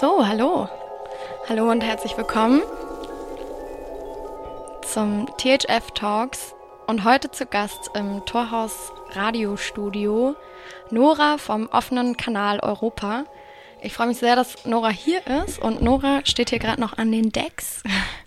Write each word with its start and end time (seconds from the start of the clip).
So, 0.00 0.26
hallo. 0.26 0.68
Hallo 1.48 1.70
und 1.70 1.82
herzlich 1.82 2.16
willkommen 2.16 2.62
zum 4.82 5.28
THF 5.38 5.92
Talks 5.94 6.56
und 6.88 7.04
heute 7.04 7.30
zu 7.30 7.46
Gast 7.46 7.90
im 7.94 8.24
Torhaus 8.26 8.90
Radiostudio 9.12 10.34
Nora 10.90 11.38
vom 11.38 11.68
offenen 11.68 12.16
Kanal 12.16 12.58
Europa. 12.58 13.24
Ich 13.80 13.92
freue 13.92 14.08
mich 14.08 14.18
sehr, 14.18 14.34
dass 14.34 14.66
Nora 14.66 14.88
hier 14.88 15.24
ist 15.46 15.60
und 15.60 15.80
Nora 15.80 16.22
steht 16.24 16.50
hier 16.50 16.58
gerade 16.58 16.80
noch 16.80 16.98
an 16.98 17.12
den 17.12 17.30
Decks 17.30 17.84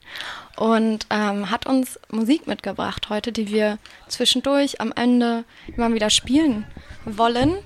und 0.56 1.06
ähm, 1.10 1.52
hat 1.52 1.66
uns 1.66 2.00
Musik 2.10 2.48
mitgebracht 2.48 3.10
heute, 3.10 3.34
die 3.34 3.50
wir 3.50 3.78
zwischendurch 4.08 4.80
am 4.80 4.94
Ende 4.96 5.44
immer 5.76 5.94
wieder 5.94 6.10
spielen 6.10 6.66
wollen. 7.04 7.58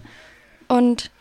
Und 0.68 1.12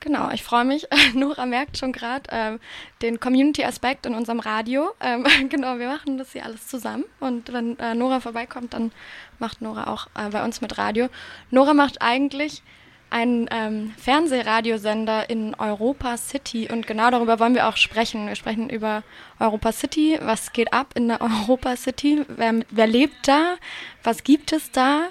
Genau, 0.00 0.30
ich 0.30 0.42
freue 0.42 0.64
mich. 0.64 0.88
Nora 1.14 1.44
merkt 1.44 1.76
schon 1.76 1.92
gerade 1.92 2.22
ähm, 2.30 2.60
den 3.02 3.20
Community-Aspekt 3.20 4.06
in 4.06 4.14
unserem 4.14 4.40
Radio. 4.40 4.90
Ähm, 5.00 5.26
genau, 5.50 5.78
wir 5.78 5.88
machen 5.88 6.16
das 6.16 6.32
hier 6.32 6.44
alles 6.44 6.66
zusammen. 6.66 7.04
Und 7.20 7.52
wenn 7.52 7.78
äh, 7.78 7.94
Nora 7.94 8.20
vorbeikommt, 8.20 8.72
dann 8.72 8.92
macht 9.38 9.60
Nora 9.60 9.92
auch 9.92 10.06
äh, 10.14 10.30
bei 10.30 10.42
uns 10.42 10.62
mit 10.62 10.78
Radio. 10.78 11.08
Nora 11.50 11.74
macht 11.74 12.00
eigentlich 12.00 12.62
einen 13.10 13.48
ähm, 13.50 13.92
Fernsehradiosender 13.98 15.28
in 15.28 15.54
Europa 15.56 16.16
City 16.16 16.68
und 16.70 16.86
genau 16.86 17.10
darüber 17.10 17.38
wollen 17.40 17.54
wir 17.54 17.68
auch 17.68 17.76
sprechen. 17.76 18.28
Wir 18.28 18.36
sprechen 18.36 18.70
über 18.70 19.02
Europa 19.38 19.72
City, 19.72 20.18
was 20.22 20.52
geht 20.52 20.72
ab 20.72 20.92
in 20.94 21.08
der 21.08 21.20
Europa 21.20 21.76
City, 21.76 22.24
wer, 22.28 22.60
wer 22.70 22.86
lebt 22.86 23.26
da, 23.26 23.56
was 24.04 24.22
gibt 24.22 24.52
es 24.52 24.70
da 24.70 25.08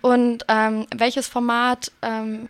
und 0.00 0.46
ähm, 0.48 0.86
welches 0.96 1.28
Format 1.28 1.92
ähm, 2.00 2.48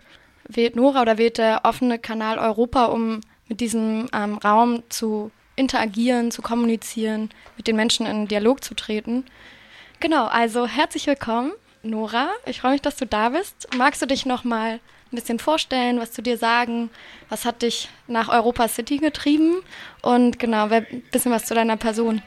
wählt 0.56 0.76
Nora 0.76 1.02
oder 1.02 1.18
wählt 1.18 1.38
der 1.38 1.60
offene 1.64 1.98
Kanal 1.98 2.38
Europa, 2.38 2.86
um 2.86 3.20
mit 3.48 3.60
diesem 3.60 4.08
ähm, 4.12 4.38
Raum 4.38 4.82
zu 4.88 5.30
interagieren, 5.56 6.30
zu 6.30 6.42
kommunizieren, 6.42 7.30
mit 7.56 7.66
den 7.66 7.76
Menschen 7.76 8.06
in 8.06 8.28
Dialog 8.28 8.64
zu 8.64 8.74
treten. 8.74 9.24
Genau, 10.00 10.26
also 10.26 10.66
herzlich 10.66 11.06
willkommen, 11.06 11.52
Nora. 11.82 12.30
Ich 12.46 12.60
freue 12.60 12.72
mich, 12.72 12.82
dass 12.82 12.96
du 12.96 13.06
da 13.06 13.30
bist. 13.30 13.68
Magst 13.76 14.02
du 14.02 14.06
dich 14.06 14.26
noch 14.26 14.44
mal 14.44 14.80
ein 15.12 15.16
bisschen 15.16 15.38
vorstellen, 15.38 16.00
was 16.00 16.12
zu 16.12 16.22
dir 16.22 16.38
sagen? 16.38 16.90
Was 17.28 17.44
hat 17.44 17.62
dich 17.62 17.88
nach 18.06 18.28
Europa 18.28 18.68
City 18.68 18.96
getrieben? 18.96 19.62
Und 20.00 20.38
genau, 20.38 20.68
ein 20.68 21.02
bisschen 21.12 21.32
was 21.32 21.44
zu 21.44 21.54
deiner 21.54 21.76
Person. 21.76 22.22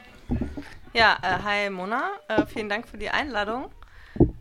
Ja, 0.92 1.18
äh, 1.22 1.42
hi 1.42 1.70
Mona, 1.70 2.12
äh, 2.28 2.46
vielen 2.46 2.68
Dank 2.68 2.88
für 2.88 2.96
die 2.96 3.10
Einladung. 3.10 3.70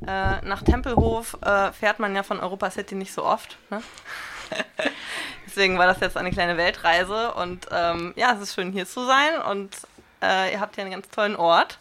Äh, 0.08 0.46
nach 0.46 0.62
Tempelhof 0.62 1.38
äh, 1.42 1.72
fährt 1.72 2.00
man 2.00 2.16
ja 2.16 2.24
von 2.24 2.40
Europa 2.40 2.70
City 2.70 2.96
nicht 2.96 3.14
so 3.14 3.24
oft. 3.24 3.58
Ne? 3.70 3.82
Deswegen 5.46 5.78
war 5.78 5.88
das 5.88 6.00
jetzt 6.00 6.18
eine 6.18 6.32
kleine 6.32 6.58
Weltreise 6.58 7.34
und 7.34 7.68
ähm, 7.72 8.14
ja, 8.16 8.34
es 8.34 8.42
ist 8.42 8.56
schön 8.56 8.72
hier 8.72 8.86
zu 8.86 9.06
sein 9.06 9.42
und 9.42 9.76
äh, 10.22 10.54
ihr 10.54 10.60
habt 10.60 10.76
hier 10.76 10.84
einen 10.84 10.94
ganz 10.94 11.10
tollen 11.10 11.36
Ort, 11.36 11.80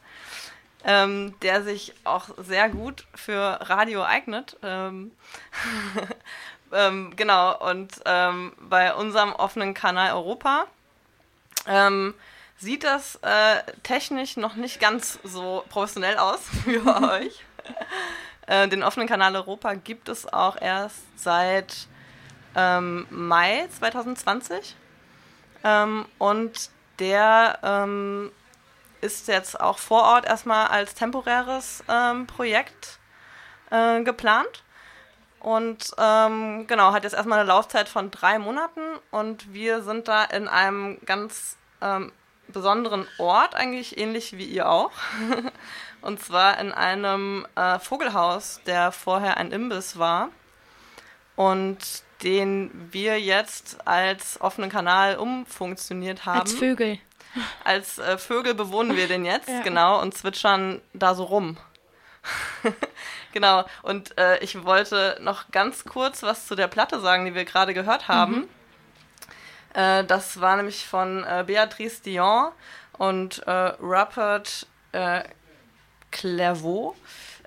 ähm, 0.84 1.34
der 1.42 1.62
sich 1.62 1.94
auch 2.04 2.28
sehr 2.38 2.68
gut 2.68 3.06
für 3.14 3.58
Radio 3.62 4.04
eignet. 4.04 4.56
Ähm, 4.62 5.12
ähm 6.72 7.12
genau, 7.16 7.58
und 7.70 8.00
ähm, 8.06 8.52
bei 8.60 8.94
unserem 8.94 9.32
offenen 9.32 9.74
Kanal 9.74 10.12
Europa 10.12 10.66
ähm, 11.66 12.14
sieht 12.58 12.84
das 12.84 13.16
äh, 13.16 13.62
technisch 13.82 14.36
noch 14.36 14.54
nicht 14.54 14.80
ganz 14.80 15.18
so 15.24 15.64
professionell 15.68 16.16
aus 16.18 16.40
wie 16.64 16.78
bei 16.78 17.20
euch. 17.24 17.44
Äh, 18.46 18.68
den 18.68 18.82
offenen 18.82 19.08
Kanal 19.08 19.34
Europa 19.36 19.72
gibt 19.72 20.10
es 20.10 20.30
auch 20.30 20.60
erst 20.60 21.02
seit 21.16 21.88
ähm, 22.54 23.06
Mai 23.08 23.66
2020. 23.78 24.76
Ähm, 25.64 26.04
und 26.18 26.68
der 26.98 27.58
ähm, 27.62 28.30
ist 29.00 29.28
jetzt 29.28 29.60
auch 29.60 29.78
vor 29.78 30.02
Ort 30.02 30.26
erstmal 30.26 30.66
als 30.66 30.94
temporäres 30.94 31.82
ähm, 31.88 32.26
Projekt 32.26 32.98
äh, 33.70 34.02
geplant. 34.02 34.62
Und 35.40 35.92
ähm, 35.98 36.66
genau, 36.66 36.92
hat 36.92 37.04
jetzt 37.04 37.12
erstmal 37.12 37.40
eine 37.40 37.48
Laufzeit 37.48 37.88
von 37.88 38.10
drei 38.10 38.38
Monaten 38.38 38.80
und 39.10 39.52
wir 39.52 39.82
sind 39.82 40.08
da 40.08 40.24
in 40.24 40.48
einem 40.48 40.98
ganz 41.04 41.58
ähm, 41.82 42.12
besonderen 42.48 43.06
Ort, 43.18 43.54
eigentlich 43.54 43.98
ähnlich 43.98 44.38
wie 44.38 44.46
ihr 44.46 44.68
auch. 44.70 44.92
Und 46.04 46.20
zwar 46.20 46.58
in 46.58 46.70
einem 46.70 47.46
äh, 47.56 47.78
Vogelhaus, 47.78 48.60
der 48.66 48.92
vorher 48.92 49.38
ein 49.38 49.52
Imbiss 49.52 49.98
war. 49.98 50.28
Und 51.34 51.78
den 52.22 52.70
wir 52.92 53.18
jetzt 53.18 53.86
als 53.86 54.38
offenen 54.40 54.68
Kanal 54.68 55.16
umfunktioniert 55.16 56.26
haben. 56.26 56.40
Als 56.40 56.52
Vögel. 56.52 56.98
Als 57.64 57.98
äh, 57.98 58.18
Vögel 58.18 58.54
bewohnen 58.54 58.98
wir 58.98 59.08
den 59.08 59.24
jetzt, 59.24 59.48
ja. 59.48 59.62
genau, 59.62 60.00
und 60.00 60.14
zwitschern 60.14 60.82
da 60.92 61.14
so 61.14 61.24
rum. 61.24 61.56
genau, 63.32 63.64
und 63.82 64.16
äh, 64.18 64.38
ich 64.38 64.62
wollte 64.62 65.16
noch 65.20 65.50
ganz 65.52 65.86
kurz 65.86 66.22
was 66.22 66.46
zu 66.46 66.54
der 66.54 66.68
Platte 66.68 67.00
sagen, 67.00 67.24
die 67.24 67.34
wir 67.34 67.46
gerade 67.46 67.72
gehört 67.72 68.08
haben. 68.08 68.34
Mhm. 68.34 68.48
Äh, 69.72 70.04
das 70.04 70.38
war 70.38 70.56
nämlich 70.56 70.86
von 70.86 71.24
äh, 71.24 71.44
Beatrice 71.46 72.02
Dion 72.02 72.52
und 72.92 73.38
äh, 73.46 73.50
Rupert 73.50 74.66
äh, 74.92 75.24
Clairvaux. 76.14 76.94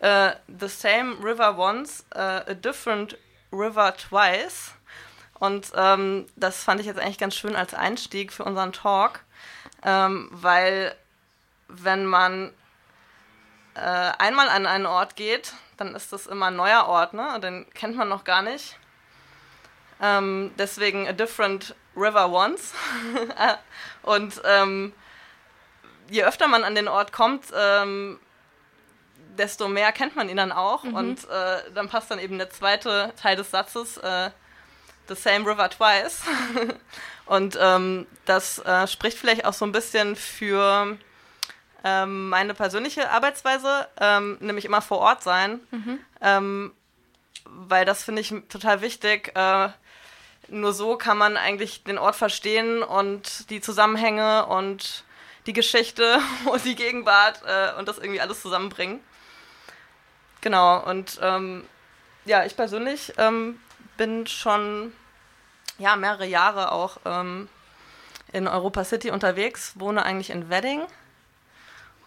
Uh, 0.02 0.34
the 0.48 0.70
same 0.70 1.16
river 1.24 1.52
once, 1.58 2.06
uh, 2.16 2.42
a 2.46 2.54
different 2.54 3.18
river 3.52 3.96
twice. 3.98 4.74
Und 5.40 5.72
ähm, 5.76 6.28
das 6.36 6.64
fand 6.64 6.80
ich 6.80 6.86
jetzt 6.86 7.00
eigentlich 7.00 7.18
ganz 7.18 7.36
schön 7.36 7.56
als 7.56 7.74
Einstieg 7.74 8.32
für 8.32 8.44
unseren 8.44 8.74
Talk, 8.74 9.22
ähm, 9.84 10.30
weil 10.32 10.96
wenn 11.68 12.06
man 12.06 12.54
äh, 13.76 13.80
einmal 13.80 14.50
an 14.50 14.66
einen 14.66 14.86
Ort 14.86 15.16
geht, 15.16 15.54
dann 15.78 15.96
ist 15.96 16.12
das 16.12 16.28
immer 16.28 16.48
ein 16.48 16.56
neuer 16.56 16.86
Ort, 16.88 17.14
ne? 17.14 17.40
Den 17.40 17.68
kennt 17.74 17.96
man 17.96 18.10
noch 18.10 18.24
gar 18.24 18.42
nicht. 18.42 18.78
Ähm, 20.02 20.52
deswegen 20.58 21.08
a 21.08 21.12
different 21.12 21.76
river 21.96 22.30
once. 22.32 22.74
Und 24.04 24.42
ähm, 24.46 24.94
je 26.10 26.24
öfter 26.24 26.48
man 26.48 26.64
an 26.64 26.76
den 26.76 26.88
Ort 26.88 27.12
kommt, 27.12 27.46
ähm, 27.56 28.20
desto 29.38 29.68
mehr 29.68 29.92
kennt 29.92 30.16
man 30.16 30.30
ihn 30.30 30.38
dann 30.38 30.52
auch. 30.52 30.84
Mhm. 30.84 30.94
Und 30.94 31.30
äh, 31.30 31.72
dann 31.74 31.90
passt 31.90 32.12
dann 32.12 32.20
eben 32.20 32.38
der 32.38 32.50
zweite 32.50 33.14
Teil 33.22 33.36
des 33.36 33.52
Satzes, 33.52 33.98
äh, 33.98 34.32
The 35.08 35.16
Same 35.16 35.50
River 35.50 35.70
Twice. 35.70 36.22
und 37.26 37.58
ähm, 37.60 38.08
das 38.26 38.60
äh, 38.60 38.88
spricht 38.88 39.18
vielleicht 39.18 39.46
auch 39.46 39.54
so 39.54 39.66
ein 39.66 39.72
bisschen 39.72 40.16
für 40.16 40.98
ähm, 41.84 42.30
meine 42.30 42.54
persönliche 42.54 43.10
Arbeitsweise, 43.10 43.88
ähm, 44.00 44.38
nämlich 44.40 44.66
immer 44.66 44.82
vor 44.82 45.00
Ort 45.00 45.24
sein. 45.24 45.60
Mhm. 45.72 46.00
Ähm, 46.22 46.74
weil 47.46 47.86
das 47.86 48.04
finde 48.04 48.22
ich 48.22 48.34
total 48.50 48.82
wichtig. 48.82 49.32
Äh, 49.36 49.70
nur 50.50 50.74
so 50.74 50.98
kann 50.98 51.18
man 51.18 51.38
eigentlich 51.38 51.84
den 51.84 51.98
Ort 51.98 52.16
verstehen 52.16 52.84
und 52.84 53.50
die 53.50 53.62
Zusammenhänge 53.62 54.46
und 54.46 55.04
die 55.46 55.54
Geschichte 55.54 56.20
und 56.46 56.64
die 56.66 56.76
Gegenwart 56.76 57.42
äh, 57.46 57.78
und 57.78 57.88
das 57.88 57.98
irgendwie 57.98 58.22
alles 58.22 58.42
zusammenbringen. 58.42 59.00
Genau, 60.42 60.84
und 60.84 61.20
ähm, 61.22 61.64
ja, 62.26 62.46
ich 62.46 62.56
persönlich 62.56 63.14
ähm, 63.18 63.60
bin 63.98 64.28
schon 64.28 64.94
ja, 65.80 65.96
mehrere 65.96 66.26
Jahre 66.26 66.72
auch 66.72 66.98
ähm, 67.06 67.50
in 68.34 68.48
Europa 68.48 68.84
City 68.84 69.12
unterwegs, 69.12 69.74
wohne 69.76 70.04
eigentlich 70.04 70.30
in 70.30 70.50
Wedding. 70.50 70.82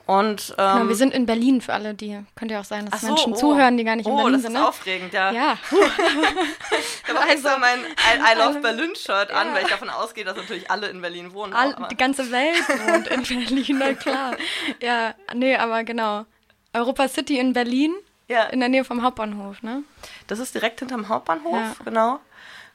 Und, 0.06 0.54
genau, 0.56 0.74
wir 0.74 0.80
ähm, 0.80 0.94
sind 0.94 1.14
in 1.14 1.24
Berlin 1.24 1.60
für 1.60 1.72
alle, 1.72 1.94
die 1.94 2.18
könnte 2.34 2.54
ja 2.54 2.60
auch 2.60 2.64
sein, 2.64 2.86
dass 2.90 3.00
so, 3.00 3.06
Menschen 3.06 3.32
oh, 3.32 3.36
zuhören, 3.36 3.76
die 3.76 3.84
gar 3.84 3.94
nicht 3.94 4.06
in 4.06 4.12
oh, 4.12 4.16
Berlin 4.16 4.40
sind. 4.40 4.50
Oh, 4.50 4.54
das 4.54 4.62
ist 4.62 4.80
aufregend, 4.80 5.12
ja. 5.12 5.30
Ja. 5.30 5.56
ich 5.70 7.08
habe 7.08 7.20
also, 7.20 7.48
mein 7.60 7.78
I, 7.78 8.34
I 8.34 8.36
Love 8.36 8.58
Berlin 8.60 8.96
Shirt 8.96 9.30
an, 9.30 9.48
ja. 9.48 9.54
weil 9.54 9.62
ich 9.62 9.70
davon 9.70 9.88
ausgehe, 9.88 10.24
dass 10.24 10.36
natürlich 10.36 10.68
alle 10.68 10.88
in 10.88 11.00
Berlin 11.00 11.32
wohnen. 11.32 11.52
All, 11.52 11.76
die 11.92 11.96
ganze 11.96 12.28
Welt 12.32 12.68
wohnt 12.68 13.06
in 13.06 13.22
Berlin, 13.22 13.78
na 13.78 13.94
klar. 13.94 14.36
Ja, 14.82 15.14
nee, 15.32 15.56
aber 15.56 15.84
genau. 15.84 16.24
Europa 16.72 17.06
City 17.06 17.38
in 17.38 17.52
Berlin 17.52 17.94
ja. 18.30 18.44
In 18.44 18.60
der 18.60 18.68
Nähe 18.68 18.84
vom 18.84 19.02
Hauptbahnhof, 19.02 19.62
ne? 19.62 19.82
Das 20.28 20.38
ist 20.38 20.54
direkt 20.54 20.78
hinterm 20.78 21.08
Hauptbahnhof, 21.08 21.52
ja. 21.52 21.74
genau. 21.84 22.20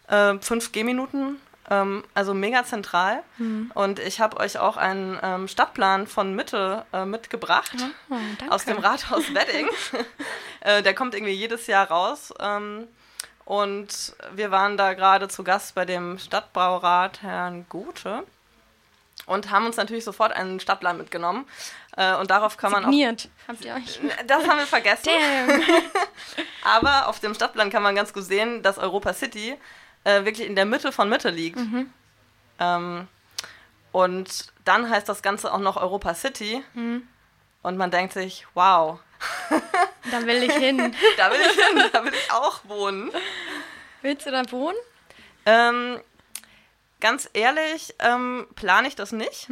Äh, 0.07 0.37
fünf 0.39 0.71
Gehminuten, 0.71 1.39
ähm, 1.69 2.03
also 2.13 2.33
mega 2.33 2.65
zentral. 2.65 3.23
Mhm. 3.37 3.71
Und 3.73 3.99
ich 3.99 4.19
habe 4.19 4.37
euch 4.37 4.59
auch 4.59 4.77
einen 4.77 5.17
ähm, 5.23 5.47
Stadtplan 5.47 6.07
von 6.07 6.35
Mitte 6.35 6.85
äh, 6.93 7.05
mitgebracht, 7.05 7.75
oh, 8.09 8.15
aus 8.49 8.65
dem 8.65 8.77
Rathaus 8.77 9.33
Wedding. 9.33 9.67
äh, 10.59 10.83
der 10.83 10.93
kommt 10.93 11.15
irgendwie 11.15 11.33
jedes 11.33 11.67
Jahr 11.67 11.89
raus. 11.89 12.33
Ähm, 12.39 12.87
und 13.45 14.15
wir 14.33 14.51
waren 14.51 14.75
da 14.75 14.93
gerade 14.93 15.27
zu 15.27 15.43
Gast 15.43 15.75
bei 15.75 15.85
dem 15.85 16.17
Stadtbraurat 16.17 17.21
Herrn 17.21 17.65
Gute 17.69 18.23
und 19.25 19.49
haben 19.49 19.65
uns 19.65 19.77
natürlich 19.77 20.03
sofort 20.03 20.31
einen 20.33 20.59
Stadtplan 20.59 20.97
mitgenommen. 20.97 21.45
Äh, 21.97 22.15
und 22.15 22.29
darauf 22.29 22.57
kann 22.57 22.73
Signiert. 22.73 23.29
man 23.47 23.55
auch. 23.55 23.59
Habt 23.59 23.65
ihr 23.65 23.75
euch? 23.75 23.99
Das 24.27 24.47
haben 24.47 24.59
wir 24.59 24.67
vergessen. 24.67 25.09
Aber 26.63 27.07
auf 27.07 27.19
dem 27.19 27.33
Stadtplan 27.33 27.69
kann 27.69 27.83
man 27.83 27.95
ganz 27.95 28.11
gut 28.13 28.23
sehen, 28.23 28.61
dass 28.63 28.77
Europa 28.77 29.13
City 29.13 29.55
äh, 30.03 30.25
wirklich 30.25 30.47
in 30.47 30.55
der 30.55 30.65
Mitte 30.65 30.91
von 30.91 31.07
Mitte 31.09 31.29
liegt. 31.29 31.57
Mhm. 31.57 31.89
Ähm, 32.59 33.07
und 33.91 34.53
dann 34.65 34.89
heißt 34.89 35.07
das 35.07 35.21
Ganze 35.21 35.53
auch 35.53 35.59
noch 35.59 35.77
Europa 35.77 36.13
City. 36.13 36.63
Mhm. 36.73 37.07
Und 37.61 37.77
man 37.77 37.91
denkt 37.91 38.13
sich, 38.13 38.45
wow, 38.53 38.99
Da 40.11 40.25
will 40.25 40.43
ich 40.43 40.53
hin. 40.53 40.77
da 41.17 41.31
will 41.31 41.39
ich 41.39 41.65
hin, 41.65 41.83
da 41.91 42.03
will 42.03 42.13
ich 42.13 42.31
auch 42.31 42.61
wohnen. 42.65 43.11
Willst 44.01 44.25
du 44.25 44.31
da 44.31 44.43
wohnen? 44.51 44.77
Ähm, 45.45 45.99
ganz 46.99 47.29
ehrlich, 47.33 47.95
ähm, 47.99 48.47
plane 48.55 48.87
ich 48.87 48.95
das 48.95 49.11
nicht. 49.11 49.47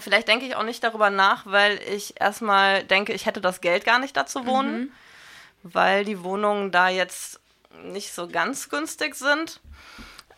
Vielleicht 0.00 0.28
denke 0.28 0.46
ich 0.46 0.56
auch 0.56 0.62
nicht 0.62 0.82
darüber 0.82 1.10
nach, 1.10 1.44
weil 1.46 1.78
ich 1.82 2.20
erstmal 2.20 2.84
denke, 2.84 3.12
ich 3.12 3.26
hätte 3.26 3.40
das 3.40 3.60
Geld 3.60 3.84
gar 3.84 3.98
nicht 3.98 4.16
da 4.16 4.26
zu 4.26 4.46
wohnen, 4.46 4.92
weil 5.62 6.04
die 6.04 6.22
Wohnungen 6.24 6.70
da 6.72 6.88
jetzt 6.88 7.40
nicht 7.84 8.12
so 8.12 8.28
ganz 8.28 8.68
günstig 8.68 9.14
sind. 9.14 9.60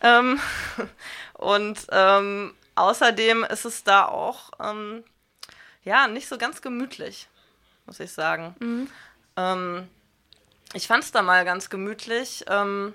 Ähm, 0.01 0.39
und 1.33 1.87
ähm, 1.91 2.53
außerdem 2.75 3.43
ist 3.45 3.65
es 3.65 3.83
da 3.83 4.05
auch 4.05 4.51
ähm, 4.59 5.03
ja 5.83 6.07
nicht 6.07 6.27
so 6.27 6.37
ganz 6.37 6.61
gemütlich, 6.61 7.27
muss 7.85 7.99
ich 7.99 8.11
sagen. 8.11 8.89
Ähm, 9.37 9.87
ich 10.73 10.87
fand 10.87 11.03
es 11.03 11.11
da 11.11 11.21
mal 11.21 11.45
ganz 11.45 11.69
gemütlich, 11.69 12.43
ähm, 12.49 12.93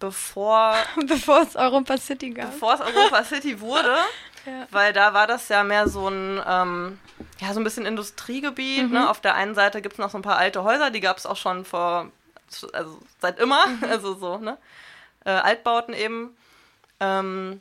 bevor 0.00 0.74
Bevor 1.06 1.42
es 1.42 1.54
Europa 1.54 1.96
City 1.98 2.30
gab. 2.30 2.50
bevor 2.50 2.74
es 2.74 2.80
Europa 2.80 3.24
City 3.24 3.60
wurde, 3.60 3.96
Ja. 4.46 4.66
weil 4.70 4.92
da 4.92 5.14
war 5.14 5.26
das 5.26 5.48
ja 5.48 5.62
mehr 5.62 5.88
so 5.88 6.08
ein, 6.08 6.40
ähm, 6.46 6.98
ja, 7.40 7.52
so 7.52 7.60
ein 7.60 7.64
bisschen 7.64 7.86
Industriegebiet. 7.86 8.90
Ne? 8.90 9.08
Auf 9.08 9.20
der 9.20 9.34
einen 9.34 9.54
Seite 9.54 9.82
gibt 9.82 9.94
es 9.94 9.98
noch 9.98 10.10
so 10.10 10.18
ein 10.18 10.22
paar 10.22 10.38
alte 10.38 10.64
Häuser, 10.64 10.90
die 10.90 11.00
gab 11.00 11.16
es 11.18 11.26
auch 11.26 11.36
schon 11.36 11.64
vor, 11.64 12.10
also 12.72 12.98
seit 13.20 13.38
immer, 13.38 13.64
also 13.88 14.14
so, 14.14 14.38
ne? 14.38 14.58
Äh, 15.24 15.30
Altbauten 15.30 15.94
eben. 15.94 16.36
Ähm, 17.00 17.60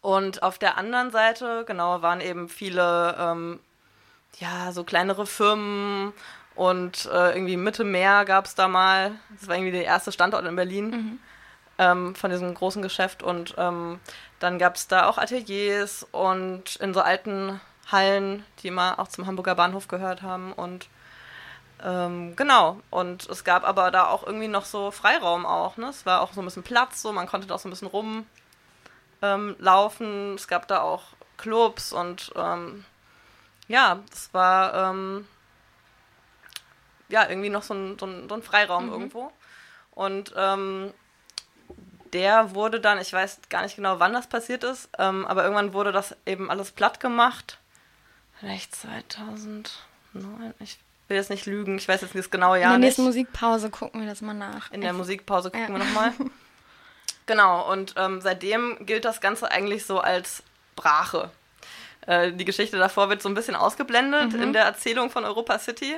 und 0.00 0.42
auf 0.42 0.58
der 0.58 0.76
anderen 0.76 1.10
Seite, 1.10 1.64
genau, 1.66 2.02
waren 2.02 2.20
eben 2.20 2.48
viele, 2.48 3.16
ähm, 3.18 3.60
ja, 4.38 4.72
so 4.72 4.84
kleinere 4.84 5.26
Firmen 5.26 6.12
und 6.54 7.06
äh, 7.06 7.34
irgendwie 7.34 7.56
Mitte 7.56 7.84
Meer 7.84 8.24
gab 8.24 8.46
es 8.46 8.54
da 8.54 8.68
mal. 8.68 9.12
Das 9.38 9.48
war 9.48 9.56
irgendwie 9.56 9.72
der 9.72 9.84
erste 9.84 10.12
Standort 10.12 10.44
in 10.44 10.56
Berlin 10.56 11.18
ähm, 11.78 12.14
von 12.14 12.30
diesem 12.30 12.54
großen 12.54 12.82
Geschäft. 12.82 13.22
Und 13.22 13.54
ähm, 13.58 13.98
dann 14.38 14.58
gab 14.58 14.76
es 14.76 14.88
da 14.88 15.08
auch 15.08 15.18
Ateliers 15.18 16.06
und 16.12 16.76
in 16.76 16.94
so 16.94 17.00
alten 17.00 17.60
Hallen, 17.90 18.44
die 18.62 18.70
mal 18.70 18.94
auch 18.96 19.08
zum 19.08 19.26
Hamburger 19.26 19.54
Bahnhof 19.54 19.88
gehört 19.88 20.22
haben. 20.22 20.52
Und 20.52 20.88
ähm, 21.82 22.36
genau, 22.36 22.80
und 22.90 23.28
es 23.28 23.44
gab 23.44 23.64
aber 23.64 23.90
da 23.90 24.08
auch 24.08 24.26
irgendwie 24.26 24.48
noch 24.48 24.64
so 24.64 24.90
Freiraum 24.90 25.46
auch. 25.46 25.76
Ne? 25.76 25.88
Es 25.88 26.06
war 26.06 26.20
auch 26.20 26.32
so 26.32 26.40
ein 26.40 26.44
bisschen 26.44 26.62
Platz, 26.62 27.02
so 27.02 27.12
man 27.12 27.26
konnte 27.26 27.46
da 27.46 27.54
auch 27.54 27.58
so 27.58 27.68
ein 27.68 27.70
bisschen 27.70 27.88
rumlaufen. 27.88 30.06
Ähm, 30.06 30.34
es 30.34 30.48
gab 30.48 30.68
da 30.68 30.80
auch 30.80 31.02
Clubs 31.36 31.92
und 31.92 32.32
ähm, 32.36 32.84
ja, 33.68 34.00
es 34.12 34.32
war 34.32 34.90
ähm, 34.90 35.26
ja 37.08 37.28
irgendwie 37.28 37.50
noch 37.50 37.62
so 37.62 37.74
ein, 37.74 37.98
so 37.98 38.06
ein, 38.06 38.28
so 38.28 38.34
ein 38.34 38.42
Freiraum 38.42 38.90
irgendwo. 38.90 39.32
Und 39.92 40.32
ähm, 40.36 40.92
der 42.14 42.54
wurde 42.54 42.80
dann, 42.80 42.98
ich 42.98 43.12
weiß 43.12 43.40
gar 43.50 43.62
nicht 43.62 43.76
genau, 43.76 43.98
wann 44.00 44.12
das 44.14 44.26
passiert 44.28 44.64
ist, 44.64 44.88
ähm, 44.98 45.26
aber 45.26 45.42
irgendwann 45.44 45.72
wurde 45.74 45.92
das 45.92 46.16
eben 46.24 46.50
alles 46.50 46.70
platt 46.72 47.00
gemacht. 47.00 47.58
Vielleicht 48.40 48.74
2009, 48.74 50.54
ich 50.60 50.78
will 51.08 51.16
jetzt 51.16 51.30
nicht 51.30 51.46
lügen, 51.46 51.76
ich 51.76 51.86
weiß 51.88 52.00
jetzt 52.00 52.14
nicht 52.14 52.24
das 52.24 52.30
genaue 52.30 52.56
In 52.56 52.62
Jahr 52.62 52.70
der 52.72 52.78
nicht. 52.78 52.86
nächsten 52.88 53.04
Musikpause 53.04 53.68
gucken 53.70 54.00
wir 54.00 54.08
das 54.08 54.22
mal 54.22 54.32
nach. 54.34 54.70
In 54.72 54.80
der 54.80 54.92
Ich- 54.92 54.96
Musikpause 54.96 55.50
gucken 55.50 55.74
Ja. 55.74 55.78
wir 55.80 55.84
nochmal. 55.84 56.12
Genau, 57.26 57.70
und 57.72 57.94
ähm, 57.96 58.20
seitdem 58.20 58.76
gilt 58.84 59.06
das 59.06 59.22
Ganze 59.22 59.50
eigentlich 59.50 59.86
so 59.86 59.98
als 59.98 60.42
Brache. 60.76 61.30
Äh, 62.06 62.32
die 62.32 62.44
Geschichte 62.44 62.76
davor 62.76 63.08
wird 63.08 63.22
so 63.22 63.30
ein 63.30 63.34
bisschen 63.34 63.56
ausgeblendet 63.56 64.32
Mhm. 64.34 64.42
in 64.42 64.52
der 64.52 64.64
Erzählung 64.64 65.08
von 65.08 65.24
Europa 65.24 65.58
City. 65.58 65.96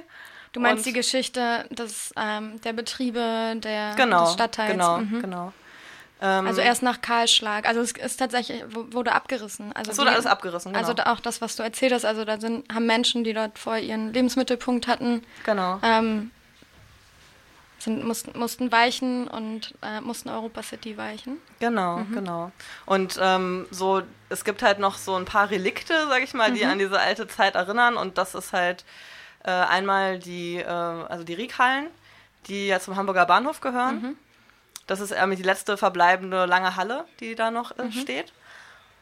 Du 0.52 0.60
meinst 0.60 0.78
Und- 0.78 0.86
die 0.86 0.92
Geschichte 0.92 1.66
des, 1.70 2.14
ähm, 2.16 2.60
der 2.60 2.72
Betriebe 2.74 3.54
der, 3.56 3.94
Genau, 3.96 4.24
des 4.26 4.34
Stadtteils? 4.34 4.70
genau, 4.70 4.98
Mhm. 4.98 5.20
genau. 5.20 5.52
Ähm, 6.20 6.46
Also 6.46 6.60
erst 6.62 6.82
nach 6.82 7.02
Kahlschlag. 7.02 7.66
Also 7.68 7.80
es 7.80 7.92
ist 7.92 8.16
tatsächlich, 8.16 8.64
wurde 8.74 9.12
abgerissen. 9.12 9.72
Also 9.74 9.90
es 9.90 9.98
wurde 9.98 10.08
die- 10.10 10.14
alles 10.14 10.26
abgerissen, 10.26 10.72
genau. 10.72 10.86
Also 10.86 10.94
auch 11.04 11.20
das, 11.20 11.40
was 11.42 11.56
du 11.56 11.62
erzählt 11.62 11.92
hast, 11.92 12.04
also 12.06 12.24
da 12.24 12.40
sind, 12.40 12.72
haben 12.72 12.86
Menschen, 12.86 13.22
die 13.22 13.34
dort 13.34 13.58
vorher 13.58 13.82
ihren 13.82 14.12
Lebensmittelpunkt 14.14 14.86
hatten, 14.86 15.22
genau. 15.44 15.78
ähm, 15.82 16.30
sind, 17.78 18.02
mussten, 18.04 18.36
mussten 18.38 18.72
weichen 18.72 19.28
und 19.28 19.74
äh, 19.82 20.00
mussten 20.00 20.30
Europa 20.30 20.62
City 20.62 20.96
weichen. 20.96 21.36
Genau, 21.60 21.98
Mhm. 21.98 22.12
genau. 22.14 22.50
Und 22.86 23.18
ähm, 23.20 23.66
so, 23.70 24.02
es 24.30 24.44
gibt 24.44 24.62
halt 24.62 24.78
noch 24.78 24.96
so 24.96 25.14
ein 25.16 25.24
paar 25.26 25.50
Relikte, 25.50 26.06
sag 26.08 26.22
ich 26.22 26.32
mal, 26.34 26.50
Mhm. 26.50 26.54
die 26.54 26.64
an 26.64 26.78
diese 26.78 26.98
alte 26.98 27.28
Zeit 27.28 27.54
erinnern. 27.54 27.96
Und 27.96 28.18
das 28.18 28.34
ist 28.34 28.52
halt 28.52 28.84
äh, 29.44 29.50
einmal 29.50 30.18
die, 30.18 30.56
äh, 30.56 30.64
also 30.66 31.22
die 31.22 31.34
Riekhallen, 31.34 31.86
die 32.48 32.66
ja 32.68 32.80
zum 32.80 32.96
Hamburger 32.96 33.26
Bahnhof 33.26 33.60
gehören. 33.60 34.00
Mhm. 34.02 34.16
Das 34.86 35.00
ist 35.00 35.10
ähm, 35.12 35.34
die 35.34 35.42
letzte 35.42 35.76
verbleibende 35.76 36.46
lange 36.46 36.76
Halle, 36.76 37.04
die 37.20 37.34
da 37.34 37.50
noch 37.50 37.76
äh, 37.78 37.84
Mhm. 37.84 37.92
steht. 37.92 38.32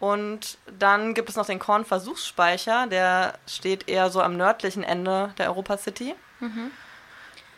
Und 0.01 0.59
dann 0.79 1.15
gibt 1.15 1.29
es 1.31 1.37
noch 1.37 1.47
den 1.47 1.59
Kornversuchsspeicher, 1.59 2.87
der 2.89 3.35
steht 3.47 3.89
eher 3.89 4.11
so 4.11 4.21
am 4.23 4.37
nördlichen 4.37 4.83
Ende 4.83 5.33
der 5.39 5.49
Europa 5.49 5.79
City. 5.79 6.15
Mhm. 6.41 6.71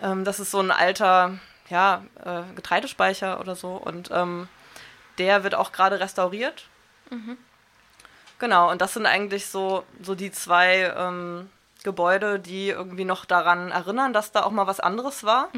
Ähm, 0.02 0.24
das 0.24 0.38
ist 0.40 0.50
so 0.50 0.60
ein 0.60 0.70
alter 0.70 1.38
ja, 1.68 2.04
äh, 2.24 2.42
Getreidespeicher 2.54 3.40
oder 3.40 3.56
so. 3.56 3.70
Und 3.74 4.10
ähm, 4.12 4.48
der 5.18 5.42
wird 5.44 5.54
auch 5.54 5.72
gerade 5.72 5.98
restauriert. 5.98 6.68
Genau, 8.38 8.70
und 8.70 8.80
das 8.82 8.92
sind 8.94 9.06
eigentlich 9.06 9.46
so, 9.46 9.84
so 10.02 10.14
die 10.14 10.30
zwei 10.30 10.92
ähm, 10.96 11.48
Gebäude, 11.84 12.38
die 12.38 12.68
irgendwie 12.68 13.04
noch 13.06 13.24
daran 13.24 13.70
erinnern, 13.70 14.12
dass 14.12 14.30
da 14.32 14.42
auch 14.42 14.50
mal 14.50 14.66
was 14.66 14.78
anderes 14.80 15.24
war. 15.24 15.48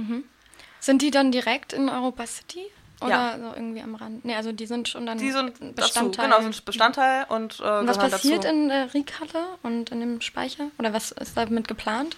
Sind 0.80 1.02
die 1.02 1.10
dann 1.10 1.32
direkt 1.32 1.72
in 1.72 1.88
Europa 1.88 2.26
City? 2.26 2.62
Oder 3.00 3.10
Ja. 3.10 3.38
so 3.38 3.54
irgendwie 3.54 3.80
am 3.80 3.94
Rand? 3.94 4.25
Nee, 4.25 4.34
also 4.34 4.50
die 4.52 4.66
sind 4.66 4.88
schon 4.88 5.06
dann 5.06 5.19
Die 5.19 5.30
sind 5.30 5.52
dazu, 5.60 5.72
Bestandteil. 5.75 6.25
genau, 6.25 6.40
sind 6.40 6.64
Bestandteil 6.64 7.26
und, 7.28 7.60
äh, 7.60 7.78
und 7.78 7.86
was 7.86 7.98
passiert 7.98 8.44
dazu. 8.44 8.54
in 8.54 8.69
der 8.69 8.92
Riekhalle 8.92 9.44
und 9.62 9.90
in 9.90 10.00
dem 10.00 10.20
Speicher? 10.20 10.70
Oder 10.78 10.92
was 10.92 11.12
ist 11.12 11.36
damit 11.36 11.69
geplant? 11.69 12.16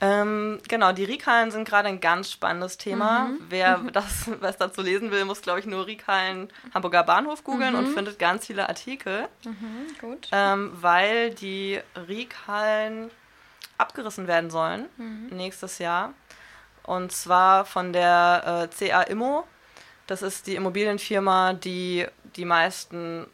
Ähm, 0.00 0.60
genau, 0.68 0.92
die 0.92 1.04
Riekhallen 1.04 1.50
sind 1.50 1.66
gerade 1.66 1.88
ein 1.88 2.00
ganz 2.00 2.30
spannendes 2.30 2.76
Thema. 2.76 3.28
Mhm. 3.28 3.38
Wer 3.48 3.78
das 3.92 4.28
was 4.40 4.58
dazu 4.58 4.82
lesen 4.82 5.10
will, 5.10 5.24
muss, 5.24 5.40
glaube 5.40 5.60
ich, 5.60 5.66
nur 5.66 5.86
Riekhallen 5.86 6.50
Hamburger 6.74 7.02
Bahnhof 7.02 7.44
googeln 7.44 7.72
Mhm. 7.72 7.78
und 7.78 7.86
findet 7.88 8.18
ganz 8.18 8.46
viele 8.46 8.68
Artikel, 8.68 9.28
Gut. 10.00 10.28
ähm, 10.32 10.72
weil 10.80 11.30
die 11.30 11.80
Riekhallen 12.08 13.10
abgerissen 13.78 14.26
werden 14.26 14.50
sollen 14.50 14.86
Mhm. 14.98 15.28
nächstes 15.30 15.78
Jahr. 15.78 16.12
Und 16.86 17.12
zwar 17.12 17.64
von 17.64 17.92
der 17.92 18.68
äh, 18.72 18.88
CA 18.88 19.02
Immo. 19.02 19.44
Das 20.06 20.22
ist 20.22 20.46
die 20.46 20.54
Immobilienfirma, 20.54 21.52
die 21.52 22.06
die 22.36 22.44
meisten, 22.44 23.26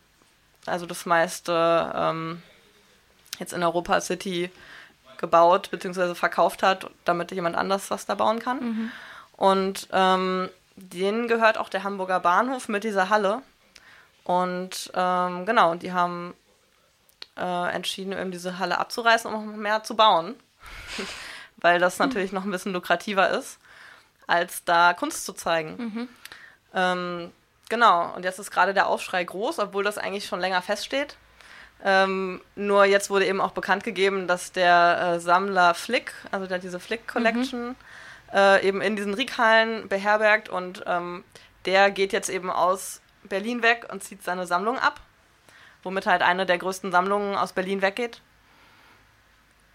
also 0.67 0.87
das 0.87 1.07
meiste 1.07 1.93
ähm, 1.95 2.43
jetzt 3.39 3.53
in 3.53 3.63
Europa 3.63 4.01
City 4.01 4.51
gebaut 5.19 5.71
bzw. 5.71 6.15
verkauft 6.15 6.63
hat, 6.63 6.91
damit 7.05 7.31
jemand 7.33 7.57
anders 7.57 7.91
was 7.91 8.07
da 8.07 8.15
bauen 8.15 8.39
kann. 8.39 8.59
Und 9.37 9.89
ähm, 9.93 10.49
denen 10.77 11.29
gehört 11.29 11.59
auch 11.59 11.69
der 11.69 11.85
Hamburger 11.85 12.21
Bahnhof 12.21 12.69
mit 12.69 12.85
dieser 12.85 13.09
Halle. 13.09 13.43
Und 14.25 14.91
ähm, 14.95 15.47
genau, 15.47 15.75
die 15.75 15.93
haben 15.93 16.35
äh, 17.37 17.75
entschieden, 17.75 18.13
eben 18.13 18.31
diese 18.31 18.59
Halle 18.59 18.79
abzureißen, 18.79 19.33
um 19.33 19.47
noch 19.51 19.57
mehr 19.57 19.83
zu 19.83 19.97
bauen. 19.97 20.37
Weil 21.63 21.79
das 21.79 21.99
natürlich 21.99 22.33
noch 22.33 22.45
ein 22.45 22.51
bisschen 22.51 22.73
lukrativer 22.73 23.31
ist, 23.31 23.59
als 24.27 24.65
da 24.65 24.93
Kunst 24.93 25.25
zu 25.25 25.33
zeigen. 25.33 25.77
Ähm, 26.75 27.33
genau, 27.69 28.13
und 28.15 28.25
jetzt 28.25 28.39
ist 28.39 28.51
gerade 28.51 28.75
der 28.75 28.89
Aufschrei 28.89 29.25
groß, 29.25 29.59
obwohl 29.59 29.85
das 29.85 29.97
eigentlich 29.97 30.27
schon 30.27 30.41
länger 30.41 30.61
feststeht. 30.61 31.17
Ähm, 31.85 32.41
nur 32.55 32.85
jetzt 32.85 33.11
wurde 33.11 33.27
eben 33.27 33.41
auch 33.41 33.53
bekannt 33.53 33.83
gegeben, 33.83 34.29
dass 34.29 34.53
der 34.53 35.15
äh, 35.15 35.21
Sammler 35.21 35.75
Flick, 35.75 36.13
also 36.31 36.47
der 36.47 36.59
diese 36.59 36.79
Flick 36.79 37.09
Collection, 37.09 37.75
äh, 38.33 38.67
eben 38.67 38.81
in 38.81 38.95
diesen 38.95 39.15
Riekhallen 39.15 39.89
beherbergt 39.89 40.49
und 40.49 40.85
ähm, 40.87 41.25
der 41.65 41.91
geht 41.91 42.13
jetzt 42.13 42.29
eben 42.29 42.51
aus 42.51 43.01
Berlin 43.25 43.63
weg 43.63 43.87
und 43.91 44.03
zieht 44.03 44.23
seine 44.23 44.47
Sammlung 44.47 44.79
ab, 44.79 45.01
womit 45.83 46.07
halt 46.07 46.23
eine 46.23 46.47
der 46.47 46.59
größten 46.59 46.93
Sammlungen 46.93 47.37
aus 47.37 47.53
Berlin 47.53 47.83
weggeht. 47.83 48.21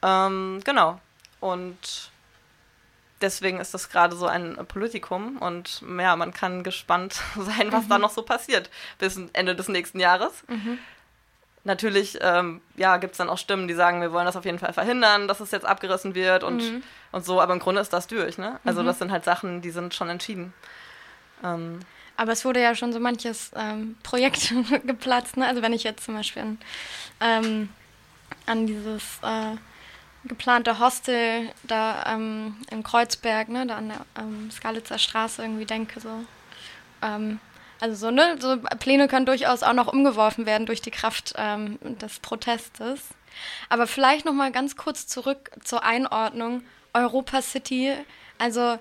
Ähm, 0.01 0.61
genau. 0.63 0.99
Und 1.39 2.11
deswegen 3.21 3.59
ist 3.59 3.73
das 3.73 3.89
gerade 3.89 4.15
so 4.15 4.27
ein 4.27 4.57
Politikum 4.67 5.37
und 5.37 5.81
ja, 5.99 6.15
man 6.15 6.33
kann 6.33 6.63
gespannt 6.63 7.13
sein, 7.35 7.71
was 7.71 7.87
da 7.87 7.97
noch 7.97 8.11
so 8.11 8.21
passiert 8.21 8.69
bis 8.99 9.19
Ende 9.33 9.55
des 9.55 9.67
nächsten 9.69 9.99
Jahres. 9.99 10.43
Natürlich, 11.63 12.17
ähm, 12.21 12.61
ja, 12.77 12.97
gibt 12.97 13.11
es 13.13 13.17
dann 13.17 13.29
auch 13.29 13.37
Stimmen, 13.37 13.67
die 13.67 13.73
sagen, 13.73 14.01
wir 14.01 14.13
wollen 14.13 14.25
das 14.25 14.37
auf 14.37 14.45
jeden 14.45 14.59
Fall 14.59 14.71
verhindern, 14.71 15.27
dass 15.27 15.41
es 15.41 15.51
jetzt 15.51 15.65
abgerissen 15.65 16.15
wird 16.15 16.43
und, 16.43 16.81
und 17.11 17.25
so, 17.25 17.41
aber 17.41 17.53
im 17.53 17.59
Grunde 17.59 17.81
ist 17.81 17.91
das 17.91 18.07
durch, 18.07 18.37
ne? 18.37 18.59
Also 18.63 18.83
das 18.83 18.99
sind 18.99 19.11
halt 19.11 19.25
Sachen, 19.25 19.61
die 19.61 19.71
sind 19.71 19.93
schon 19.93 20.09
entschieden. 20.09 20.53
Ähm, 21.43 21.79
Aber 22.15 22.31
es 22.31 22.45
wurde 22.45 22.61
ja 22.61 22.73
schon 22.73 22.93
so 22.93 22.99
manches 22.99 23.51
ähm, 23.55 23.97
Projekt 24.03 24.53
geplatzt. 24.85 25.37
Ne? 25.37 25.45
Also 25.45 25.61
wenn 25.61 25.73
ich 25.73 25.83
jetzt 25.83 26.05
zum 26.05 26.15
Beispiel 26.15 26.41
an, 26.41 26.59
ähm, 27.19 27.69
an 28.45 28.65
dieses 28.65 29.03
äh, 29.21 29.57
geplante 30.27 30.79
Hostel 30.79 31.51
da 31.63 32.03
ähm, 32.13 32.57
in 32.71 32.83
Kreuzberg, 32.83 33.49
ne, 33.49 33.65
da 33.65 33.77
an 33.77 33.89
der 33.89 34.05
ähm, 34.19 34.49
Skalitzer 34.51 34.97
Straße 34.97 35.41
irgendwie 35.41 35.65
denke, 35.65 35.99
so. 35.99 36.23
Ähm, 37.01 37.39
also 37.79 37.95
so, 37.95 38.11
ne, 38.11 38.37
so 38.39 38.57
Pläne 38.79 39.07
können 39.07 39.25
durchaus 39.25 39.63
auch 39.63 39.73
noch 39.73 39.87
umgeworfen 39.87 40.45
werden 40.45 40.65
durch 40.65 40.81
die 40.81 40.91
Kraft 40.91 41.33
ähm, 41.37 41.77
des 41.81 42.19
Protestes. 42.19 43.09
Aber 43.69 43.85
vielleicht 43.87 44.25
noch 44.25 44.33
mal 44.33 44.51
ganz 44.51 44.75
kurz 44.75 45.05
zurück 45.07 45.51
zur 45.63 45.83
Einordnung 45.83 46.63
Europa 46.93 47.41
City. 47.41 47.93
Also 48.39 48.79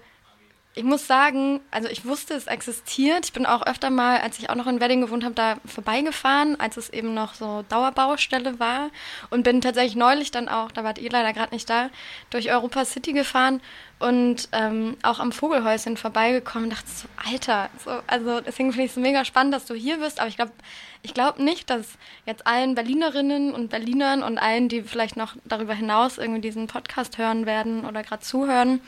ich 0.76 0.84
muss 0.84 1.06
sagen, 1.06 1.60
also 1.70 1.88
ich 1.88 2.04
wusste, 2.04 2.34
es 2.34 2.46
existiert. 2.46 3.24
Ich 3.24 3.32
bin 3.32 3.46
auch 3.46 3.62
öfter 3.62 3.88
mal, 3.88 4.20
als 4.20 4.38
ich 4.38 4.50
auch 4.50 4.54
noch 4.54 4.66
in 4.66 4.78
Wedding 4.78 5.00
gewohnt 5.00 5.24
habe, 5.24 5.34
da 5.34 5.56
vorbeigefahren, 5.64 6.60
als 6.60 6.76
es 6.76 6.90
eben 6.90 7.14
noch 7.14 7.32
so 7.32 7.64
Dauerbaustelle 7.70 8.60
war. 8.60 8.90
Und 9.30 9.42
bin 9.42 9.62
tatsächlich 9.62 9.96
neulich 9.96 10.32
dann 10.32 10.50
auch, 10.50 10.70
da 10.70 10.84
wart 10.84 10.98
ihr 10.98 11.10
leider 11.10 11.32
gerade 11.32 11.54
nicht 11.54 11.70
da, 11.70 11.88
durch 12.28 12.52
Europa 12.52 12.84
City 12.84 13.14
gefahren 13.14 13.62
und 13.98 14.50
ähm, 14.52 14.98
auch 15.02 15.18
am 15.18 15.32
Vogelhäuschen 15.32 15.96
vorbeigekommen 15.96 16.64
und 16.68 16.74
dachte 16.74 16.90
so, 16.90 17.08
Alter, 17.26 17.70
so, 17.82 17.90
also 18.06 18.42
deswegen 18.42 18.70
finde 18.70 18.84
ich 18.84 18.90
es 18.90 18.96
mega 18.98 19.24
spannend, 19.24 19.54
dass 19.54 19.64
du 19.64 19.72
hier 19.72 19.96
bist, 19.96 20.20
aber 20.20 20.28
ich 20.28 20.36
glaube 20.36 20.52
ich 21.00 21.14
glaube 21.14 21.42
nicht, 21.42 21.70
dass 21.70 21.86
jetzt 22.26 22.46
allen 22.46 22.74
Berlinerinnen 22.74 23.54
und 23.54 23.70
Berlinern 23.70 24.22
und 24.22 24.36
allen, 24.36 24.68
die 24.68 24.82
vielleicht 24.82 25.16
noch 25.16 25.36
darüber 25.44 25.72
hinaus 25.72 26.18
irgendwie 26.18 26.40
diesen 26.42 26.66
Podcast 26.66 27.16
hören 27.16 27.46
werden 27.46 27.86
oder 27.86 28.02
gerade 28.02 28.22
zuhören, 28.22 28.80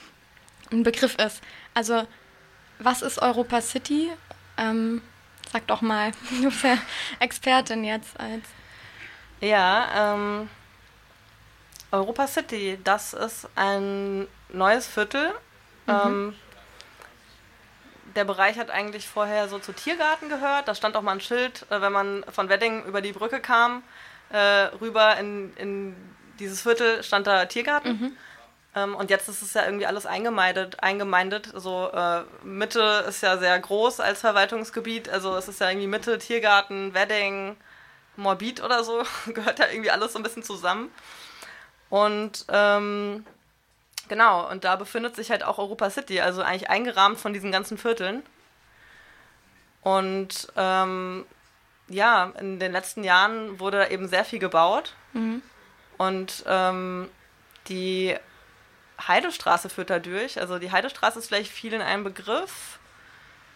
ein 0.73 0.83
Begriff 0.83 1.17
ist. 1.17 1.41
Also, 1.79 2.09
was 2.81 3.03
ist 3.03 3.23
Europa 3.23 3.61
City? 3.61 4.11
Ähm, 4.57 5.01
sag 5.53 5.65
doch 5.69 5.81
mal, 5.81 6.11
du 6.43 6.49
bist 6.49 6.65
ja 6.65 6.77
Expertin 7.21 7.85
jetzt 7.85 8.19
als. 8.19 8.43
Ja, 9.41 10.15
ähm, 10.15 10.51
Europa 11.93 12.27
City, 12.27 12.81
das 12.83 13.13
ist 13.13 13.49
ein 13.55 14.27
neues 14.49 14.89
Viertel. 14.89 15.31
Mhm. 15.87 15.95
Ähm, 15.95 16.35
der 18.17 18.25
Bereich 18.25 18.59
hat 18.59 18.71
eigentlich 18.71 19.07
vorher 19.07 19.49
so 19.49 19.61
zu 19.61 19.73
Tiergarten 19.73 20.29
gehört. 20.29 20.67
Da 20.67 20.75
stand 20.75 20.97
auch 20.97 21.03
mal 21.03 21.13
ein 21.13 21.21
Schild, 21.21 21.65
äh, 21.71 21.81
wenn 21.81 21.93
man 21.93 22.25
von 22.33 22.49
Wedding 22.49 22.87
über 22.87 23.03
die 23.03 23.13
Brücke 23.13 23.39
kam, 23.39 23.85
äh, 24.31 24.39
rüber 24.81 25.17
in, 25.19 25.57
in 25.57 25.97
dieses 26.41 26.61
Viertel 26.61 27.05
stand 27.05 27.29
da 27.29 27.45
Tiergarten. 27.45 28.01
Mhm. 28.01 28.17
Ähm, 28.75 28.95
und 28.95 29.11
jetzt 29.11 29.29
ist 29.29 29.43
es 29.43 29.55
ja 29.55 29.65
irgendwie 29.65 29.87
alles 29.87 30.07
eingemeindet. 30.07 30.83
eingemeindet. 30.83 31.55
Also 31.55 31.91
äh, 31.93 32.23
Mitte 32.43 33.05
ist 33.09 33.23
ja 33.23 33.39
sehr 33.39 33.59
groß 33.59 34.01
als 34.01 34.21
Verwaltungsgebiet. 34.21 35.09
Also 35.09 35.37
es 35.37 35.49
ist 35.49 35.61
ja 35.61 35.69
irgendwie 35.69 35.87
Mitte, 35.87 36.19
Tiergarten, 36.19 36.95
Wedding, 36.95 37.57
Morbid 38.17 38.63
oder 38.63 38.85
so. 38.85 39.03
Gehört 39.33 39.59
ja 39.59 39.67
irgendwie 39.71 39.91
alles 39.91 40.13
so 40.13 40.19
ein 40.19 40.23
bisschen 40.23 40.43
zusammen. 40.43 40.91
Und 41.91 42.45
ähm, 42.49 43.25
genau, 44.09 44.51
und 44.51 44.65
da 44.65 44.77
befindet 44.77 45.17
sich 45.17 45.31
halt 45.31 45.43
auch 45.43 45.59
Europa 45.59 45.89
City, 45.91 46.21
also 46.21 46.43
eigentlich 46.43 46.69
eingerahmt 46.69 47.19
von 47.19 47.33
diesen 47.33 47.51
ganzen 47.51 47.79
Vierteln. 47.79 48.23
Und 49.83 50.53
ähm, 50.57 51.25
ja, 51.89 52.33
in 52.39 52.59
den 52.59 52.73
letzten 52.73 53.05
Jahren 53.05 53.59
wurde 53.59 53.91
eben 53.91 54.09
sehr 54.09 54.25
viel 54.25 54.39
gebaut. 54.39 54.93
Mhm. 55.15 55.43
Und 55.97 56.45
ähm, 56.47 57.09
die 57.69 58.17
Heidestraße 59.07 59.69
führt 59.69 59.91
da 59.91 59.99
durch. 59.99 60.41
Also 60.41 60.59
die 60.59 60.73
Heidestraße 60.73 61.19
ist 61.19 61.29
vielleicht 61.29 61.53
viel 61.53 61.73
in 61.73 61.83
einem 61.83 62.05
Begriff. 62.05 62.79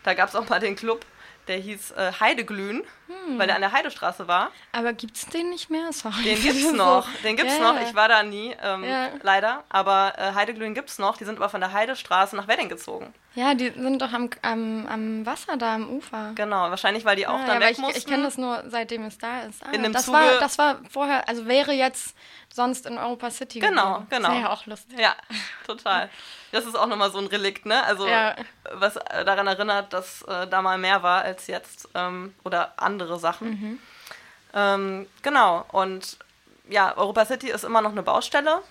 Da 0.03 0.15
gab 0.15 0.29
es 0.29 0.35
auch 0.35 0.49
mal 0.49 0.61
den 0.61 0.77
Club, 0.77 1.05
der 1.49 1.59
hieß 1.59 1.93
äh, 1.93 2.13
Heideglühen, 2.21 2.83
hm. 3.27 3.39
weil 3.39 3.47
der 3.47 3.57
an 3.57 3.63
der 3.63 3.73
Heidestraße 3.73 4.29
war. 4.29 4.51
Aber 4.73 4.93
gibt 4.93 5.17
es 5.17 5.27
den 5.27 5.51
nicht 5.51 5.71
mehr? 5.71 5.93
Sorry. 5.93 6.23
Den 6.23 6.43
gibt 6.43 6.57
es 6.57 6.73
noch. 6.73 7.07
Den 7.23 7.37
gibt's 7.37 7.59
ja, 7.59 7.73
noch. 7.73 7.81
Ich 7.81 7.95
war 7.95 8.09
da 8.09 8.23
nie, 8.23 8.55
ähm, 8.63 8.85
ja. 8.85 9.09
leider. 9.23 9.65
Aber 9.69 10.15
äh, 10.17 10.35
Heideglühen 10.35 10.75
gibt 10.75 10.91
es 10.91 10.99
noch. 10.99 11.17
Die 11.17 11.25
sind 11.25 11.37
aber 11.37 11.49
von 11.49 11.61
der 11.61 11.73
Heidestraße 11.73 12.37
nach 12.37 12.49
Wedding 12.49 12.69
gezogen. 12.69 13.13
Ja, 13.35 13.55
die 13.55 13.71
sind 13.71 14.03
doch 14.03 14.13
am, 14.13 14.29
am, 14.43 14.87
am 14.87 15.27
Wasser 15.27 15.57
da, 15.57 15.77
am 15.77 15.89
Ufer. 15.89 16.33
Genau, 16.35 16.69
wahrscheinlich, 16.69 17.05
weil 17.07 17.17
die 17.17 17.27
auch 17.27 17.39
ja, 17.39 17.47
dann 17.47 17.63
ja, 17.63 17.69
weg 17.69 17.79
ich, 17.79 17.97
Ich 17.97 18.07
kenne 18.07 18.25
das 18.25 18.37
nur, 18.37 18.63
seitdem 18.67 19.05
es 19.05 19.17
da 19.17 19.43
ist. 19.43 19.65
Ah, 19.65 19.71
in 19.73 19.83
dem 19.83 19.93
das, 19.93 20.05
Zuge 20.05 20.19
war, 20.19 20.39
das 20.39 20.59
war 20.59 20.81
vorher, 20.91 21.27
also 21.29 21.47
wäre 21.47 21.73
jetzt 21.73 22.15
sonst 22.53 22.85
in 22.85 22.99
Europa 22.99 23.31
City 23.31 23.61
Genau, 23.61 23.95
gewesen. 23.95 24.07
genau. 24.11 24.29
Das 24.29 24.33
wäre 24.33 24.43
ja 24.43 24.51
auch 24.51 24.67
lustig. 24.67 24.99
Ja, 24.99 25.17
total. 25.67 26.11
Das 26.51 26.67
ist 26.67 26.75
auch 26.77 26.87
nochmal 26.87 27.11
so 27.11 27.19
ein 27.19 27.27
Relikt, 27.27 27.65
ne? 27.65 27.83
Also, 27.85 28.07
ja. 28.07 28.37
was 28.73 28.97
äh, 28.97 29.25
daran 29.25 29.47
erinnert, 29.47 29.95
dass 29.95 30.21
äh, 30.23 30.47
da 30.47 30.61
mal 30.61 30.77
mehr 30.77 31.03
war 31.03 31.23
als 31.23 31.47
jetzt 31.47 31.89
ähm, 31.95 32.35
oder 32.45 32.75
andere 32.77 33.02
Sachen. 33.19 33.49
Mhm. 33.51 33.79
Ähm, 34.55 35.07
genau, 35.23 35.65
und 35.73 36.19
ja, 36.69 36.97
Europa 36.97 37.27
City 37.27 37.51
ist 37.51 37.65
immer 37.65 37.81
noch 37.81 37.93
eine 37.93 38.03
Baustelle. 38.03 38.63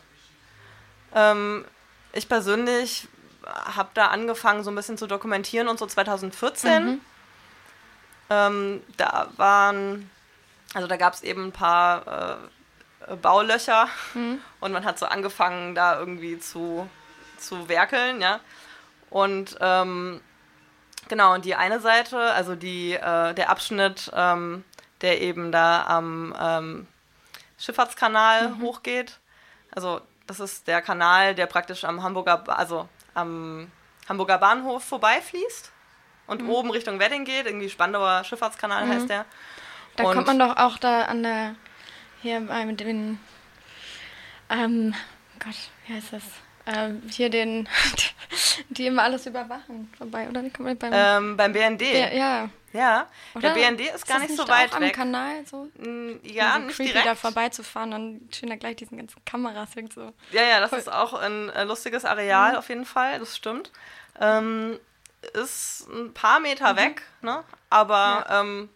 Ähm, 1.14 1.66
ich 2.14 2.28
persönlich 2.30 3.08
habe 3.46 3.90
da 3.94 4.08
angefangen, 4.08 4.64
so 4.64 4.72
ein 4.72 4.76
bisschen 4.76 4.98
zu 4.98 5.08
dokumentieren 5.08 5.68
und 5.68 5.80
so 5.80 5.86
2014. 5.86 6.86
Mhm. 6.86 7.02
Ähm, 8.30 8.82
da 8.98 9.30
waren, 9.38 10.10
also 10.74 10.88
da 10.88 10.96
gab 10.98 11.14
es 11.14 11.22
eben 11.22 11.48
ein 11.48 11.52
paar 11.52 12.40
äh, 13.08 13.16
Baulöcher 13.16 13.88
mhm. 14.14 14.40
und 14.60 14.72
man 14.72 14.86
hat 14.86 15.00
so 15.00 15.06
angefangen, 15.06 15.76
da 15.76 16.00
irgendwie 16.00 16.40
zu, 16.40 16.90
zu 17.38 17.68
werkeln, 17.68 18.22
ja. 18.22 18.40
Und 19.10 19.58
ähm, 19.60 20.22
genau, 21.12 21.34
und 21.34 21.44
die 21.44 21.56
eine 21.56 21.82
Seite, 21.82 22.18
also 22.18 22.56
die, 22.56 22.94
äh, 22.94 23.34
der 23.34 23.50
Abschnitt, 23.50 24.10
ähm, 24.16 24.64
der 25.02 25.22
eben 25.22 25.52
da 25.52 25.86
am 25.86 26.34
ähm, 26.40 26.88
Schifffahrtskanal 27.60 28.50
mhm. 28.50 28.62
hochgeht, 28.62 29.20
also 29.76 30.00
das 30.26 30.40
ist 30.40 30.68
der 30.68 30.82
Kanal, 30.82 31.36
der 31.36 31.48
praktisch 31.48 31.84
am 31.84 32.02
Hamburger, 32.02 32.44
also 32.48 32.88
am 33.14 33.70
Hamburger 34.08 34.38
Bahnhof 34.38 34.86
vorbeifließt 34.86 35.72
und 36.28 36.44
mhm. 36.44 36.50
oben 36.50 36.72
Richtung 36.72 37.00
Wedding 37.00 37.26
geht. 37.26 37.46
Irgendwie 37.46 37.70
Spandauer 37.70 38.24
Schifffahrtskanal 38.24 38.86
mhm. 38.86 38.94
heißt 38.94 39.10
der. 39.10 39.26
Da 39.98 40.06
und 40.06 40.14
kommt 40.14 40.28
man 40.28 40.40
doch 40.40 40.56
auch 40.56 40.78
da 40.78 41.04
an 41.04 41.24
der, 41.24 41.56
hier 42.22 42.40
bei 42.40 42.64
den, 42.72 43.20
ähm, 44.50 44.96
Gott, 45.40 45.56
wie 45.86 45.94
heißt 45.94 46.14
das? 46.14 46.24
Ähm, 46.68 47.02
hier 47.10 47.30
den, 47.30 47.68
die 48.70 48.88
immer 48.88 49.04
alles 49.04 49.26
überwachen 49.26 49.92
vorbei, 49.98 50.28
oder? 50.30 50.44
Beim, 50.44 50.78
ähm, 50.94 51.38
beim 51.38 51.54
BND. 51.54 51.82
Der, 51.82 52.14
ja. 52.14 52.50
Ja, 52.74 53.08
Oder? 53.36 53.54
der 53.54 53.70
BND 53.70 53.82
ist, 53.82 53.96
ist 53.96 54.08
gar 54.08 54.20
nicht, 54.20 54.30
nicht 54.30 54.40
so 54.40 54.48
weit 54.48 54.74
weg. 54.74 54.82
am 54.82 54.92
Kanal 54.94 55.46
so? 55.46 55.68
Mm, 55.78 56.20
ja, 56.24 56.54
so 56.54 56.60
nicht 56.60 56.76
creepy 56.78 56.92
direkt. 56.92 57.06
da 57.06 57.16
vorbeizufahren 57.16 57.94
und 57.94 58.34
schön 58.34 58.50
da 58.50 58.56
gleich 58.56 58.78
diesen 58.78 58.98
ganzen 58.98 59.24
Kameras 59.26 59.72
so. 59.94 60.14
Ja, 60.32 60.44
ja, 60.44 60.62
das 60.62 60.70
Voll. 60.70 60.80
ist 60.80 60.92
auch 60.92 61.14
ein 61.14 61.50
äh, 61.50 61.66
lustiges 61.66 62.06
Areal 62.06 62.54
mhm. 62.54 62.58
auf 62.58 62.70
jeden 62.70 62.86
Fall, 62.86 63.20
das 63.20 63.36
stimmt. 63.36 63.72
Ähm, 64.22 64.80
ist 65.34 65.88
ein 65.90 66.14
paar 66.14 66.40
Meter 66.40 66.74
mhm. 66.74 66.78
weg, 66.78 67.02
ne? 67.22 67.44
Aber 67.70 68.26
ja. 68.30 68.42
Ähm, 68.42 68.70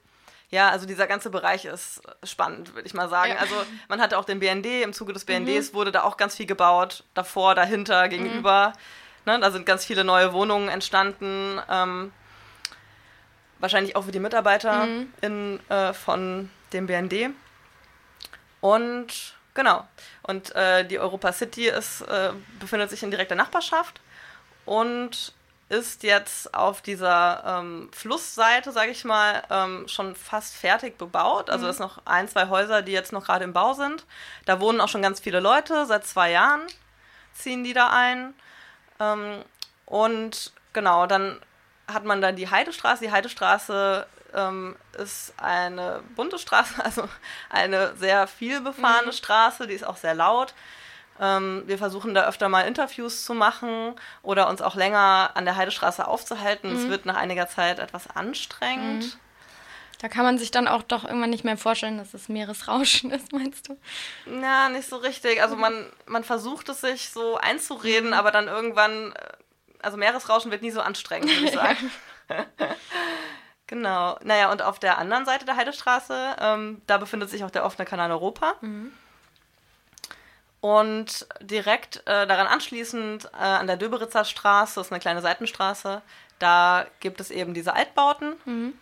ja. 0.55 0.69
also 0.69 0.85
dieser 0.85 1.07
ganze 1.07 1.29
Bereich 1.29 1.65
ist 1.65 2.01
spannend, 2.23 2.73
würde 2.73 2.87
ich 2.87 2.93
mal 2.93 3.09
sagen. 3.09 3.31
Ja. 3.31 3.37
Also 3.37 3.55
man 3.87 4.01
hatte 4.01 4.17
auch 4.17 4.25
den 4.25 4.39
BND, 4.39 4.65
im 4.83 4.93
Zuge 4.93 5.13
des 5.13 5.25
BNDs 5.25 5.71
mhm. 5.71 5.75
wurde 5.75 5.91
da 5.91 6.03
auch 6.03 6.17
ganz 6.17 6.35
viel 6.35 6.45
gebaut, 6.45 7.03
davor, 7.13 7.55
dahinter, 7.55 8.07
gegenüber. 8.09 8.73
Mhm. 9.25 9.33
Ne? 9.33 9.39
Da 9.39 9.51
sind 9.51 9.65
ganz 9.65 9.85
viele 9.85 10.03
neue 10.03 10.33
Wohnungen 10.33 10.69
entstanden. 10.69 11.59
Ähm, 11.69 12.11
wahrscheinlich 13.59 13.95
auch 13.95 14.05
für 14.05 14.11
die 14.11 14.19
Mitarbeiter 14.19 14.85
mhm. 14.85 15.13
in, 15.21 15.59
äh, 15.69 15.93
von 15.93 16.49
dem 16.73 16.87
BND. 16.87 17.31
Und 18.61 19.35
genau. 19.53 19.87
Und 20.23 20.55
äh, 20.55 20.85
die 20.85 20.99
Europa 20.99 21.33
City 21.33 21.67
ist, 21.67 22.01
äh, 22.01 22.31
befindet 22.59 22.89
sich 22.89 23.03
in 23.03 23.11
direkter 23.11 23.35
Nachbarschaft 23.35 24.01
und 24.65 25.33
ist 25.67 26.03
jetzt 26.03 26.53
auf 26.53 26.81
dieser 26.81 27.43
ähm, 27.45 27.89
Flussseite, 27.91 28.71
sage 28.71 28.91
ich 28.91 29.03
mal, 29.03 29.41
ähm, 29.49 29.87
schon 29.87 30.15
fast 30.15 30.55
fertig 30.55 30.97
bebaut. 30.97 31.49
Also 31.49 31.65
mhm. 31.65 31.71
es 31.71 31.79
noch 31.79 31.99
ein, 32.05 32.27
zwei 32.27 32.49
Häuser, 32.49 32.83
die 32.83 32.91
jetzt 32.91 33.11
noch 33.11 33.25
gerade 33.25 33.43
im 33.43 33.53
Bau 33.53 33.73
sind. 33.73 34.05
Da 34.45 34.59
wohnen 34.59 34.79
auch 34.79 34.89
schon 34.89 35.01
ganz 35.01 35.19
viele 35.19 35.39
Leute. 35.39 35.85
Seit 35.87 36.05
zwei 36.05 36.31
Jahren 36.31 36.61
ziehen 37.33 37.63
die 37.63 37.73
da 37.73 37.89
ein. 37.89 38.35
Ähm, 38.99 39.43
und 39.85 40.53
genau, 40.73 41.07
dann 41.07 41.39
hat 41.91 42.05
man 42.05 42.21
dann 42.21 42.35
die 42.35 42.49
Heidestraße. 42.49 43.03
Die 43.03 43.11
Heidestraße 43.11 44.05
ähm, 44.35 44.75
ist 44.97 45.33
eine 45.37 46.01
bunte 46.15 46.37
Straße, 46.37 46.73
also 46.83 47.09
eine 47.49 47.95
sehr 47.95 48.27
viel 48.27 48.61
befahrene 48.61 49.07
mhm. 49.07 49.13
Straße, 49.13 49.65
die 49.67 49.73
ist 49.73 49.85
auch 49.85 49.97
sehr 49.97 50.13
laut. 50.13 50.53
Ähm, 51.19 51.63
wir 51.65 51.77
versuchen 51.77 52.13
da 52.13 52.27
öfter 52.27 52.49
mal 52.49 52.61
Interviews 52.61 53.23
zu 53.23 53.33
machen 53.33 53.93
oder 54.21 54.49
uns 54.49 54.61
auch 54.61 54.75
länger 54.75 55.31
an 55.33 55.45
der 55.45 55.55
Heidestraße 55.55 56.07
aufzuhalten. 56.07 56.75
Es 56.75 56.83
mhm. 56.83 56.89
wird 56.89 57.05
nach 57.05 57.15
einiger 57.15 57.47
Zeit 57.47 57.79
etwas 57.79 58.09
anstrengend. 58.09 59.03
Mhm. 59.03 59.19
Da 60.01 60.09
kann 60.09 60.25
man 60.25 60.37
sich 60.37 60.51
dann 60.51 60.67
auch 60.67 60.83
doch 60.83 61.05
irgendwann 61.05 61.29
nicht 61.29 61.45
mehr 61.45 61.57
vorstellen, 61.57 61.97
dass 61.97 62.13
es 62.13 62.27
Meeresrauschen 62.27 63.11
ist, 63.11 63.31
meinst 63.31 63.69
du? 63.69 63.77
Ja, 64.41 64.69
nicht 64.69 64.89
so 64.89 64.97
richtig. 64.97 65.41
Also 65.41 65.55
man, 65.55 65.89
man 66.05 66.23
versucht 66.23 66.67
es 66.69 66.81
sich 66.81 67.09
so 67.09 67.37
einzureden, 67.37 68.09
mhm. 68.09 68.13
aber 68.13 68.31
dann 68.31 68.47
irgendwann 68.47 69.13
äh, 69.13 69.15
also 69.81 69.97
Meeresrauschen 69.97 70.51
wird 70.51 70.63
nie 70.63 70.71
so 70.71 70.81
anstrengend, 70.81 71.29
würde 71.29 71.45
ich 71.45 71.51
sagen. 71.53 71.91
Genau. 73.67 74.17
Naja, 74.23 74.51
und 74.51 74.61
auf 74.61 74.79
der 74.79 74.97
anderen 74.97 75.25
Seite 75.25 75.45
der 75.45 75.55
Heidestraße, 75.55 76.35
ähm, 76.39 76.81
da 76.87 76.97
befindet 76.97 77.29
sich 77.29 77.43
auch 77.43 77.51
der 77.51 77.65
offene 77.65 77.85
Kanal 77.85 78.11
Europa. 78.11 78.55
Mhm. 78.61 78.91
Und 80.65 81.27
direkt 81.41 81.97
äh, 82.07 82.25
daran 82.25 82.47
anschließend 82.47 83.25
äh, 83.25 83.37
an 83.37 83.67
der 83.67 83.77
Döberitzer 83.77 84.25
Straße, 84.25 84.79
das 84.79 84.87
ist 84.87 84.91
eine 84.91 84.99
kleine 84.99 85.21
Seitenstraße, 85.21 86.01
da 86.39 86.87
gibt 87.01 87.21
es 87.21 87.29
eben 87.29 87.53
diese 87.53 87.75
Altbauten. 87.75 88.33
Mhm. 88.45 88.73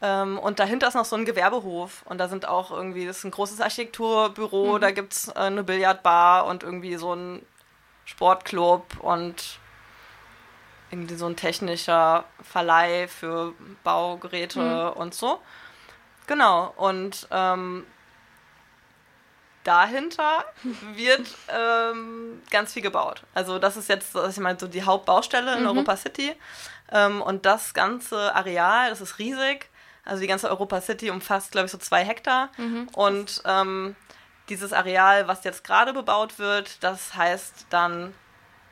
Ähm, 0.00 0.38
und 0.38 0.60
dahinter 0.60 0.86
ist 0.86 0.94
noch 0.94 1.04
so 1.04 1.16
ein 1.16 1.24
Gewerbehof. 1.24 2.02
Und 2.04 2.18
da 2.18 2.28
sind 2.28 2.46
auch 2.46 2.70
irgendwie, 2.70 3.04
das 3.04 3.18
ist 3.18 3.24
ein 3.24 3.32
großes 3.32 3.60
Architekturbüro, 3.60 4.76
mhm. 4.76 4.80
da 4.80 4.92
gibt 4.92 5.12
es 5.14 5.26
äh, 5.26 5.40
eine 5.40 5.64
Billardbar 5.64 6.46
und 6.46 6.62
irgendwie 6.62 6.94
so 6.94 7.16
ein 7.16 7.44
Sportclub 8.04 9.00
und 9.00 9.58
irgendwie 10.92 11.16
so 11.16 11.26
ein 11.26 11.34
technischer 11.34 12.22
Verleih 12.44 13.08
für 13.08 13.54
Baugeräte 13.82 14.92
mhm. 14.94 15.00
und 15.00 15.14
so. 15.14 15.40
Genau. 16.28 16.72
Und 16.76 17.26
ähm, 17.32 17.86
dahinter 19.64 20.44
wird 20.94 21.26
ähm, 21.48 22.42
ganz 22.50 22.72
viel 22.72 22.82
gebaut. 22.82 23.22
Also 23.34 23.58
das 23.58 23.76
ist 23.76 23.88
jetzt, 23.88 24.14
ich 24.14 24.38
meine, 24.38 24.58
so 24.58 24.66
die 24.66 24.82
Hauptbaustelle 24.82 25.54
in 25.54 25.60
mhm. 25.60 25.68
Europa 25.68 25.96
City. 25.96 26.34
Ähm, 26.92 27.22
und 27.22 27.46
das 27.46 27.74
ganze 27.74 28.34
Areal, 28.34 28.90
das 28.90 29.00
ist 29.00 29.18
riesig. 29.18 29.68
Also 30.04 30.22
die 30.22 30.26
ganze 30.26 30.48
Europa 30.48 30.80
City 30.80 31.10
umfasst, 31.10 31.52
glaube 31.52 31.66
ich, 31.66 31.72
so 31.72 31.78
zwei 31.78 32.04
Hektar. 32.04 32.48
Mhm. 32.56 32.88
Und 32.92 33.42
ähm, 33.44 33.96
dieses 34.48 34.72
Areal, 34.72 35.28
was 35.28 35.44
jetzt 35.44 35.62
gerade 35.64 35.92
bebaut 35.92 36.38
wird, 36.38 36.82
das 36.82 37.14
heißt 37.14 37.66
dann 37.70 38.14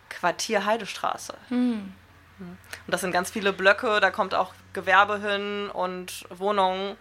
Quartier 0.09 0.65
Heidestraße. 0.65 1.35
Mhm. 1.51 1.95
Und 2.39 2.59
das 2.87 3.01
sind 3.01 3.13
ganz 3.13 3.31
viele 3.31 3.53
Blöcke, 3.53 4.01
da 4.01 4.11
kommt 4.11 4.35
auch 4.35 4.53
Gewerbe 4.73 5.21
hin 5.21 5.71
und 5.71 6.25
Wohnungen. 6.31 6.97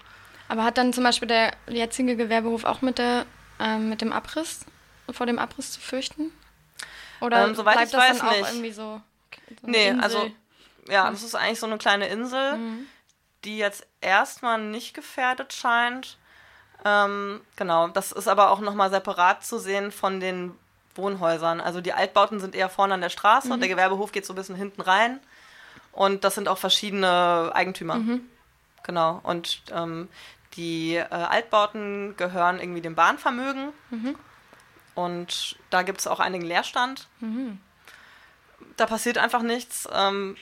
Aber 0.48 0.64
hat 0.64 0.78
dann 0.78 0.94
zum 0.94 1.04
Beispiel 1.04 1.28
der 1.28 1.54
jetzige 1.68 2.16
Gewerbehof 2.16 2.64
auch 2.64 2.82
mit, 2.82 2.98
der, 2.98 3.26
ähm, 3.60 3.90
mit 3.90 4.02
dem 4.02 4.14
Abriss, 4.14 4.66
vor 5.12 5.26
dem 5.26 5.40
Abriss 5.40 5.72
zu 5.72 5.80
fürchten? 5.80 6.32
Oder 7.20 7.48
ähm, 7.48 7.54
bleibt 7.54 7.86
ich 7.86 7.92
das 7.92 8.02
weiß 8.02 8.18
dann 8.20 8.28
auch 8.28 8.32
nicht. 8.32 8.48
irgendwie 8.50 8.72
so? 8.72 9.02
so 9.62 9.68
nee, 9.68 9.88
Insel? 9.88 10.04
also 10.04 10.32
ja, 10.88 11.10
das 11.10 11.24
ist 11.24 11.36
eigentlich 11.36 11.60
so 11.60 11.66
eine 11.66 11.78
kleine 11.78 12.08
Insel, 12.08 12.58
mhm. 12.58 12.88
die 13.44 13.58
jetzt 13.58 13.86
erstmal 14.02 14.62
nicht 14.62 14.94
gefährdet 14.94 15.54
scheint. 15.54 16.18
Ähm, 16.86 17.42
genau, 17.56 17.88
das 17.88 18.12
ist 18.12 18.28
aber 18.28 18.52
auch 18.52 18.60
nochmal 18.60 18.90
separat 18.90 19.46
zu 19.46 19.60
sehen 19.60 19.92
von 19.92 20.20
den 20.20 20.54
Wohnhäusern. 20.96 21.60
Also 21.60 21.82
die 21.82 21.94
Altbauten 21.94 22.40
sind 22.40 22.56
eher 22.56 22.70
vorne 22.70 22.94
an 22.94 23.02
der 23.02 23.10
Straße, 23.10 23.54
mhm. 23.54 23.60
der 23.60 23.70
Gewerbehof 23.70 24.12
geht 24.12 24.26
so 24.26 24.34
ein 24.34 24.38
bisschen 24.38 24.56
hinten 24.56 24.82
rein. 24.82 25.20
Und 25.92 26.24
das 26.24 26.36
sind 26.36 26.48
auch 26.48 26.60
verschiedene 26.60 27.52
Eigentümer. 27.54 27.96
Mhm. 27.96 28.22
Genau. 28.84 29.20
Und 29.24 29.64
ähm, 29.72 30.08
die 30.58 30.96
äh, 30.96 31.06
Altbauten 31.10 32.16
gehören 32.18 32.60
irgendwie 32.60 32.82
dem 32.82 32.96
Bahnvermögen. 32.96 33.72
Mhm. 33.90 34.16
Und 34.96 35.58
da 35.70 35.84
gibt 35.84 36.00
es 36.00 36.08
auch 36.08 36.20
einigen 36.20 36.46
Leerstand. 36.46 37.08
Mhm. 37.20 37.60
Da 38.76 38.88
passiert 38.88 39.18
einfach 39.18 39.44
nichts. 39.44 39.88
Ähm, 39.94 40.36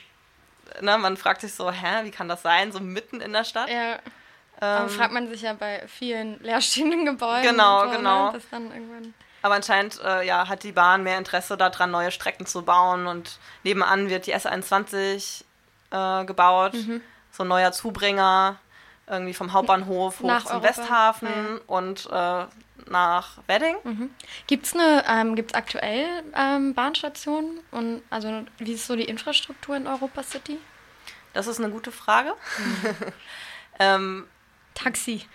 ne, 0.80 0.98
man 0.98 1.16
fragt 1.16 1.42
sich 1.42 1.54
so, 1.54 1.70
hä, 1.70 2.04
wie 2.04 2.10
kann 2.10 2.28
das 2.28 2.42
sein, 2.42 2.72
so 2.72 2.80
mitten 2.80 3.20
in 3.20 3.32
der 3.32 3.44
Stadt? 3.44 3.68
Ja. 3.68 3.98
Ähm, 4.62 4.88
fragt 4.88 5.12
man 5.12 5.28
sich 5.28 5.42
ja 5.42 5.52
bei 5.52 5.86
vielen 5.86 6.42
leerstehenden 6.42 7.04
Gebäuden. 7.04 7.50
Genau, 7.50 7.80
so, 7.80 7.90
ne, 7.90 7.96
genau. 7.98 8.32
Ne, 8.32 8.40
irgendwann 8.50 9.14
aber 9.46 9.54
anscheinend 9.54 10.00
äh, 10.02 10.26
ja, 10.26 10.48
hat 10.48 10.64
die 10.64 10.72
Bahn 10.72 11.04
mehr 11.04 11.18
Interesse 11.18 11.56
daran, 11.56 11.92
neue 11.92 12.10
Strecken 12.10 12.46
zu 12.46 12.62
bauen. 12.62 13.06
Und 13.06 13.38
nebenan 13.62 14.08
wird 14.10 14.26
die 14.26 14.34
S21 14.34 15.44
äh, 15.92 16.24
gebaut. 16.24 16.74
Mhm. 16.74 17.00
So 17.30 17.44
ein 17.44 17.48
neuer 17.48 17.70
Zubringer 17.70 18.58
irgendwie 19.06 19.34
vom 19.34 19.52
Hauptbahnhof 19.52 20.20
hoch 20.20 20.26
nach 20.26 20.44
zum 20.44 20.56
Europa. 20.56 20.68
Westhafen 20.68 21.28
ja. 21.28 21.60
und 21.66 22.08
äh, 22.10 22.46
nach 22.90 23.38
Wedding. 23.46 23.76
Mhm. 23.84 24.10
Gibt 24.46 24.66
es 24.66 24.74
ähm, 24.76 25.34
gibt's 25.34 25.54
aktuell 25.54 26.24
ähm, 26.34 26.74
Bahnstationen? 26.74 27.60
Und 27.70 28.02
also 28.10 28.44
wie 28.58 28.72
ist 28.72 28.86
so 28.86 28.96
die 28.96 29.04
Infrastruktur 29.04 29.76
in 29.76 29.86
Europa 29.86 30.22
City? 30.22 30.58
Das 31.32 31.46
ist 31.46 31.60
eine 31.60 31.70
gute 31.70 31.92
Frage. 31.92 32.34
Mhm. 32.58 32.96
ähm, 33.78 34.26
Taxi. 34.74 35.26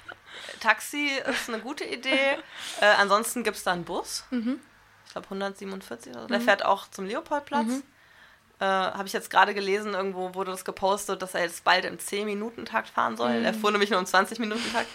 Taxi 0.60 1.10
ist 1.26 1.48
eine 1.48 1.60
gute 1.60 1.84
Idee. 1.84 2.36
äh, 2.80 2.86
ansonsten 2.98 3.44
gibt 3.44 3.56
es 3.56 3.64
da 3.64 3.72
einen 3.72 3.84
Bus. 3.84 4.24
Mhm. 4.30 4.60
Ich 5.06 5.12
glaube 5.12 5.26
147 5.26 6.12
oder 6.12 6.22
so. 6.22 6.28
Der 6.28 6.38
mhm. 6.40 6.44
fährt 6.44 6.64
auch 6.64 6.90
zum 6.90 7.06
Leopoldplatz. 7.06 7.82
Äh, 8.60 8.64
Habe 8.64 9.06
ich 9.06 9.12
jetzt 9.12 9.30
gerade 9.30 9.54
gelesen, 9.54 9.94
irgendwo 9.94 10.34
wurde 10.34 10.50
das 10.50 10.64
gepostet, 10.64 11.22
dass 11.22 11.34
er 11.34 11.42
jetzt 11.42 11.62
bald 11.64 11.84
im 11.84 11.98
10-Minuten-Takt 11.98 12.88
fahren 12.88 13.16
soll. 13.16 13.38
Mhm. 13.38 13.44
Er 13.44 13.54
fuhr 13.54 13.70
nämlich 13.70 13.90
nur 13.90 14.00
im 14.00 14.06
20-Minuten-Takt. 14.06 14.88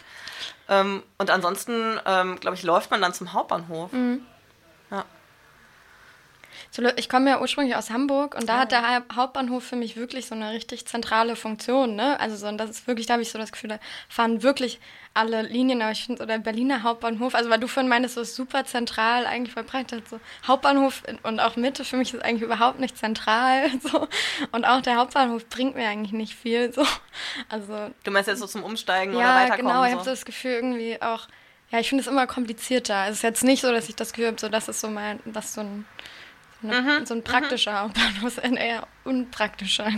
ähm, 0.69 1.03
und 1.17 1.29
ansonsten, 1.29 1.99
ähm, 2.05 2.39
glaube 2.39 2.55
ich, 2.55 2.63
läuft 2.63 2.91
man 2.91 3.01
dann 3.01 3.13
zum 3.13 3.31
Hauptbahnhof. 3.31 3.91
Mhm. 3.93 4.25
Ja. 4.91 5.05
Ich 6.95 7.09
komme 7.09 7.29
ja 7.29 7.41
ursprünglich 7.41 7.75
aus 7.75 7.89
Hamburg 7.89 8.35
und 8.35 8.49
da 8.49 8.57
oh. 8.57 8.59
hat 8.59 8.71
der 8.71 9.03
Hauptbahnhof 9.15 9.63
für 9.63 9.75
mich 9.75 9.95
wirklich 9.95 10.27
so 10.27 10.35
eine 10.35 10.51
richtig 10.51 10.85
zentrale 10.85 11.35
Funktion. 11.35 11.95
Ne? 11.95 12.19
Also 12.19 12.35
so, 12.35 12.47
und 12.47 12.57
das 12.57 12.69
ist 12.69 12.87
wirklich, 12.87 13.07
da 13.07 13.13
habe 13.13 13.23
ich 13.23 13.31
so 13.31 13.37
das 13.37 13.51
Gefühl, 13.51 13.69
da 13.69 13.79
fahren 14.09 14.43
wirklich 14.43 14.79
alle 15.13 15.43
Linien, 15.43 15.81
aber 15.81 15.91
ich 15.91 16.05
finde 16.05 16.21
so 16.21 16.25
der 16.25 16.39
Berliner 16.39 16.83
Hauptbahnhof, 16.83 17.35
also 17.35 17.49
weil 17.49 17.59
du 17.59 17.67
vorhin 17.67 17.89
meinst, 17.89 18.15
so 18.15 18.21
ist 18.21 18.35
super 18.35 18.65
zentral 18.65 19.25
eigentlich 19.25 19.53
verbreitet, 19.53 20.09
so 20.09 20.19
Hauptbahnhof 20.47 21.03
und 21.21 21.39
auch 21.39 21.55
Mitte 21.55 21.85
für 21.85 21.97
mich 21.97 22.13
ist 22.13 22.23
eigentlich 22.23 22.41
überhaupt 22.41 22.79
nicht 22.79 22.97
zentral, 22.97 23.69
so 23.83 24.07
und 24.51 24.65
auch 24.65 24.81
der 24.81 24.95
Hauptbahnhof 24.95 25.47
bringt 25.49 25.75
mir 25.75 25.87
eigentlich 25.87 26.13
nicht 26.13 26.35
viel, 26.35 26.73
so. 26.73 26.85
Also 27.49 27.91
du 28.03 28.11
meinst 28.11 28.27
jetzt 28.27 28.39
so 28.39 28.47
zum 28.47 28.63
Umsteigen 28.63 29.13
ja, 29.13 29.19
oder 29.19 29.35
weiterkommen? 29.35 29.67
Ja, 29.67 29.73
genau. 29.73 29.85
Ich 29.85 29.93
habe 29.93 30.03
so 30.03 30.09
das 30.09 30.25
Gefühl 30.25 30.51
irgendwie 30.51 30.99
auch, 31.01 31.27
ja, 31.71 31.79
ich 31.79 31.89
finde 31.89 32.01
es 32.01 32.07
immer 32.07 32.25
komplizierter. 32.25 33.07
Es 33.07 33.17
ist 33.17 33.23
jetzt 33.23 33.43
nicht 33.43 33.61
so, 33.61 33.71
dass 33.71 33.89
ich 33.89 33.95
das 33.95 34.13
Gefühl 34.13 34.27
habe, 34.27 34.39
so 34.39 34.49
das 34.49 34.67
ist 34.67 34.79
so 34.79 34.89
mein, 34.89 35.19
was 35.25 35.53
so 35.53 35.61
ein 35.61 35.85
eine, 36.63 36.99
mhm. 36.99 37.05
so 37.05 37.13
ein 37.13 37.23
praktischer 37.23 37.73
mhm. 37.73 37.77
Hauptbahnhof, 37.77 38.39
ein 38.43 38.57
eher 38.57 38.87
unpraktischer, 39.03 39.91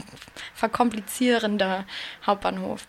verkomplizierender 0.54 1.86
Hauptbahnhof. 2.26 2.88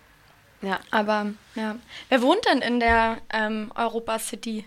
Ja. 0.63 0.81
Aber 0.91 1.33
ja. 1.55 1.77
Wer 2.09 2.23
wohnt 2.23 2.45
denn 2.51 2.61
in 2.61 2.81
der 2.81 3.19
ähm, 3.33 3.71
Europa 3.75 4.19
City? 4.19 4.65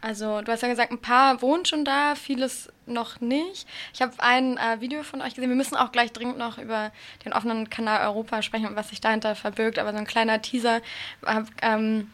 Also, 0.00 0.42
du 0.42 0.52
hast 0.52 0.60
ja 0.60 0.68
gesagt, 0.68 0.92
ein 0.92 1.00
paar 1.00 1.40
wohnen 1.40 1.64
schon 1.64 1.86
da, 1.86 2.14
vieles 2.14 2.70
noch 2.84 3.22
nicht. 3.22 3.66
Ich 3.94 4.02
habe 4.02 4.12
ein 4.18 4.58
äh, 4.58 4.78
Video 4.80 5.02
von 5.02 5.22
euch 5.22 5.34
gesehen. 5.34 5.48
Wir 5.48 5.56
müssen 5.56 5.76
auch 5.76 5.92
gleich 5.92 6.12
dringend 6.12 6.36
noch 6.36 6.58
über 6.58 6.92
den 7.24 7.32
offenen 7.32 7.70
Kanal 7.70 8.06
Europa 8.06 8.42
sprechen 8.42 8.66
und 8.66 8.76
was 8.76 8.90
sich 8.90 9.00
dahinter 9.00 9.34
verbirgt. 9.34 9.78
Aber 9.78 9.92
so 9.92 9.96
ein 9.98 10.06
kleiner 10.06 10.42
Teaser. 10.42 10.82
Hab, 11.24 11.46
ähm, 11.62 12.10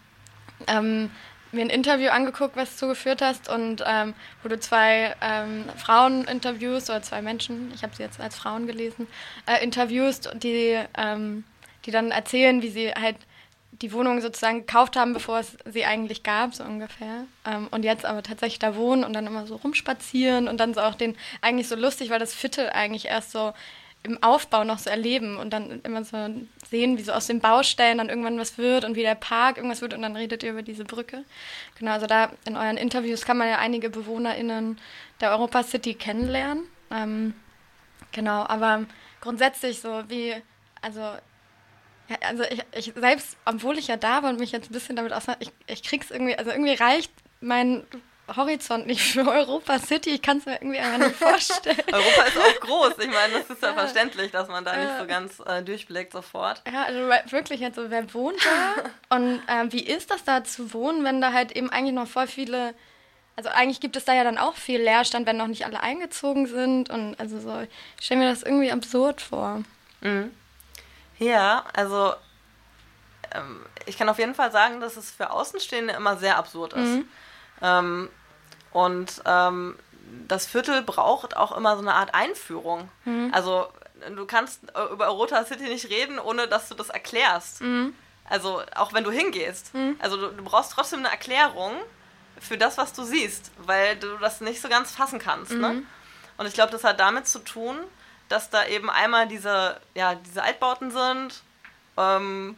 ähm, 0.68 1.10
mir 1.52 1.62
ein 1.62 1.70
Interview 1.70 2.10
angeguckt, 2.10 2.56
was 2.56 2.76
du 2.76 2.88
geführt 2.88 3.22
hast 3.22 3.48
und 3.48 3.82
ähm, 3.86 4.14
wo 4.42 4.48
du 4.48 4.58
zwei 4.58 5.14
ähm, 5.20 5.64
Frauen 5.76 6.24
interviewst 6.24 6.90
oder 6.90 7.02
zwei 7.02 7.22
Menschen, 7.22 7.72
ich 7.74 7.82
habe 7.82 7.94
sie 7.94 8.02
jetzt 8.02 8.20
als 8.20 8.36
Frauen 8.36 8.66
gelesen, 8.66 9.06
äh, 9.46 9.62
interviewst, 9.62 10.30
die, 10.34 10.78
ähm, 10.96 11.44
die 11.86 11.90
dann 11.90 12.10
erzählen, 12.10 12.62
wie 12.62 12.70
sie 12.70 12.92
halt 12.92 13.16
die 13.72 13.92
Wohnung 13.92 14.20
sozusagen 14.20 14.60
gekauft 14.60 14.96
haben, 14.96 15.12
bevor 15.12 15.38
es 15.38 15.56
sie 15.64 15.84
eigentlich 15.84 16.22
gab, 16.22 16.54
so 16.54 16.64
ungefähr. 16.64 17.24
Ähm, 17.46 17.68
und 17.70 17.84
jetzt 17.84 18.04
aber 18.04 18.22
tatsächlich 18.22 18.58
da 18.58 18.76
wohnen 18.76 19.04
und 19.04 19.12
dann 19.14 19.26
immer 19.26 19.46
so 19.46 19.56
rumspazieren 19.56 20.48
und 20.48 20.58
dann 20.58 20.74
so 20.74 20.80
auch 20.80 20.94
den, 20.94 21.16
eigentlich 21.40 21.68
so 21.68 21.76
lustig, 21.76 22.10
weil 22.10 22.18
das 22.18 22.34
Viertel 22.34 22.70
eigentlich 22.70 23.06
erst 23.06 23.30
so 23.30 23.52
im 24.02 24.22
Aufbau 24.22 24.64
noch 24.64 24.78
so 24.78 24.88
erleben 24.88 25.36
und 25.36 25.50
dann 25.50 25.82
immer 25.82 26.04
so 26.04 26.16
sehen, 26.68 26.96
wie 26.96 27.02
so 27.02 27.12
aus 27.12 27.26
den 27.26 27.40
Baustellen 27.40 27.98
dann 27.98 28.08
irgendwann 28.08 28.38
was 28.38 28.56
wird 28.56 28.84
und 28.84 28.96
wie 28.96 29.02
der 29.02 29.14
Park 29.14 29.58
irgendwas 29.58 29.82
wird 29.82 29.92
und 29.92 30.02
dann 30.02 30.16
redet 30.16 30.42
ihr 30.42 30.52
über 30.52 30.62
diese 30.62 30.84
Brücke. 30.84 31.24
Genau, 31.78 31.92
also 31.92 32.06
da 32.06 32.30
in 32.46 32.56
euren 32.56 32.78
Interviews 32.78 33.26
kann 33.26 33.36
man 33.36 33.48
ja 33.48 33.58
einige 33.58 33.90
BewohnerInnen 33.90 34.78
der 35.20 35.30
Europa 35.30 35.62
City 35.64 35.94
kennenlernen. 35.94 36.64
Ähm, 36.90 37.34
genau, 38.12 38.44
aber 38.46 38.86
grundsätzlich 39.20 39.80
so 39.80 40.02
wie, 40.08 40.34
also 40.80 41.00
ja, 41.00 42.16
also 42.22 42.42
ich, 42.44 42.64
ich, 42.74 42.92
selbst, 42.96 43.36
obwohl 43.44 43.78
ich 43.78 43.88
ja 43.88 43.96
da 43.96 44.22
war 44.22 44.30
und 44.30 44.40
mich 44.40 44.50
jetzt 44.50 44.70
ein 44.70 44.74
bisschen 44.74 44.96
damit 44.96 45.12
auseinander, 45.12 45.46
ich, 45.46 45.52
ich 45.66 45.82
krieg's 45.82 46.10
irgendwie, 46.10 46.36
also 46.36 46.50
irgendwie 46.50 46.74
reicht 46.74 47.12
mein 47.40 47.84
Horizont 48.36 48.86
nicht 48.86 49.00
für 49.00 49.26
Europa 49.26 49.78
City. 49.78 50.10
Ich 50.10 50.22
kann 50.22 50.38
es 50.38 50.46
mir 50.46 50.54
irgendwie 50.54 50.78
einfach 50.78 50.98
nicht 50.98 51.16
vorstellen. 51.16 51.82
Europa 51.92 52.22
ist 52.22 52.38
auch 52.38 52.60
groß. 52.60 52.92
Ich 52.98 53.10
meine, 53.10 53.32
das 53.34 53.50
ist 53.50 53.62
ja, 53.62 53.68
ja 53.68 53.74
verständlich, 53.74 54.30
dass 54.30 54.48
man 54.48 54.64
da 54.64 54.76
nicht 54.76 54.98
so 54.98 55.06
ganz 55.06 55.40
äh, 55.40 55.62
durchblickt 55.62 56.12
sofort. 56.12 56.62
Ja, 56.72 56.84
also 56.84 57.32
wirklich, 57.32 57.64
also 57.64 57.90
wer 57.90 58.12
wohnt 58.14 58.38
da? 58.44 58.90
Und 59.16 59.42
äh, 59.46 59.72
wie 59.72 59.84
ist 59.84 60.10
das 60.10 60.24
da 60.24 60.44
zu 60.44 60.72
wohnen, 60.72 61.04
wenn 61.04 61.20
da 61.20 61.32
halt 61.32 61.52
eben 61.52 61.70
eigentlich 61.70 61.94
noch 61.94 62.08
voll 62.08 62.26
viele 62.26 62.74
also 63.36 63.48
eigentlich 63.48 63.80
gibt 63.80 63.96
es 63.96 64.04
da 64.04 64.12
ja 64.12 64.22
dann 64.22 64.36
auch 64.36 64.54
viel 64.56 64.82
Leerstand, 64.82 65.26
wenn 65.26 65.38
noch 65.38 65.46
nicht 65.46 65.64
alle 65.64 65.80
eingezogen 65.80 66.46
sind. 66.46 66.90
Und 66.90 67.18
also 67.18 67.40
so, 67.40 67.62
ich 67.98 68.04
stelle 68.04 68.20
mir 68.20 68.28
das 68.28 68.42
irgendwie 68.42 68.70
absurd 68.70 69.22
vor. 69.22 69.62
Mhm. 70.02 70.30
Ja, 71.18 71.64
also 71.72 72.12
ähm, 73.34 73.64
ich 73.86 73.96
kann 73.96 74.08
auf 74.08 74.18
jeden 74.18 74.34
Fall 74.34 74.52
sagen, 74.52 74.80
dass 74.80 74.96
es 74.96 75.10
für 75.10 75.30
Außenstehende 75.30 75.94
immer 75.94 76.16
sehr 76.16 76.36
absurd 76.36 76.72
ist. 76.74 76.88
Mhm. 76.88 77.08
Ähm, 77.62 78.10
und 78.72 79.22
ähm, 79.24 79.76
das 80.28 80.46
Viertel 80.46 80.82
braucht 80.82 81.36
auch 81.36 81.56
immer 81.56 81.74
so 81.76 81.82
eine 81.82 81.94
Art 81.94 82.14
Einführung. 82.14 82.88
Mhm. 83.04 83.30
Also 83.32 83.68
du 84.16 84.26
kannst 84.26 84.60
äh, 84.74 84.92
über 84.92 85.06
Europa 85.06 85.44
City 85.44 85.64
nicht 85.64 85.88
reden, 85.88 86.18
ohne 86.18 86.48
dass 86.48 86.68
du 86.68 86.74
das 86.74 86.88
erklärst. 86.88 87.60
Mhm. 87.60 87.94
Also 88.28 88.62
auch 88.76 88.92
wenn 88.92 89.02
du 89.04 89.10
hingehst. 89.10 89.72
Also 89.98 90.16
du, 90.16 90.28
du 90.28 90.44
brauchst 90.44 90.72
trotzdem 90.72 91.00
eine 91.00 91.10
Erklärung 91.10 91.72
für 92.40 92.56
das, 92.56 92.78
was 92.78 92.92
du 92.92 93.02
siehst, 93.02 93.50
weil 93.58 93.96
du 93.96 94.16
das 94.18 94.40
nicht 94.40 94.62
so 94.62 94.68
ganz 94.68 94.92
fassen 94.92 95.18
kannst. 95.18 95.52
Ne? 95.52 95.68
Mhm. 95.68 95.86
Und 96.36 96.46
ich 96.46 96.54
glaube, 96.54 96.70
das 96.70 96.84
hat 96.84 97.00
damit 97.00 97.26
zu 97.26 97.40
tun, 97.40 97.76
dass 98.28 98.48
da 98.50 98.64
eben 98.66 98.88
einmal 98.88 99.26
diese, 99.26 99.80
ja, 99.94 100.14
diese 100.14 100.42
Altbauten 100.42 100.90
sind. 100.92 101.42
Ähm, 101.96 102.56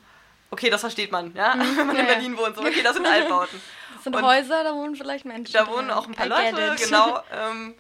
okay, 0.50 0.68
das 0.70 0.82
versteht 0.82 1.10
man, 1.10 1.34
ja, 1.34 1.54
wenn 1.76 1.86
man 1.86 1.96
Ja, 1.96 2.02
in 2.02 2.08
ja. 2.08 2.12
Berlin 2.14 2.36
wohnt. 2.36 2.54
So, 2.54 2.62
okay, 2.62 2.82
das 2.82 2.94
sind 2.94 3.06
Altbauten. 3.10 3.60
Das 3.94 4.04
sind 4.04 4.16
Und- 4.16 4.24
Häuser, 4.24 4.64
da 4.64 4.74
wohnen 4.74 4.96
vielleicht 4.96 5.24
Menschen. 5.24 5.52
Da 5.52 5.66
wohnen 5.66 5.88
drin. 5.88 5.90
auch 5.90 6.06
ein 6.06 6.14
paar 6.14 6.26
I 6.26 6.28
Leute, 6.28 6.76
genau. 6.84 7.22
Ähm, 7.32 7.74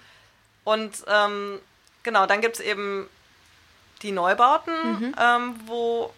und 0.64 1.04
ähm, 1.08 1.60
genau, 2.02 2.26
dann 2.26 2.40
gibt 2.40 2.56
es 2.56 2.60
eben 2.60 3.08
die 4.02 4.12
Neubauten, 4.12 4.74
Mhm. 4.92 5.14
ähm, 5.20 5.60
wo 5.66 6.12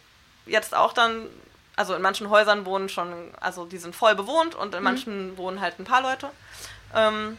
jetzt 0.47 0.75
auch 0.75 0.93
dann, 0.93 1.29
also 1.77 1.95
in 1.95 2.03
manchen 2.03 2.29
Häusern 2.31 2.65
wohnen 2.67 2.89
schon, 2.89 3.33
also 3.41 3.65
die 3.65 3.79
sind 3.79 3.95
voll 3.97 4.15
bewohnt 4.15 4.55
und 4.55 4.75
in 4.75 4.81
Mhm. 4.81 4.85
manchen 4.85 5.37
wohnen 5.39 5.61
halt 5.61 5.79
ein 5.79 5.85
paar 5.85 6.03
Leute. 6.03 6.31
Ähm, 6.95 7.39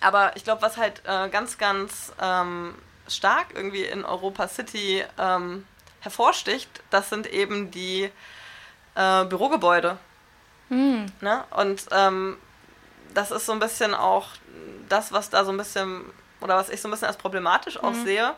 aber 0.00 0.36
ich 0.36 0.44
glaube, 0.44 0.62
was 0.62 0.76
halt 0.76 1.02
äh, 1.06 1.28
ganz, 1.28 1.58
ganz 1.58 2.12
ähm, 2.20 2.74
stark 3.08 3.48
irgendwie 3.54 3.84
in 3.84 4.04
Europa 4.04 4.46
City 4.48 5.04
ähm, 5.18 5.66
hervorsticht, 6.00 6.68
das 6.90 7.08
sind 7.10 7.26
eben 7.26 7.70
die 7.70 8.10
äh, 8.94 9.24
Bürogebäude. 9.24 9.98
Hm. 10.68 11.06
Ne? 11.20 11.44
Und 11.50 11.86
ähm, 11.92 12.36
das 13.14 13.30
ist 13.30 13.46
so 13.46 13.52
ein 13.52 13.58
bisschen 13.58 13.94
auch 13.94 14.28
das, 14.88 15.12
was 15.12 15.30
da 15.30 15.44
so 15.44 15.50
ein 15.50 15.56
bisschen, 15.56 16.04
oder 16.40 16.56
was 16.56 16.68
ich 16.68 16.80
so 16.80 16.88
ein 16.88 16.90
bisschen 16.90 17.08
als 17.08 17.16
problematisch 17.16 17.82
auch 17.82 17.94
sehe, 17.94 18.34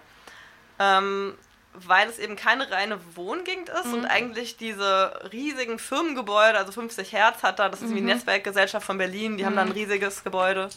ähm, 0.78 1.36
weil 1.74 2.08
es 2.08 2.18
eben 2.18 2.34
keine 2.34 2.70
reine 2.70 2.98
Wohngegend 3.14 3.68
ist 3.68 3.92
und 3.92 4.04
eigentlich 4.06 4.56
diese 4.56 5.28
riesigen 5.32 5.78
Firmengebäude, 5.78 6.58
also 6.58 6.72
50 6.72 7.12
Hertz 7.12 7.42
hat 7.42 7.58
da, 7.60 7.68
das 7.68 7.82
ist 7.82 7.94
die 7.94 8.00
Netzwerkgesellschaft 8.00 8.84
von 8.84 8.98
Berlin, 8.98 9.36
die 9.36 9.46
haben 9.46 9.54
da 9.54 9.62
ein 9.62 9.72
riesiges 9.72 10.24
Gebäude 10.24 10.68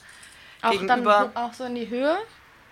Auch 0.62 0.72
gegenüber. 0.72 1.32
dann 1.34 1.44
auch 1.44 1.54
so 1.54 1.64
in 1.64 1.76
die 1.76 1.90
Höhe 1.90 2.18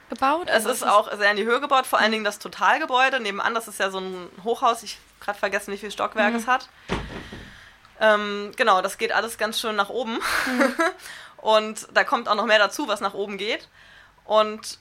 gebaut? 0.09 0.47
Es 0.47 0.67
Also 0.67 0.69
ist 0.69 0.87
auch 0.87 1.11
sehr 1.17 1.31
in 1.31 1.37
die 1.37 1.45
Höhe 1.45 1.59
gebaut, 1.59 1.87
vor 1.87 1.97
allen 1.97 2.11
Dingen 2.11 2.23
das 2.23 2.37
Totalgebäude. 2.37 3.19
Nebenan, 3.19 3.55
das 3.55 3.67
ist 3.67 3.79
ja 3.79 3.89
so 3.89 3.99
ein 3.99 4.29
Hochhaus. 4.43 4.83
Ich 4.83 4.95
habe 4.95 5.25
gerade 5.25 5.39
vergessen, 5.39 5.73
wie 5.73 5.77
viele 5.77 5.91
Stockwerke 5.91 6.37
es 6.37 6.47
hat. 6.47 6.69
Ähm, 8.01 8.51
genau, 8.57 8.81
das 8.81 8.97
geht 8.97 9.11
alles 9.11 9.37
ganz 9.37 9.59
schön 9.59 9.75
nach 9.75 9.89
oben. 9.89 10.19
Und 11.37 11.87
da 11.93 12.03
kommt 12.03 12.27
auch 12.27 12.35
noch 12.35 12.45
mehr 12.45 12.59
dazu, 12.59 12.87
was 12.87 12.99
nach 12.99 13.13
oben 13.13 13.37
geht. 13.37 13.69
Und 14.25 14.79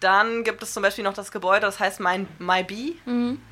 dann 0.00 0.44
gibt 0.44 0.62
es 0.62 0.72
zum 0.72 0.82
Beispiel 0.82 1.04
noch 1.04 1.14
das 1.14 1.32
Gebäude, 1.32 1.62
das 1.62 1.80
heißt 1.80 2.00
My, 2.00 2.26
MyBee. 2.38 2.96
Mhm. 3.04 3.42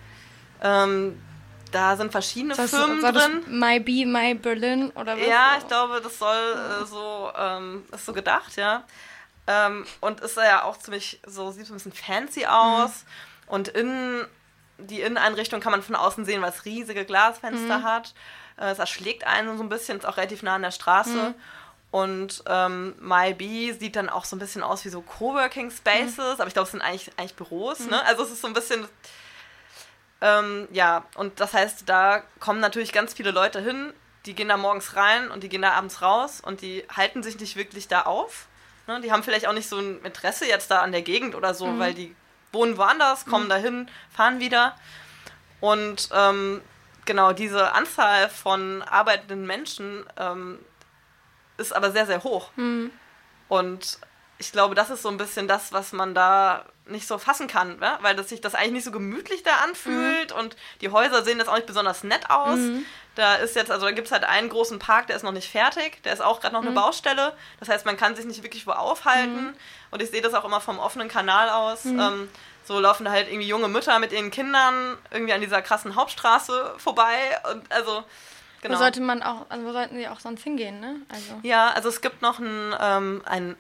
Ähm, 0.63 1.23
da 1.71 1.97
sind 1.97 2.13
verschiedene 2.13 2.55
Das, 2.55 2.71
Firmen 2.71 3.01
soll 3.01 3.13
das 3.13 3.25
drin. 3.25 3.45
My 3.49 3.79
Be, 3.81 4.07
My 4.07 4.35
Berlin 4.35 4.91
oder 4.93 5.19
was? 5.19 5.27
Ja, 5.27 5.57
ich 5.59 5.67
glaube, 5.69 6.01
das 6.03 6.19
soll 6.19 6.37
äh, 6.37 6.87
so, 6.87 7.31
ähm, 7.37 7.85
ist 7.93 8.07
so 8.07 8.13
gedacht, 8.13 8.57
ja. 8.57 8.85
Ähm, 9.47 9.87
und 10.01 10.21
ist 10.21 10.37
ja 10.37 10.63
auch 10.65 10.79
ziemlich, 10.79 11.21
so 11.27 11.51
sieht 11.51 11.67
so 11.67 11.73
ein 11.73 11.77
bisschen 11.77 11.93
fancy 11.93 12.47
aus. 12.47 13.05
Und 13.47 13.69
in 13.69 14.25
die 14.79 15.01
Inneneinrichtung 15.01 15.61
kann 15.61 15.73
man 15.73 15.83
von 15.83 15.95
außen 15.97 16.25
sehen, 16.25 16.41
weil 16.43 16.51
es 16.51 16.65
riesige 16.65 17.05
Glasfenster 17.05 17.83
hat. 17.83 18.15
Äh, 18.59 18.71
es 18.71 18.79
erschlägt 18.79 19.25
einen 19.25 19.57
so 19.57 19.63
ein 19.63 19.69
bisschen, 19.69 19.99
ist 19.99 20.07
auch 20.07 20.17
relativ 20.17 20.43
nah 20.43 20.57
an 20.57 20.63
der 20.63 20.71
Straße. 20.71 21.35
Und 21.91 22.43
ähm, 22.47 22.95
MyBee 23.01 23.73
sieht 23.73 23.97
dann 23.97 24.11
auch 24.11 24.27
so 24.27 24.37
ein 24.37 24.39
bisschen 24.39 24.63
aus 24.63 24.85
wie 24.85 24.91
so 24.91 25.01
Coworking 25.01 25.71
Spaces, 25.71 26.39
aber 26.39 26.47
ich 26.47 26.53
glaube, 26.53 26.67
es 26.67 26.73
sind 26.73 26.83
eigentlich, 26.83 27.11
eigentlich 27.17 27.35
Büros. 27.35 27.81
Ne? 27.87 28.05
Also 28.05 28.25
es 28.25 28.31
ist 28.31 28.43
so 28.43 28.47
ein 28.47 28.53
bisschen, 28.53 28.87
ähm, 30.21 30.69
ja, 30.71 31.05
und 31.15 31.41
das 31.41 31.55
heißt, 31.55 31.89
da 31.89 32.23
kommen 32.41 32.61
natürlich 32.61 32.93
ganz 32.93 33.15
viele 33.15 33.31
Leute 33.31 33.61
hin, 33.61 33.95
die 34.27 34.35
gehen 34.35 34.49
da 34.49 34.59
morgens 34.59 34.97
rein 34.97 35.31
und 35.31 35.43
die 35.43 35.49
gehen 35.49 35.63
da 35.63 35.73
abends 35.73 36.03
raus 36.03 36.43
und 36.43 36.61
die 36.61 36.85
halten 36.95 37.23
sich 37.23 37.41
nicht 37.41 37.57
wirklich 37.57 37.89
da 37.89 38.03
auf. 38.03 38.49
Ne? 38.87 39.01
Die 39.01 39.11
haben 39.11 39.23
vielleicht 39.23 39.47
auch 39.47 39.55
nicht 39.55 39.69
so 39.69 39.79
ein 39.79 40.03
Interesse 40.05 40.47
jetzt 40.47 40.71
da 40.71 40.83
an 40.83 40.93
der 40.93 41.03
Gegend 41.03 41.35
oder 41.35 41.55
so, 41.55 41.79
weil 41.79 41.95
die 41.95 42.15
wohnen 42.53 42.77
woanders, 42.77 43.25
kommen 43.25 43.49
dahin, 43.49 43.89
fahren 44.11 44.41
wieder. 44.41 44.77
Und 45.61 46.11
ähm, 46.13 46.61
genau, 47.09 47.33
diese 47.33 47.73
Anzahl 47.73 48.29
von 48.29 48.83
arbeitenden 48.83 49.47
Menschen 49.47 50.05
ähm, 50.17 50.61
ist 51.57 51.75
aber 51.75 51.91
sehr, 51.91 52.07
sehr 52.07 52.23
hoch. 52.23 52.51
Hm. 52.55 52.93
Und 53.49 53.99
ich 54.39 54.53
glaube, 54.53 54.77
das 54.77 54.91
ist 54.91 55.03
so 55.03 55.09
ein 55.09 55.17
bisschen 55.17 55.49
das, 55.49 55.73
was 55.73 55.93
man 55.93 56.15
da 56.15 56.67
nicht 56.87 57.09
so 57.09 57.19
fassen 57.19 57.49
kann, 57.49 57.79
ne? 57.79 57.99
weil 58.03 58.15
das 58.15 58.29
sich 58.29 58.41
das 58.41 58.55
eigentlich 58.55 58.73
nicht 58.73 58.85
so 58.85 58.93
gemütlich 58.93 59.43
da 59.43 59.57
anfühlt 59.65 60.33
und 60.33 60.57
die 60.81 60.91
Häuser 60.91 61.25
sehen 61.25 61.39
jetzt 61.39 61.49
auch 61.49 61.57
nicht 61.57 61.67
besonders 61.67 62.05
nett 62.05 62.31
aus. 62.31 62.59
Da 63.19 63.35
ist 63.35 63.57
jetzt, 63.57 63.73
also 63.73 63.85
da 63.87 63.91
gibt 63.91 64.07
es 64.07 64.13
halt 64.13 64.23
einen 64.23 64.49
großen 64.49 64.79
Park, 64.79 65.09
der 65.09 65.17
ist 65.17 65.25
noch 65.25 65.33
nicht 65.33 65.51
fertig, 65.51 66.01
der 66.05 66.13
ist 66.13 66.21
auch 66.21 66.39
gerade 66.41 66.55
noch 66.55 66.63
eine 66.63 66.71
Baustelle. 66.71 67.33
Das 67.59 67.69
heißt, 67.69 67.85
man 67.85 67.97
kann 67.97 68.15
sich 68.15 68.25
nicht 68.25 68.45
wirklich 68.45 68.65
wo 68.65 68.71
aufhalten. 68.71 69.57
Und 69.91 70.01
ich 70.01 70.11
sehe 70.11 70.23
das 70.23 70.35
auch 70.35 70.45
immer 70.45 70.61
vom 70.61 70.79
offenen 70.79 71.09
Kanal 71.09 71.49
aus. 71.49 71.85
Ähm, 71.85 72.29
so 72.65 72.79
laufen 72.79 73.05
da 73.07 73.11
halt 73.11 73.27
irgendwie 73.29 73.49
junge 73.49 73.67
Mütter 73.67 73.99
mit 73.99 74.13
ihren 74.13 74.31
Kindern 74.31 74.97
irgendwie 75.11 75.33
an 75.33 75.41
dieser 75.41 75.63
krassen 75.63 75.97
Hauptstraße 75.97 76.75
vorbei. 76.79 77.13
Und 77.51 77.73
also, 77.73 78.05
genau. 78.63 78.75
Wo 78.77 78.79
sollte 78.79 79.01
man 79.01 79.25
auch, 79.25 79.47
also 79.49 79.65
wo 79.67 79.73
sollten 79.73 79.97
sie 79.97 80.07
auch 80.07 80.21
sonst 80.21 80.45
hingehen, 80.45 80.79
ne? 80.79 80.97
Also 81.09 81.41
Ja, 81.43 81.71
also 81.71 81.89
es 81.89 82.01
gibt 82.01 82.23
noch 82.23 82.39
einen, 82.39 82.73
ähm, 82.81 83.23
einen 83.27 83.57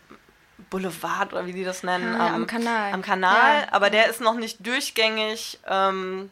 Boulevard 0.71 1.33
oder 1.33 1.47
wie 1.47 1.53
die 1.53 1.64
das 1.64 1.83
nennen. 1.83 2.14
Ah, 2.14 2.29
ja, 2.29 2.35
am 2.35 2.47
Kanal. 2.47 2.92
Am 2.92 3.03
Kanal, 3.03 3.62
Ja. 3.62 3.73
aber 3.73 3.90
der 3.90 4.07
ist 4.09 4.21
noch 4.21 4.35
nicht 4.35 4.64
durchgängig 4.64 5.59
ähm, 5.66 6.31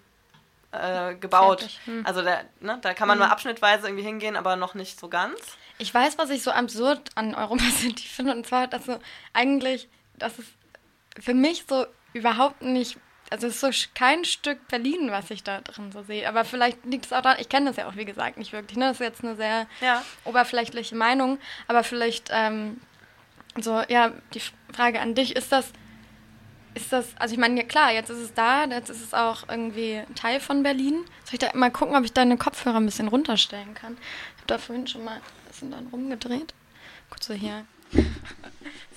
äh, 0.81 1.15
gebaut. 1.17 1.69
Hm. 1.85 2.05
Also 2.07 2.23
der, 2.23 2.45
ne, 2.61 2.79
da 2.83 2.95
kann 2.95 3.09
man 3.09 3.19
nur 3.19 3.31
abschnittweise 3.31 3.87
irgendwie 3.89 4.05
hingehen, 4.05 4.37
aber 4.37 4.57
noch 4.57 4.75
nicht 4.75 4.99
so 5.01 5.09
ganz. 5.09 5.39
Ich 5.79 5.93
weiß, 5.93 6.17
was 6.19 6.31
ich 6.31 6.43
so 6.43 6.51
absurd 6.51 7.11
an 7.15 7.35
Europa 7.35 7.65
City 7.71 8.07
finde, 8.09 8.33
und 8.35 8.47
zwar, 8.47 8.67
dass 8.67 8.87
so 8.87 8.99
eigentlich, 9.33 9.89
das 10.19 10.39
ist 10.39 10.49
für 11.19 11.35
mich 11.35 11.65
so 11.69 11.87
überhaupt 12.13 12.63
nicht, 12.63 12.97
also 13.31 13.47
es 13.47 13.61
ist 13.61 13.61
so 13.61 13.89
kein 13.95 14.25
Stück 14.25 14.69
Berlin, 14.69 15.11
was 15.11 15.31
ich 15.31 15.43
da 15.43 15.61
drin 15.61 15.91
so 15.93 16.03
sehe. 16.03 16.29
Aber 16.29 16.45
vielleicht 16.45 16.85
liegt 16.85 17.07
es 17.07 17.13
auch 17.13 17.23
daran, 17.23 17.39
ich 17.41 17.49
kenne 17.49 17.67
das 17.67 17.77
ja 17.77 17.89
auch, 17.89 17.97
wie 17.97 18.05
gesagt, 18.05 18.39
nicht 18.39 18.53
wirklich. 18.53 18.77
Ne? 18.79 18.87
Das 18.89 18.97
ist 19.01 19.01
jetzt 19.07 19.25
eine 19.25 19.37
sehr 19.37 19.67
Ja. 19.81 20.03
oberflächliche 20.25 20.95
Meinung, 20.95 21.39
aber 21.69 21.83
vielleicht, 21.85 22.29
ähm, 22.33 22.81
so, 23.61 23.83
ja, 23.89 24.13
die 24.35 24.43
Frage 24.75 25.01
an 25.01 25.15
dich, 25.15 25.35
ist 25.35 25.51
das, 25.53 25.73
ist 26.77 26.93
das, 26.93 27.07
also 27.19 27.33
ich 27.35 27.39
meine, 27.41 27.61
ja 27.61 27.67
klar, 27.67 27.91
jetzt 27.93 28.11
ist 28.11 28.19
es 28.19 28.35
da, 28.35 28.65
jetzt 28.67 28.91
ist 28.91 29.03
es 29.03 29.15
auch 29.15 29.49
irgendwie 29.49 30.03
Teil 30.15 30.39
von 30.41 30.63
Berlin. 30.63 31.05
Soll 31.25 31.33
ich 31.35 31.39
da 31.41 31.49
mal 31.55 31.71
gucken, 31.71 31.97
ob 31.97 32.05
ich 32.05 32.13
deine 32.13 32.37
Kopfhörer 32.37 32.77
ein 32.77 32.87
bisschen 32.87 33.09
runterstellen 33.09 33.75
kann? 33.75 33.97
Ich 34.37 34.43
habe 34.43 34.47
da 34.47 34.59
vorhin 34.59 34.87
schon 34.87 35.05
mal 35.05 35.15
ein 35.17 35.21
bisschen 35.49 35.71
dann 35.71 35.87
rumgedreht. 35.89 36.55
Kurz 37.11 37.27
so 37.27 37.35
hier. 37.35 37.65
ist 37.93 38.05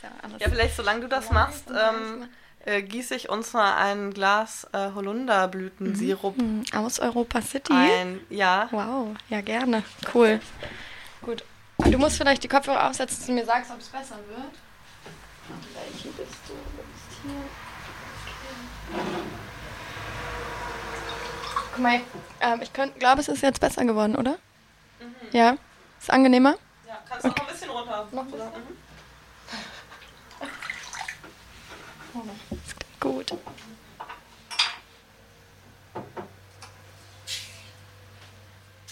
ja, 0.03 0.09
Ja, 0.39 0.49
vielleicht 0.49 0.75
solange 0.75 1.01
du 1.01 1.07
das 1.07 1.31
machst, 1.31 1.65
ähm, 1.69 2.27
äh, 2.65 2.81
gieße 2.81 3.15
ich 3.15 3.29
uns 3.29 3.53
mal 3.53 3.75
ein 3.77 4.13
Glas 4.13 4.67
äh, 4.73 4.91
Holunderblütensirup 4.93 6.37
Hm, 6.37 6.63
aus 6.75 6.99
Europa 6.99 7.41
City. 7.41 7.73
ein. 7.73 8.19
Ja. 8.29 8.67
Wow, 8.71 9.15
ja 9.29 9.41
gerne. 9.41 9.83
Cool. 10.13 10.39
Gut. 11.21 11.43
Du 11.77 11.97
musst 11.97 12.17
vielleicht 12.17 12.43
die 12.43 12.47
Kopfhörer 12.49 12.89
aufsetzen, 12.89 13.17
dass 13.19 13.25
du 13.27 13.31
mir 13.33 13.45
sagst, 13.45 13.71
ob 13.71 13.79
es 13.79 13.87
besser 13.87 14.17
wird. 14.27 14.53
Welche 15.73 16.09
bist 16.09 16.35
du? 16.47 16.53
Du 16.53 16.83
bist 16.83 17.21
hier. 17.23 17.31
Okay. 18.93 19.03
Guck 21.71 21.79
mal, 21.79 22.01
ähm, 22.41 22.61
ich 22.61 22.73
glaube, 22.73 23.21
es 23.21 23.27
ist 23.27 23.41
jetzt 23.41 23.59
besser 23.61 23.85
geworden, 23.85 24.15
oder? 24.15 24.37
Ja? 25.31 25.57
Ist 25.99 26.11
angenehmer? 26.11 26.55
ja. 26.87 26.97
Kannst 27.07 27.25
du 27.25 27.29
noch 27.29 27.37
ein 27.37 27.47
bisschen 27.47 27.69
runter? 27.69 28.07
Noch 28.11 28.23
ein 28.23 28.31
bisschen? 28.31 28.47
Mhm. 28.47 28.51
Das 32.49 32.75
klingt 32.75 32.99
gut. 32.99 33.39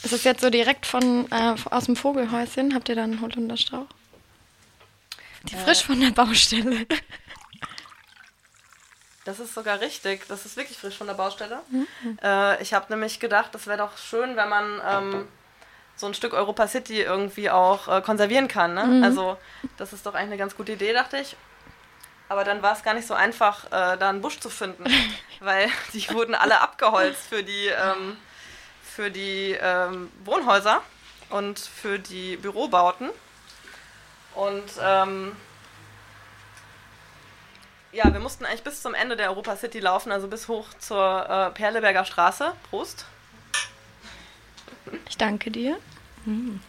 Ist 0.03 0.13
es 0.13 0.23
jetzt 0.23 0.41
so 0.41 0.49
direkt 0.49 0.86
von 0.86 1.29
äh, 1.31 1.55
aus 1.71 1.86
dem 1.86 1.95
Vogelhäuschen? 1.95 2.73
Habt 2.73 2.88
ihr 2.88 2.95
da 2.95 3.03
einen 3.03 3.19
Holunderstrauch? 3.19 3.88
Die 5.43 5.55
frisch 5.55 5.83
von 5.83 5.99
der 5.99 6.12
Baustelle. 6.12 6.86
Das 9.28 9.42
ist 9.42 9.54
sogar 9.54 9.82
richtig. 9.82 10.26
Das 10.30 10.46
ist 10.46 10.56
wirklich 10.56 10.78
frisch 10.78 10.98
von 10.98 11.06
der 11.06 11.13
Baustelle. 11.13 11.60
Äh, 12.24 12.63
ich 12.63 12.74
habe 12.74 12.86
nämlich 12.90 13.20
gedacht, 13.20 13.54
es 13.56 13.68
wäre 13.68 13.78
doch 13.78 13.98
schön, 13.98 14.38
wenn 14.38 14.48
man 14.48 14.82
ähm, 14.88 15.28
so 15.98 16.08
ein 16.08 16.13
Stück 16.13 16.32
Europa 16.32 16.66
City 16.70 17.02
irgendwie 17.02 17.50
auch 17.50 17.90
äh, 17.90 18.02
konservieren 18.02 18.48
kann. 18.48 18.76
Ne? 18.76 19.02
Also 19.04 19.38
das 19.76 19.92
ist 19.92 20.06
doch 20.06 20.13
eigentlich 20.13 20.28
eine 20.28 20.38
ganz 20.38 20.56
gute 20.56 20.72
Idee, 20.72 20.94
dachte 20.94 21.18
ich. 21.18 21.36
Aber 22.30 22.46
dann 22.46 22.62
war 22.62 22.72
es 22.72 22.84
gar 22.84 22.94
nicht 22.94 23.06
so 23.06 23.16
einfach, 23.16 23.66
äh, 23.66 23.98
da 23.98 24.08
einen 24.08 24.22
Busch 24.22 24.40
zu 24.40 24.50
finden, 24.50 24.86
weil 25.42 25.68
die 25.94 26.10
wurden 26.13 26.34
alle 26.34 26.62
abgeholzt 26.62 27.28
für 27.28 27.44
die, 27.44 27.68
ähm, 27.68 28.16
für 28.82 29.12
die 29.12 29.58
ähm, 29.60 30.10
Wohnhäuser 30.24 30.82
und 31.32 31.60
für 31.60 32.00
die 32.00 32.38
Bürobauten. 32.38 33.10
Und 34.36 34.72
ähm, 34.82 35.36
ja, 37.97 38.13
wir 38.13 38.19
mussten 38.19 38.45
eigentlich 38.45 38.63
bis 38.63 38.83
zum 38.83 38.93
Ende 38.93 39.15
der 39.17 39.29
Europa 39.31 39.57
City 39.57 39.79
laufen, 39.79 40.12
also 40.12 40.27
bis 40.27 40.47
hoch 40.47 40.67
zur 40.77 41.27
äh, 41.27 41.49
Perleberger 41.49 42.05
Straße. 42.05 42.53
Prost. 42.69 43.05
Ich 45.10 45.17
danke 45.17 45.49
dir. 45.49 45.79
Mm. 46.25 46.60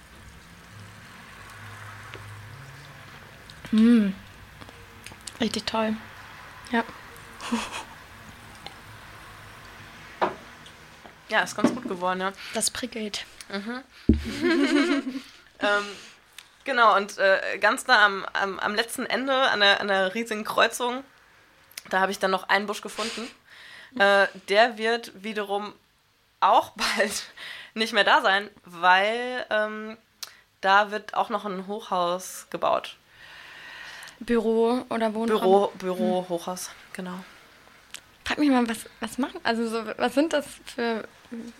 Mm. 3.72 4.14
Richtig 5.40 5.64
toll. 5.64 5.94
Ja. 6.72 6.82
Ja, 11.30 11.42
ist 11.42 11.56
ganz 11.56 11.74
gut 11.74 11.86
geworden, 11.86 12.20
ja. 12.20 12.32
Das 12.54 12.70
prickelt. 12.70 13.26
Mhm. 13.52 13.82
ähm, 15.60 15.84
genau, 16.64 16.96
und 16.96 17.18
äh, 17.18 17.58
ganz 17.58 17.84
da 17.84 18.06
am, 18.06 18.24
am, 18.32 18.58
am, 18.58 18.74
letzten 18.74 19.04
Ende, 19.04 19.34
an 19.34 19.60
der, 19.60 19.82
an 19.82 19.88
der 19.88 20.14
riesigen 20.14 20.44
Kreuzung, 20.44 21.04
da 21.90 22.00
habe 22.00 22.12
ich 22.12 22.18
dann 22.18 22.30
noch 22.30 22.48
einen 22.48 22.66
Busch 22.66 22.82
gefunden. 22.82 23.28
Äh, 23.98 24.26
der 24.48 24.78
wird 24.78 25.22
wiederum 25.22 25.72
auch 26.40 26.70
bald 26.96 27.24
nicht 27.74 27.92
mehr 27.92 28.04
da 28.04 28.20
sein, 28.20 28.50
weil 28.64 29.46
ähm, 29.50 29.96
da 30.60 30.90
wird 30.90 31.14
auch 31.14 31.30
noch 31.30 31.44
ein 31.44 31.66
Hochhaus 31.66 32.46
gebaut. 32.50 32.96
Büro 34.20 34.84
oder 34.90 35.14
Wohnraum? 35.14 35.40
Büro, 35.40 35.72
Büro, 35.78 36.22
hm. 36.22 36.28
Hochhaus, 36.28 36.70
genau. 36.92 37.24
Frag 38.24 38.38
mich 38.38 38.50
mal, 38.50 38.68
was, 38.68 38.78
was 39.00 39.16
machen, 39.16 39.40
also 39.44 39.68
so, 39.68 39.84
was 39.96 40.14
sind 40.14 40.32
das 40.32 40.46
für, 40.66 41.06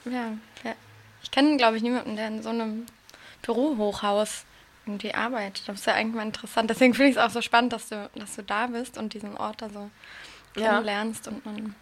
ja, 0.04 0.32
ja 0.64 0.74
ich 1.22 1.30
kenne, 1.30 1.56
glaube 1.56 1.76
ich, 1.76 1.82
niemanden, 1.82 2.16
der 2.16 2.28
in 2.28 2.42
so 2.42 2.50
einem 2.50 2.86
Bürohochhaus 3.42 4.44
irgendwie 4.88 5.14
arbeitet. 5.14 5.68
Das 5.68 5.80
ist 5.80 5.86
ja 5.86 5.94
eigentlich 5.94 6.16
mal 6.16 6.22
interessant. 6.22 6.70
Deswegen 6.70 6.94
finde 6.94 7.10
ich 7.10 7.16
es 7.16 7.22
auch 7.22 7.30
so 7.30 7.42
spannend, 7.42 7.72
dass 7.72 7.88
du, 7.88 8.10
dass 8.14 8.34
du 8.36 8.42
da 8.42 8.66
bist 8.66 8.98
und 8.98 9.14
diesen 9.14 9.36
Ort 9.36 9.62
da 9.62 9.68
so 9.68 9.90
ja. 10.56 10.70
kennenlernst 10.70 11.28
und 11.28 11.44
man 11.46 11.74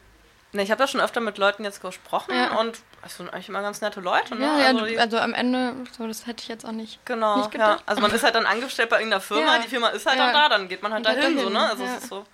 Ne, 0.52 0.62
ich 0.62 0.70
habe 0.70 0.78
da 0.78 0.86
schon 0.86 1.00
öfter 1.00 1.20
mit 1.20 1.38
Leuten 1.38 1.64
jetzt 1.64 1.82
gesprochen 1.82 2.34
ja. 2.34 2.58
und 2.58 2.78
es 3.04 3.16
sind 3.16 3.32
eigentlich 3.32 3.48
immer 3.48 3.62
ganz 3.62 3.80
nette 3.80 4.00
Leute. 4.00 4.36
Ne? 4.36 4.46
Ja, 4.46 4.68
also, 4.68 4.86
ja, 4.86 5.00
also, 5.00 5.18
am 5.18 5.34
Ende, 5.34 5.74
so, 5.96 6.06
das 6.06 6.26
hätte 6.26 6.42
ich 6.42 6.48
jetzt 6.48 6.64
auch 6.64 6.72
nicht, 6.72 7.04
genau, 7.04 7.38
nicht 7.38 7.50
gedacht. 7.50 7.80
Ja. 7.80 7.82
Also 7.84 8.00
man 8.00 8.10
ist 8.10 8.22
halt 8.22 8.34
dann 8.34 8.46
angestellt 8.46 8.88
bei 8.88 8.96
irgendeiner 8.96 9.20
Firma, 9.20 9.58
die 9.58 9.68
Firma 9.68 9.88
ist 9.88 10.06
halt 10.06 10.18
dann 10.18 10.32
da, 10.32 10.48
dann 10.48 10.68
geht 10.68 10.82
man 10.82 10.94
halt 10.94 11.04
dahin, 11.04 11.20
dahin, 11.20 11.38
so, 11.40 11.50
ne? 11.50 11.68
Also 11.68 11.84
es 11.84 11.98
ist 11.98 12.08
so, 12.08 12.24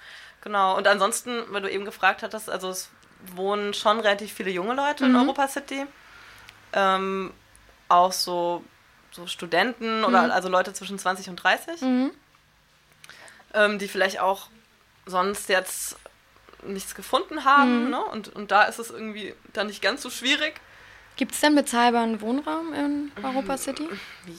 genau. 0.40 0.76
Und 0.76 0.87
ansonsten, 0.87 1.42
weil 1.48 1.62
du 1.62 1.70
eben 1.70 1.85
gefragt 1.85 2.22
hattest, 2.22 2.48
also 2.48 2.70
es 2.70 2.90
wohnen 3.35 3.74
schon 3.74 3.98
relativ 3.98 4.32
viele 4.32 4.50
junge 4.50 4.74
Leute 4.74 5.04
mhm. 5.04 5.14
in 5.14 5.20
Europa 5.22 5.48
City. 5.48 5.87
Ähm, 6.74 7.32
auch 7.88 8.12
so, 8.12 8.62
so 9.12 9.27
Studenten 9.27 9.98
mhm. 9.98 10.05
oder 10.05 10.35
also 10.35 10.48
Leute 10.48 10.72
zwischen 10.72 10.98
20 10.98 11.29
und 11.29 11.37
30, 11.37 11.81
mhm. 11.83 12.11
ähm, 13.55 13.79
die 13.79 13.88
vielleicht 13.88 14.20
auch 14.20 14.48
sonst 15.07 15.48
jetzt 15.48 15.96
nichts 16.62 16.94
gefunden 16.94 17.44
haben. 17.44 17.85
Mhm. 17.85 17.90
Ne? 17.90 18.05
Und, 18.05 18.29
und 18.29 18.51
da 18.51 18.64
ist 18.64 18.79
es 18.79 18.90
irgendwie 18.90 19.35
dann 19.53 19.66
nicht 19.66 19.83
ganz 19.83 20.03
so 20.03 20.11
schwierig. 20.11 20.61
Gibt 21.16 21.33
es 21.33 21.40
denn 21.40 21.55
bezahlbaren 21.55 22.20
Wohnraum 22.20 22.72
in 22.72 23.12
Europa 23.22 23.59
City? 23.59 23.88
Wie? 24.25 24.38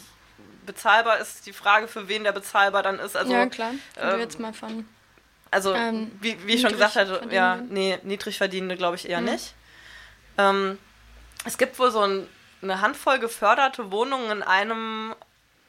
Bezahlbar 0.66 1.20
ist 1.20 1.46
die 1.46 1.54
Frage, 1.54 1.88
für 1.88 2.08
wen 2.08 2.24
der 2.24 2.32
bezahlbar 2.32 2.84
dann 2.84 2.98
ist. 2.98 3.18
Also, 3.18 3.34
ja, 3.34 3.46
klar. 3.48 3.72
Du 3.96 4.18
jetzt 4.18 4.40
mal 4.40 4.54
von. 4.54 4.88
Also, 5.52 5.74
ähm, 5.74 6.12
wie, 6.22 6.38
wie 6.48 6.54
ich 6.54 6.62
schon 6.62 6.72
gesagt 6.72 6.96
hatte, 6.96 7.28
ja, 7.30 7.58
nee, 7.58 8.00
niedrig 8.04 8.38
verdienende 8.38 8.76
glaube 8.78 8.96
ich 8.96 9.08
eher 9.08 9.20
mhm. 9.20 9.26
nicht. 9.26 9.54
Ähm, 10.38 10.80
es 11.46 11.58
gibt 11.58 11.78
wohl 11.78 11.92
so 11.92 12.00
ein, 12.00 12.28
eine 12.64 12.82
Handvoll 12.82 13.20
geförderte 13.20 13.92
Wohnungen 13.92 14.32
in 14.32 14.44
einem, 14.44 15.16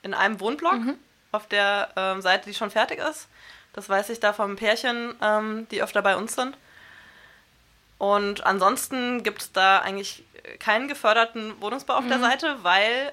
in 0.03 0.15
einem 0.15 0.41
Wohnblock 0.41 0.75
mhm. 0.75 0.99
auf 1.33 1.47
der 1.49 1.91
ähm, 1.97 2.23
Seite, 2.23 2.49
die 2.49 2.55
schon 2.55 2.71
fertig 2.71 2.99
ist. 2.99 3.29
Das 3.73 3.89
weiß 3.89 4.09
ich 4.11 4.21
da 4.21 4.33
vom 4.33 4.57
Pärchen, 4.57 5.15
ähm, 5.21 5.67
die 5.71 5.83
öfter 5.83 6.03
bei 6.03 6.17
uns 6.17 6.35
sind. 6.35 6.57
Und 7.99 8.45
ansonsten 8.45 9.23
gibt 9.23 9.43
es 9.43 9.53
da 9.53 9.79
eigentlich 9.79 10.25
keinen 10.59 10.89
geförderten 10.89 11.61
Wohnungsbau 11.61 11.95
auf 11.95 12.05
mhm. 12.05 12.11
der 12.11 12.21
Seite, 12.21 12.57
weil 12.63 13.13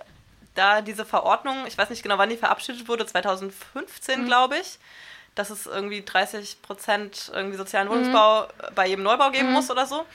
da 0.56 0.82
diese 0.82 1.06
Verordnung, 1.06 1.66
ich 1.66 1.78
weiß 1.78 1.90
nicht 1.90 2.04
genau, 2.04 2.18
wann 2.18 2.30
die 2.30 2.38
verabschiedet 2.38 2.88
wurde, 2.88 3.06
2015, 3.06 4.22
mhm. 4.22 4.26
glaube 4.26 4.58
ich, 4.58 4.80
dass 5.36 5.50
es 5.50 5.66
irgendwie 5.66 6.04
30 6.04 6.62
Prozent 6.62 7.32
irgendwie 7.34 7.58
sozialen 7.58 7.88
mhm. 7.88 7.94
Wohnungsbau 7.94 8.48
bei 8.76 8.88
jedem 8.88 9.04
Neubau 9.04 9.32
geben 9.32 9.48
mhm. 9.48 9.54
muss 9.54 9.72
oder 9.72 9.86
so. 9.86 10.06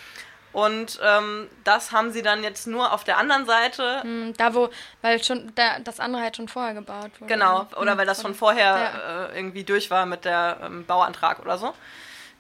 Und 0.57 0.99
ähm, 1.03 1.51
das 1.65 1.93
haben 1.93 2.13
sie 2.13 2.23
dann 2.23 2.43
jetzt 2.43 2.67
nur 2.67 2.95
auf 2.95 3.05
der 3.05 3.19
anderen 3.19 3.45
Seite. 3.45 4.01
Hm, 4.01 4.33
da 4.39 4.55
wo, 4.55 4.71
weil 5.03 5.23
schon 5.23 5.55
der, 5.55 5.81
das 5.81 6.01
andere 6.01 6.23
halt 6.23 6.35
schon 6.35 6.49
vorher 6.49 6.73
gebaut 6.73 7.11
wurde. 7.21 7.31
Genau, 7.31 7.67
oder 7.79 7.91
hm, 7.91 7.99
weil 7.99 8.07
das 8.07 8.23
schon 8.23 8.35
vorher 8.35 8.65
ja. 8.65 9.25
äh, 9.27 9.37
irgendwie 9.37 9.65
durch 9.65 9.91
war 9.91 10.07
mit 10.07 10.25
der 10.25 10.61
ähm, 10.65 10.87
Bauantrag 10.87 11.41
oder 11.41 11.59
so. 11.59 11.75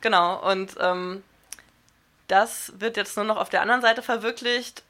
Genau, 0.00 0.50
und 0.50 0.76
ähm, 0.80 1.24
das 2.26 2.72
wird 2.78 2.96
jetzt 2.96 3.18
nur 3.18 3.26
noch 3.26 3.36
auf 3.36 3.50
der 3.50 3.60
anderen 3.60 3.82
Seite 3.82 4.00
verwirklicht. 4.00 4.82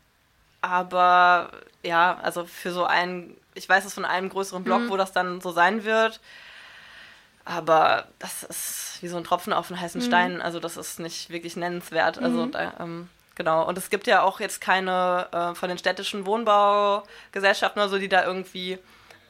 Aber 0.61 1.51
ja, 1.83 2.21
also 2.23 2.45
für 2.45 2.71
so 2.71 2.85
einen, 2.85 3.37
ich 3.55 3.69
weiß 3.69 3.87
es 3.87 3.95
von 3.95 4.05
einem 4.05 4.29
größeren 4.29 4.63
Block, 4.63 4.83
mhm. 4.83 4.91
wo 4.91 4.97
das 4.97 5.11
dann 5.11 5.41
so 5.41 5.51
sein 5.51 5.83
wird. 5.83 6.21
Aber 7.45 8.07
das 8.21 8.45
ist 8.45 8.99
wie 9.01 9.09
so 9.09 9.17
ein 9.17 9.25
Tropfen 9.25 9.53
auf 9.53 9.69
einen 9.69 9.81
heißen 9.81 10.01
mhm. 10.01 10.07
Stein. 10.07 10.43
Also 10.43 10.61
das 10.61 10.77
ist 10.77 11.01
nicht 11.01 11.31
wirklich 11.31 11.57
nennenswert. 11.57 12.19
Also 12.19 12.47
mhm. 12.47 12.53
da, 12.53 12.73
ähm, 12.79 13.09
Genau, 13.37 13.69
und 13.69 13.77
es 13.77 13.91
gibt 13.91 14.07
ja 14.07 14.23
auch 14.23 14.41
jetzt 14.41 14.61
keine 14.63 15.29
äh, 15.31 15.55
von 15.55 15.69
den 15.69 15.77
städtischen 15.77 16.25
Wohnbaugesellschaften 16.25 17.81
oder 17.81 17.91
so, 17.91 17.99
die 17.99 18.09
da 18.09 18.25
irgendwie 18.25 18.79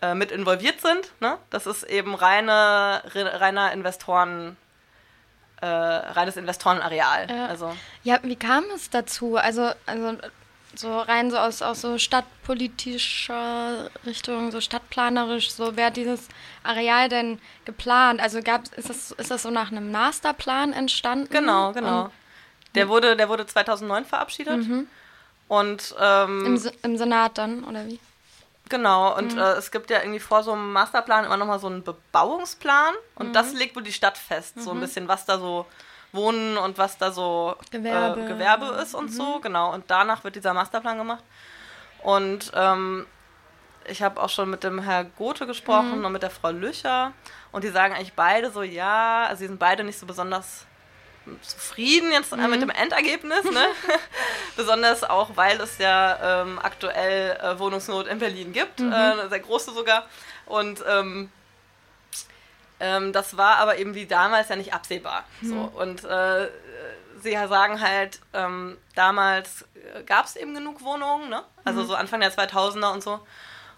äh, 0.00 0.14
mit 0.14 0.30
involviert 0.30 0.80
sind. 0.80 1.10
Ne? 1.20 1.38
Das 1.50 1.66
ist 1.66 1.82
eben 1.82 2.14
reine, 2.14 3.02
reiner 3.04 3.72
Investoren, 3.72 4.56
äh, 5.60 5.66
reines 5.66 6.36
Investorenareal. 6.36 7.28
Ja. 7.28 7.46
Also. 7.46 7.76
ja, 8.04 8.20
wie 8.22 8.36
kam 8.36 8.64
es 8.72 8.90
dazu? 8.90 9.36
Also, 9.36 9.72
also 9.86 10.16
so 10.76 11.00
rein 11.00 11.32
so 11.32 11.38
aus, 11.38 11.62
aus 11.62 11.80
so 11.80 11.98
stadtpolitischer 11.98 13.90
Richtung, 14.04 14.52
so 14.52 14.60
stadtplanerisch, 14.60 15.50
so 15.50 15.76
wer 15.76 15.90
dieses 15.90 16.28
Areal 16.62 17.08
denn 17.08 17.40
geplant? 17.64 18.20
Also 18.20 18.40
gab 18.40 18.72
ist 18.76 18.88
das, 18.88 19.10
ist 19.10 19.30
das 19.32 19.42
so 19.42 19.50
nach 19.50 19.72
einem 19.72 19.90
Masterplan 19.90 20.72
entstanden? 20.72 21.32
Genau, 21.32 21.72
genau. 21.72 22.04
Und 22.04 22.10
der 22.76 22.88
wurde, 22.88 23.16
der 23.16 23.28
wurde 23.28 23.46
2009 23.46 24.04
verabschiedet. 24.04 24.68
Mhm. 24.68 24.86
Und 25.48 25.94
ähm, 26.00 26.46
Im, 26.46 26.70
Im 26.82 26.96
Senat 26.96 27.38
dann, 27.38 27.64
oder 27.64 27.86
wie? 27.86 28.00
Genau, 28.68 29.16
und 29.16 29.34
mhm. 29.34 29.40
äh, 29.40 29.52
es 29.52 29.70
gibt 29.70 29.90
ja 29.90 30.00
irgendwie 30.00 30.18
vor 30.18 30.42
so 30.42 30.52
einem 30.52 30.72
Masterplan 30.72 31.24
immer 31.24 31.36
nochmal 31.36 31.60
so 31.60 31.68
einen 31.68 31.84
Bebauungsplan 31.84 32.94
und 33.14 33.28
mhm. 33.28 33.32
das 33.32 33.52
legt 33.52 33.76
wohl 33.76 33.84
die 33.84 33.92
Stadt 33.92 34.18
fest, 34.18 34.60
so 34.60 34.70
ein 34.70 34.78
mhm. 34.78 34.80
bisschen, 34.80 35.08
was 35.08 35.24
da 35.24 35.38
so 35.38 35.66
Wohnen 36.12 36.56
und 36.56 36.76
was 36.76 36.98
da 36.98 37.12
so 37.12 37.54
Gewerbe, 37.70 38.22
äh, 38.22 38.26
Gewerbe 38.26 38.66
ist 38.82 38.94
und 38.94 39.12
so, 39.12 39.36
mhm. 39.36 39.42
genau. 39.42 39.72
Und 39.72 39.84
danach 39.88 40.24
wird 40.24 40.34
dieser 40.34 40.52
Masterplan 40.52 40.98
gemacht. 40.98 41.22
Und 42.02 42.50
ähm, 42.54 43.06
ich 43.88 44.02
habe 44.02 44.20
auch 44.20 44.30
schon 44.30 44.50
mit 44.50 44.64
dem 44.64 44.80
Herr 44.80 45.04
Gothe 45.04 45.46
gesprochen 45.46 46.00
mhm. 46.00 46.04
und 46.04 46.12
mit 46.12 46.22
der 46.22 46.30
Frau 46.30 46.50
Lücher 46.50 47.12
und 47.52 47.62
die 47.62 47.68
sagen 47.68 47.94
eigentlich 47.94 48.14
beide 48.14 48.50
so, 48.50 48.62
ja, 48.62 49.26
also 49.28 49.40
sie 49.40 49.46
sind 49.46 49.60
beide 49.60 49.84
nicht 49.84 49.98
so 49.98 50.06
besonders 50.06 50.66
zufrieden 51.42 52.12
jetzt 52.12 52.34
mhm. 52.34 52.50
mit 52.50 52.62
dem 52.62 52.70
Endergebnis, 52.70 53.44
ne? 53.44 53.66
Besonders 54.56 55.04
auch, 55.04 55.36
weil 55.36 55.60
es 55.60 55.78
ja 55.78 56.42
ähm, 56.42 56.58
aktuell 56.62 57.36
äh, 57.42 57.58
Wohnungsnot 57.58 58.06
in 58.06 58.18
Berlin 58.18 58.52
gibt, 58.52 58.80
mhm. 58.80 58.92
äh, 58.92 59.28
sehr 59.28 59.40
große 59.40 59.72
sogar. 59.72 60.06
Und 60.46 60.84
ähm, 60.88 61.30
ähm, 62.78 63.12
das 63.12 63.36
war 63.36 63.56
aber 63.56 63.78
eben 63.78 63.94
wie 63.94 64.06
damals 64.06 64.48
ja 64.48 64.56
nicht 64.56 64.74
absehbar. 64.74 65.24
Mhm. 65.40 65.48
So. 65.48 65.56
Und 65.78 66.04
äh, 66.04 66.48
sie 67.22 67.32
sagen 67.32 67.80
halt, 67.80 68.20
ähm, 68.32 68.76
damals 68.94 69.62
äh, 69.74 70.02
gab 70.04 70.26
es 70.26 70.36
eben 70.36 70.54
genug 70.54 70.82
Wohnungen, 70.82 71.28
ne? 71.28 71.42
also 71.64 71.82
mhm. 71.82 71.86
so 71.86 71.94
Anfang 71.94 72.20
der 72.20 72.32
2000er 72.32 72.92
und 72.92 73.02
so. 73.02 73.20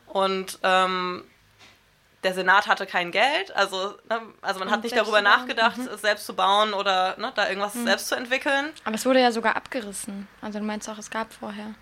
Und 0.07 0.59
ähm, 0.63 1.25
der 2.25 2.35
Senat 2.35 2.67
hatte 2.67 2.87
kein 2.87 3.13
Geld, 3.13 3.55
also, 3.55 3.95
ne, 4.09 4.21
also 4.43 4.59
man 4.59 4.69
und 4.69 4.75
hat 4.75 4.83
nicht 4.83 4.97
darüber 4.97 5.23
nachgedacht, 5.23 5.79
mhm. 5.79 5.89
es 5.89 6.01
selbst 6.01 6.27
zu 6.27 6.35
bauen 6.35 6.73
oder 6.73 7.17
ne, 7.17 7.33
da 7.35 7.49
irgendwas 7.49 7.75
mhm. 7.75 7.85
selbst 7.85 8.09
zu 8.09 8.17
entwickeln. 8.17 8.73
Aber 8.85 8.97
es 8.97 9.07
wurde 9.07 9.21
ja 9.21 9.31
sogar 9.31 9.55
abgerissen. 9.57 10.27
Also 10.43 10.59
du 10.59 10.65
meinst 10.65 10.89
auch, 10.89 10.99
es 10.99 11.11
gab 11.11 11.33
vorher. 11.33 11.75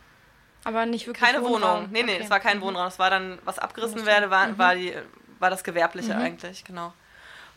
Aber 0.64 0.84
nicht 0.84 1.06
wirklich. 1.06 1.24
Keine 1.24 1.42
Wohnraum. 1.42 1.76
Wohnung. 1.76 1.88
Nee, 1.92 2.02
nee, 2.02 2.14
okay. 2.14 2.24
es 2.24 2.30
war 2.30 2.40
kein 2.40 2.58
mhm. 2.58 2.62
Wohnraum. 2.62 2.86
Es 2.88 2.98
war 2.98 3.08
dann, 3.08 3.38
was 3.44 3.58
abgerissen 3.58 4.04
werde, 4.04 4.30
war, 4.30 4.48
mhm. 4.48 4.58
war, 4.58 4.74
die, 4.74 4.94
war 5.38 5.48
das 5.48 5.64
Gewerbliche 5.64 6.14
mhm. 6.14 6.20
eigentlich, 6.20 6.64
genau. 6.64 6.92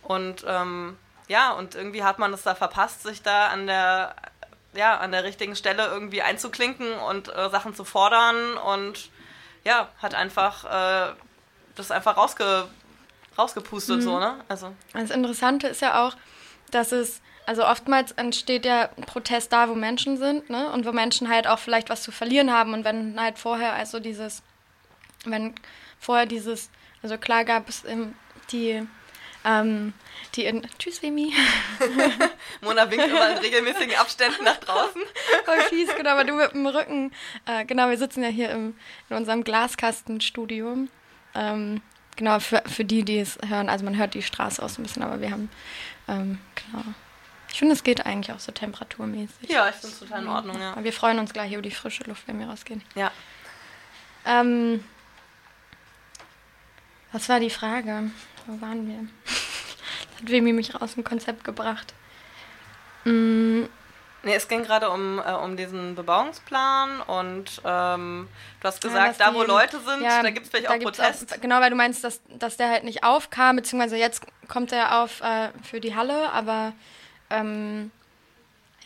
Und 0.04 0.46
ähm, 0.48 0.98
ja, 1.28 1.52
und 1.52 1.76
irgendwie 1.76 2.04
hat 2.04 2.18
man 2.18 2.34
es 2.34 2.44
da 2.44 2.56
verpasst, 2.56 3.04
sich 3.04 3.22
da 3.22 3.48
an 3.48 3.68
der, 3.68 4.16
ja, 4.74 4.98
an 4.98 5.12
der 5.12 5.24
richtigen 5.24 5.56
Stelle 5.56 5.88
irgendwie 5.88 6.22
einzuklinken 6.22 6.94
und 6.94 7.28
äh, 7.36 7.50
Sachen 7.50 7.76
zu 7.76 7.84
fordern 7.84 8.56
und 8.58 9.10
ja, 9.66 9.90
hat 10.02 10.16
einfach 10.16 11.10
äh, 11.10 11.14
das 11.80 11.92
einfach 11.92 12.18
rausge, 12.18 12.68
rausgepustet, 13.38 13.98
mhm. 13.98 14.02
so, 14.02 14.20
ne? 14.20 14.40
Also. 14.48 14.74
Das 14.94 15.12
Interessante 15.12 15.68
ist 15.68 15.82
ja 15.82 16.06
auch, 16.06 16.16
dass 16.72 16.92
es, 16.92 17.22
also 17.46 17.66
oftmals 17.66 18.12
entsteht 18.12 18.66
ja 18.66 18.90
Protest 19.06 19.52
da, 19.52 19.70
wo 19.70 19.76
Menschen 19.76 20.18
sind, 20.18 20.50
ne? 20.50 20.72
Und 20.72 20.86
wo 20.86 20.92
Menschen 20.92 21.30
halt 21.30 21.48
auch 21.48 21.60
vielleicht 21.60 21.90
was 21.90 22.04
zu 22.04 22.12
verlieren 22.12 22.52
haben. 22.52 22.74
Und 22.74 22.84
wenn 22.84 23.20
halt 23.20 23.40
vorher, 23.40 23.74
also 23.74 24.00
dieses, 24.00 24.44
wenn 25.26 25.56
vorher 26.00 26.26
dieses, 26.26 26.70
also 27.02 27.18
klar 27.18 27.46
gab 27.46 27.70
es 27.70 27.84
die 28.52 28.88
ähm, 29.46 29.94
die 30.36 30.46
in. 30.46 30.68
Tschüss, 30.78 31.02
Remi. 31.02 31.34
Mona 32.62 32.90
winkt 32.90 33.08
immer 33.08 33.32
in 33.32 33.38
regelmäßigen 33.38 33.96
Abständen 33.96 34.44
nach 34.44 34.58
draußen. 34.58 35.02
Voll 35.46 35.62
fies, 35.70 35.96
genau, 35.96 36.12
aber 36.12 36.24
du 36.24 36.34
mit 36.34 36.54
dem 36.54 36.68
Rücken. 36.68 37.12
Äh, 37.46 37.66
genau, 37.66 37.90
wir 37.90 37.98
sitzen 37.98 38.24
ja 38.24 38.30
hier 38.30 38.50
im, 38.50 38.76
in 39.10 39.16
unserem 39.16 39.44
Glaskastenstudio. 39.44 40.88
Ähm, 41.40 41.82
genau, 42.18 42.40
für, 42.40 42.62
für 42.66 42.84
die, 42.84 43.04
die 43.04 43.20
es 43.20 43.38
hören. 43.48 43.70
Also 43.70 43.86
man 43.86 43.98
hört 43.98 44.14
die 44.14 44.22
Straße 44.22 44.62
auch 44.62 44.70
so 44.70 44.82
ein 44.82 44.84
bisschen, 44.84 45.04
aber 45.04 45.22
wir 45.22 45.32
haben. 45.32 45.50
Ähm, 46.08 46.38
genau. 46.56 46.84
Ich 47.52 47.58
finde, 47.58 47.74
es 47.74 47.84
geht 47.84 48.06
eigentlich 48.06 48.36
auch 48.36 48.40
so 48.40 48.52
temperaturmäßig. 48.52 49.50
Ja, 49.50 49.68
ich 49.70 49.76
finde 49.76 49.94
es 49.94 50.00
total 50.00 50.22
in 50.22 50.28
Ordnung, 50.28 50.60
ja. 50.60 50.74
Aber 50.74 50.84
wir 50.84 50.94
freuen 50.94 51.18
uns 51.18 51.34
gleich 51.34 51.52
über 51.52 51.62
die 51.62 51.72
frische 51.72 52.04
Luft, 52.04 52.28
wenn 52.28 52.40
wir 52.40 52.48
rausgehen. 52.48 52.84
Ja. 52.94 53.12
Ähm, 54.26 54.84
was 57.12 57.28
war 57.30 57.40
die 57.40 57.50
Frage? 57.50 58.12
Wo 58.46 58.62
waren 58.62 58.88
wir? 58.88 59.08
Das 60.12 60.24
hat 60.26 60.32
Wemi 60.32 60.52
mich 60.52 60.76
raus 60.76 60.96
dem 60.96 61.06
Konzept 61.06 61.46
gebracht. 61.46 61.94
Mm, 63.06 63.64
Nee, 64.24 64.36
es 64.36 64.48
ging 64.50 64.64
gerade 64.64 64.90
um, 64.90 65.20
äh, 65.20 65.32
um 65.32 65.56
diesen 65.56 65.96
Bebauungsplan 65.96 67.00
und 67.02 67.62
ähm, 67.64 68.28
du 68.60 68.68
hast 68.68 68.84
Ja, 68.84 68.90
gesagt, 68.90 69.10
dass 69.12 69.18
da 69.18 69.34
wo 69.34 69.42
die- 69.44 69.48
Leute 69.48 69.80
sind, 69.80 70.02
ja, 70.04 70.22
da 70.22 70.30
gibt 70.30 70.46
es 70.46 70.52
vielleicht 70.52 70.70
auch 70.70 70.78
Protest. 70.80 71.42
genau, 71.42 71.62
weil 71.62 71.70
du 71.70 71.76
meinst, 71.78 72.04
dass, 72.04 72.20
dass 72.28 72.58
der 72.58 72.70
halt 72.70 72.84
nicht 72.84 73.04
aufkam, 73.04 73.56
beziehungsweise 73.56 73.96
jetzt 73.98 74.24
kommt 74.50 74.72
er 74.74 75.02
auf 75.02 75.22
äh, 75.22 75.50
für 75.64 75.80
die 75.80 75.96
Halle, 75.96 76.32
aber 76.34 76.74
ähm, 77.30 77.92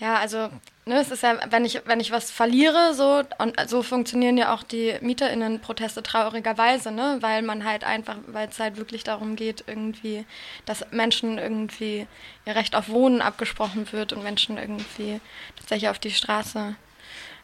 ja, 0.04 0.18
also, 0.18 0.50
ne, 0.86 1.00
es 1.00 1.12
ist 1.12 1.24
ja, 1.24 1.40
wenn 1.50 1.64
ich, 1.64 1.82
wenn 1.86 2.02
ich 2.02 2.12
was 2.12 2.30
verliere, 2.30 2.94
so, 2.94 3.24
und 3.38 3.58
so 3.70 3.84
funktionieren 3.84 4.38
ja 4.38 4.54
auch 4.54 4.62
die 4.62 4.98
MieterInnen-Proteste 5.00 6.04
traurigerweise, 6.04 6.92
ne, 6.92 7.20
weil 7.22 7.42
man 7.42 7.64
halt 7.64 7.86
einfach, 7.86 8.18
weil 8.28 8.50
es 8.50 8.60
halt 8.60 8.76
wirklich 8.76 9.06
darum 9.06 9.38
geht, 9.38 9.64
irgendwie, 9.66 10.26
dass 10.66 10.86
Menschen 10.92 11.38
irgendwie 11.38 12.06
ihr 12.46 12.56
Recht 12.56 12.76
auf 12.76 12.90
Wohnen 12.90 13.22
abgesprochen 13.22 13.90
wird 13.94 14.12
und 14.12 14.24
Menschen 14.24 14.58
irgendwie 14.58 15.22
tatsächlich 15.56 15.90
auf 15.90 16.00
die 16.00 16.12
Straße 16.12 16.76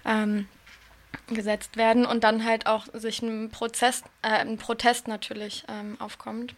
ähm, 0.04 0.50
gesetzt 1.28 1.78
werden 1.78 2.06
und 2.06 2.26
dann 2.26 2.44
halt 2.44 2.68
auch 2.68 2.88
sich 2.92 3.22
ein 3.22 3.52
Prozess, 3.52 4.04
äh, 4.22 4.32
ein 4.32 4.58
Protest 4.58 5.08
natürlich 5.08 5.64
ähm, 5.70 5.96
aufkommt. 6.02 6.56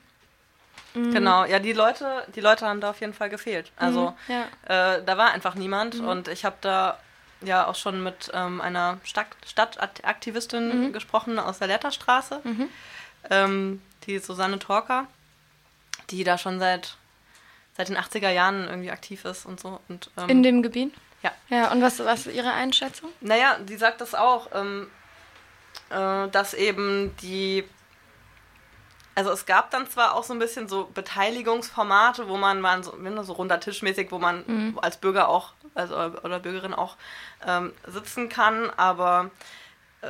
Mhm. 0.93 1.13
Genau, 1.13 1.45
ja, 1.45 1.59
die 1.59 1.73
Leute, 1.73 2.25
die 2.35 2.41
Leute 2.41 2.65
haben 2.67 2.81
da 2.81 2.89
auf 2.89 2.99
jeden 3.01 3.13
Fall 3.13 3.29
gefehlt. 3.29 3.71
Also 3.77 4.13
Mhm, 4.27 4.33
ja. 4.67 4.95
äh, 4.97 5.03
da 5.05 5.17
war 5.17 5.31
einfach 5.31 5.55
niemand 5.55 5.95
und 6.01 6.27
ich 6.27 6.43
habe 6.45 6.57
da 6.61 6.97
ja 7.43 7.65
auch 7.65 7.75
schon 7.75 8.03
mit 8.03 8.29
ähm, 8.33 8.59
einer 8.61 8.99
Stadt, 9.03 9.27
Stadtaktivistin 9.47 10.87
Mhm. 10.87 10.93
gesprochen 10.93 11.39
aus 11.39 11.59
der 11.59 11.67
Letterstraße, 11.67 12.41
ähm, 13.29 13.81
die 14.05 14.19
Susanne 14.19 14.59
Torker, 14.59 15.07
die 16.09 16.23
da 16.23 16.37
schon 16.37 16.59
seit, 16.59 16.95
seit 17.77 17.89
den 17.89 17.97
80er 17.97 18.29
Jahren 18.29 18.67
irgendwie 18.67 18.91
aktiv 18.91 19.25
ist 19.25 19.45
und 19.45 19.59
so. 19.59 19.79
Und, 19.87 20.09
ähm, 20.17 20.29
In 20.29 20.43
dem 20.43 20.61
Gebiet? 20.61 20.93
Ja. 21.23 21.31
Ja, 21.49 21.71
und 21.71 21.81
was, 21.81 21.99
was 21.99 22.25
ist 22.27 22.35
Ihre 22.35 22.51
Einschätzung? 22.51 23.09
Naja, 23.21 23.57
die 23.59 23.75
sagt 23.77 24.01
das 24.01 24.13
auch, 24.15 24.49
ähm, 24.53 24.89
äh, 25.89 26.27
dass 26.29 26.53
eben 26.53 27.15
die. 27.21 27.63
Also 29.13 29.31
es 29.31 29.45
gab 29.45 29.71
dann 29.71 29.89
zwar 29.89 30.15
auch 30.15 30.23
so 30.23 30.33
ein 30.33 30.39
bisschen 30.39 30.67
so 30.67 30.89
Beteiligungsformate, 30.93 32.29
wo 32.29 32.37
man 32.37 32.61
mal 32.61 32.83
so, 32.83 32.93
so 33.23 33.33
runder 33.33 33.59
Tischmäßig, 33.59 34.11
wo 34.11 34.19
man 34.19 34.77
als 34.81 34.97
Bürger 34.97 35.27
auch, 35.27 35.53
also 35.75 35.95
oder 35.95 36.39
Bürgerin 36.39 36.73
auch 36.73 36.95
ähm, 37.45 37.73
sitzen 37.87 38.29
kann, 38.29 38.69
aber 38.77 39.31
äh, 40.01 40.07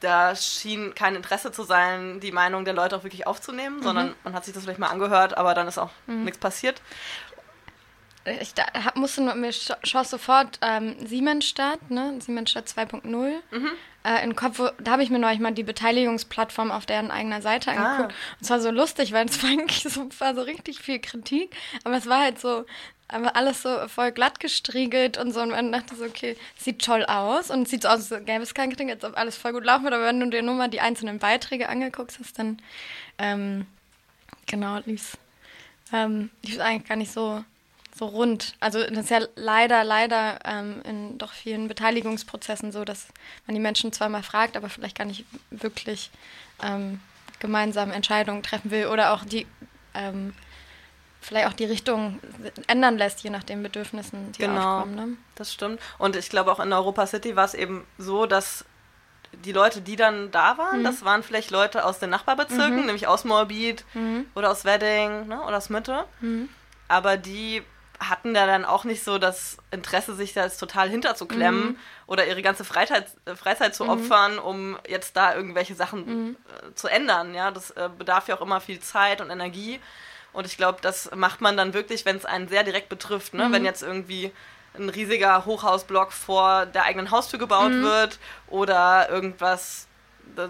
da 0.00 0.36
schien 0.36 0.94
kein 0.94 1.16
Interesse 1.16 1.50
zu 1.52 1.62
sein, 1.62 2.20
die 2.20 2.32
Meinung 2.32 2.66
der 2.66 2.74
Leute 2.74 2.96
auch 2.96 3.04
wirklich 3.04 3.26
aufzunehmen, 3.26 3.82
sondern 3.82 4.14
man 4.24 4.34
hat 4.34 4.44
sich 4.44 4.52
das 4.52 4.62
vielleicht 4.62 4.78
mal 4.78 4.88
angehört, 4.88 5.36
aber 5.38 5.54
dann 5.54 5.66
ist 5.66 5.78
auch 5.78 5.90
nichts 6.06 6.38
passiert. 6.38 6.82
Ich 8.40 8.54
da, 8.54 8.62
hab, 8.84 8.96
musste 8.96 9.22
nur, 9.22 9.34
mir 9.34 9.50
sch- 9.50 9.76
schoss 9.86 10.08
sofort 10.10 10.58
ähm, 10.62 10.94
Siemensstadt, 11.06 11.90
ne? 11.90 12.14
Siemensstadt 12.20 12.66
2.0 12.68 13.04
Mhm. 13.50 13.68
äh, 14.04 14.22
in 14.22 14.30
den 14.30 14.36
Kopf. 14.36 14.58
Wo, 14.58 14.70
da 14.78 14.92
habe 14.92 15.02
ich 15.02 15.10
mir 15.10 15.18
neulich 15.18 15.40
mal 15.40 15.52
die 15.52 15.62
Beteiligungsplattform 15.62 16.70
auf 16.70 16.86
deren 16.86 17.10
eigener 17.10 17.42
Seite 17.42 17.70
Ah. 17.72 17.74
angeguckt. 17.74 18.14
Und 18.14 18.42
es 18.42 18.48
war 18.50 18.60
so 18.60 18.70
lustig, 18.70 19.12
weil 19.12 19.26
es 19.26 19.40
war 19.42 19.50
eigentlich 19.50 19.82
so, 19.82 20.08
war 20.20 20.34
so 20.34 20.40
richtig 20.42 20.80
viel 20.80 21.00
Kritik, 21.00 21.54
aber 21.84 21.96
es 21.98 22.06
war 22.08 22.20
halt 22.20 22.40
so, 22.40 22.64
aber 23.08 23.36
alles 23.36 23.60
so 23.60 23.86
voll 23.88 24.10
glatt 24.12 24.40
gestriegelt 24.40 25.18
und 25.18 25.32
so. 25.32 25.42
Und 25.42 25.50
man 25.50 25.70
dachte 25.70 25.94
so, 25.94 26.04
okay, 26.06 26.38
sieht 26.56 26.82
toll 26.82 27.04
aus 27.04 27.50
und 27.50 27.68
sieht 27.68 27.82
so 27.82 27.88
aus, 27.88 28.10
als 28.10 28.24
gäbe 28.24 28.42
es 28.42 28.54
keinen 28.54 28.70
Kritik, 28.70 28.88
als 28.90 29.04
ob 29.04 29.18
alles 29.18 29.36
voll 29.36 29.52
gut 29.52 29.64
laufen 29.64 29.84
würde. 29.84 29.96
Aber 29.96 30.06
wenn 30.06 30.18
du 30.20 30.30
dir 30.30 30.40
nur 30.42 30.54
mal 30.54 30.68
die 30.68 30.80
einzelnen 30.80 31.18
Beiträge 31.18 31.68
angeguckt 31.68 32.16
hast, 32.18 32.38
dann 32.38 32.56
ähm, 33.18 33.66
genau, 34.46 34.78
lief 34.86 35.18
ähm, 35.92 36.30
lief 36.42 36.58
eigentlich 36.60 36.88
gar 36.88 36.96
nicht 36.96 37.12
so, 37.12 37.44
so 37.96 38.06
rund. 38.06 38.54
Also 38.60 38.80
das 38.82 39.04
ist 39.04 39.10
ja 39.10 39.20
leider, 39.36 39.84
leider 39.84 40.40
ähm, 40.44 40.82
in 40.84 41.16
doch 41.18 41.32
vielen 41.32 41.68
Beteiligungsprozessen 41.68 42.72
so, 42.72 42.84
dass 42.84 43.06
man 43.46 43.54
die 43.54 43.60
Menschen 43.60 43.92
zwar 43.92 44.08
mal 44.08 44.22
fragt, 44.24 44.56
aber 44.56 44.68
vielleicht 44.68 44.98
gar 44.98 45.04
nicht 45.04 45.24
wirklich 45.50 46.10
ähm, 46.62 47.00
gemeinsam 47.38 47.90
Entscheidungen 47.92 48.42
treffen 48.42 48.70
will 48.72 48.86
oder 48.86 49.12
auch 49.12 49.24
die 49.24 49.46
ähm, 49.94 50.34
vielleicht 51.20 51.46
auch 51.48 51.52
die 51.54 51.64
Richtung 51.64 52.18
ändern 52.66 52.98
lässt, 52.98 53.22
je 53.22 53.30
nach 53.30 53.44
den 53.44 53.62
Bedürfnissen, 53.62 54.32
die 54.32 54.40
Genau. 54.40 54.80
aufkommen. 54.80 54.94
Ne? 54.94 55.08
Das 55.36 55.52
stimmt. 55.52 55.80
Und 55.98 56.16
ich 56.16 56.28
glaube 56.28 56.52
auch 56.52 56.60
in 56.60 56.72
Europa 56.72 57.06
City 57.06 57.34
war 57.36 57.44
es 57.46 57.54
eben 57.54 57.86
so, 57.96 58.26
dass 58.26 58.64
die 59.44 59.52
Leute, 59.52 59.80
die 59.80 59.96
dann 59.96 60.30
da 60.32 60.58
waren, 60.58 60.80
Mhm. 60.80 60.84
das 60.84 61.04
waren 61.04 61.22
vielleicht 61.22 61.50
Leute 61.50 61.84
aus 61.84 61.98
den 61.98 62.10
Nachbarbezirken, 62.10 62.86
nämlich 62.86 63.06
aus 63.06 63.24
Moabit 63.24 63.84
Mhm. 63.94 64.26
oder 64.34 64.50
aus 64.50 64.64
Wedding 64.64 65.26
ne, 65.28 65.40
oder 65.44 65.56
aus 65.58 65.70
Mitte. 65.70 66.04
Aber 66.88 67.16
die 67.16 67.62
hatten 68.08 68.34
da 68.34 68.46
dann 68.46 68.64
auch 68.64 68.84
nicht 68.84 69.02
so 69.04 69.18
das 69.18 69.56
Interesse, 69.70 70.14
sich 70.14 70.32
da 70.34 70.44
jetzt 70.44 70.58
total 70.58 70.88
hinterzuklemmen 70.88 71.68
Mhm. 71.70 71.76
oder 72.06 72.26
ihre 72.26 72.42
ganze 72.42 72.64
Freizeit, 72.64 73.06
äh, 73.24 73.34
Freizeit 73.34 73.74
zu 73.74 73.88
opfern, 73.88 74.38
um 74.38 74.78
jetzt 74.88 75.16
da 75.16 75.34
irgendwelche 75.34 75.74
Sachen 75.74 76.06
Mhm. 76.06 76.36
äh, 76.70 76.74
zu 76.74 76.88
ändern. 76.88 77.34
Ja, 77.34 77.50
das 77.50 77.70
äh, 77.72 77.88
bedarf 77.96 78.28
ja 78.28 78.36
auch 78.36 78.40
immer 78.40 78.60
viel 78.60 78.80
Zeit 78.80 79.20
und 79.20 79.30
Energie. 79.30 79.80
Und 80.32 80.46
ich 80.46 80.56
glaube, 80.56 80.78
das 80.82 81.10
macht 81.14 81.40
man 81.40 81.56
dann 81.56 81.74
wirklich, 81.74 82.04
wenn 82.04 82.16
es 82.16 82.24
einen 82.24 82.48
sehr 82.48 82.64
direkt 82.64 82.88
betrifft. 82.88 83.34
Ne? 83.34 83.48
Wenn 83.52 83.64
jetzt 83.64 83.82
irgendwie 83.82 84.32
ein 84.76 84.88
riesiger 84.88 85.44
Hochhausblock 85.44 86.12
vor 86.12 86.66
der 86.66 86.82
eigenen 86.84 87.12
Haustür 87.12 87.38
gebaut 87.38 87.70
wird 87.82 88.18
oder 88.48 89.08
irgendwas, 89.08 89.86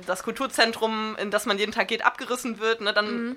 das 0.07 0.23
Kulturzentrum, 0.23 1.17
in 1.21 1.31
das 1.31 1.45
man 1.45 1.59
jeden 1.59 1.73
Tag 1.73 1.89
geht, 1.89 2.05
abgerissen 2.07 2.59
wird, 2.61 2.81
ne? 2.81 2.95
dann, 2.95 3.37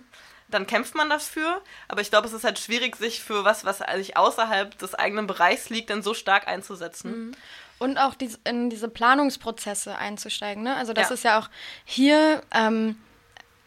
dann 0.50 0.68
kämpft 0.68 0.96
man 0.96 1.10
dafür. 1.10 1.62
Aber 1.88 2.02
ich 2.02 2.10
glaube, 2.10 2.28
es 2.28 2.34
ist 2.34 2.44
halt 2.44 2.60
schwierig, 2.60 2.96
sich 2.96 3.22
für 3.22 3.44
was, 3.44 3.66
was 3.66 3.82
eigentlich 3.82 4.16
außerhalb 4.18 4.78
des 4.78 4.96
eigenen 4.96 5.28
Bereichs 5.28 5.70
liegt, 5.70 5.90
dann 5.90 6.02
so 6.04 6.14
stark 6.14 6.48
einzusetzen. 6.48 7.36
Und 7.80 7.98
auch 7.98 8.16
dies, 8.16 8.40
in 8.44 8.70
diese 8.70 8.88
Planungsprozesse 8.88 9.98
einzusteigen. 9.98 10.64
Ne? 10.64 10.76
Also 10.76 10.94
das 10.94 11.10
Ja. 11.10 11.14
ist 11.14 11.24
ja 11.24 11.40
auch 11.40 11.50
hier, 11.86 12.42
ähm, 12.54 12.98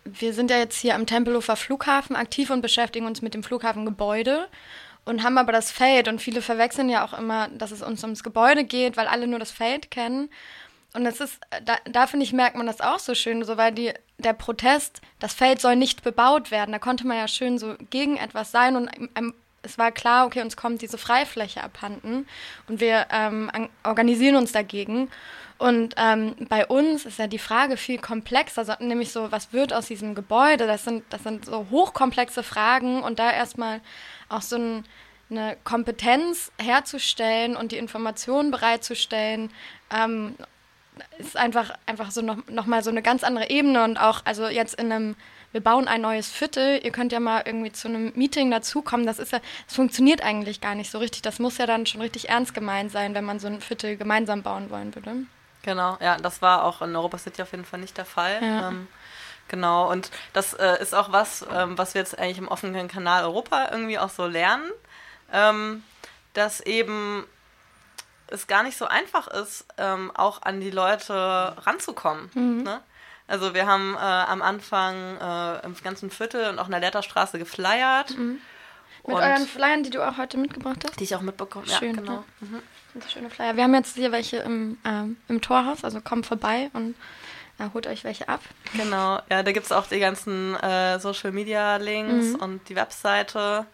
wir 0.05 0.33
sind 0.35 0.51
ja 0.51 0.59
jetzt 0.59 0.79
hier 0.81 0.95
am 0.95 1.07
Tempelhofer 1.07 1.57
Flughafen 1.57 2.16
aktiv 2.16 2.51
und 2.51 2.62
beschäftigen 2.62 3.07
uns 3.07 3.23
mit 3.23 3.35
dem 3.35 3.43
Flughafengebäude 3.43 4.49
und 5.05 5.23
haben 5.23 5.38
aber 5.38 5.53
das 5.53 5.71
Feld 5.71 6.09
und 6.09 6.21
viele 6.21 6.43
verwechseln 6.43 6.88
ja 6.88 7.05
auch 7.05 7.12
immer, 7.16 7.49
dass 7.49 7.71
es 7.71 7.83
uns 7.83 8.03
ums 8.03 8.23
Gebäude 8.23 8.64
geht, 8.64 8.97
weil 8.97 9.07
alle 9.07 9.27
nur 9.27 9.38
das 9.38 9.51
Feld 9.51 9.90
kennen. 9.90 10.31
Und 10.92 11.05
das 11.05 11.20
ist, 11.20 11.38
da, 11.64 11.76
da 11.85 12.07
finde 12.07 12.24
ich, 12.24 12.33
merkt 12.33 12.57
man 12.57 12.66
das 12.66 12.81
auch 12.81 12.98
so 12.98 13.14
schön, 13.14 13.44
so 13.44 13.57
weil 13.57 13.72
die, 13.72 13.92
der 14.18 14.33
Protest, 14.33 15.00
das 15.20 15.35
Feld 15.35 15.61
soll 15.61 15.76
nicht 15.76 16.03
bebaut 16.03 16.50
werden. 16.50 16.72
Da 16.72 16.79
konnte 16.79 17.07
man 17.07 17.16
ja 17.16 17.29
schön 17.29 17.59
so 17.59 17.76
gegen 17.90 18.16
etwas 18.16 18.50
sein 18.50 18.76
und 18.76 18.90
ähm, 19.14 19.35
es 19.62 19.79
war 19.79 19.92
klar, 19.92 20.26
okay, 20.26 20.40
uns 20.40 20.57
kommt 20.57 20.83
diese 20.83 20.98
Freifläche 20.98 21.62
abhanden 21.62 22.26
und 22.66 22.81
wir 22.81 23.07
ähm, 23.12 23.50
an, 23.53 23.68
organisieren 23.85 24.37
uns 24.37 24.53
dagegen. 24.53 25.11
Und 25.59 25.94
ähm, 25.98 26.35
bei 26.48 26.66
uns 26.66 27.05
ist 27.05 27.18
ja 27.18 27.26
die 27.26 27.38
Frage 27.38 27.76
viel 27.76 27.98
komplexer, 27.98 28.64
so, 28.64 28.72
nämlich 28.81 29.12
so, 29.12 29.31
was 29.31 29.53
wird 29.53 29.74
aus 29.74 29.87
diesem 29.87 30.14
Gebäude? 30.14 30.66
Das 30.66 30.84
sind, 30.84 31.05
das 31.11 31.22
sind 31.22 31.45
so 31.45 31.66
hochkomplexe 31.70 32.43
Fragen 32.43 33.03
und 33.03 33.18
da 33.18 33.30
erstmal 33.30 33.82
auch 34.30 34.41
so 34.41 34.57
ein, 34.57 34.84
eine 35.30 35.59
Kompetenz 35.62 36.51
herzustellen 36.59 37.57
und 37.57 37.72
die 37.72 37.76
Informationen 37.76 38.51
bereitzustellen, 38.51 39.53
ähm, 39.95 40.34
ist 41.18 41.36
einfach, 41.36 41.72
einfach 41.86 42.11
so 42.11 42.22
noch, 42.22 42.38
noch 42.49 42.66
mal 42.66 42.82
so 42.82 42.91
eine 42.91 43.03
ganz 43.03 43.24
andere 43.24 43.51
Ebene 43.51 43.84
und 43.84 43.97
auch, 43.97 44.22
also 44.24 44.47
jetzt 44.49 44.74
in 44.74 44.93
einem, 44.93 45.16
wir 45.53 45.61
bauen 45.61 45.88
ein 45.88 46.01
neues 46.01 46.30
Viertel, 46.30 46.80
ihr 46.82 46.91
könnt 46.91 47.12
ja 47.12 47.20
mal 47.20 47.43
irgendwie 47.45 47.72
zu 47.72 47.88
einem 47.88 48.12
Meeting 48.14 48.51
dazukommen, 48.51 49.07
das 49.07 49.18
ist 49.18 49.32
ja, 49.32 49.41
das 49.66 49.76
funktioniert 49.76 50.22
eigentlich 50.22 50.61
gar 50.61 50.74
nicht 50.74 50.91
so 50.91 50.99
richtig, 50.99 51.22
das 51.22 51.38
muss 51.38 51.59
ja 51.59 51.66
dann 51.66 51.86
schon 51.86 52.01
richtig 52.01 52.28
ernst 52.28 52.55
gemeint 52.55 52.93
sein, 52.93 53.14
wenn 53.14 53.24
man 53.24 53.38
so 53.38 53.47
ein 53.47 53.61
Viertel 53.61 53.97
gemeinsam 53.97 54.43
bauen 54.43 54.70
wollen 54.70 54.95
würde. 54.95 55.14
Genau, 55.62 55.99
ja, 56.01 56.16
das 56.16 56.41
war 56.41 56.64
auch 56.64 56.82
in 56.82 56.95
Europa 56.97 57.18
City 57.18 57.43
auf 57.43 57.53
jeden 57.53 57.64
Fall 57.64 57.80
nicht 57.80 57.99
der 57.99 58.07
Fall. 58.07 58.38
Ja. 58.43 58.68
Ähm, 58.68 58.88
genau, 59.49 59.91
und 59.91 60.11
das 60.32 60.55
äh, 60.55 60.80
ist 60.80 60.95
auch 60.95 61.12
was, 61.12 61.45
ähm, 61.53 61.76
was 61.76 61.95
wir 61.95 62.01
jetzt 62.01 62.18
eigentlich 62.18 62.38
im 62.38 62.49
offenen 62.49 62.88
Kanal 62.88 63.24
Europa 63.24 63.68
irgendwie 63.70 63.99
auch 63.99 64.09
so 64.09 64.26
lernen, 64.26 64.70
ähm, 65.32 65.84
dass 66.32 66.61
eben 66.61 67.26
es 68.31 68.47
gar 68.47 68.62
nicht 68.62 68.76
so 68.76 68.87
einfach 68.87 69.28
ist, 69.28 69.66
ähm, 69.78 70.11
auch 70.14 70.43
an 70.43 70.61
die 70.61 70.70
Leute 70.70 71.14
ranzukommen. 71.14 72.31
Ne? 72.62 72.81
Also 73.26 73.55
wir 73.55 73.66
haben 73.66 73.95
äh, 73.95 73.99
am 73.99 74.43
Anfang 74.43 75.16
äh, 75.18 75.64
im 75.64 75.76
ganzen 75.83 76.11
Viertel 76.11 76.51
und 76.51 76.59
auch 76.59 76.66
in 76.66 76.72
der 76.72 76.81
Letterstraße 76.81 77.39
geflyert. 77.39 78.16
Mhm. 78.16 78.41
Mit 79.07 79.16
euren 79.16 79.47
Flyern, 79.47 79.83
die 79.83 79.91
du 79.91 80.07
auch 80.07 80.18
heute 80.18 80.37
mitgebracht 80.37 80.85
hast? 80.85 80.99
Die 81.01 81.05
ich 81.05 81.14
auch 81.14 81.20
mitbekommen 81.20 81.66
habe. 81.66 81.78
Schön, 81.78 81.95
ja, 81.95 82.01
genau. 82.01 82.24
Ja. 82.41 82.47
Mhm. 82.49 83.03
schöne 83.09 83.31
Flyer. 83.31 83.57
Wir 83.57 83.64
haben 83.64 83.74
jetzt 83.74 83.95
hier 83.95 84.12
welche 84.12 84.39
im, 84.39 84.78
ähm, 84.85 85.16
im 85.28 85.41
Torhaus, 85.41 85.85
also 85.85 86.01
kommt 86.01 86.26
vorbei 86.26 86.70
und 86.72 86.97
ja, 87.59 87.70
holt 87.72 87.87
euch 87.87 88.05
welche 88.05 88.28
ab. 88.28 88.41
Genau, 88.74 89.20
ja, 89.31 89.43
da 89.43 89.53
gibt 89.53 89.66
es 89.66 89.72
auch 89.72 89.87
die 89.87 90.01
ganzen 90.01 90.57
äh, 90.57 90.99
Social 90.99 91.31
Media 91.31 91.76
Links 91.76 92.28
mhm. 92.28 92.35
und 92.37 92.68
die 92.68 92.76
Webseite 92.76 93.66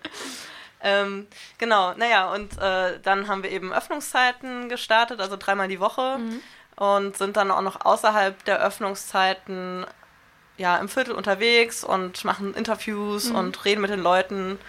ähm, 0.81 1.27
genau, 1.57 1.93
naja, 1.93 2.33
und 2.33 2.57
äh, 2.57 2.99
dann 3.01 3.27
haben 3.27 3.43
wir 3.43 3.51
eben 3.51 3.73
Öffnungszeiten 3.73 4.69
gestartet, 4.69 5.19
also 5.19 5.37
dreimal 5.37 5.67
die 5.67 5.79
Woche. 5.79 6.17
Mhm. 6.17 6.41
Und 6.77 7.17
sind 7.17 7.37
dann 7.37 7.49
auch 7.49 7.61
noch 7.61 7.85
außerhalb 7.85 8.43
der 8.45 8.59
Öffnungszeiten 8.59 9.87
ja, 10.57 10.77
im 10.77 10.89
Viertel 10.89 11.13
unterwegs 11.13 11.83
und 11.83 12.25
machen 12.25 12.53
Interviews 12.53 13.29
mhm. 13.29 13.35
und 13.35 13.65
reden 13.65 13.81
mit 13.81 13.91
den 13.91 14.01
Leuten. 14.01 14.59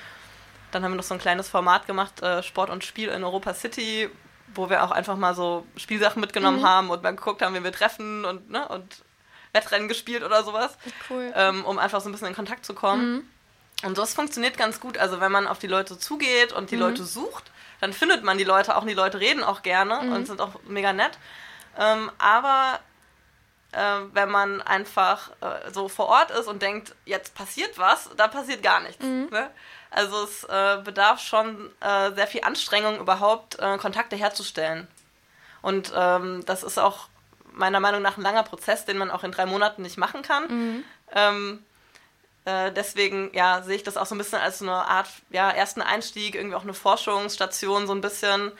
Dann 0.71 0.85
haben 0.85 0.93
wir 0.93 0.97
noch 0.97 1.05
so 1.05 1.15
ein 1.15 1.21
kleines 1.21 1.49
Format 1.49 1.87
gemacht, 1.87 2.23
äh, 2.23 2.43
Sport 2.43 2.71
und 2.71 2.85
Spiel 2.85 3.09
in 3.09 3.25
Europa 3.25 3.55
City, 3.55 4.11
wo 4.55 4.71
wir 4.71 4.83
auch 4.85 4.91
einfach 4.91 5.17
mal 5.17 5.35
so 5.35 5.67
Spielsachen 5.77 6.21
mitgenommen 6.21 6.61
mhm. 6.61 6.67
haben 6.67 6.91
und 6.91 7.03
mal 7.03 7.15
geguckt 7.15 7.43
haben, 7.43 7.55
wie 7.55 7.65
wir 7.65 7.73
treffen 7.73 8.25
und, 8.25 8.51
ne, 8.51 8.67
und 8.69 9.03
Wettrennen 9.53 9.89
gespielt 9.89 10.23
oder 10.23 10.43
sowas. 10.45 10.77
Cool. 11.09 11.33
Ähm, 11.35 11.65
um 11.65 11.79
einfach 11.79 12.01
so 12.01 12.09
ein 12.09 12.13
bisschen 12.13 12.29
in 12.29 12.35
Kontakt 12.35 12.65
zu 12.65 12.75
kommen. 12.75 13.13
Mhm. 13.13 13.29
Und 13.85 13.99
das 13.99 14.15
funktioniert 14.15 14.59
ganz 14.59 14.81
gut. 14.81 14.99
Also 14.99 15.21
wenn 15.21 15.33
man 15.33 15.47
auf 15.47 15.59
die 15.59 15.67
Leute 15.67 15.99
zugeht 15.99 16.53
und 16.53 16.71
die 16.71 16.77
mhm. 16.77 16.83
Leute 16.83 17.05
sucht, 17.05 17.51
dann 17.81 17.93
findet 17.93 18.25
man 18.25 18.39
die 18.39 18.45
Leute 18.45 18.77
auch. 18.77 18.83
Und 18.83 18.89
die 18.89 18.95
Leute 18.95 19.21
reden 19.21 19.45
auch 19.45 19.63
gerne 19.63 20.01
mhm. 20.03 20.13
und 20.13 20.27
sind 20.27 20.41
auch 20.41 20.53
mega 20.67 20.93
nett. 20.93 21.19
Ähm, 21.79 22.11
aber 22.19 22.81
äh, 23.73 24.01
wenn 24.13 24.31
man 24.31 24.63
einfach 24.63 25.31
äh, 25.41 25.71
so 25.73 25.89
vor 25.89 26.07
Ort 26.07 26.31
ist 26.33 26.49
und 26.49 26.61
denkt, 26.61 26.95
jetzt 27.05 27.35
passiert 27.35 27.79
was, 27.79 28.11
da 28.17 28.27
passiert 28.27 28.63
gar 28.63 28.81
nichts. 28.81 29.05
Mhm. 29.05 29.29
Ne? 29.31 29.51
Also 29.91 30.25
es 30.25 30.45
äh, 30.45 30.83
bedarf 30.85 31.21
schon 31.21 31.71
äh, 31.81 32.13
sehr 32.13 32.27
viel 32.27 32.43
Anstrengung, 32.43 32.99
überhaupt 32.99 33.59
äh, 33.59 33.79
Kontakte 33.79 34.17
herzustellen. 34.17 34.87
Und 35.63 35.93
ähm, 35.97 36.45
das 36.47 36.63
ist 36.63 36.79
auch 36.79 37.09
meiner 37.53 37.81
Meinung 37.81 38.03
nach 38.03 38.17
ein 38.17 38.23
langer 38.23 38.45
Prozess, 38.45 38.85
den 38.85 38.99
man 38.99 39.11
auch 39.11 39.25
in 39.25 39.33
drei 39.33 39.47
Monaten 39.47 39.83
nicht 39.83 39.99
machen 39.99 40.23
kann. 40.23 40.45
Mhm. 40.49 40.85
Ähm, 41.13 41.65
äh, 42.45 42.73
deswegen 42.73 43.31
ja, 43.35 43.63
sehe 43.63 43.77
ich 43.77 43.83
das 43.83 43.97
auch 43.97 44.07
so 44.07 44.15
ein 44.15 44.19
bisschen 44.19 44.39
als 44.39 44.63
eine 44.63 44.73
Art 44.73 45.09
ja, 45.31 45.51
ersten 45.51 45.83
Einstieg, 45.83 46.35
irgendwie 46.35 46.57
auch 46.57 46.63
eine 46.63 46.75
Forschungsstation, 46.75 47.87
so 47.87 47.93
ein 47.93 48.01
bisschen, 48.01 48.53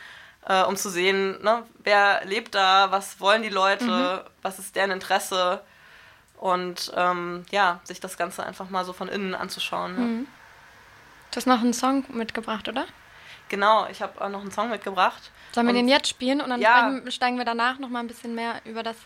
äh, 0.47 0.63
um 0.63 0.77
zu 0.77 0.91
sehen, 0.91 1.43
ne, 1.43 1.63
wer 1.79 2.25
lebt 2.25 2.55
da, 2.55 2.91
was 2.91 3.21
wollen 3.21 3.43
die 3.43 3.49
Leute, 3.49 3.85
mhm. 4.25 4.31
was 4.43 4.59
ist 4.59 4.77
deren 4.77 4.91
Interesse 4.91 5.63
und 6.37 6.93
ähm, 6.97 7.45
ja, 7.51 7.81
sich 7.85 8.01
das 8.01 8.17
Ganze 8.17 8.45
einfach 8.45 8.69
mal 8.69 8.85
so 8.85 8.93
von 8.93 9.09
innen 9.09 9.35
anzuschauen. 9.35 9.97
Mhm. 9.97 10.27
Du 11.31 11.37
hast 11.37 11.47
noch 11.47 11.61
einen 11.61 11.75
Song 11.75 12.05
mitgebracht, 12.09 12.69
oder? 12.69 12.87
Genau, 13.49 13.87
ich 13.91 14.03
habe 14.03 14.21
auch 14.21 14.29
noch 14.29 14.41
einen 14.41 14.51
Song 14.51 14.71
mitgebracht. 14.71 15.31
Sollen 15.53 15.67
wir 15.67 15.75
den 15.75 15.89
jetzt 15.89 16.09
spielen 16.09 16.41
und 16.41 16.51
dann 16.51 16.61
ja. 16.61 17.01
steigen, 17.09 17.39
wir 17.39 17.45
danach 17.45 17.79
noch 17.79 17.89
mal 17.89 18.01
ein 18.01 18.07
bisschen 18.07 18.35
mehr 18.35 18.61
über 18.65 18.83
das 18.83 18.97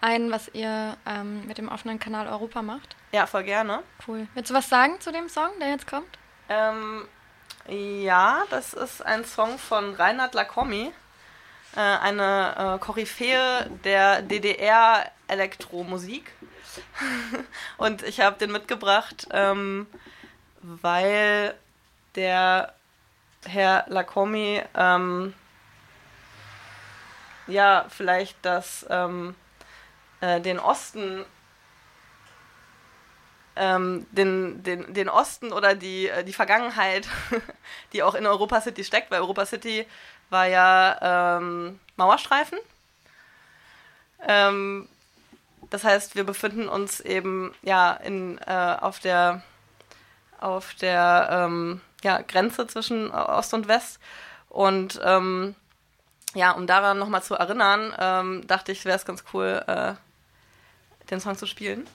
ein, 0.00 0.30
was 0.30 0.48
ihr 0.54 0.96
ähm, 1.06 1.46
mit 1.46 1.58
dem 1.58 1.68
offenen 1.68 1.98
Kanal 1.98 2.28
Europa 2.28 2.62
macht? 2.62 2.96
Ja, 3.12 3.26
voll 3.26 3.44
gerne. 3.44 3.82
Cool. 4.06 4.26
Willst 4.34 4.50
du 4.50 4.54
was 4.54 4.68
sagen 4.68 5.00
zu 5.00 5.12
dem 5.12 5.28
Song, 5.28 5.50
der 5.60 5.70
jetzt 5.70 5.88
kommt? 5.88 6.18
Ähm, 6.48 7.06
ja, 7.68 8.44
das 8.50 8.72
ist 8.72 9.04
ein 9.04 9.24
Song 9.24 9.58
von 9.58 9.94
Reinhard 9.94 10.34
Lacomi, 10.34 10.92
äh, 11.76 11.80
eine 11.80 12.76
äh, 12.76 12.78
Koryphäe 12.78 13.68
der 13.84 14.22
DDR-Elektromusik. 14.22 16.32
und 17.76 18.02
ich 18.02 18.20
habe 18.20 18.38
den 18.38 18.52
mitgebracht, 18.52 19.26
ähm, 19.32 19.86
weil 20.62 21.54
der 22.14 22.74
Herr 23.44 23.84
Lacomi 23.88 24.62
ähm, 24.74 25.34
ja 27.46 27.86
vielleicht 27.88 28.36
das 28.42 28.86
ähm, 28.90 29.34
äh, 30.20 30.40
den 30.40 30.58
Osten 30.58 31.24
ähm, 33.56 34.06
den, 34.12 34.62
den, 34.62 34.94
den 34.94 35.08
Osten 35.08 35.52
oder 35.52 35.74
die, 35.74 36.08
äh, 36.08 36.24
die 36.24 36.32
Vergangenheit, 36.32 37.06
die 37.92 38.02
auch 38.02 38.14
in 38.14 38.26
Europa 38.26 38.60
City 38.60 38.84
steckt, 38.84 39.10
weil 39.10 39.20
Europa 39.20 39.44
City 39.44 39.86
war 40.30 40.46
ja 40.46 41.36
ähm, 41.38 41.78
Mauerstreifen. 41.96 42.58
Ähm, 44.26 44.88
das 45.68 45.84
heißt, 45.84 46.14
wir 46.14 46.24
befinden 46.24 46.68
uns 46.68 47.00
eben 47.00 47.54
ja 47.62 47.92
in, 47.92 48.38
äh, 48.38 48.76
auf 48.80 48.98
der 48.98 49.42
auf 50.40 50.74
der 50.74 51.28
ähm, 51.30 51.80
ja, 52.02 52.20
Grenze 52.22 52.66
zwischen 52.66 53.10
Ost 53.10 53.54
und 53.54 53.68
West. 53.68 54.00
Und 54.48 55.00
ähm, 55.04 55.54
ja, 56.34 56.52
um 56.52 56.66
daran 56.66 56.98
nochmal 56.98 57.22
zu 57.22 57.34
erinnern, 57.34 57.94
ähm, 57.98 58.46
dachte 58.46 58.72
ich, 58.72 58.84
wäre 58.84 58.96
es 58.96 59.04
ganz 59.04 59.24
cool, 59.32 59.62
äh, 59.66 59.94
den 61.10 61.20
Song 61.20 61.36
zu 61.36 61.46
spielen. 61.46 61.86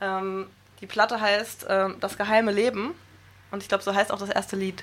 Ähm, 0.00 0.48
die 0.80 0.86
Platte 0.86 1.20
heißt 1.20 1.64
äh, 1.64 1.90
Das 2.00 2.18
geheime 2.18 2.52
Leben 2.52 2.94
und 3.50 3.62
ich 3.62 3.68
glaube, 3.68 3.84
so 3.84 3.94
heißt 3.94 4.12
auch 4.12 4.18
das 4.18 4.30
erste 4.30 4.56
Lied. 4.56 4.82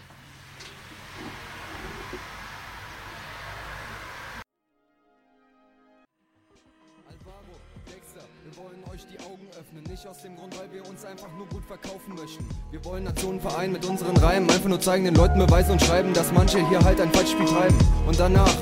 Einfach 11.09 11.29
nur 11.35 11.47
gut 11.47 11.65
verkaufen 11.65 12.13
möchten. 12.15 12.45
Wir 12.69 12.85
wollen 12.85 13.03
Nationen 13.03 13.41
vereinen 13.41 13.73
mit 13.73 13.83
unseren 13.83 14.15
Reimen. 14.17 14.47
Einfach 14.47 14.69
nur 14.69 14.79
zeigen, 14.79 15.05
den 15.05 15.15
Leuten 15.15 15.39
beweisen 15.39 15.71
und 15.71 15.81
schreiben, 15.81 16.13
dass 16.13 16.31
manche 16.31 16.67
hier 16.69 16.79
halt 16.81 17.01
ein 17.01 17.11
Falschspiel 17.11 17.47
treiben. 17.47 17.75
Und 18.05 18.19
danach 18.19 18.53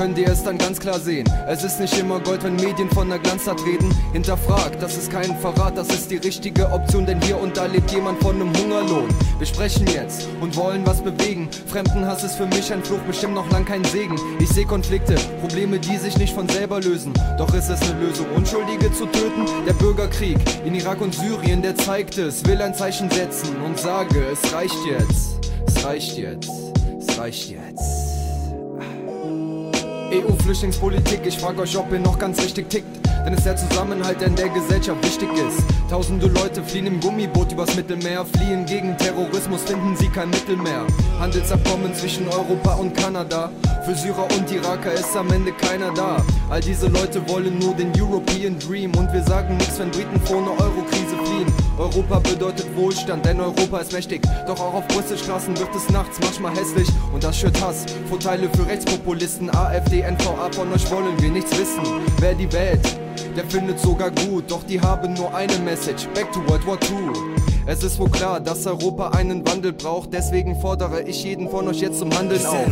könnt 0.00 0.16
ihr 0.16 0.28
es 0.28 0.42
dann 0.42 0.56
ganz 0.56 0.80
klar 0.80 0.98
sehen. 0.98 1.28
Es 1.46 1.62
ist 1.62 1.78
nicht 1.78 1.98
immer 1.98 2.20
Gold, 2.20 2.42
wenn 2.42 2.56
Medien 2.56 2.88
von 2.88 3.10
der 3.10 3.18
Glanzart 3.18 3.62
reden. 3.66 3.94
Hinterfragt, 4.14 4.82
das 4.82 4.96
ist 4.96 5.12
kein 5.12 5.36
Verrat, 5.36 5.76
das 5.76 5.88
ist 5.88 6.10
die 6.10 6.16
richtige 6.16 6.72
Option, 6.72 7.04
denn 7.04 7.20
hier 7.20 7.38
und 7.38 7.54
da 7.54 7.66
lebt 7.66 7.90
jemand 7.90 8.18
von 8.22 8.36
einem 8.36 8.50
Hungerlohn. 8.56 9.08
Wir 9.36 9.46
sprechen 9.46 9.86
jetzt 9.88 10.26
und 10.40 10.56
wollen 10.56 10.86
was 10.86 11.02
bewegen. 11.02 11.50
Fremdenhass 11.66 12.24
ist 12.24 12.36
für 12.36 12.46
mich 12.46 12.72
ein 12.72 12.82
Fluch, 12.82 13.00
bestimmt 13.00 13.34
noch 13.34 13.50
lang 13.50 13.66
kein 13.66 13.84
Segen. 13.84 14.16
Ich 14.38 14.48
sehe 14.48 14.64
Konflikte, 14.64 15.16
Probleme, 15.42 15.78
die 15.78 15.98
sich 15.98 16.16
nicht 16.16 16.32
von 16.32 16.48
selber 16.48 16.80
lösen. 16.80 17.12
Doch 17.36 17.52
ist 17.52 17.68
es 17.68 17.82
eine 17.82 18.00
Lösung, 18.00 18.24
Unschuldige 18.34 18.90
zu 18.94 19.04
töten? 19.04 19.44
Der 19.66 19.74
Bürgerkrieg 19.74 20.38
in 20.64 20.74
Irak 20.76 21.02
und 21.02 21.14
Syrien, 21.14 21.60
der 21.60 21.76
zeigt 21.76 22.16
es, 22.16 22.42
will 22.46 22.62
ein 22.62 22.74
Zeichen 22.74 23.10
setzen 23.10 23.54
und 23.66 23.78
sage, 23.78 24.24
es 24.32 24.50
reicht 24.54 24.78
jetzt, 24.86 25.50
es 25.66 25.84
reicht 25.84 26.16
jetzt, 26.16 26.50
es 26.98 27.18
reicht 27.18 27.50
jetzt. 27.50 28.09
EU-Flüchtlingspolitik, 30.12 31.20
ich 31.24 31.38
frag 31.38 31.58
euch, 31.58 31.76
ob 31.76 31.92
ihr 31.92 32.00
noch 32.00 32.18
ganz 32.18 32.42
richtig 32.42 32.68
tickt. 32.68 33.06
Denn 33.24 33.34
es 33.34 33.40
ist 33.40 33.46
der 33.46 33.56
Zusammenhalt, 33.56 34.20
der 34.20 34.28
in 34.28 34.36
der 34.36 34.48
Gesellschaft 34.48 35.04
wichtig 35.04 35.28
ist. 35.34 35.62
Tausende 35.88 36.26
Leute 36.26 36.62
fliehen 36.62 36.86
im 36.86 37.00
Gummiboot 37.00 37.52
übers 37.52 37.76
Mittelmeer, 37.76 38.24
fliehen 38.24 38.64
gegen 38.66 38.96
Terrorismus, 38.96 39.62
finden 39.62 39.96
sie 39.96 40.08
kein 40.08 40.30
Mittel 40.30 40.56
mehr. 40.56 40.86
Handelsabkommen 41.18 41.94
zwischen 41.94 42.26
Europa 42.28 42.74
und 42.74 42.96
Kanada. 42.96 43.50
Für 43.84 43.94
Syrer 43.94 44.26
und 44.36 44.50
Iraker 44.50 44.92
ist 44.92 45.16
am 45.16 45.30
Ende 45.32 45.52
keiner 45.52 45.92
da. 45.92 46.24
All 46.48 46.60
diese 46.60 46.88
Leute 46.88 47.26
wollen 47.28 47.58
nur 47.58 47.74
den 47.74 47.92
European 48.00 48.58
Dream. 48.58 48.94
Und 48.96 49.12
wir 49.12 49.22
sagen 49.22 49.56
nichts, 49.56 49.78
wenn 49.78 49.90
Briten 49.90 50.20
vor 50.24 50.38
einer 50.38 50.52
Eurokrise 50.52 50.90
fliehen. 50.90 50.99
Europa 51.80 52.18
bedeutet 52.18 52.76
Wohlstand, 52.76 53.24
denn 53.24 53.40
Europa 53.40 53.78
ist 53.78 53.92
mächtig. 53.94 54.20
Doch 54.46 54.60
auch 54.60 54.74
auf 54.74 54.88
Brüsselstraßen 54.88 55.58
wird 55.58 55.74
es 55.74 55.88
nachts 55.88 56.18
manchmal 56.20 56.54
hässlich. 56.54 56.86
Und 57.10 57.24
das 57.24 57.38
schürt 57.38 57.58
Hass. 57.62 57.86
Vorteile 58.06 58.50
für 58.50 58.66
Rechtspopulisten, 58.66 59.48
AfD, 59.48 60.02
NVA, 60.02 60.52
von 60.52 60.70
euch 60.74 60.90
wollen 60.90 61.20
wir 61.22 61.30
nichts 61.30 61.58
wissen. 61.58 61.82
Wer 62.18 62.34
die 62.34 62.52
Welt, 62.52 62.80
der 63.34 63.44
findet 63.44 63.80
sogar 63.80 64.10
gut. 64.10 64.50
Doch 64.50 64.62
die 64.64 64.78
haben 64.78 65.14
nur 65.14 65.34
eine 65.34 65.56
Message: 65.60 66.06
Back 66.12 66.30
to 66.32 66.40
World 66.48 66.66
War 66.66 66.78
II. 66.82 67.40
Es 67.64 67.82
ist 67.82 67.98
wohl 67.98 68.10
klar, 68.10 68.40
dass 68.40 68.66
Europa 68.66 69.10
einen 69.10 69.46
Wandel 69.48 69.72
braucht. 69.72 70.12
Deswegen 70.12 70.60
fordere 70.60 71.00
ich 71.02 71.24
jeden 71.24 71.48
von 71.48 71.66
euch 71.66 71.80
jetzt 71.80 71.98
zum 71.98 72.12
Handeln 72.14 72.44
auf. 72.44 72.66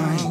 time. 0.00 0.29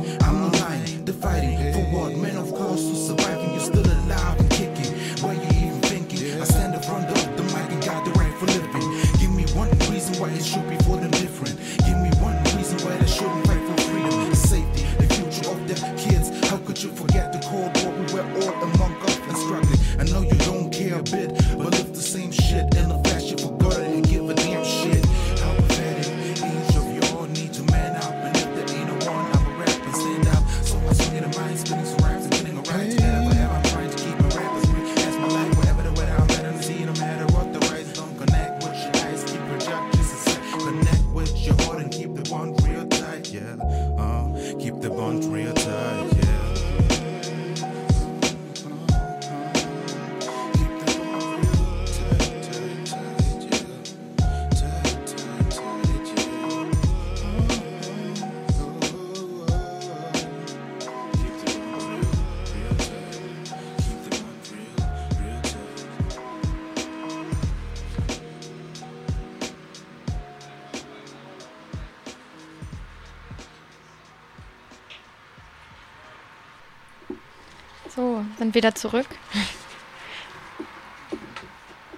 Wieder 78.60 78.76
zurück. 78.76 79.08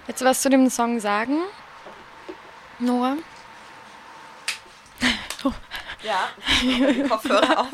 Willst 0.06 0.20
du 0.20 0.24
was 0.24 0.40
zu 0.42 0.48
dem 0.48 0.70
Song 0.70 1.00
sagen? 1.00 1.40
Noah? 2.78 3.16
Ja, 6.04 6.28
die 6.62 7.04
Kopfhörer 7.08 7.60
auf. 7.60 7.68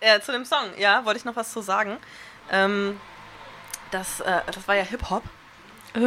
äh, 0.00 0.18
zu 0.20 0.32
dem 0.32 0.46
Song, 0.46 0.64
ja, 0.78 1.04
wollte 1.04 1.18
ich 1.18 1.26
noch 1.26 1.36
was 1.36 1.52
zu 1.52 1.60
sagen. 1.60 1.98
Ähm, 2.50 2.98
das, 3.90 4.20
äh, 4.20 4.40
das 4.50 4.66
war 4.66 4.76
ja 4.76 4.82
Hip-Hop. 4.82 5.22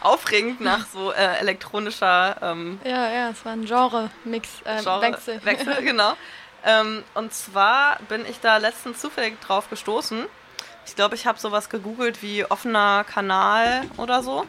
Aufregend 0.00 0.60
nach 0.60 0.84
so 0.86 1.12
äh, 1.12 1.36
elektronischer 1.38 2.38
ähm, 2.42 2.80
Ja, 2.84 3.08
ja, 3.08 3.30
es 3.30 3.44
war 3.44 3.52
ein 3.52 3.64
Genre-Mix, 3.66 4.48
äh, 4.64 4.78
Genre- 4.80 5.00
Wechsel. 5.02 5.44
Wechsel, 5.44 5.82
genau. 5.82 6.14
Ähm, 6.64 7.04
und 7.14 7.32
zwar 7.32 7.98
bin 8.08 8.26
ich 8.26 8.40
da 8.40 8.58
letztens 8.58 9.00
zufällig 9.00 9.40
drauf 9.40 9.70
gestoßen. 9.70 10.26
Ich 10.86 10.96
glaube, 10.96 11.14
ich 11.14 11.26
habe 11.26 11.38
sowas 11.38 11.68
gegoogelt 11.68 12.22
wie 12.22 12.44
offener 12.44 13.04
Kanal 13.04 13.82
oder 13.96 14.22
so. 14.22 14.46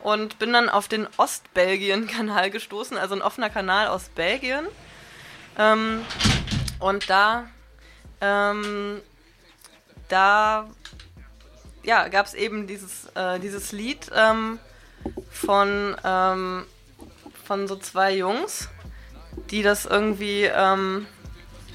Und 0.00 0.38
bin 0.38 0.52
dann 0.52 0.68
auf 0.68 0.88
den 0.88 1.08
Ostbelgien-Kanal 1.16 2.50
gestoßen, 2.50 2.96
also 2.96 3.14
ein 3.14 3.22
offener 3.22 3.50
Kanal 3.50 3.88
aus 3.88 4.08
Belgien. 4.10 4.66
Ähm, 5.58 6.04
und 6.78 7.10
da, 7.10 7.48
ähm, 8.20 9.00
da 10.08 10.68
ja, 11.82 12.08
gab 12.08 12.26
es 12.26 12.34
eben 12.34 12.66
dieses, 12.66 13.06
äh, 13.14 13.40
dieses 13.40 13.72
Lied 13.72 14.10
ähm, 14.14 14.58
von, 15.30 15.96
ähm, 16.04 16.66
von 17.44 17.66
so 17.66 17.76
zwei 17.76 18.14
Jungs, 18.14 18.68
die 19.50 19.62
das 19.62 19.86
irgendwie. 19.86 20.44
Ähm, 20.44 21.06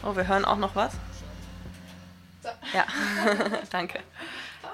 oh, 0.05 0.15
wir 0.15 0.27
hören 0.27 0.45
auch 0.45 0.57
noch 0.57 0.75
was. 0.75 0.93
Ja, 2.73 2.85
danke. 3.71 3.99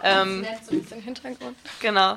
Ähm, 0.03 0.45
so 0.63 0.71
ein 0.71 0.81
bisschen 0.81 1.01
Hintergrund. 1.01 1.57
genau. 1.79 2.15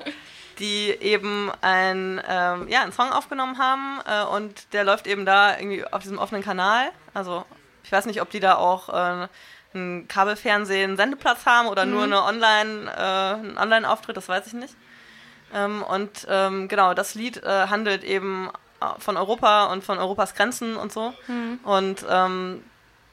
Die 0.58 0.90
eben 0.90 1.50
ein, 1.62 2.20
ähm, 2.28 2.68
ja, 2.68 2.82
einen 2.82 2.92
Song 2.92 3.10
aufgenommen 3.10 3.58
haben 3.58 4.00
äh, 4.06 4.24
und 4.24 4.72
der 4.72 4.84
läuft 4.84 5.06
eben 5.06 5.24
da 5.24 5.58
irgendwie 5.58 5.84
auf 5.84 6.02
diesem 6.02 6.18
offenen 6.18 6.42
Kanal. 6.42 6.90
Also, 7.14 7.44
ich 7.84 7.90
weiß 7.90 8.06
nicht, 8.06 8.20
ob 8.20 8.30
die 8.30 8.38
da 8.38 8.56
auch 8.56 8.88
äh, 8.90 9.28
einen 9.74 10.08
Kabelfernsehen 10.08 10.96
Sendeplatz 10.96 11.46
haben 11.46 11.68
oder 11.68 11.86
nur 11.86 12.04
eine 12.04 12.22
Online, 12.22 12.90
äh, 12.90 13.00
einen 13.34 13.58
Online-Auftritt, 13.58 14.16
das 14.16 14.28
weiß 14.28 14.46
ich 14.48 14.52
nicht. 14.52 14.76
Ähm, 15.54 15.82
und 15.82 16.26
ähm, 16.28 16.68
genau, 16.68 16.94
das 16.94 17.14
Lied 17.14 17.42
äh, 17.42 17.66
handelt 17.68 18.04
eben 18.04 18.50
äh, 18.80 19.00
von 19.00 19.16
Europa 19.16 19.72
und 19.72 19.82
von 19.82 19.98
Europas 19.98 20.34
Grenzen 20.34 20.76
und 20.76 20.92
so. 20.92 21.14
Und 21.64 22.04
ähm, 22.08 22.62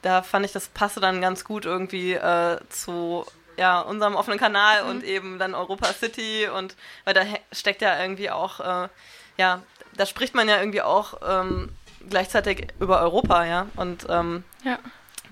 da 0.02 0.22
fand 0.22 0.46
ich, 0.46 0.52
das 0.52 0.68
passte 0.68 1.00
dann 1.00 1.20
ganz 1.20 1.44
gut 1.44 1.64
irgendwie 1.64 2.14
äh, 2.14 2.58
zu 2.68 3.24
ja, 3.56 3.80
unserem 3.80 4.14
offenen 4.14 4.38
Kanal 4.38 4.84
und 4.84 5.04
eben 5.04 5.38
dann 5.38 5.54
Europa 5.54 5.92
City 5.92 6.48
und 6.48 6.76
weil 7.04 7.14
da 7.14 7.22
steckt 7.52 7.82
ja 7.82 8.00
irgendwie 8.00 8.30
auch, 8.30 8.60
äh, 8.60 8.88
ja, 9.36 9.62
da 9.92 10.06
spricht 10.06 10.34
man 10.34 10.48
ja 10.48 10.58
irgendwie 10.58 10.82
auch 10.82 11.14
ähm, 11.26 11.70
gleichzeitig 12.08 12.68
über 12.80 13.00
Europa, 13.00 13.44
ja. 13.44 13.66
Und 13.76 14.06
ähm, 14.08 14.44
Ja. 14.64 14.78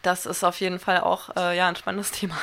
das 0.03 0.27
ist 0.27 0.45
auf 0.45 0.61
jeden 0.61 0.79
Fall 0.79 1.01
auch 1.01 1.35
äh, 1.37 1.57
ja, 1.57 1.69
ein 1.69 1.77
spannendes 1.77 2.11
Thema. 2.11 2.37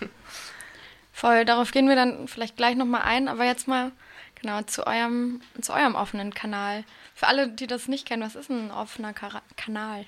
Voll, 1.12 1.44
darauf 1.44 1.70
gehen 1.70 1.88
wir 1.88 1.96
dann 1.96 2.28
vielleicht 2.28 2.56
gleich 2.56 2.76
nochmal 2.76 3.02
ein, 3.02 3.28
aber 3.28 3.44
jetzt 3.44 3.66
mal 3.68 3.92
genau 4.40 4.62
zu 4.62 4.86
eurem, 4.86 5.40
zu 5.60 5.72
eurem 5.72 5.94
offenen 5.94 6.34
Kanal. 6.34 6.84
Für 7.14 7.28
alle, 7.28 7.48
die 7.48 7.66
das 7.66 7.88
nicht 7.88 8.06
kennen, 8.06 8.22
was 8.22 8.34
ist 8.34 8.50
ein 8.50 8.70
offener 8.70 9.12
Kara 9.12 9.40
Kanal? 9.56 10.04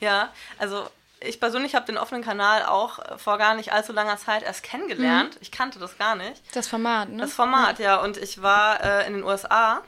Ja, 0.00 0.30
also 0.58 0.88
ich 1.20 1.40
persönlich 1.40 1.74
habe 1.74 1.86
den 1.86 1.98
offenen 1.98 2.22
Kanal 2.22 2.64
auch 2.64 2.98
äh, 2.98 3.18
vor 3.18 3.38
gar 3.38 3.54
nicht 3.54 3.72
allzu 3.72 3.92
langer 3.92 4.16
Zeit 4.18 4.42
erst 4.42 4.62
kennengelernt. 4.62 5.36
Ich 5.40 5.50
kannte 5.50 5.78
das 5.78 5.96
gar 5.98 6.14
nicht. 6.14 6.42
Das 6.54 6.68
Format, 6.68 7.08
ne? 7.08 7.18
Das 7.18 7.32
Format, 7.32 7.78
ja. 7.78 7.96
Und 8.02 8.16
ich 8.16 8.42
war 8.42 8.82
äh, 8.82 9.06
in 9.06 9.14
den 9.14 9.24
USA. 9.24 9.82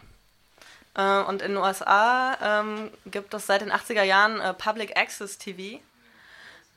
Äh, 0.95 1.21
und 1.21 1.43
in 1.43 1.53
den 1.53 1.57
USA 1.59 2.37
ähm, 2.43 2.91
gibt 3.07 3.35
es 3.35 3.47
seit 3.47 3.61
den 3.61 3.73
80er 3.73 4.03
Jahren 4.03 4.41
äh, 4.41 4.55
Public 4.55 4.97
Access 4.99 5.39
TV. 5.39 5.81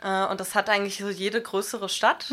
Äh, 0.04 0.26
und 0.26 0.40
das 0.40 0.54
hat 0.54 0.70
eigentlich 0.70 0.98
so 0.98 1.10
jede 1.10 1.42
größere 1.42 1.88
Stadt. 1.88 2.30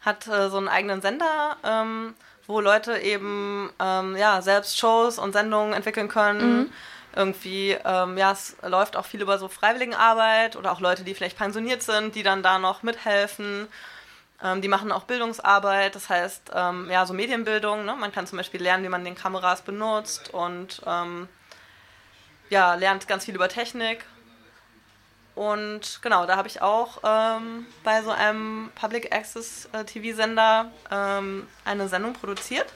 Hat 0.00 0.26
äh, 0.26 0.50
so 0.50 0.58
einen 0.58 0.68
eigenen 0.68 1.00
Sender, 1.00 1.56
ähm, 1.64 2.14
wo 2.46 2.60
Leute 2.60 2.98
eben 2.98 3.70
ähm, 3.80 4.14
ja, 4.16 4.42
selbst 4.42 4.78
Shows 4.78 5.18
und 5.18 5.32
Sendungen 5.32 5.72
entwickeln 5.72 6.08
können. 6.08 6.72
Irgendwie, 7.16 7.70
ähm, 7.84 8.18
ja, 8.18 8.32
es 8.32 8.56
läuft 8.62 8.94
auch 8.94 9.06
viel 9.06 9.22
über 9.22 9.38
so 9.38 9.48
Freiwilligenarbeit 9.48 10.54
oder 10.54 10.70
auch 10.70 10.80
Leute, 10.80 11.02
die 11.02 11.14
vielleicht 11.14 11.38
pensioniert 11.38 11.82
sind, 11.82 12.14
die 12.14 12.22
dann 12.22 12.42
da 12.42 12.58
noch 12.58 12.82
mithelfen. 12.82 13.68
Ähm, 14.42 14.60
die 14.60 14.68
machen 14.68 14.92
auch 14.92 15.04
Bildungsarbeit, 15.04 15.94
das 15.94 16.10
heißt, 16.10 16.52
ähm, 16.54 16.90
ja, 16.90 17.06
so 17.06 17.14
Medienbildung. 17.14 17.86
Ne? 17.86 17.96
Man 17.96 18.12
kann 18.12 18.26
zum 18.26 18.36
Beispiel 18.36 18.62
lernen, 18.62 18.84
wie 18.84 18.90
man 18.90 19.02
den 19.02 19.14
Kameras 19.14 19.62
benutzt 19.62 20.34
und 20.34 20.82
ähm, 20.86 21.26
ja, 22.50 22.74
lernt 22.74 23.08
ganz 23.08 23.24
viel 23.24 23.34
über 23.34 23.48
Technik. 23.48 24.04
Und 25.34 26.00
genau, 26.02 26.26
da 26.26 26.36
habe 26.36 26.48
ich 26.48 26.60
auch 26.60 26.98
ähm, 27.02 27.66
bei 27.82 28.02
so 28.02 28.10
einem 28.10 28.70
Public 28.74 29.14
Access 29.14 29.68
äh, 29.72 29.84
TV-Sender 29.84 30.70
ähm, 30.90 31.46
eine 31.64 31.88
Sendung 31.88 32.12
produziert. 32.12 32.66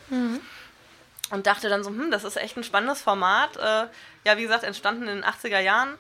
Und 1.31 1.47
dachte 1.47 1.69
dann 1.69 1.85
so, 1.85 1.91
hm, 1.91 2.11
das 2.11 2.25
ist 2.25 2.37
echt 2.37 2.57
ein 2.57 2.65
spannendes 2.65 3.03
Format. 3.03 3.57
Äh, 3.57 3.87
ja, 4.25 4.37
wie 4.37 4.43
gesagt, 4.43 4.65
entstanden 4.65 5.03
in 5.03 5.23
den 5.23 5.25
80er 5.25 5.61
Jahren, 5.61 5.97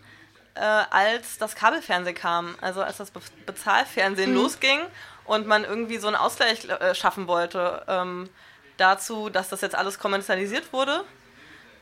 äh, 0.54 0.60
als 0.60 1.38
das 1.38 1.54
Kabelfernsehen 1.54 2.16
kam. 2.16 2.56
Also 2.60 2.82
als 2.82 2.96
das 2.96 3.10
Be 3.10 3.20
Bezahlfernsehen 3.46 4.34
losging 4.34 4.80
und 5.24 5.46
man 5.46 5.64
irgendwie 5.64 5.98
so 5.98 6.08
einen 6.08 6.16
Ausgleich 6.16 6.68
äh, 6.68 6.94
schaffen 6.94 7.28
wollte 7.28 7.84
ähm, 7.86 8.28
dazu, 8.76 9.30
dass 9.30 9.48
das 9.48 9.60
jetzt 9.60 9.76
alles 9.76 9.98
kommerzialisiert 9.98 10.72
wurde. 10.72 11.04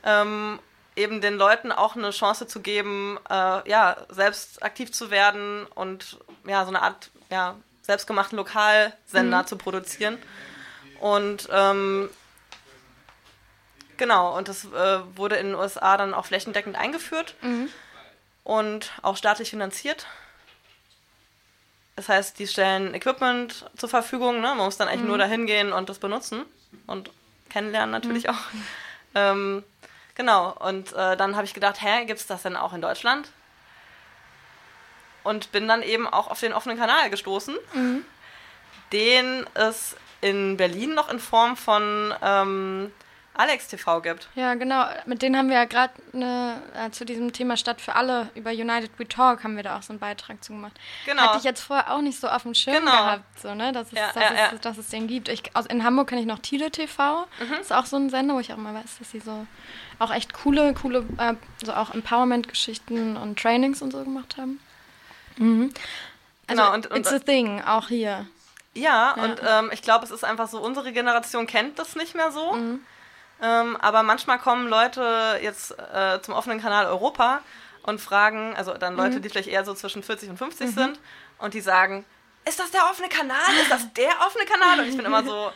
Ähm, 0.04 0.58
eben 0.96 1.20
den 1.20 1.36
Leuten 1.36 1.72
auch 1.72 1.96
eine 1.96 2.10
Chance 2.10 2.46
zu 2.46 2.60
geben, 2.60 3.18
äh, 3.30 3.68
ja, 3.68 3.96
selbst 4.10 4.62
aktiv 4.62 4.92
zu 4.92 5.10
werden 5.10 5.64
und 5.74 6.18
ja, 6.44 6.64
so 6.64 6.68
eine 6.68 6.82
Art 6.82 7.10
ja, 7.30 7.56
selbstgemachten 7.82 8.36
Lokalsender 8.36 9.46
zu 9.46 9.56
produzieren. 9.56 10.18
Und 11.00 11.48
ähm, 11.52 12.10
genau, 13.98 14.36
und 14.36 14.48
das 14.48 14.64
äh, 14.64 15.00
wurde 15.16 15.36
in 15.36 15.48
den 15.48 15.54
USA 15.54 15.96
dann 15.96 16.14
auch 16.14 16.24
flächendeckend 16.26 16.76
eingeführt 16.76 17.34
und 18.44 18.92
auch 19.02 19.16
staatlich 19.16 19.50
finanziert. 19.50 20.06
Das 21.96 22.08
heißt, 22.08 22.38
die 22.38 22.46
stellen 22.46 22.94
Equipment 22.94 23.68
zur 23.76 23.88
Verfügung, 23.88 24.36
ne? 24.40 24.48
man 24.54 24.58
muss 24.58 24.76
dann 24.76 24.88
eigentlich 24.88 25.02
nur 25.08 25.18
dahin 25.18 25.46
gehen 25.46 25.72
und 25.72 25.88
das 25.88 25.98
benutzen 25.98 26.44
und 26.86 27.10
kennenlernen 27.50 27.90
natürlich 27.90 28.28
auch. 28.30 28.38
Ähm, 29.14 29.64
genau, 30.14 30.52
und 30.60 30.92
äh, 30.92 31.16
dann 31.16 31.34
habe 31.34 31.44
ich 31.44 31.54
gedacht, 31.54 31.82
hä, 31.82 32.04
gibt 32.04 32.20
es 32.20 32.26
das 32.26 32.42
denn 32.42 32.56
auch 32.56 32.72
in 32.72 32.80
Deutschland? 32.80 33.30
Und 35.24 35.50
bin 35.50 35.66
dann 35.66 35.82
eben 35.82 36.06
auch 36.06 36.28
auf 36.28 36.40
den 36.40 36.52
offenen 36.52 36.78
Kanal 36.78 37.10
gestoßen, 37.10 37.56
den 38.92 39.46
es 39.54 39.96
in 40.20 40.56
Berlin 40.56 40.94
noch 40.94 41.10
in 41.10 41.18
Form 41.18 41.56
von 41.56 42.14
ähm, 42.22 42.92
Alex 43.38 43.68
TV 43.68 44.00
gibt. 44.02 44.28
Ja, 44.34 44.54
genau. 44.54 44.84
Mit 45.06 45.22
denen 45.22 45.36
haben 45.36 45.48
wir 45.48 45.56
ja 45.56 45.64
gerade 45.64 45.92
äh, 46.12 46.90
zu 46.90 47.04
diesem 47.04 47.32
Thema 47.32 47.56
Stadt 47.56 47.80
für 47.80 47.94
alle 47.94 48.28
über 48.34 48.50
United 48.50 48.90
We 48.98 49.06
Talk 49.06 49.44
haben 49.44 49.54
wir 49.56 49.62
da 49.62 49.78
auch 49.78 49.82
so 49.82 49.92
einen 49.92 50.00
Beitrag 50.00 50.42
zu 50.42 50.52
gemacht. 50.52 50.72
Genau. 51.06 51.22
Hatte 51.22 51.38
ich 51.38 51.44
jetzt 51.44 51.60
vorher 51.62 51.92
auch 51.94 52.00
nicht 52.00 52.18
so 52.20 52.28
auf 52.28 52.42
dem 52.42 52.52
Schirm 52.54 52.74
Genau. 52.84 52.90
gehabt, 52.90 53.40
so, 53.40 53.54
ne? 53.54 53.70
dass, 53.72 53.86
es, 53.88 53.92
Ja, 53.92 54.06
dass, 54.12 54.14
ja, 54.22 54.28
es, 54.30 54.52
ja. 54.52 54.58
dass 54.60 54.76
es 54.78 54.88
den 54.88 55.06
gibt. 55.06 55.28
Ich, 55.28 55.54
aus, 55.54 55.66
in 55.66 55.84
Hamburg 55.84 56.08
kenne 56.08 56.20
ich 56.20 56.26
noch 56.26 56.40
Tile 56.40 56.70
TV. 56.72 57.26
Mhm. 57.38 57.54
Ist 57.60 57.72
auch 57.72 57.86
so 57.86 57.96
ein 57.96 58.10
Sender, 58.10 58.34
wo 58.34 58.40
ich 58.40 58.52
auch 58.52 58.56
mal 58.56 58.74
weiß, 58.74 58.98
dass 58.98 59.10
sie 59.12 59.20
so 59.20 59.46
auch 60.00 60.12
echt 60.12 60.32
coole, 60.34 60.74
coole, 60.74 61.04
äh, 61.18 61.34
so 61.64 61.72
auch 61.74 61.94
Empowerment-Geschichten 61.94 63.16
und 63.16 63.38
Trainings 63.38 63.82
und 63.82 63.92
so 63.92 64.02
gemacht 64.02 64.36
haben. 64.36 64.58
Mhm. 65.36 65.72
Also, 66.48 66.62
Genau, 66.62 66.74
und- 66.74 66.86
und- 66.88 66.96
it's 66.98 67.12
a 67.12 67.18
thing, 67.20 67.62
auch 67.62 67.86
hier. 67.88 68.26
Ja, 68.74 69.12
und 69.14 69.40
ähm, 69.48 69.70
ich 69.72 69.82
glaube, 69.82 70.04
es 70.04 70.10
ist 70.10 70.24
einfach 70.24 70.48
so, 70.48 70.60
unsere 70.60 70.92
Generation 70.92 71.46
kennt 71.46 71.78
das 71.78 71.94
nicht 71.96 72.14
mehr 72.14 72.30
so. 72.32 72.56
Ähm, 73.40 73.76
aber 73.80 74.02
manchmal 74.02 74.38
kommen 74.38 74.68
Leute 74.68 75.38
jetzt 75.42 75.70
äh, 75.78 76.20
zum 76.22 76.34
offenen 76.34 76.60
Kanal 76.60 76.86
Europa 76.86 77.40
und 77.82 78.00
fragen, 78.00 78.54
also 78.56 78.74
dann 78.74 78.94
Mhm. 78.94 79.00
Leute, 79.00 79.20
die 79.20 79.28
vielleicht 79.28 79.48
eher 79.48 79.64
so 79.64 79.74
zwischen 79.74 80.02
40 80.02 80.30
und 80.30 80.36
50 80.38 80.70
sind 80.74 80.98
und 81.38 81.54
die 81.54 81.60
sagen, 81.60 82.04
ist 82.44 82.58
das 82.58 82.70
der 82.70 82.84
offene 82.90 83.08
Kanal? 83.08 83.38
Ist 83.60 83.70
das 83.70 83.92
der 83.92 84.10
offene 84.26 84.44
Kanal? 84.44 84.80
Und 84.80 84.88
ich 84.88 84.96
bin 84.96 85.04
immer 85.06 85.22
so, 85.22 85.52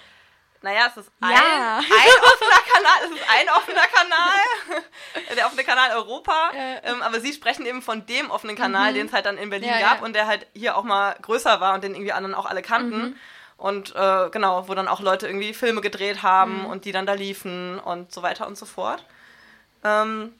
naja, 0.60 0.86
es 0.88 0.96
ist 0.98 1.10
ein, 1.20 1.30
Ja. 1.30 1.78
ein 1.78 1.84
offener 1.84 2.62
Kanal, 2.72 2.92
es 3.04 3.10
ist 3.10 3.30
ein 3.30 3.48
offener 3.48 3.86
Kanal, 3.92 4.84
der 5.36 5.46
offene 5.46 5.64
Kanal 5.64 5.90
Europa, 5.96 6.50
Ja. 6.54 6.60
ähm, 6.84 7.02
aber 7.02 7.20
sie 7.20 7.32
sprechen 7.32 7.66
eben 7.66 7.82
von 7.82 8.06
dem 8.06 8.30
offenen 8.30 8.54
Kanal, 8.56 8.94
den 8.94 9.06
es 9.06 9.12
halt 9.12 9.26
dann 9.26 9.38
in 9.38 9.50
Berlin 9.50 9.70
Ja, 9.70 9.80
gab 9.80 9.98
ja. 10.00 10.04
und 10.04 10.12
der 10.12 10.26
halt 10.26 10.46
hier 10.54 10.76
auch 10.76 10.84
mal 10.84 11.16
größer 11.20 11.60
war 11.60 11.74
und 11.74 11.82
den 11.82 11.94
irgendwie 11.94 12.12
anderen 12.12 12.34
auch 12.36 12.46
alle 12.46 12.62
kannten. 12.62 13.00
Mhm. 13.02 13.16
Und 13.62 13.94
äh, 13.94 14.28
genau, 14.30 14.66
wo 14.66 14.74
dann 14.74 14.88
auch 14.88 14.98
Leute 14.98 15.28
irgendwie 15.28 15.54
Filme 15.54 15.80
gedreht 15.82 16.24
haben 16.24 16.62
Mhm. 16.62 16.66
und 16.66 16.84
die 16.84 16.90
dann 16.90 17.06
da 17.06 17.12
liefen 17.12 17.78
und 17.78 18.12
so 18.12 18.20
weiter 18.20 18.48
und 18.48 18.58
so 18.58 18.66
fort. 18.66 19.04
Ähm, 19.84 20.32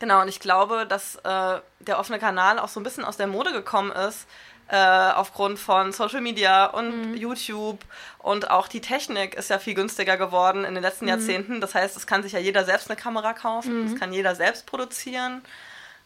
genau, 0.00 0.20
und 0.22 0.26
ich 0.28 0.40
glaube, 0.40 0.84
dass 0.84 1.14
äh, 1.14 1.60
der 1.78 1.98
offene 2.00 2.18
Kanal 2.18 2.58
auch 2.58 2.66
so 2.68 2.80
ein 2.80 2.82
bisschen 2.82 3.04
aus 3.04 3.16
der 3.16 3.28
Mode 3.28 3.52
gekommen 3.52 3.92
ist, 3.92 4.26
äh, 4.68 4.76
aufgrund 5.12 5.60
von 5.60 5.92
Social 5.92 6.20
Media 6.20 6.66
und 6.66 7.10
Mhm. 7.12 7.16
YouTube 7.16 7.78
und 8.18 8.50
auch 8.50 8.66
die 8.66 8.80
Technik 8.80 9.36
ist 9.36 9.48
ja 9.48 9.60
viel 9.60 9.74
günstiger 9.74 10.16
geworden 10.16 10.64
in 10.64 10.74
den 10.74 10.82
letzten 10.82 11.04
Mhm. 11.04 11.10
Jahrzehnten. 11.10 11.60
Das 11.60 11.72
heißt, 11.76 11.96
es 11.96 12.08
kann 12.08 12.24
sich 12.24 12.32
ja 12.32 12.40
jeder 12.40 12.64
selbst 12.64 12.90
eine 12.90 12.96
Kamera 13.00 13.32
kaufen, 13.32 13.86
es 13.86 13.96
kann 14.00 14.12
jeder 14.12 14.34
selbst 14.34 14.66
produzieren. 14.66 15.40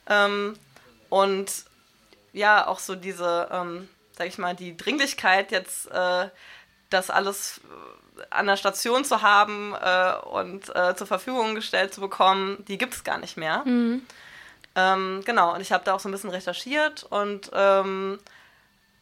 Ähm, 0.09 0.59
und 1.09 1.51
ja, 2.35 2.67
auch 2.67 2.81
so 2.81 2.95
diese, 2.97 3.49
ähm, 3.51 3.89
sag 4.21 4.29
ich 4.29 4.37
mal, 4.37 4.55
die 4.55 4.77
Dringlichkeit 4.77 5.51
jetzt, 5.51 5.91
äh, 5.91 6.29
das 6.91 7.09
alles 7.09 7.63
äh, 8.19 8.23
an 8.29 8.47
der 8.47 8.59
Station 8.59 9.03
zu 9.03 9.23
haben 9.23 9.75
äh, 9.75 10.15
und 10.29 10.69
äh, 10.77 10.95
zur 10.95 11.07
Verfügung 11.07 11.55
gestellt 11.55 11.95
zu 11.95 12.03
bekommen, 12.03 12.63
die 12.69 12.77
gibt 12.77 12.93
es 12.93 13.03
gar 13.03 13.17
nicht 13.17 13.39
mehr. 13.39 13.63
Ähm, 14.77 15.23
genau, 15.25 15.55
und 15.55 15.63
ich 15.63 15.73
habe 15.73 15.85
da 15.85 15.95
auch 15.95 16.01
so 16.01 16.11
ein 16.11 16.13
bisschen 16.13 16.29
recherchiert 16.29 17.05
und 17.05 17.51
ähm, 17.55 18.19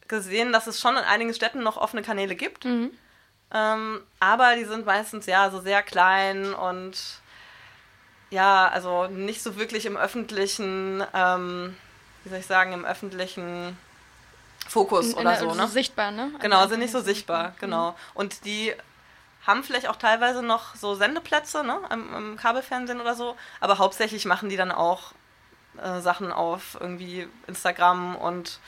gesehen, 0.07 0.53
dass 0.53 0.67
es 0.67 0.79
schon 0.79 0.95
in 0.95 1.03
einigen 1.03 1.33
Städten 1.33 1.63
noch 1.63 1.75
offene 1.75 2.01
Kanäle 2.01 2.35
gibt. 2.35 2.63
Ähm, 3.53 4.01
aber 4.21 4.55
die 4.55 4.63
sind 4.63 4.85
meistens 4.85 5.25
ja 5.25 5.51
so 5.51 5.59
sehr 5.59 5.83
klein 5.83 6.53
und 6.53 6.97
ja, 8.29 8.69
also 8.69 9.07
nicht 9.07 9.43
so 9.43 9.57
wirklich 9.57 9.85
im 9.85 9.97
öffentlichen, 9.97 11.03
ähm, 11.13 11.75
wie 12.23 12.29
soll 12.29 12.39
ich 12.39 12.45
sagen, 12.45 12.71
im 12.71 12.85
öffentlichen 12.85 13.75
Fokus 14.69 15.13
oder 15.15 15.31
der- 15.31 15.39
so, 15.39 15.53
ne? 15.53 15.67
sichtbar, 15.67 16.11
ne? 16.11 16.31
Genau, 16.39 16.67
sind 16.67 16.79
nicht 16.79 16.91
so 16.91 17.01
sichtbar, 17.01 17.53
genau. 17.59 17.95
Und 18.13 18.45
die 18.45 18.73
haben 19.47 19.63
vielleicht 19.63 19.87
auch 19.89 19.95
teilweise 19.95 20.43
noch 20.43 20.75
so 20.75 20.93
Sendeplätze, 20.95 21.63
ne, 21.63 21.79
im, 21.91 22.13
im 22.13 22.37
Kabelfernsehen 22.37 23.01
oder 23.01 23.15
so, 23.15 23.35
aber 23.61 23.79
hauptsächlich 23.79 24.25
machen 24.25 24.49
die 24.49 24.57
dann 24.57 24.71
auch 24.71 25.13
äh, 25.81 26.01
Sachen 26.01 26.31
auf 26.31 26.77
irgendwie 26.79 27.27
Instagram 27.47 28.15
und 28.15 28.59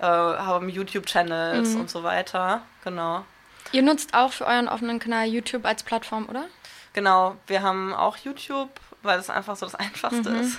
äh, 0.00 0.04
haben 0.04 0.68
YouTube-Channels 0.68 1.74
und 1.76 1.88
so 1.90 2.02
weiter, 2.02 2.62
genau. 2.82 3.24
Ihr 3.72 3.82
nutzt 3.82 4.14
auch 4.14 4.32
für 4.32 4.46
euren 4.46 4.68
offenen 4.68 4.98
Kanal 4.98 5.26
YouTube 5.28 5.64
als 5.64 5.82
Plattform, 5.84 6.26
oder? 6.28 6.46
Genau, 6.94 7.36
wir 7.46 7.62
haben 7.62 7.92
auch 7.94 8.16
YouTube, 8.16 8.70
weil 9.04 9.16
das 9.16 9.30
einfach 9.30 9.56
so 9.56 9.66
das 9.66 9.74
Einfachste 9.74 10.30
ist. 10.30 10.58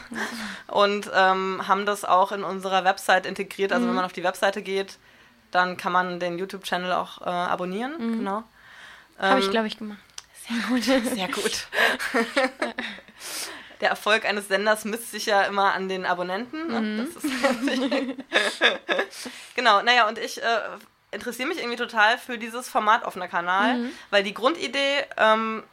Und 0.68 1.10
ähm, 1.14 1.68
haben 1.68 1.86
das 1.86 2.06
auch 2.06 2.32
in 2.32 2.44
unserer 2.44 2.84
Website 2.84 3.26
integriert. 3.26 3.72
Also 3.74 3.88
wenn 3.88 3.96
man 3.96 4.06
auf 4.06 4.14
die 4.14 4.24
Webseite 4.24 4.62
geht, 4.62 4.98
dann 5.52 5.78
kann 5.78 5.92
man 5.92 6.20
den 6.20 6.38
YouTube-Channel 6.38 6.92
auch 6.92 7.22
äh, 7.22 7.26
abonnieren. 7.30 7.94
Genau. 7.98 8.44
Habe 9.18 9.40
ich, 9.40 9.46
Ähm, 9.46 9.52
glaube 9.52 9.68
ich, 9.68 9.78
gemacht. 9.78 10.00
Sehr 11.16 11.28
gut. 11.30 11.68
Der 13.82 13.90
Erfolg 13.90 14.26
eines 14.26 14.48
Senders 14.48 14.86
misst 14.86 15.12
sich 15.12 15.26
ja 15.26 15.42
immer 15.44 15.74
an 15.74 15.90
den 15.90 16.06
Abonnenten. 16.06 16.68
Ne? 16.68 17.08
Das 17.14 17.24
ist 17.24 17.32
genau, 19.56 19.82
naja, 19.82 20.08
und 20.08 20.18
ich 20.18 20.42
äh, 20.42 20.60
interessiere 21.12 21.48
mich 21.50 21.58
irgendwie 21.60 21.76
total 21.78 22.18
für 22.18 22.38
dieses 22.38 22.70
Format 22.70 23.04
offener 23.04 23.28
Kanal, 23.28 23.80
weil 24.12 24.24
die 24.24 24.34
Grundidee 24.34 25.04
ähm, 25.18 25.64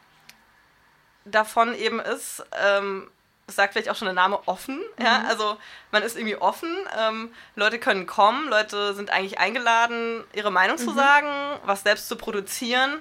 davon 1.24 1.74
eben 1.74 2.00
ist, 2.00 2.44
ähm, 2.60 3.10
sagt 3.48 3.72
vielleicht 3.72 3.90
auch 3.90 3.96
schon 3.96 4.06
der 4.06 4.14
Name 4.14 4.40
offen, 4.46 4.80
ja, 4.98 5.24
also 5.28 5.56
man 5.90 6.02
ist 6.02 6.16
irgendwie 6.16 6.36
offen, 6.36 6.70
ähm, 6.98 7.32
Leute 7.54 7.78
können 7.78 8.06
kommen, 8.06 8.48
Leute 8.48 8.94
sind 8.94 9.10
eigentlich 9.10 9.38
eingeladen, 9.38 10.24
ihre 10.32 10.50
Meinung 10.50 10.78
zu 10.78 10.92
sagen, 10.94 11.28
was 11.64 11.82
selbst 11.82 12.08
zu 12.08 12.16
produzieren, 12.16 12.98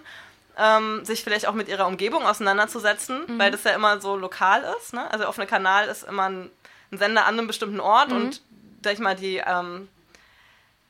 ähm, 0.57 1.05
sich 1.05 1.23
vielleicht 1.23 1.47
auch 1.47 1.53
mit 1.53 1.69
ihrer 1.69 1.87
Umgebung 1.87 2.25
auseinanderzusetzen, 2.25 3.39
weil 3.39 3.51
das 3.51 3.63
ja 3.63 3.71
immer 3.71 4.01
so 4.01 4.17
lokal 4.17 4.63
ist, 4.79 4.93
ne? 4.93 5.05
also 5.05 5.19
der 5.19 5.29
offene 5.29 5.47
Kanal 5.47 5.87
ist 5.87 6.03
immer 6.03 6.29
ein, 6.29 6.49
ein 6.91 6.97
Sender 6.97 7.25
an 7.25 7.37
einem 7.37 7.47
bestimmten 7.47 7.79
Ort 7.79 8.11
und, 8.11 8.41
sag 8.83 8.93
ich 8.93 8.99
mal, 8.99 9.15
die, 9.15 9.37
ähm, 9.37 9.87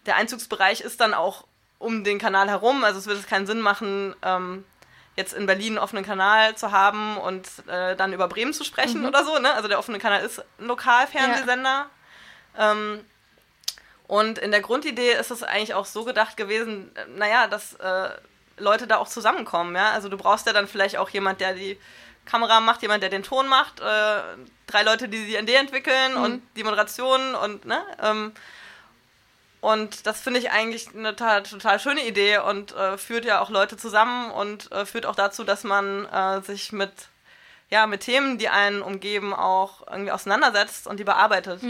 der 0.07 0.15
Einzugsbereich 0.15 0.81
ist 0.81 0.99
dann 1.01 1.13
auch 1.13 1.45
um 1.77 2.03
den 2.03 2.19
Kanal 2.19 2.49
herum, 2.49 2.83
also 2.83 2.99
es 2.99 3.05
würde 3.05 3.19
es 3.19 3.27
keinen 3.27 3.45
Sinn 3.45 3.61
machen, 3.61 4.15
ähm, 4.23 4.63
jetzt 5.21 5.33
in 5.33 5.45
Berlin 5.45 5.73
einen 5.73 5.77
offenen 5.77 6.05
Kanal 6.05 6.55
zu 6.55 6.71
haben 6.71 7.17
und 7.17 7.47
äh, 7.67 7.95
dann 7.95 8.13
über 8.13 8.27
Bremen 8.27 8.53
zu 8.53 8.63
sprechen 8.63 9.05
oder 9.05 9.23
so. 9.23 9.37
Ne? 9.39 9.53
Also 9.53 9.67
der 9.67 9.79
offene 9.79 9.99
Kanal 9.99 10.23
ist 10.23 10.39
ein 10.59 10.65
Lokalfernsehsender. 10.65 11.85
Ähm, 12.57 13.05
und 14.07 14.39
in 14.39 14.51
der 14.51 14.61
Grundidee 14.61 15.13
ist 15.13 15.31
es 15.31 15.43
eigentlich 15.43 15.73
auch 15.73 15.85
so 15.85 16.03
gedacht 16.03 16.35
gewesen, 16.35 16.91
naja, 17.15 17.47
dass 17.47 17.75
äh, 17.75 18.09
Leute 18.57 18.87
da 18.87 18.97
auch 18.97 19.07
zusammenkommen. 19.07 19.75
Ja? 19.75 19.91
Also 19.91 20.09
du 20.09 20.17
brauchst 20.17 20.47
ja 20.47 20.53
dann 20.53 20.67
vielleicht 20.67 20.97
auch 20.97 21.09
jemand, 21.09 21.39
der 21.39 21.53
die 21.53 21.77
Kamera 22.25 22.59
macht, 22.59 22.81
jemand, 22.81 23.03
der 23.03 23.09
den 23.09 23.23
Ton 23.23 23.47
macht, 23.47 23.79
äh, 23.79 24.21
drei 24.67 24.83
Leute, 24.83 25.07
die 25.07 25.25
die 25.25 25.35
Idee 25.35 25.55
entwickeln 25.55 26.15
und 26.15 26.43
die 26.55 26.63
Moderation 26.63 27.35
und 27.35 27.65
ne, 27.65 27.83
ähm, 28.01 28.31
und 29.61 30.07
das 30.07 30.19
finde 30.19 30.39
ich 30.39 30.51
eigentlich 30.51 30.89
eine 30.93 31.15
total, 31.15 31.43
total 31.43 31.79
schöne 31.79 32.05
Idee 32.05 32.39
und 32.39 32.75
äh, 32.75 32.97
führt 32.97 33.25
ja 33.25 33.41
auch 33.41 33.49
Leute 33.49 33.77
zusammen 33.77 34.31
und 34.31 34.71
äh, 34.71 34.85
führt 34.85 35.05
auch 35.05 35.15
dazu, 35.15 35.43
dass 35.43 35.63
man 35.63 36.05
äh, 36.07 36.41
sich 36.41 36.71
mit, 36.71 36.91
ja, 37.69 37.85
mit 37.85 38.01
Themen, 38.01 38.39
die 38.39 38.49
einen 38.49 38.81
umgeben, 38.81 39.33
auch 39.33 39.87
irgendwie 39.87 40.11
auseinandersetzt 40.11 40.87
und 40.87 40.99
die 40.99 41.03
bearbeitet. 41.03 41.61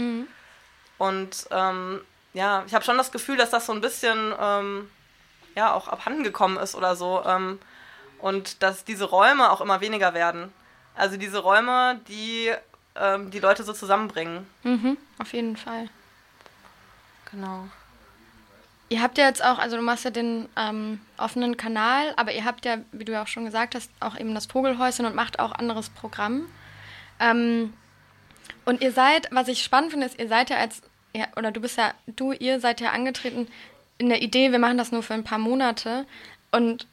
Und 0.98 1.46
ähm, 1.50 2.00
ja, 2.32 2.64
ich 2.66 2.74
habe 2.74 2.84
schon 2.84 2.96
das 2.96 3.12
Gefühl, 3.12 3.36
dass 3.36 3.50
das 3.50 3.66
so 3.66 3.72
ein 3.72 3.82
bisschen 3.82 4.34
ähm, 4.40 4.90
ja, 5.54 5.74
auch 5.74 5.88
abhanden 5.88 6.24
gekommen 6.24 6.56
ist 6.56 6.74
oder 6.74 6.96
so. 6.96 7.22
Ähm, 7.26 7.58
und 8.18 8.62
dass 8.62 8.84
diese 8.84 9.04
Räume 9.04 9.50
auch 9.50 9.60
immer 9.60 9.80
weniger 9.80 10.14
werden. 10.14 10.52
Also 10.94 11.16
diese 11.18 11.38
Räume, 11.38 12.00
die 12.08 12.52
ähm, 12.94 13.30
die 13.30 13.40
Leute 13.40 13.64
so 13.64 13.72
zusammenbringen. 13.72 14.46
Mhm, 14.62 14.96
auf 15.18 15.32
jeden 15.32 15.56
Fall. 15.56 15.88
Genau. 17.30 17.68
Ihr 18.92 19.00
habt 19.02 19.16
ja 19.16 19.26
jetzt 19.26 19.42
auch, 19.42 19.58
also 19.58 19.76
du 19.76 19.82
machst 19.82 20.04
ja 20.04 20.10
den 20.10 20.48
ähm, 20.54 21.00
offenen 21.16 21.56
Kanal, 21.56 22.12
aber 22.16 22.32
ihr 22.32 22.44
habt 22.44 22.66
ja, 22.66 22.76
wie 22.92 23.06
du 23.06 23.12
ja 23.12 23.22
auch 23.22 23.26
schon 23.26 23.46
gesagt 23.46 23.74
hast, 23.74 23.90
auch 24.00 24.18
eben 24.18 24.34
das 24.34 24.44
Vogelhäuschen 24.46 25.06
und 25.06 25.14
macht 25.14 25.38
auch 25.38 25.52
anderes 25.52 25.88
Programm. 25.88 26.46
Ähm, 27.18 27.72
und 28.66 28.82
ihr 28.82 28.92
seid, 28.92 29.28
was 29.30 29.48
ich 29.48 29.62
spannend 29.62 29.92
finde, 29.92 30.06
ist, 30.06 30.18
ihr 30.18 30.28
seid 30.28 30.50
ja 30.50 30.58
als, 30.58 30.82
ja, 31.14 31.24
oder 31.36 31.52
du 31.52 31.60
bist 31.60 31.78
ja, 31.78 31.94
du, 32.06 32.32
ihr 32.32 32.60
seid 32.60 32.82
ja 32.82 32.90
angetreten 32.90 33.48
in 33.96 34.10
der 34.10 34.20
Idee, 34.20 34.52
wir 34.52 34.58
machen 34.58 34.76
das 34.76 34.92
nur 34.92 35.02
für 35.02 35.14
ein 35.14 35.24
paar 35.24 35.38
Monate. 35.38 36.04
Und 36.50 36.86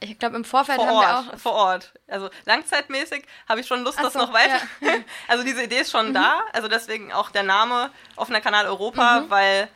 ich 0.00 0.18
glaube, 0.20 0.36
im 0.36 0.44
Vorfeld 0.44 0.76
Vor 0.78 0.86
haben 0.86 0.94
Ort, 0.96 1.06
wir 1.26 1.34
auch. 1.34 1.38
vor 1.40 1.52
Ort. 1.54 1.92
Also 2.06 2.30
langzeitmäßig 2.44 3.24
habe 3.48 3.60
ich 3.60 3.66
schon 3.66 3.82
Lust, 3.82 3.98
Ach 3.98 4.04
das 4.04 4.12
so, 4.12 4.20
noch 4.20 4.32
weiter. 4.32 4.60
ja. 4.80 4.92
Mhm. 4.98 5.04
Also 5.28 5.42
diese 5.44 5.64
Idee 5.64 5.80
ist 5.80 5.90
schon 5.90 6.14
da. 6.14 6.40
Also 6.52 6.68
deswegen 6.68 7.12
auch 7.12 7.30
der 7.30 7.42
Name 7.42 7.90
offener 8.14 8.40
Kanal 8.40 8.66
Europa, 8.66 9.22
Mhm. 9.22 9.30
weil 9.30 9.68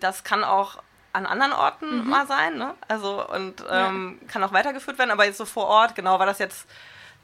das 0.00 0.24
kann 0.24 0.44
auch 0.44 0.82
an 1.12 1.26
anderen 1.26 1.52
Orten 1.52 2.02
Mhm. 2.04 2.08
mal 2.08 2.26
sein. 2.26 2.56
Ne? 2.56 2.74
Also 2.88 3.26
und 3.28 3.64
ähm, 3.68 4.20
kann 4.28 4.42
auch 4.44 4.52
weitergeführt 4.52 4.98
werden. 4.98 5.10
Aber 5.10 5.24
jetzt 5.24 5.38
so 5.38 5.44
vor 5.44 5.66
Ort, 5.66 5.94
genau, 5.94 6.18
war 6.18 6.26
das 6.26 6.38
jetzt 6.38 6.66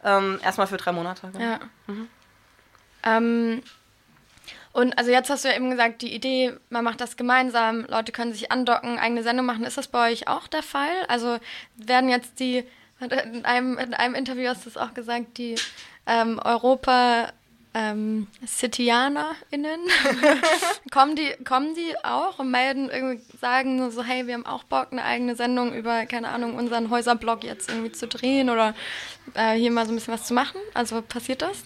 ähm, 0.04 0.40
erstmal 0.42 0.66
für 0.66 0.76
drei 0.76 0.92
Monate. 0.92 1.28
Genau. 1.32 1.44
Ja. 1.44 1.58
Ähm, 3.04 3.62
und 4.72 4.98
also 4.98 5.10
jetzt 5.10 5.30
hast 5.30 5.44
du 5.44 5.48
ja 5.48 5.56
eben 5.56 5.70
gesagt, 5.70 6.02
die 6.02 6.14
Idee, 6.14 6.54
man 6.68 6.84
macht 6.84 7.00
das 7.00 7.16
gemeinsam, 7.16 7.86
Leute 7.88 8.12
können 8.12 8.32
sich 8.32 8.52
andocken, 8.52 8.98
eigene 8.98 9.22
Sendung 9.22 9.46
machen. 9.46 9.64
Ist 9.64 9.78
das 9.78 9.88
bei 9.88 10.10
euch 10.12 10.28
auch 10.28 10.48
der 10.48 10.62
Fall? 10.62 10.90
Also 11.08 11.38
werden 11.76 12.10
jetzt 12.10 12.40
die, 12.40 12.64
in 13.00 13.44
einem, 13.44 13.78
in 13.78 13.94
einem 13.94 14.14
Interview 14.14 14.48
hast 14.48 14.66
du 14.66 14.68
es 14.70 14.76
auch 14.76 14.92
gesagt, 14.92 15.38
die 15.38 15.54
ähm, 16.06 16.38
Europa 16.44 17.32
ähm, 17.76 18.26
CityanerInnen, 18.46 19.80
kommen, 20.90 21.14
die, 21.14 21.30
kommen 21.44 21.74
die 21.74 21.94
auch 22.04 22.38
und 22.38 22.50
melden 22.50 22.88
irgendwie, 22.88 23.22
sagen 23.38 23.76
nur 23.76 23.90
so, 23.90 24.02
hey, 24.02 24.26
wir 24.26 24.32
haben 24.32 24.46
auch 24.46 24.64
Bock, 24.64 24.88
eine 24.92 25.04
eigene 25.04 25.36
Sendung 25.36 25.74
über, 25.74 26.06
keine 26.06 26.28
Ahnung, 26.28 26.54
unseren 26.54 26.88
Häuserblog 26.88 27.44
jetzt 27.44 27.68
irgendwie 27.68 27.92
zu 27.92 28.08
drehen 28.08 28.48
oder 28.48 28.74
äh, 29.34 29.56
hier 29.56 29.70
mal 29.70 29.84
so 29.84 29.92
ein 29.92 29.96
bisschen 29.96 30.14
was 30.14 30.24
zu 30.24 30.32
machen? 30.32 30.58
Also 30.72 31.02
passiert 31.02 31.42
das? 31.42 31.64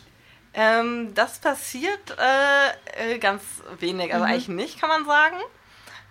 Ähm, 0.52 1.14
das 1.14 1.38
passiert 1.38 2.16
äh, 2.18 3.14
äh, 3.14 3.18
ganz 3.18 3.44
wenig, 3.78 4.12
also 4.12 4.24
eigentlich 4.24 4.48
nicht, 4.48 4.80
kann 4.80 4.88
man 4.88 5.04
sagen. 5.04 5.36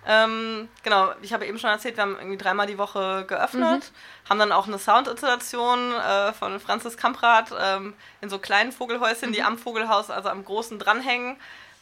Ähm, 0.07 0.69
genau, 0.81 1.11
ich 1.21 1.33
habe 1.33 1.45
eben 1.45 1.59
schon 1.59 1.69
erzählt, 1.69 1.97
wir 1.97 2.03
haben 2.03 2.15
irgendwie 2.17 2.37
dreimal 2.37 2.67
die 2.67 2.77
Woche 2.77 3.25
geöffnet, 3.27 3.91
haben 4.29 4.39
dann 4.39 4.51
auch 4.51 4.67
eine 4.67 4.77
Soundinstallation 4.77 5.93
äh, 5.93 6.33
von 6.33 6.59
Franzis 6.59 6.95
Kamprad 6.97 7.51
ähm, 7.59 7.95
in 8.21 8.29
so 8.29 8.37
kleinen 8.39 8.71
Vogelhäuschen, 8.71 9.33
die 9.33 9.41
am 9.41 9.57
Vogelhaus, 9.57 10.09
also 10.09 10.29
am 10.29 10.45
großen 10.45 10.77
dranhängen. 10.77 11.37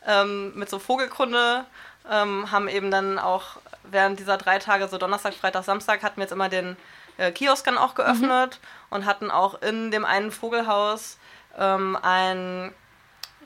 ähm, 0.06 0.54
mit 0.56 0.70
so 0.70 0.80
Vogelkunde, 0.80 1.66
ähm, 2.10 2.50
haben 2.52 2.68
eben 2.68 2.89
dann 2.91 3.20
auch 3.20 3.58
während 3.84 4.20
dieser 4.20 4.38
drei 4.38 4.60
Tage, 4.60 4.88
so 4.88 4.98
Donnerstag, 4.98 5.34
Freitag, 5.34 5.64
Samstag, 5.66 6.04
hatten 6.04 6.18
wir 6.18 6.24
jetzt 6.24 6.32
immer 6.32 6.50
den 6.50 6.78
äh, 7.18 7.32
Kiosk 7.32 7.66
dann 7.66 7.78
auch 7.78 7.95
geöffnet 7.95 8.60
und 8.89 9.06
hatten 9.06 9.30
auch 9.30 9.62
in 9.62 9.91
dem 9.91 10.06
einen 10.06 10.32
Vogelhaus 10.32 11.18
ähm, 11.58 11.98
ein, 12.02 12.74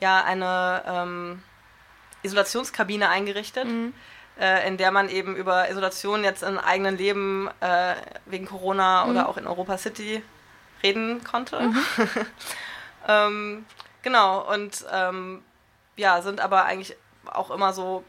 ja, 0.00 0.22
eine 0.22 0.82
ähm, 0.86 1.42
Isolationskabine 2.22 3.08
eingerichtet, 3.08 3.66
äh, 4.42 4.66
in 4.66 4.76
der 4.76 4.90
man 4.90 5.08
eben 5.08 5.36
über 5.36 5.70
Isolation 5.70 6.24
jetzt 6.24 6.42
im 6.42 6.58
eigenen 6.58 6.98
Leben 6.98 7.48
äh, 7.60 7.94
wegen 8.26 8.46
Corona 8.46 9.06
oder 9.06 9.28
auch 9.28 9.36
in 9.36 9.46
Europa 9.46 9.78
City 9.78 10.20
reden 10.82 11.22
konnte. 11.22 11.72
ähm, 13.08 13.64
genau, 14.02 14.52
und 14.52 14.84
ähm, 14.90 15.44
ja, 15.94 16.20
sind 16.22 16.40
aber 16.40 16.64
eigentlich 16.64 16.96
auch 17.26 17.52
immer 17.52 17.72
so 17.72 18.02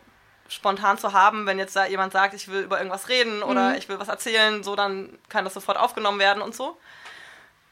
spontan 0.47 0.97
zu 0.97 1.13
haben, 1.13 1.45
wenn 1.45 1.59
jetzt 1.59 1.75
da 1.75 1.85
jemand 1.85 2.13
sagt, 2.13 2.33
ich 2.33 2.47
will 2.47 2.63
über 2.63 2.79
irgendwas 2.79 3.09
reden 3.09 3.43
oder 3.43 3.77
ich 3.77 3.87
will 3.87 3.99
was 3.99 4.07
erzählen, 4.07 4.63
so 4.63 4.75
dann 4.75 5.19
kann 5.29 5.43
das 5.43 5.53
sofort 5.53 5.77
aufgenommen 5.77 6.17
werden 6.17 6.41
und 6.41 6.55
so. 6.55 6.77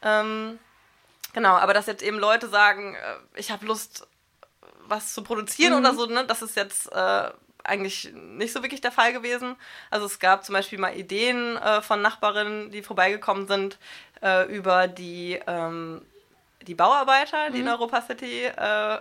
Ähm, 0.02 0.60
genau, 1.32 1.56
aber 1.56 1.74
dass 1.74 1.86
jetzt 1.86 2.02
eben 2.02 2.18
Leute 2.18 2.48
sagen, 2.48 2.94
äh, 2.94 3.16
ich 3.34 3.50
habe 3.50 3.66
Lust, 3.66 4.06
was 4.86 5.14
zu 5.14 5.24
produzieren 5.24 5.74
oder 5.74 5.94
so, 5.94 6.06
ne, 6.06 6.24
das 6.24 6.42
ist 6.42 6.54
jetzt 6.54 6.92
äh, 6.92 7.30
eigentlich 7.64 8.12
nicht 8.12 8.52
so 8.52 8.62
wirklich 8.62 8.80
der 8.80 8.92
Fall 8.92 9.12
gewesen. 9.12 9.56
Also 9.90 10.06
es 10.06 10.18
gab 10.18 10.44
zum 10.44 10.54
Beispiel 10.54 10.78
mal 10.78 10.96
Ideen 10.96 11.56
äh, 11.56 11.82
von 11.82 12.02
Nachbarinnen, 12.02 12.70
die 12.70 12.82
vorbeigekommen 12.82 13.46
sind 13.46 13.78
äh, 14.22 14.46
über 14.46 14.88
die, 14.88 15.40
ähm, 15.46 16.02
die 16.62 16.74
Bauarbeiter, 16.74 17.50
die 17.50 17.60
in 17.60 17.68
Europa 17.68 18.02
City 18.02 18.44
äh, 18.44 18.98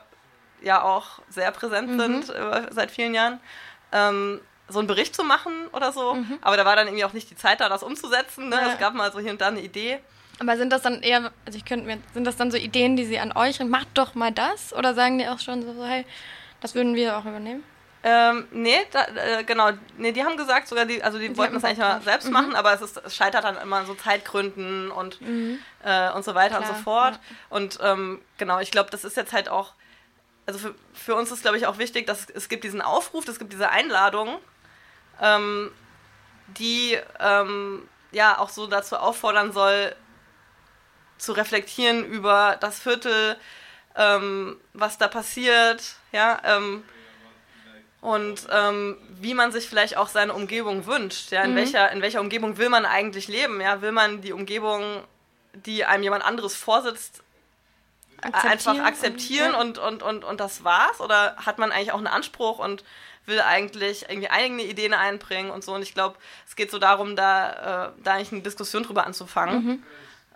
ja 0.62 0.82
auch 0.84 1.20
sehr 1.30 1.52
präsent 1.52 2.00
sind 2.00 2.30
äh, 2.30 2.68
seit 2.72 2.92
vielen 2.92 3.14
Jahren. 3.14 3.40
Ähm, 3.92 4.42
so 4.68 4.80
einen 4.80 4.88
Bericht 4.88 5.16
zu 5.16 5.24
machen 5.24 5.68
oder 5.74 5.92
so. 5.92 6.18
Aber 6.42 6.56
da 6.56 6.64
war 6.64 6.76
dann 6.78 6.88
irgendwie 6.88 7.04
auch 7.04 7.14
nicht 7.14 7.30
die 7.30 7.36
Zeit 7.36 7.60
da, 7.60 7.68
das 7.68 7.84
umzusetzen. 7.84 8.48
Ne? 8.48 8.56
Ja. 8.56 8.72
Es 8.72 8.80
gab 8.80 8.94
mal 8.94 9.12
so 9.12 9.20
hier 9.20 9.32
und 9.32 9.42
da 9.42 9.48
eine 9.48 9.60
Idee. 9.60 10.00
Aber 10.40 10.58
sind 10.58 10.72
das 10.72 10.82
dann 10.82 11.04
eher, 11.04 11.32
also 11.46 11.58
ich 11.58 11.66
könnte 11.66 11.86
mir, 11.86 12.00
sind 12.14 12.26
das 12.26 12.36
dann 12.36 12.52
so 12.52 12.58
Ideen, 12.58 12.96
die 12.96 13.06
sie 13.06 13.20
an 13.20 13.32
euch 13.34 13.60
macht 13.60 13.90
doch 13.94 14.16
mal 14.16 14.32
das? 14.32 14.74
Oder 14.74 14.94
sagen 14.94 15.20
die 15.20 15.28
auch 15.28 15.40
schon 15.40 15.62
so, 15.62 15.86
hey, 15.86 16.06
das 16.62 16.74
würden 16.74 16.96
wir 16.96 17.18
auch 17.18 17.26
übernehmen? 17.26 17.64
Ähm, 18.04 18.48
nee, 18.52 18.78
da, 18.92 19.06
äh, 19.06 19.44
genau. 19.44 19.72
Nee, 19.98 20.12
die 20.12 20.24
haben 20.24 20.36
gesagt, 20.36 20.68
sogar 20.68 20.86
die, 20.86 21.04
also 21.04 21.20
die, 21.20 21.30
Die 21.30 21.38
wollten 21.38 21.54
das 21.54 21.64
eigentlich 21.64 21.78
mal 21.78 22.02
selbst 22.02 22.26
Mhm. 22.28 22.34
machen, 22.34 22.56
aber 22.56 22.74
es, 22.74 22.82
ist, 22.82 22.98
es 22.98 23.16
scheitert 23.16 23.44
dann 23.44 23.58
immer 23.58 23.86
so 23.86 23.94
Zeitgründen 23.94 24.90
und, 24.90 25.20
äh, 25.84 26.12
und 26.12 26.26
so 26.26 26.34
weiter 26.34 26.58
und 26.58 26.64
Klar, 26.64 26.76
so 26.78 26.82
fort. 26.84 27.20
Und 27.50 27.78
ähm, 27.82 28.20
genau, 28.38 28.60
ich 28.60 28.72
glaube, 28.72 28.90
das 28.90 29.04
ist 29.04 29.18
jetzt 29.18 29.34
halt 29.34 29.50
auch, 29.50 29.74
also 30.48 30.58
für, 30.58 30.76
für 30.94 31.16
uns 31.16 31.30
ist, 31.32 31.44
glaube 31.44 31.58
ich, 31.58 31.68
auch 31.68 31.78
wichtig, 31.78 32.08
dass 32.08 32.28
es 32.34 32.50
gibt 32.50 32.64
diesen 32.64 32.82
Aufruf, 32.82 33.28
es 33.28 33.38
gibt 33.38 33.54
diese 33.54 33.70
Einladung, 33.70 34.40
ähm, 35.22 35.72
die 36.48 36.98
ähm, 37.20 37.88
ja 38.12 38.40
auch 38.40 38.50
so 38.50 38.66
dazu 38.66 38.98
auffordern 38.98 39.52
soll, 39.54 39.96
zu 41.20 41.34
reflektieren 41.34 42.04
über 42.04 42.58
das 42.60 42.80
Viertel, 42.80 43.38
ähm, 43.96 44.60
was 44.74 44.98
da 44.98 45.08
passiert, 45.08 45.84
ja, 46.12 46.42
ähm, 46.44 46.84
und 48.02 48.48
ähm, 48.52 48.98
wie 49.20 49.36
man 49.36 49.52
sich 49.52 49.70
vielleicht 49.70 49.96
auch 49.96 50.10
seine 50.10 50.34
Umgebung 50.34 50.88
wünscht, 50.88 51.32
ja, 51.32 51.44
in, 51.44 51.56
welcher, 51.56 51.92
in 51.92 52.02
welcher 52.02 52.20
Umgebung 52.20 52.58
will 52.58 52.70
man 52.70 52.86
eigentlich 52.86 53.28
leben, 53.28 53.62
ja, 53.62 53.82
will 53.82 53.92
man 53.92 54.22
die 54.22 54.34
Umgebung, 54.34 55.04
die 55.54 55.86
einem 55.86 56.04
jemand 56.04 56.26
anderes 56.26 56.56
vorsitzt, 56.56 57.22
Akzeptieren 58.22 58.52
einfach 58.52 58.74
und- 58.74 58.82
akzeptieren 58.82 59.52
ja. 59.54 59.60
und, 59.62 59.78
und, 59.78 60.04
und, 60.04 60.24
und 60.24 60.40
das 60.40 60.64
war's? 60.64 61.00
Oder 61.00 61.36
hat 61.38 61.58
man 61.58 61.72
eigentlich 61.72 61.92
auch 61.92 61.98
einen 61.98 62.08
Anspruch 62.08 62.60
und 62.60 62.84
will 63.26 63.42
eigentlich 63.42 64.06
irgendwie 64.10 64.30
eigene 64.30 64.64
Ideen 64.64 64.94
einbringen 64.94 65.52
und 65.52 65.64
so? 65.64 65.74
Und 65.74 65.82
ich 65.82 65.94
glaube, 65.94 66.18
es 66.48 66.56
geht 66.56 66.72
so 66.72 66.78
darum, 66.78 67.16
da, 67.16 67.88
äh, 67.88 68.04
da 68.04 68.14
eigentlich 68.14 68.32
eine 68.32 68.42
Diskussion 68.42 68.84
drüber 68.84 69.06
anzufangen. 69.06 69.66
Mhm. 69.66 69.84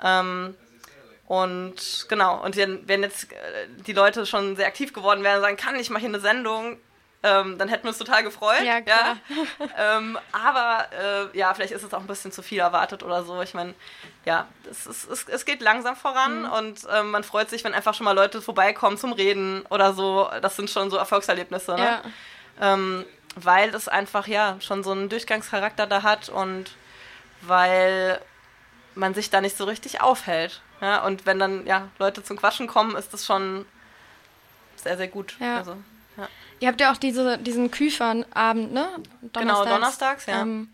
Ähm, 0.04 0.56
und 1.28 2.06
genau, 2.10 2.44
und 2.44 2.56
wenn, 2.56 2.88
wenn 2.88 3.02
jetzt 3.02 3.32
äh, 3.32 3.68
die 3.86 3.94
Leute 3.94 4.26
schon 4.26 4.56
sehr 4.56 4.68
aktiv 4.68 4.94
geworden 4.94 5.24
wären 5.24 5.38
und 5.38 5.42
sagen, 5.42 5.58
kann 5.58 5.76
ich 5.76 5.90
mal 5.90 6.00
hier 6.00 6.10
eine 6.10 6.20
Sendung, 6.20 6.78
ähm, 7.26 7.58
dann 7.58 7.68
hätten 7.70 7.84
wir 7.84 7.90
uns 7.90 7.98
total 7.98 8.24
gefreut. 8.24 8.62
Ja, 8.64 8.82
klar. 8.82 9.18
ähm, 9.78 10.18
aber 10.32 10.86
äh, 11.34 11.38
ja, 11.38 11.54
vielleicht 11.54 11.74
ist 11.74 11.84
es 11.84 11.94
auch 11.94 12.00
ein 12.00 12.08
bisschen 12.08 12.32
zu 12.32 12.42
viel 12.44 12.60
erwartet 12.60 13.02
oder 13.04 13.24
so. 13.24 13.42
Ich 13.42 13.54
meine, 13.54 13.74
ja, 14.26 14.48
es, 14.70 14.86
ist, 14.86 15.10
es, 15.10 15.28
es 15.28 15.46
geht 15.46 15.62
langsam 15.62 15.96
voran 15.96 16.44
Mhm. 16.44 16.52
und 16.52 16.80
ähm, 16.94 17.12
man 17.12 17.24
freut 17.24 17.50
sich, 17.50 17.64
wenn 17.64 17.74
einfach 17.74 17.94
schon 17.94 18.06
mal 18.06 18.12
Leute 18.16 18.42
vorbeikommen 18.42 18.98
zum 18.98 19.14
Reden 19.14 19.66
oder 19.70 19.94
so. 19.94 20.30
Das 20.42 20.56
sind 20.56 20.70
schon 20.70 20.90
so 20.92 20.98
Erfolgserlebnisse, 20.98 21.76
ne? 21.76 21.84
Ja. 22.60 22.74
ähm, 22.74 23.06
weil 23.36 23.74
es 23.76 23.88
einfach 23.88 24.28
ja 24.28 24.56
schon 24.62 24.84
so 24.84 24.92
einen 24.92 25.10
Durchgangscharakter 25.10 25.88
da 25.88 26.04
hat 26.04 26.30
und 26.30 26.72
weil 27.42 28.20
man 28.96 29.14
sich 29.14 29.30
da 29.30 29.42
nicht 29.42 29.58
so 29.58 29.66
richtig 29.66 30.02
aufhält. 30.02 30.62
Ja? 30.82 31.04
Und 31.04 31.26
wenn 31.26 31.38
dann 31.40 31.66
ja 31.66 31.90
Leute 32.00 32.24
zum 32.24 32.38
Quatschen 32.38 32.68
kommen, 32.68 32.96
ist 32.96 33.14
das 33.14 33.26
schon 33.26 33.66
sehr, 34.78 34.98
sehr 34.98 35.08
gut. 35.10 35.36
Ja. 35.40 35.58
Also, 35.58 35.72
ja. 35.72 35.78
Ihr 36.60 36.68
habt 36.68 36.80
ja 36.82 36.92
auch 36.92 36.98
diese, 36.98 37.38
diesen 37.38 37.70
Küfernabend, 37.72 38.74
ne? 38.74 38.88
Genau, 39.34 39.64
donnerstags, 39.66 40.26
ja. 40.26 40.42
Ähm, 40.42 40.70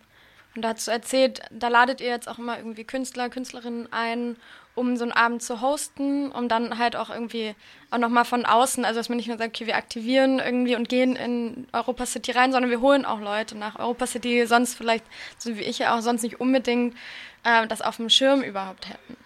und 0.55 0.61
dazu 0.63 0.91
erzählt, 0.91 1.41
da 1.49 1.69
ladet 1.69 2.01
ihr 2.01 2.09
jetzt 2.09 2.27
auch 2.27 2.38
immer 2.38 2.57
irgendwie 2.57 2.84
Künstler, 2.84 3.29
Künstlerinnen 3.29 3.91
ein, 3.93 4.36
um 4.75 4.95
so 4.97 5.03
einen 5.03 5.11
Abend 5.13 5.41
zu 5.41 5.61
hosten, 5.61 6.32
um 6.32 6.47
dann 6.49 6.77
halt 6.77 6.95
auch 6.95 7.09
irgendwie 7.09 7.55
auch 7.89 7.97
nochmal 7.97 8.25
von 8.25 8.45
außen, 8.45 8.84
also 8.86 8.99
dass 8.99 9.07
man 9.09 9.15
nicht 9.17 9.27
nur 9.27 9.38
sagt, 9.38 9.55
okay, 9.55 9.65
wir 9.65 9.75
aktivieren 9.77 10.39
irgendwie 10.39 10.75
und 10.75 10.88
gehen 10.89 11.15
in 11.15 11.67
Europa 11.73 12.05
City 12.05 12.32
rein, 12.32 12.51
sondern 12.51 12.69
wir 12.69 12.82
holen 12.82 13.05
auch 13.05 13.19
Leute 13.21 13.57
nach 13.57 13.79
Europa 13.79 14.07
City, 14.07 14.29
die 14.41 14.45
sonst 14.45 14.75
vielleicht, 14.75 15.05
so 15.38 15.55
wie 15.57 15.61
ich 15.61 15.79
ja 15.79 15.95
auch, 15.97 16.01
sonst 16.01 16.21
nicht 16.21 16.39
unbedingt 16.41 16.95
äh, 17.43 17.65
das 17.67 17.82
auf 17.82 17.97
dem 17.97 18.09
Schirm 18.09 18.41
überhaupt 18.43 18.89
hätten. 18.89 19.17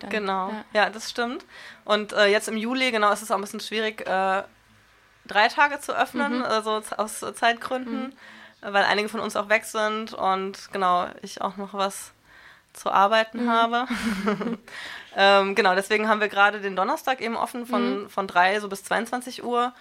Dann- 0.00 0.10
Genau, 0.10 0.48
Ja. 0.50 0.64
ja, 0.84 0.90
das 0.90 1.10
stimmt. 1.10 1.44
Und 1.84 2.12
äh, 2.12 2.26
jetzt 2.26 2.48
im 2.48 2.56
Juli, 2.56 2.90
genau, 2.90 3.10
ist 3.12 3.22
es 3.22 3.30
auch 3.30 3.36
ein 3.36 3.40
bisschen 3.42 3.60
schwierig, 3.60 4.06
äh, 4.06 4.42
drei 5.26 5.48
Tage 5.48 5.80
zu 5.80 5.92
öffnen, 5.96 6.38
Mhm. 6.38 6.44
also 6.44 6.82
aus 6.96 7.20
Zeitgründen, 7.34 8.12
äh, 8.62 8.72
weil 8.72 8.84
einige 8.84 9.08
von 9.08 9.20
uns 9.20 9.36
auch 9.36 9.48
weg 9.48 9.64
sind 9.64 10.12
und 10.12 10.72
genau, 10.72 11.06
ich 11.22 11.40
auch 11.40 11.56
noch 11.56 11.74
was 11.74 12.12
zu 12.72 12.90
arbeiten 12.90 13.44
Mhm. 13.44 13.50
habe. 13.50 13.86
ähm, 15.16 15.54
genau, 15.54 15.74
deswegen 15.74 16.08
haben 16.08 16.20
wir 16.20 16.28
gerade 16.28 16.60
den 16.60 16.76
Donnerstag 16.76 17.20
eben 17.20 17.36
offen 17.36 17.62
Mhm. 17.62 17.66
von, 17.66 18.10
von 18.10 18.26
3 18.26 18.60
so 18.60 18.68
bis 18.68 18.84
22 18.84 19.44
Uhr 19.44 19.72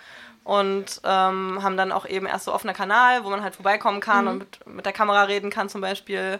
und 0.44 1.02
ähm, 1.04 1.64
haben 1.64 1.78
dann 1.78 1.91
auch 1.91 2.06
eben 2.06 2.26
erst 2.26 2.46
so 2.46 2.54
offener 2.54 2.74
Kanal, 2.74 3.24
wo 3.24 3.30
man 3.30 3.44
halt 3.44 3.56
vorbeikommen 3.56 4.00
kann 4.02 4.26
Mhm. 4.26 4.32
und 4.32 4.39
mit, 4.39 4.68
mit 4.68 4.86
der 4.86 4.94
Kamera 4.94 5.24
reden 5.24 5.50
kann 5.50 5.70
zum 5.70 5.82
Beispiel 5.82 6.39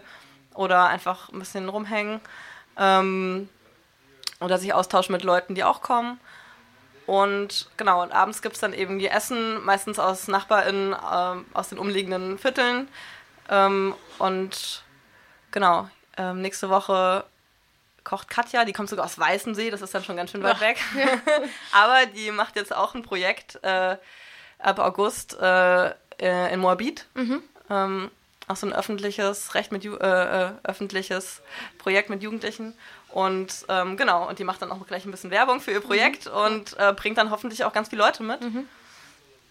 oder 0.54 0.86
einfach 0.86 1.30
ein 1.30 1.38
bisschen 1.38 1.68
rumhängen. 1.68 2.20
Ähm, 2.76 3.48
oder 4.40 4.58
sich 4.58 4.74
austauschen 4.74 5.12
mit 5.12 5.22
Leuten, 5.24 5.54
die 5.54 5.64
auch 5.64 5.80
kommen. 5.80 6.20
Und 7.06 7.68
genau, 7.76 8.02
und 8.02 8.12
abends 8.12 8.40
gibt 8.40 8.54
es 8.54 8.60
dann 8.60 8.72
eben 8.72 8.98
die 8.98 9.08
Essen, 9.08 9.62
meistens 9.64 9.98
aus 9.98 10.28
NachbarInnen 10.28 10.96
ähm, 11.12 11.44
aus 11.52 11.68
den 11.68 11.78
umliegenden 11.78 12.38
Vierteln. 12.38 12.88
Ähm, 13.50 13.94
und 14.18 14.84
genau, 15.50 15.88
ähm, 16.16 16.40
nächste 16.40 16.70
Woche 16.70 17.24
kocht 18.04 18.28
Katja, 18.28 18.64
die 18.64 18.72
kommt 18.72 18.88
sogar 18.88 19.06
aus 19.06 19.18
Weißensee, 19.18 19.70
das 19.70 19.82
ist 19.82 19.94
dann 19.94 20.04
schon 20.04 20.16
ganz 20.16 20.30
schön 20.30 20.42
weit 20.42 20.56
Ach. 20.56 20.60
weg. 20.60 20.78
Aber 21.72 22.06
die 22.06 22.30
macht 22.30 22.56
jetzt 22.56 22.74
auch 22.74 22.94
ein 22.94 23.02
Projekt 23.02 23.58
äh, 23.62 23.96
ab 24.58 24.78
August 24.78 25.36
äh, 25.40 25.88
äh, 26.18 26.52
in 26.52 26.60
Moabit. 26.60 27.06
Ähm, 27.70 28.10
auch 28.46 28.56
so 28.56 28.66
ein 28.66 28.72
öffentliches 28.72 29.54
Recht 29.54 29.72
mit 29.72 29.84
Ju 29.84 29.96
äh, 29.96 30.46
äh, 30.46 30.52
öffentliches 30.64 31.42
Projekt 31.78 32.10
mit 32.10 32.22
Jugendlichen. 32.22 32.74
Und 33.14 33.64
ähm, 33.68 33.96
genau, 33.96 34.28
und 34.28 34.40
die 34.40 34.44
macht 34.44 34.60
dann 34.60 34.72
auch 34.72 34.84
gleich 34.88 35.04
ein 35.04 35.12
bisschen 35.12 35.30
Werbung 35.30 35.60
für 35.60 35.70
ihr 35.70 35.80
Projekt 35.80 36.26
und 36.26 36.76
äh, 36.80 36.92
bringt 36.92 37.16
dann 37.16 37.30
hoffentlich 37.30 37.62
auch 37.62 37.72
ganz 37.72 37.90
viele 37.90 38.02
Leute 38.02 38.24
mit. 38.24 38.40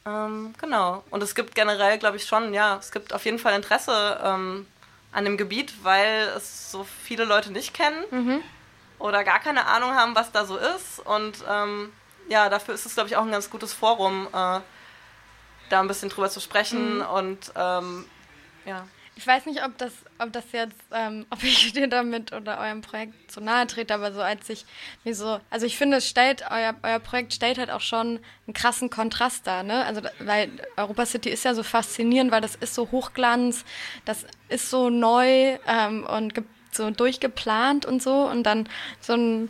Ähm, 0.05 0.53
genau. 0.59 1.01
Und 1.11 1.23
es 1.23 1.33
gibt 1.33 1.55
generell, 1.55 1.97
glaube 1.97 2.17
ich, 2.17 2.25
schon, 2.25 2.53
ja, 2.53 2.75
es 2.75 2.91
gibt 2.91 3.13
auf 3.13 3.23
jeden 3.23 3.39
Fall 3.39 3.53
Interesse 3.53 4.19
ähm, 4.21 4.67
an 5.13 5.23
dem 5.23 5.37
Gebiet, 5.37 5.81
weil 5.81 6.27
es 6.35 6.71
so 6.71 6.85
viele 7.05 7.23
Leute 7.23 7.53
nicht 7.53 7.73
kennen 7.73 8.03
oder 8.99 9.23
gar 9.23 9.39
keine 9.39 9.65
Ahnung 9.65 9.95
haben, 9.95 10.13
was 10.13 10.33
da 10.33 10.43
so 10.45 10.57
ist. 10.57 10.99
Und 11.05 11.37
ähm, 11.49 11.93
ja, 12.27 12.49
dafür 12.49 12.73
ist 12.73 12.85
es, 12.85 12.95
glaube 12.95 13.07
ich, 13.07 13.15
auch 13.15 13.23
ein 13.23 13.31
ganz 13.31 13.49
gutes 13.49 13.71
Forum, 13.71 14.27
äh, 14.27 14.59
da 15.69 15.79
ein 15.79 15.87
bisschen 15.87 16.09
drüber 16.09 16.29
zu 16.29 16.41
sprechen 16.41 17.01
und 17.01 17.53
ähm, 17.55 18.03
ja. 18.65 18.85
Ich 19.15 19.27
weiß 19.27 19.45
nicht, 19.45 19.63
ob 19.63 19.77
das, 19.77 19.93
ob 20.17 20.33
das 20.33 20.43
jetzt, 20.51 20.81
ähm, 20.91 21.25
ob 21.29 21.43
ich 21.43 21.71
dir 21.73 21.87
damit 21.87 22.33
oder 22.33 22.59
eurem 22.59 22.81
Projekt 22.81 23.31
zu 23.31 23.41
nahe 23.41 23.67
trete, 23.67 23.93
aber 23.93 24.11
so 24.11 24.21
als 24.21 24.49
ich 24.49 24.65
mir 25.03 25.13
so, 25.13 25.39
also 25.49 25.65
ich 25.65 25.77
finde, 25.77 25.97
es 25.97 26.09
stellt, 26.09 26.43
euer, 26.49 26.75
euer 26.81 26.99
Projekt 26.99 27.33
stellt 27.33 27.57
halt 27.57 27.69
auch 27.69 27.81
schon 27.81 28.19
einen 28.47 28.53
krassen 28.53 28.89
Kontrast 28.89 29.45
dar, 29.45 29.63
ne? 29.63 29.85
Also, 29.85 30.01
weil 30.19 30.49
Europa 30.77 31.05
City 31.05 31.29
ist 31.29 31.45
ja 31.45 31.53
so 31.53 31.63
faszinierend, 31.63 32.31
weil 32.31 32.41
das 32.41 32.55
ist 32.55 32.73
so 32.73 32.89
Hochglanz, 32.91 33.65
das 34.05 34.25
ist 34.49 34.69
so 34.69 34.89
neu 34.89 35.57
ähm, 35.67 36.05
und 36.05 36.33
so 36.71 36.89
durchgeplant 36.89 37.85
und 37.85 38.01
so 38.01 38.27
und 38.27 38.43
dann 38.43 38.67
so 38.99 39.13
ein 39.13 39.49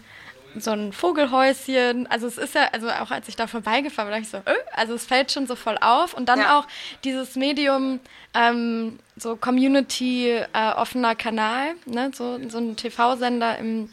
so 0.57 0.71
ein 0.71 0.93
Vogelhäuschen. 0.93 2.07
Also 2.07 2.27
es 2.27 2.37
ist 2.37 2.55
ja, 2.55 2.69
also 2.71 2.89
auch 2.89 3.11
als 3.11 3.27
ich 3.27 3.35
da 3.35 3.47
vorbeigefahren 3.47 4.11
bin, 4.11 4.21
dachte 4.23 4.37
ich 4.41 4.45
so, 4.45 4.51
äh, 4.51 4.63
also 4.75 4.93
es 4.93 5.05
fällt 5.05 5.31
schon 5.31 5.47
so 5.47 5.55
voll 5.55 5.77
auf. 5.81 6.13
Und 6.13 6.27
dann 6.29 6.39
Ja. 6.39 6.59
auch 6.59 6.67
dieses 7.03 7.35
Medium, 7.35 7.99
ähm, 8.33 8.99
so 9.15 9.35
Community 9.35 10.29
äh, 10.29 10.71
offener 10.75 11.15
Kanal, 11.15 11.73
ne? 11.85 12.11
so, 12.13 12.39
so 12.49 12.57
ein 12.57 12.75
TV-Sender 12.75 13.57
im 13.57 13.89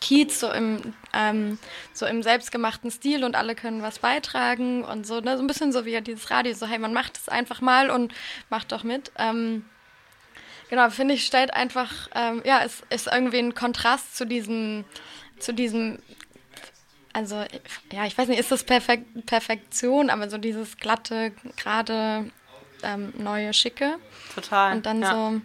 Kiez, 0.00 0.40
so 0.40 0.50
im, 0.50 0.94
ähm, 1.14 1.58
so 1.94 2.04
im 2.06 2.22
selbstgemachten 2.22 2.90
Stil 2.90 3.24
und 3.24 3.36
alle 3.36 3.54
können 3.54 3.82
was 3.82 3.98
beitragen 3.98 4.84
und 4.84 5.06
so, 5.06 5.20
ne? 5.20 5.36
so 5.36 5.42
ein 5.42 5.46
bisschen 5.46 5.72
so 5.72 5.84
wie 5.86 5.98
dieses 6.02 6.30
Radio, 6.30 6.52
so 6.54 6.66
hey, 6.66 6.78
man 6.78 6.92
macht 6.92 7.16
es 7.16 7.28
einfach 7.28 7.60
mal 7.62 7.88
und 7.90 8.12
macht 8.50 8.72
doch 8.72 8.82
mit. 8.84 9.12
Ähm, 9.18 9.64
genau, 10.68 10.90
finde 10.90 11.14
ich, 11.14 11.24
stellt 11.24 11.54
einfach, 11.54 11.90
ähm, 12.14 12.42
ja, 12.44 12.60
es 12.64 12.82
ist 12.90 13.06
irgendwie 13.10 13.38
ein 13.38 13.54
Kontrast 13.54 14.16
zu 14.16 14.26
diesem, 14.26 14.84
zu 15.44 15.52
diesem, 15.52 15.98
also, 17.12 17.44
ja, 17.92 18.04
ich 18.06 18.16
weiß 18.18 18.28
nicht, 18.28 18.40
ist 18.40 18.50
das 18.50 18.64
Perfek 18.64 19.04
Perfektion, 19.26 20.10
aber 20.10 20.28
so 20.28 20.38
dieses 20.38 20.76
glatte, 20.76 21.32
gerade 21.56 22.30
ähm, 22.82 23.12
neue, 23.16 23.54
schicke 23.54 23.96
Total. 24.34 24.72
und 24.74 24.84
dann 24.86 25.02
ja. 25.02 25.10
so, 25.10 25.40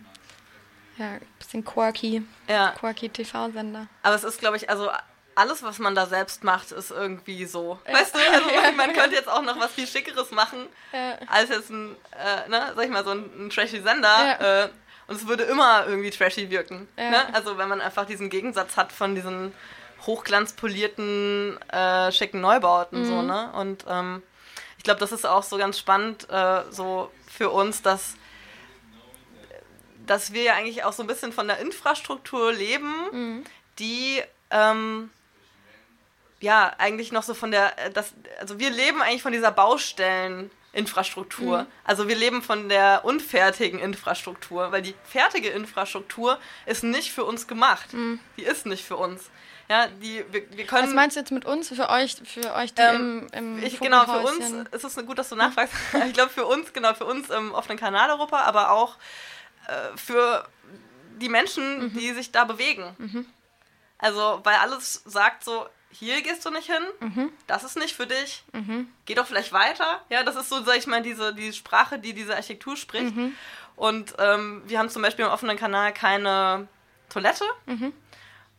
ja, 0.98 1.12
ein 1.14 1.22
bisschen 1.38 1.64
quirky, 1.64 2.24
Ja. 2.48 2.72
quirky 2.72 3.10
TV-Sender. 3.10 3.88
Aber 4.04 4.16
es 4.16 4.24
ist, 4.24 4.40
glaube 4.40 4.58
ich, 4.58 4.70
also 4.70 4.90
alles, 5.36 5.64
was 5.64 5.80
man 5.80 5.96
da 5.96 6.06
selbst 6.06 6.44
macht, 6.44 6.72
ist 6.72 6.92
irgendwie 6.92 7.46
so. 7.46 7.80
Ja. 7.88 7.94
Weißt 7.94 8.14
du, 8.16 8.20
also 8.20 8.50
Ja. 8.54 8.72
man 8.74 8.92
könnte 8.94 9.16
jetzt 9.16 9.30
auch 9.30 9.42
noch 9.42 9.58
was 9.60 9.72
viel 9.72 9.88
Schickeres 9.88 10.32
machen, 10.32 10.66
als 11.28 11.50
jetzt 11.50 11.70
ein, 11.70 11.96
äh, 12.12 12.50
ne, 12.50 12.74
sag 12.76 12.84
ich 12.84 12.92
mal, 12.92 13.06
so 13.06 13.12
ein, 13.12 13.46
ein 13.46 13.50
trashy 13.50 13.82
Sender. 13.82 14.66
Äh, 14.66 14.70
und 15.08 15.16
es 15.16 15.28
würde 15.28 15.44
immer 15.44 15.86
irgendwie 15.88 16.12
trashy 16.12 16.50
wirken. 16.52 16.88
Ne? 16.96 17.34
Also 17.34 17.58
wenn 17.58 17.68
man 17.68 17.82
einfach 17.82 18.06
diesen 18.06 18.30
Gegensatz 18.30 18.78
hat 18.78 18.92
von 18.92 19.16
diesen 19.16 19.54
hochglanzpolierten, 20.06 21.58
äh, 21.70 22.12
schicken 22.12 22.42
Neubauten. 22.42 23.02
Mhm. 23.02 23.06
So, 23.06 23.22
ne? 23.22 23.52
Und 23.54 23.86
ähm, 23.88 24.22
ich 24.78 24.84
glaube, 24.84 25.00
das 25.00 25.12
ist 25.12 25.26
auch 25.26 25.44
so 25.44 25.58
ganz 25.58 25.80
spannend 25.80 26.30
äh, 26.30 26.64
so 26.72 27.12
für 27.28 27.50
uns, 27.50 27.82
dass 27.82 28.16
dass 30.06 30.34
wir 30.34 30.42
ja 30.42 30.56
eigentlich 30.56 30.84
auch 30.84 30.94
so 30.94 31.04
ein 31.04 31.08
bisschen 31.08 31.32
von 31.32 31.48
der 31.48 31.60
Infrastruktur 31.60 32.52
leben, 32.52 32.92
Mhm. 33.12 33.44
die 33.78 34.24
ähm, 34.50 35.12
ja 36.40 36.74
eigentlich 36.80 37.12
noch 37.12 37.22
so 37.22 37.36
von 37.36 37.52
der, 37.52 37.78
äh, 37.78 37.92
das, 37.92 38.16
also 38.40 38.58
wir 38.60 38.72
leben 38.72 39.04
eigentlich 39.04 39.22
von 39.22 39.34
dieser 39.34 39.52
Baustelleninfrastruktur. 39.52 41.68
Also 41.84 42.08
wir 42.08 42.16
leben 42.16 42.42
von 42.42 42.70
der 42.70 43.06
unfertigen 43.06 43.78
Infrastruktur, 43.78 44.72
weil 44.72 44.82
die 44.82 44.96
fertige 45.04 45.50
Infrastruktur 45.50 46.40
ist 46.66 46.84
nicht 46.84 47.12
für 47.12 47.26
uns 47.26 47.46
gemacht. 47.48 47.90
Die 48.38 48.44
ist 48.44 48.66
nicht 48.66 48.84
für 48.84 48.98
uns. 48.98 49.30
Ja, 49.70 49.88
die, 49.88 50.26
wir, 50.32 50.58
wir 50.58 50.66
können. 50.66 50.88
Was 50.88 50.94
meinst 50.96 51.16
du 51.16 51.20
jetzt 51.20 51.32
mit 51.32 51.46
uns? 51.46 51.70
Für 51.70 51.90
euch, 51.90 52.16
für 52.26 52.54
euch, 52.56 52.74
die 52.74 52.82
Ähm, 52.82 53.28
im, 53.34 53.58
im 53.60 53.64
ich, 53.64 53.80
genau, 53.80 54.04
für 54.06 54.20
uns 54.20 54.68
ist 54.72 54.84
es 54.84 54.96
gut, 55.06 55.20
dass 55.20 55.30
du 55.30 55.36
nachfragst. 55.36 55.74
ich 56.08 56.14
glaube, 56.14 56.32
für 56.32 56.46
uns, 56.48 56.74
genau, 56.74 56.94
für 56.96 57.06
uns 57.06 57.30
im 57.30 57.54
offenen 57.54 57.78
Kanal 57.78 58.10
Europa, 58.10 58.40
aber 58.42 58.72
auch 58.72 58.96
äh, 59.68 59.96
für 59.98 60.48
die 61.22 61.30
Menschen, 61.30 61.86
Mhm. 61.86 61.94
die 61.94 62.14
sich 62.14 62.32
da 62.32 62.46
bewegen. 62.46 63.28
Also, 64.00 64.40
weil 64.44 64.56
alles 64.56 65.04
sagt 65.06 65.44
so, 65.44 65.68
hier 65.92 66.22
gehst 66.22 66.46
du 66.46 66.50
nicht 66.50 66.72
hin, 66.72 66.84
Mhm. 67.02 67.32
das 67.46 67.64
ist 67.64 67.78
nicht 67.78 67.96
für 67.96 68.08
dich, 68.08 68.44
geh 69.06 69.16
doch 69.16 69.28
vielleicht 69.28 69.52
weiter. 69.52 70.02
Ja, 70.10 70.24
das 70.24 70.36
ist 70.36 70.50
so, 70.50 70.64
sag 70.64 70.78
ich 70.78 70.88
mal, 70.88 71.02
diese, 71.02 71.34
die 71.34 71.52
Sprache, 71.54 72.00
die 72.00 72.14
diese 72.14 72.36
Architektur 72.36 72.76
spricht. 72.78 73.16
Mhm. 73.16 73.36
Und 73.76 74.14
ähm, 74.18 74.62
wir 74.66 74.80
haben 74.80 74.90
zum 74.90 75.02
Beispiel 75.02 75.26
im 75.26 75.32
offenen 75.32 75.58
Kanal 75.58 75.94
keine 75.94 76.68
Toilette. 77.10 77.44
Mhm. 77.66 77.92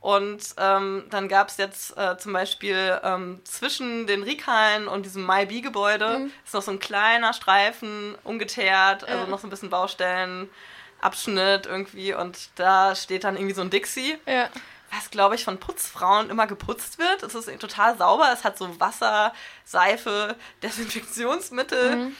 Und 0.01 0.41
ähm, 0.57 1.05
dann 1.11 1.29
gab 1.29 1.49
es 1.49 1.59
jetzt 1.59 1.97
äh, 1.99 2.17
zum 2.17 2.33
Beispiel 2.33 2.99
ähm, 3.05 3.41
zwischen 3.45 4.07
den 4.07 4.23
Riekhallen 4.23 4.89
und 4.89 5.05
diesem 5.05 5.27
MyB-Gebäude 5.27 6.31
ist 6.45 6.55
noch 6.55 6.63
so 6.63 6.71
ein 6.71 6.79
kleiner 6.79 7.35
Streifen, 7.35 8.17
ungeteert, 8.25 9.05
also 9.05 9.25
Mhm. 9.27 9.31
Noch 9.31 9.39
so 9.41 9.47
ein 9.47 9.51
bisschen 9.51 9.69
Baustellenabschnitt 9.69 11.67
irgendwie. 11.67 12.15
Und 12.15 12.51
da 12.57 12.95
steht 12.95 13.25
dann 13.25 13.37
irgendwie 13.37 13.55
so 13.55 13.61
ein 13.61 13.71
Dixie, 13.71 14.17
Ja. 14.27 14.49
was 14.95 15.11
glaube 15.11 15.35
ich 15.35 15.45
von 15.45 15.59
Putzfrauen 15.59 16.31
immer 16.31 16.47
geputzt 16.47 16.99
wird. 16.99 17.23
Es 17.23 17.35
ist 17.35 17.51
total 17.61 17.97
sauber, 17.99 18.31
es 18.33 18.43
hat 18.45 18.57
so 18.59 18.81
Wasser, 18.81 19.33
Seife, 19.65 20.35
Desinfektionsmittel. 20.63 22.13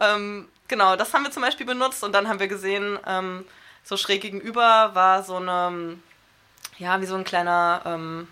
Ähm, 0.00 0.48
genau, 0.68 0.96
das 0.96 1.14
haben 1.14 1.22
wir 1.24 1.30
zum 1.30 1.42
Beispiel 1.42 1.66
benutzt 1.66 2.02
und 2.02 2.12
dann 2.12 2.28
haben 2.28 2.40
wir 2.40 2.48
gesehen, 2.48 2.98
ähm, 3.06 3.44
so 3.84 3.96
schräg 3.96 4.20
gegenüber 4.22 4.90
war 4.94 5.22
so 5.22 5.36
eine, 5.36 5.98
ja, 6.80 7.00
wie 7.00 7.06
so 7.06 7.14
ein 7.14 7.24
kleiner, 7.24 7.82
ähm, 7.84 8.28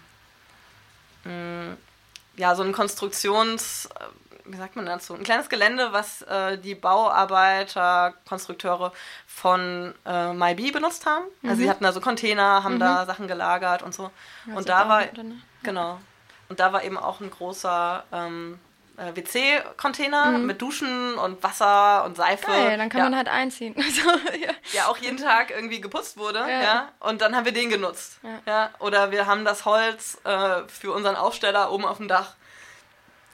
mh, 1.25 1.77
ja, 2.37 2.55
so 2.55 2.63
ein 2.63 2.73
Konstruktions, 2.73 3.87
äh, 3.87 4.05
wie 4.47 4.57
sagt 4.57 4.75
man 4.75 4.87
dazu, 4.87 5.15
ein 5.15 5.23
kleines 5.23 5.51
Gelände, 5.51 5.93
was 5.93 6.23
äh, 6.23 6.57
die 6.57 6.75
Bauarbeiter, 6.75 8.15
Konstrukteure 8.27 8.93
von 9.27 9.95
äh, 10.07 10.33
MyBee 10.33 10.71
benutzt 10.73 11.05
haben. 11.05 11.25
Also 11.43 11.57
sie 11.57 11.69
hatten 11.69 11.85
da 11.85 11.93
so 11.93 12.01
Container, 12.01 12.65
haben 12.65 12.81
da 12.81 13.05
Sachen 13.05 13.29
gelagert 13.29 13.83
und 13.83 13.95
so. 13.95 14.11
Ja, 14.47 14.55
und 14.55 14.69
da 14.69 14.89
war, 14.89 15.01
ne? 15.01 15.37
genau, 15.63 16.01
und 16.49 16.59
da 16.59 16.73
war 16.73 16.83
eben 16.83 16.97
auch 16.97 17.21
ein 17.21 17.31
großer 17.31 18.05
ähm, 18.11 18.59
äh, 18.99 19.15
WC-Container 19.17 20.39
mit 20.39 20.61
Duschen 20.61 21.15
und 21.17 21.43
Wasser 21.43 22.05
und 22.05 22.17
Seife. 22.17 22.47
Geil, 22.47 22.77
dann 22.77 22.89
kann 22.89 22.99
ja. 22.99 23.05
man 23.05 23.17
halt 23.17 23.29
einziehen. 23.29 23.75
Also, 23.89 24.11
ja. 24.37 24.51
ja 24.73 24.87
auch 24.89 24.99
jeden 24.99 25.17
Tag 25.17 25.51
irgendwie 25.51 25.81
geputzt 25.81 26.19
wurde, 26.19 26.41
ja. 26.41 26.63
Ja. 26.63 26.89
Und 27.01 27.23
dann 27.23 27.35
haben 27.35 27.45
wir 27.45 27.53
den 27.53 27.71
genutzt. 27.71 28.19
Ja. 28.47 28.71
Oder 28.81 29.11
wir 29.11 29.27
haben 29.27 29.45
das 29.45 29.65
Holz 29.65 30.19
äh, 30.25 30.63
für 30.69 30.93
unseren 30.93 31.17
Aufsteller 31.17 31.71
oben 31.73 31.85
auf 31.85 31.97
dem 31.99 32.09
Dach 32.09 32.35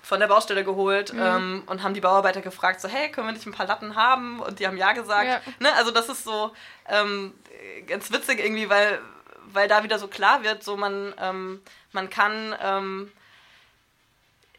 von 0.03 0.21
der 0.21 0.27
Baustelle 0.27 0.65
geholt 0.65 1.13
Mhm. 1.15 1.21
ähm, 1.23 1.63
und 1.67 1.83
haben 1.83 1.95
die 1.95 2.01
Bauarbeiter 2.01 2.43
gefragt, 2.43 2.81
so, 2.81 2.89
hey, 2.89 3.11
können 3.11 3.27
wir 3.27 3.33
nicht 3.33 3.47
ein 3.47 3.53
paar 3.53 3.67
Latten 3.67 3.97
haben? 3.97 4.41
Und 4.41 4.59
die 4.61 4.67
haben 4.67 4.77
ja 4.77 4.93
gesagt. 4.93 5.43
Ne? 5.61 5.73
Also 5.75 5.91
das 5.91 6.09
ist 6.11 6.25
so 6.25 6.53
ähm, 6.89 7.33
ganz 7.87 8.13
witzig 8.13 8.39
irgendwie, 8.39 8.69
weil, 8.69 9.01
weil 9.47 9.67
da 9.67 9.83
wieder 9.83 9.99
so 9.99 10.09
klar 10.09 10.45
wird, 10.45 10.63
so 10.63 10.77
man, 10.77 11.15
ähm, 11.19 11.63
man 11.93 12.11
kann 12.11 12.55
ähm, 12.63 13.13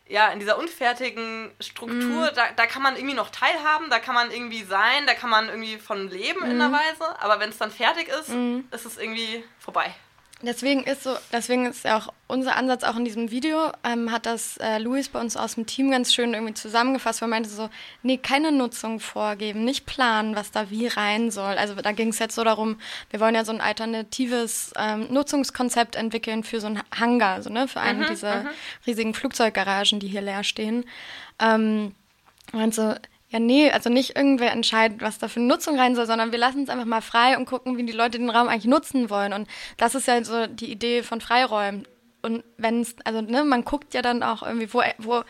ja, 0.08 0.28
in 0.30 0.40
dieser 0.40 0.58
unfertigen 0.60 1.52
Struktur, 1.60 2.32
da, 2.36 2.44
da 2.56 2.68
kann 2.68 2.84
man 2.84 2.96
irgendwie 2.96 3.16
noch 3.16 3.32
teilhaben, 3.32 3.90
da 3.90 4.00
kann 4.00 4.14
man 4.14 4.30
irgendwie 4.32 4.64
sein, 4.64 5.08
da 5.08 5.14
kann 5.16 5.30
man 5.32 5.50
irgendwie 5.50 5.78
von 5.78 6.10
leben 6.10 6.44
in 6.44 6.62
einer 6.62 6.72
Weise, 6.72 7.20
aber 7.20 7.40
wenn 7.40 7.50
es 7.50 7.58
dann 7.58 7.72
fertig 7.72 8.08
ist, 8.10 8.30
ist 8.72 8.86
es 8.86 8.98
irgendwie 8.98 9.44
vorbei. 9.60 9.94
Deswegen 10.42 10.84
ist 10.84 11.04
so, 11.04 11.16
deswegen 11.32 11.66
ist 11.66 11.86
ja 11.86 11.98
auch 11.98 12.14
unser 12.28 12.58
Ansatz 12.58 12.84
auch 12.84 12.98
in 12.98 13.06
diesem 13.06 13.32
Video, 13.32 13.72
ähm, 13.86 14.12
hat 14.12 14.26
das 14.26 14.58
äh, 14.58 14.80
Luis 14.80 15.08
bei 15.08 15.20
uns 15.20 15.38
aus 15.38 15.56
dem 15.56 15.66
Team 15.66 15.92
ganz 15.92 16.14
schön 16.14 16.34
irgendwie 16.34 16.54
zusammengefasst, 16.54 17.22
weil 17.22 17.30
er 17.30 17.32
meinte 17.32 17.50
so, 17.50 17.70
nee, 18.04 18.18
keine 18.18 18.52
Nutzung 18.52 19.00
vorgeben, 19.00 19.64
nicht 19.64 19.86
planen, 19.86 20.36
was 20.36 20.52
da 20.52 20.70
wie 20.70 20.88
rein 20.88 21.32
soll. 21.32 21.56
Also 21.58 21.76
da 21.76 21.94
ging 21.94 22.10
es 22.10 22.20
jetzt 22.20 22.36
so 22.36 22.44
darum, 22.44 22.78
wir 23.12 23.22
wollen 23.22 23.34
ja 23.34 23.46
so 23.46 23.54
ein 23.54 23.62
alternatives 23.62 24.74
ähm, 24.78 25.08
Nutzungskonzept 25.10 25.96
entwickeln 25.96 26.44
für 26.44 26.60
so 26.60 26.68
einen 26.68 26.82
Hangar, 26.94 27.42
so, 27.42 27.50
ne, 27.50 27.70
für 27.70 27.80
eine 27.80 28.08
dieser 28.08 28.46
riesigen 28.86 29.14
Flugzeuggaragen, 29.14 30.02
die 30.02 30.10
hier 30.10 30.22
leer 30.22 30.44
stehen. 30.44 30.84
Ähm, 31.40 31.96
und 32.52 32.76
so, 32.76 32.94
ja, 33.36 33.40
nee, 33.40 33.70
also 33.70 33.90
nicht 33.90 34.16
irgendwer 34.16 34.54
entscheidet, 34.54 35.02
was 35.02 35.18
da 35.18 35.28
für 35.28 35.42
eine 35.42 35.50
Nutzung 35.50 35.78
rein 35.78 35.94
soll, 35.94 36.06
sondern 36.06 36.32
wir 36.32 36.40
lassen 36.40 36.64
es 36.64 36.70
einfach 36.70 36.86
mal 36.86 37.02
frei 37.02 37.38
und 37.38 37.46
gucken, 37.46 37.78
wie 37.78 37.84
die 37.84 37.92
Leute 37.92 38.18
den 38.18 38.30
Raum 38.30 38.48
eigentlich 38.48 38.64
nutzen 38.64 39.10
wollen. 39.10 39.34
Und 39.34 39.50
das 39.76 39.94
ist 39.94 40.08
ja 40.08 40.24
so 40.24 40.48
die 40.48 40.72
Idee 40.72 41.04
von 41.04 41.20
Freiräumen. 41.20 41.86
Und 42.22 42.46
wenn 42.56 42.80
es, 42.80 42.96
also 43.04 43.20
ne, 43.20 43.44
man 43.44 43.66
guckt 43.66 43.94
ja 43.94 44.02
dann 44.02 44.24
auch 44.24 44.42
irgendwie, 44.42 44.74
wo, 44.74 44.82
wo 45.00 45.24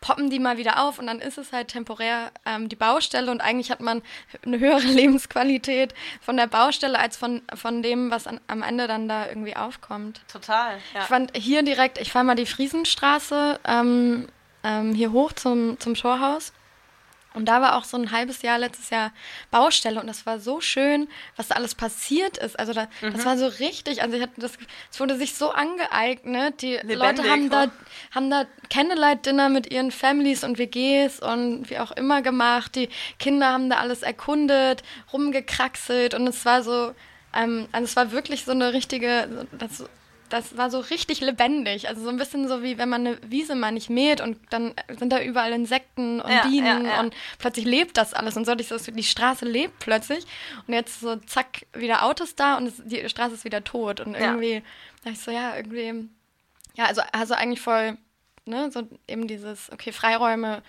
poppen 0.00 0.30
die 0.30 0.38
mal 0.38 0.56
wieder 0.56 0.84
auf 0.84 1.00
und 1.00 1.08
dann 1.08 1.18
ist 1.18 1.36
es 1.36 1.52
halt 1.52 1.66
temporär 1.66 2.30
ähm, 2.46 2.68
die 2.68 2.76
Baustelle 2.76 3.28
und 3.28 3.40
eigentlich 3.40 3.72
hat 3.72 3.80
man 3.80 4.02
eine 4.46 4.60
höhere 4.60 4.78
Lebensqualität 4.86 5.94
von 6.20 6.36
der 6.36 6.46
Baustelle 6.46 6.96
als 6.96 7.16
von, 7.16 7.42
von 7.54 7.82
dem, 7.82 8.12
was 8.12 8.28
an, 8.28 8.40
am 8.46 8.62
Ende 8.62 8.86
dann 8.86 9.08
da 9.08 9.26
irgendwie 9.26 9.56
aufkommt. 9.56 10.20
Total. 10.28 10.78
Ja. 10.94 11.00
Ich 11.00 11.06
fand 11.06 11.36
hier 11.36 11.64
direkt, 11.64 11.98
ich 11.98 12.12
fahre 12.12 12.24
mal 12.24 12.36
die 12.36 12.46
Friesenstraße 12.46 13.58
ähm, 13.66 14.28
ähm, 14.62 14.94
hier 14.94 15.10
hoch 15.10 15.32
zum, 15.32 15.80
zum 15.80 15.94
Torhaus. 15.96 16.52
Und 17.34 17.46
da 17.46 17.60
war 17.60 17.76
auch 17.76 17.84
so 17.84 17.96
ein 17.96 18.10
halbes 18.10 18.42
Jahr 18.42 18.58
letztes 18.58 18.90
Jahr 18.90 19.12
Baustelle 19.50 20.00
und 20.00 20.06
das 20.06 20.24
war 20.24 20.40
so 20.40 20.60
schön, 20.60 21.08
was 21.36 21.48
da 21.48 21.56
alles 21.56 21.74
passiert 21.74 22.38
ist. 22.38 22.58
Also 22.58 22.72
da, 22.72 22.88
das 23.00 23.24
war 23.24 23.36
so 23.36 23.46
richtig, 23.46 24.02
also 24.02 24.16
ich 24.16 24.22
hatte 24.22 24.40
das, 24.40 24.52
es 24.90 24.98
wurde 24.98 25.16
sich 25.16 25.34
so 25.34 25.50
angeeignet. 25.50 26.62
Die 26.62 26.74
Lebendig, 26.76 26.98
Leute 26.98 27.30
haben 27.30 27.50
da, 27.50 27.66
wa? 27.66 27.70
haben 28.14 28.30
da 28.30 28.44
Candlelight-Dinner 28.70 29.50
mit 29.50 29.70
ihren 29.70 29.90
Families 29.90 30.42
und 30.42 30.58
WGs 30.58 31.20
und 31.20 31.68
wie 31.68 31.78
auch 31.78 31.92
immer 31.92 32.22
gemacht. 32.22 32.74
Die 32.74 32.88
Kinder 33.18 33.52
haben 33.52 33.68
da 33.68 33.76
alles 33.76 34.02
erkundet, 34.02 34.82
rumgekraxelt 35.12 36.14
und 36.14 36.26
es 36.26 36.44
war 36.46 36.62
so, 36.62 36.94
ähm, 37.34 37.68
also 37.72 37.84
es 37.84 37.94
war 37.94 38.10
wirklich 38.10 38.46
so 38.46 38.52
eine 38.52 38.72
richtige, 38.72 39.46
das, 39.52 39.84
das 40.30 40.56
war 40.56 40.70
so 40.70 40.80
richtig 40.80 41.20
lebendig. 41.20 41.88
Also 41.88 42.02
so 42.02 42.08
ein 42.08 42.16
bisschen 42.16 42.48
so 42.48 42.62
wie 42.62 42.78
wenn 42.78 42.88
man 42.88 43.06
eine 43.06 43.18
Wiese 43.28 43.54
mal 43.54 43.72
nicht 43.72 43.90
mäht 43.90 44.20
und 44.20 44.38
dann 44.50 44.74
sind 44.98 45.12
da 45.12 45.20
überall 45.22 45.52
Insekten 45.52 46.20
und 46.20 46.30
Ja, 46.30 46.42
Bienen 46.46 46.84
ja, 46.84 46.94
ja. 46.94 47.00
und 47.00 47.14
plötzlich 47.38 47.64
lebt 47.64 47.96
das 47.96 48.14
alles 48.14 48.36
und 48.36 48.44
so, 48.44 48.54
die 48.54 49.02
Straße 49.02 49.44
lebt 49.44 49.78
plötzlich 49.78 50.24
und 50.66 50.74
jetzt 50.74 51.00
so 51.00 51.16
zack, 51.16 51.66
wieder 51.72 52.04
Autos 52.04 52.34
da 52.34 52.56
und 52.56 52.66
es, 52.66 52.82
die 52.84 53.08
Straße 53.08 53.34
ist 53.34 53.44
wieder 53.44 53.64
tot 53.64 54.00
und 54.00 54.14
irgendwie 54.14 54.62
dachte 54.98 55.10
ich 55.12 55.20
so, 55.20 55.30
ja, 55.30 55.56
irgendwie 55.56 56.08
Ja, 56.76 56.84
also, 56.86 57.02
also 57.12 57.34
eigentlich 57.34 57.60
voll, 57.60 57.96
ne, 58.44 58.70
so 58.70 58.88
eben 59.06 59.26
dieses, 59.26 59.70
okay, 59.72 59.92
Freiräume 59.92 60.62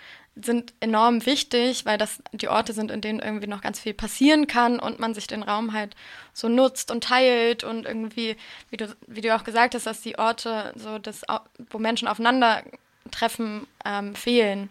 sind 0.44 0.74
enorm 0.80 1.26
wichtig, 1.26 1.86
weil 1.86 1.98
das 1.98 2.22
die 2.32 2.48
Orte 2.48 2.74
sind, 2.74 2.92
in 2.92 3.02
denen 3.02 3.20
irgendwie 3.20 3.48
noch 3.48 3.62
ganz 3.62 3.80
viel 3.80 3.94
passieren 3.94 4.48
kann 4.48 4.80
und 4.80 5.00
man 5.00 5.14
sich 5.14 5.28
den 5.28 5.44
Raum 5.44 5.74
halt 5.74 5.96
so 6.34 6.48
nutzt 6.48 6.92
und 6.92 7.04
teilt 7.04 7.64
und 7.64 7.86
irgendwie, 7.86 8.36
wie 8.70 8.78
du, 8.78 8.96
wie 9.08 9.22
du 9.22 9.36
auch 9.36 9.44
gesagt 9.44 9.76
hast, 9.76 9.86
dass 9.86 10.02
die 10.02 10.18
Orte, 10.18 10.74
so 10.76 11.00
das, 11.00 11.24
wo 11.70 11.78
Menschen 11.78 12.08
aufeinandertreffen, 12.08 13.68
ähm, 13.86 14.16
fehlen 14.16 14.70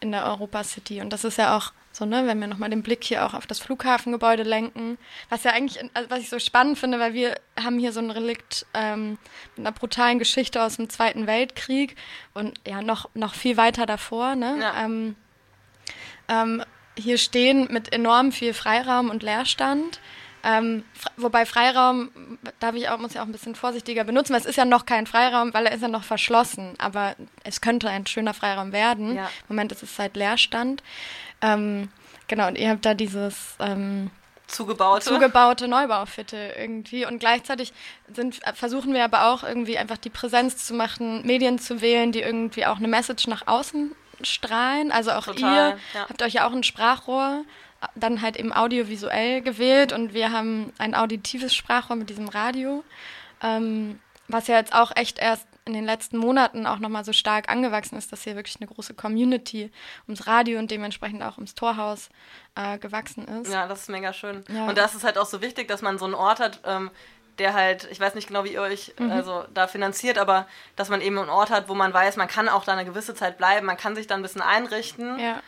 in 0.00 0.12
der 0.12 0.24
Europa 0.26 0.64
City. 0.64 1.00
Und 1.00 1.12
das 1.12 1.24
ist 1.24 1.38
ja 1.38 1.56
auch 1.56 1.72
so, 1.94 2.04
ne, 2.04 2.26
wenn 2.26 2.40
wir 2.40 2.48
nochmal 2.48 2.70
den 2.70 2.82
Blick 2.82 3.04
hier 3.04 3.24
auch 3.24 3.34
auf 3.34 3.46
das 3.46 3.60
Flughafengebäude 3.60 4.42
lenken, 4.42 4.98
was 5.28 5.44
ja 5.44 5.52
eigentlich, 5.52 5.80
also 5.94 6.10
was 6.10 6.18
ich 6.18 6.28
so 6.28 6.40
spannend 6.40 6.76
finde, 6.76 6.98
weil 6.98 7.14
wir 7.14 7.36
haben 7.62 7.78
hier 7.78 7.92
so 7.92 8.00
ein 8.00 8.10
Relikt 8.10 8.66
ähm, 8.74 9.16
mit 9.54 9.64
einer 9.64 9.70
brutalen 9.70 10.18
Geschichte 10.18 10.60
aus 10.60 10.74
dem 10.74 10.90
Zweiten 10.90 11.28
Weltkrieg 11.28 11.94
und 12.34 12.58
ja, 12.66 12.82
noch, 12.82 13.08
noch 13.14 13.34
viel 13.34 13.56
weiter 13.56 13.86
davor, 13.86 14.34
ne? 14.34 14.58
Ja. 14.60 14.84
Ähm, 14.84 15.14
ähm, 16.28 16.64
hier 16.98 17.16
stehen 17.16 17.68
mit 17.70 17.92
enorm 17.92 18.32
viel 18.32 18.54
Freiraum 18.54 19.08
und 19.08 19.22
Leerstand. 19.22 20.00
Ähm, 20.42 20.84
wobei 21.16 21.46
Freiraum 21.46 22.10
darf 22.60 22.74
ich 22.74 22.88
auch, 22.88 22.98
muss 22.98 23.12
ich 23.12 23.20
auch 23.20 23.24
ein 23.24 23.32
bisschen 23.32 23.54
vorsichtiger 23.54 24.04
benutzen, 24.04 24.34
weil 24.34 24.40
es 24.40 24.46
ist 24.46 24.56
ja 24.56 24.66
noch 24.66 24.84
kein 24.84 25.06
Freiraum, 25.06 25.54
weil 25.54 25.66
er 25.66 25.72
ist 25.72 25.80
ja 25.80 25.88
noch 25.88 26.04
verschlossen. 26.04 26.74
Aber 26.78 27.14
es 27.44 27.60
könnte 27.60 27.88
ein 27.88 28.06
schöner 28.06 28.34
Freiraum 28.34 28.72
werden. 28.72 29.14
Ja. 29.14 29.24
Im 29.48 29.56
Moment 29.56 29.72
ist 29.72 29.82
es 29.82 29.98
halt 29.98 30.16
Leerstand. 30.16 30.82
Ähm, 31.44 31.88
genau, 32.28 32.48
und 32.48 32.58
ihr 32.58 32.70
habt 32.70 32.84
da 32.84 32.94
dieses 32.94 33.56
ähm, 33.60 34.10
Zugebaute. 34.46 35.04
zugebaute 35.04 35.68
Neubauviertel 35.68 36.52
irgendwie. 36.58 37.06
Und 37.06 37.18
gleichzeitig 37.18 37.72
sind, 38.14 38.40
versuchen 38.54 38.94
wir 38.94 39.04
aber 39.04 39.26
auch 39.26 39.42
irgendwie 39.42 39.78
einfach 39.78 39.98
die 39.98 40.10
Präsenz 40.10 40.66
zu 40.66 40.74
machen, 40.74 41.26
Medien 41.26 41.58
zu 41.58 41.80
wählen, 41.80 42.12
die 42.12 42.20
irgendwie 42.20 42.66
auch 42.66 42.76
eine 42.76 42.88
Message 42.88 43.26
nach 43.26 43.46
außen 43.46 43.94
strahlen. 44.22 44.92
Also 44.92 45.12
auch 45.12 45.26
Total, 45.26 45.70
ihr 45.72 45.78
ja. 45.94 46.08
habt 46.08 46.22
euch 46.22 46.34
ja 46.34 46.46
auch 46.46 46.52
ein 46.52 46.62
Sprachrohr 46.62 47.44
dann 47.94 48.22
halt 48.22 48.36
eben 48.36 48.52
audiovisuell 48.52 49.42
gewählt 49.42 49.92
und 49.92 50.14
wir 50.14 50.32
haben 50.32 50.72
ein 50.78 50.94
auditives 50.94 51.54
Sprachrohr 51.54 51.96
mit 51.96 52.10
diesem 52.10 52.28
Radio, 52.28 52.82
ähm, 53.42 54.00
was 54.28 54.46
ja 54.46 54.56
jetzt 54.56 54.74
auch 54.74 54.92
echt 54.96 55.18
erst 55.18 55.46
in 55.66 55.72
den 55.72 55.84
letzten 55.84 56.18
Monaten 56.18 56.66
auch 56.66 56.78
nochmal 56.78 57.04
so 57.04 57.12
stark 57.12 57.48
angewachsen 57.48 57.96
ist, 57.96 58.12
dass 58.12 58.22
hier 58.24 58.36
wirklich 58.36 58.56
eine 58.60 58.66
große 58.66 58.92
Community 58.94 59.70
ums 60.06 60.26
Radio 60.26 60.58
und 60.58 60.70
dementsprechend 60.70 61.22
auch 61.22 61.36
ums 61.36 61.54
Torhaus 61.54 62.10
äh, 62.54 62.78
gewachsen 62.78 63.26
ist. 63.26 63.50
Ja, 63.52 63.66
das 63.66 63.80
ist 63.82 63.88
mega 63.88 64.12
schön. 64.12 64.44
Ja. 64.48 64.66
Und 64.66 64.76
das 64.76 64.94
ist 64.94 65.04
halt 65.04 65.16
auch 65.16 65.26
so 65.26 65.40
wichtig, 65.40 65.66
dass 65.68 65.80
man 65.80 65.98
so 65.98 66.04
einen 66.04 66.14
Ort 66.14 66.38
hat, 66.40 66.60
ähm, 66.66 66.90
der 67.38 67.54
halt, 67.54 67.88
ich 67.90 67.98
weiß 67.98 68.14
nicht 68.14 68.28
genau, 68.28 68.44
wie 68.44 68.52
ihr 68.52 68.60
euch 68.60 68.92
Mhm. 68.98 69.10
also 69.10 69.44
da 69.54 69.66
finanziert, 69.66 70.18
aber 70.18 70.46
dass 70.76 70.88
man 70.90 71.00
eben 71.00 71.18
einen 71.18 71.30
Ort 71.30 71.50
hat, 71.50 71.68
wo 71.68 71.74
man 71.74 71.92
weiß, 71.94 72.16
man 72.16 72.28
kann 72.28 72.48
auch 72.48 72.64
da 72.64 72.72
eine 72.72 72.84
gewisse 72.84 73.14
Zeit 73.14 73.38
bleiben, 73.38 73.66
man 73.66 73.76
kann 73.76 73.94
sich 73.96 74.06
da 74.06 74.14
ein 74.14 74.22
bisschen 74.22 74.42
einrichten 74.42 75.18
Ja. 75.18 75.40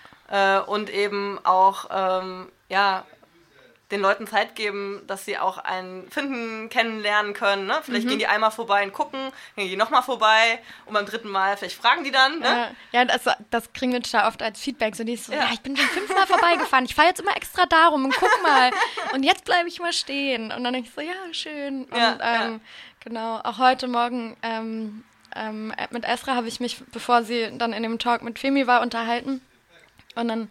äh, 0.58 0.60
und 0.62 0.90
eben 0.90 1.38
auch, 1.44 1.88
ähm, 1.92 2.48
ja, 2.68 3.04
den 3.92 4.00
Leuten 4.00 4.26
Zeit 4.26 4.56
geben, 4.56 5.02
dass 5.06 5.24
sie 5.24 5.38
auch 5.38 5.58
einen 5.58 6.10
finden, 6.10 6.68
kennenlernen 6.68 7.34
können. 7.34 7.66
Ne? 7.66 7.78
Vielleicht 7.82 8.08
gehen 8.08 8.18
die 8.18 8.26
einmal 8.26 8.50
vorbei 8.50 8.82
und 8.82 8.92
gucken, 8.92 9.30
gehen 9.54 9.68
die 9.68 9.76
nochmal 9.76 10.02
vorbei 10.02 10.60
und 10.86 10.94
beim 10.94 11.06
dritten 11.06 11.28
Mal, 11.28 11.56
vielleicht 11.56 11.76
fragen 11.76 12.02
die 12.02 12.10
dann. 12.10 12.40
Ne? 12.40 12.46
Ja, 12.92 13.00
ja 13.00 13.04
das, 13.04 13.22
das 13.50 13.72
kriegen 13.72 13.92
wir 13.92 14.02
total 14.02 14.26
oft 14.26 14.42
als 14.42 14.60
Feedback. 14.60 14.96
So 14.96 15.04
dieses 15.04 15.26
so, 15.26 15.32
Ja. 15.32 15.44
ja. 15.44 15.50
ich 15.52 15.60
bin 15.60 15.76
schon 15.76 15.86
fünfmal 15.86 16.26
vorbeigefahren. 16.26 16.84
Ich 16.84 16.96
fahre 16.96 17.08
jetzt 17.08 17.20
immer 17.20 17.36
extra 17.36 17.64
darum 17.66 18.04
und 18.04 18.14
guck 18.16 18.42
mal. 18.42 18.72
Und 19.12 19.22
jetzt 19.22 19.44
bleibe 19.44 19.68
ich 19.68 19.78
mal 19.78 19.92
stehen. 19.92 20.50
Und 20.50 20.64
dann 20.64 20.72
denke 20.72 20.88
ich 20.88 20.94
so, 20.94 21.00
ja, 21.00 21.14
schön. 21.32 21.84
Und 21.84 21.96
Ja, 21.96 22.16
ja. 22.18 22.44
ähm, 22.46 22.60
genau, 23.04 23.38
auch 23.44 23.58
heute 23.58 23.86
Morgen 23.86 24.36
ähm, 24.42 25.04
ähm, 25.36 25.72
mit 25.90 26.04
Esra 26.04 26.34
habe 26.34 26.48
ich 26.48 26.58
mich, 26.58 26.82
bevor 26.92 27.22
sie 27.22 27.56
dann 27.56 27.72
in 27.72 27.84
dem 27.84 28.00
Talk 28.00 28.22
mit 28.22 28.38
Femi 28.38 28.66
war, 28.66 28.80
unterhalten. 28.80 29.42
Und 30.16 30.28
dann 30.28 30.48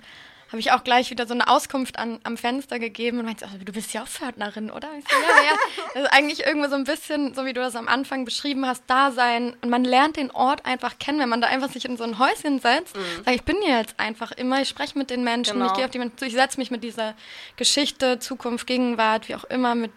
habe 0.47 0.59
ich 0.59 0.71
auch 0.71 0.83
gleich 0.83 1.09
wieder 1.09 1.25
so 1.27 1.33
eine 1.33 1.47
Auskunft 1.47 1.97
an, 1.97 2.19
am 2.23 2.37
Fenster 2.37 2.77
gegeben 2.79 3.19
und 3.19 3.25
meinte, 3.25 3.47
so, 3.51 3.57
du 3.57 3.71
bist 3.73 3.93
ja 3.93 4.03
auch 4.03 4.07
Pförtnerin, 4.07 4.69
oder? 4.71 4.87
Ich 4.97 5.05
so, 5.09 5.15
ja, 5.15 5.43
ja. 5.43 5.83
Das 5.93 6.03
ist 6.03 6.13
eigentlich 6.13 6.45
irgendwie 6.45 6.69
so 6.69 6.75
ein 6.75 6.83
bisschen, 6.83 7.33
so 7.33 7.45
wie 7.45 7.53
du 7.53 7.61
das 7.61 7.75
am 7.75 7.87
Anfang 7.87 8.25
beschrieben 8.25 8.65
hast, 8.65 8.83
da 8.87 9.11
sein. 9.11 9.55
Und 9.61 9.69
man 9.69 9.83
lernt 9.83 10.17
den 10.17 10.31
Ort 10.31 10.65
einfach 10.65 10.99
kennen, 10.99 11.19
wenn 11.19 11.29
man 11.29 11.41
da 11.41 11.47
einfach 11.47 11.69
sich 11.71 11.85
in 11.85 11.97
so 11.97 12.03
ein 12.03 12.19
Häuschen 12.19 12.59
setzt. 12.59 12.95
Sag, 13.25 13.33
ich 13.35 13.43
bin 13.43 13.57
hier 13.63 13.77
jetzt 13.79 13.99
einfach 13.99 14.31
immer, 14.31 14.61
ich 14.61 14.69
spreche 14.69 14.97
mit 14.97 15.09
den 15.09 15.23
Menschen, 15.23 15.53
Genau. 15.53 15.67
ich 15.67 15.73
gehe 15.73 15.85
auf 15.85 15.91
die 15.91 15.99
Menschen 15.99 16.17
zu, 16.17 16.25
ich 16.25 16.33
setze 16.33 16.59
mich 16.59 16.69
mit 16.71 16.83
dieser 16.83 17.15
Geschichte, 17.55 18.19
Zukunft, 18.19 18.67
Gegenwart, 18.67 19.27
wie 19.29 19.35
auch 19.35 19.45
immer, 19.45 19.73
mit 19.75 19.91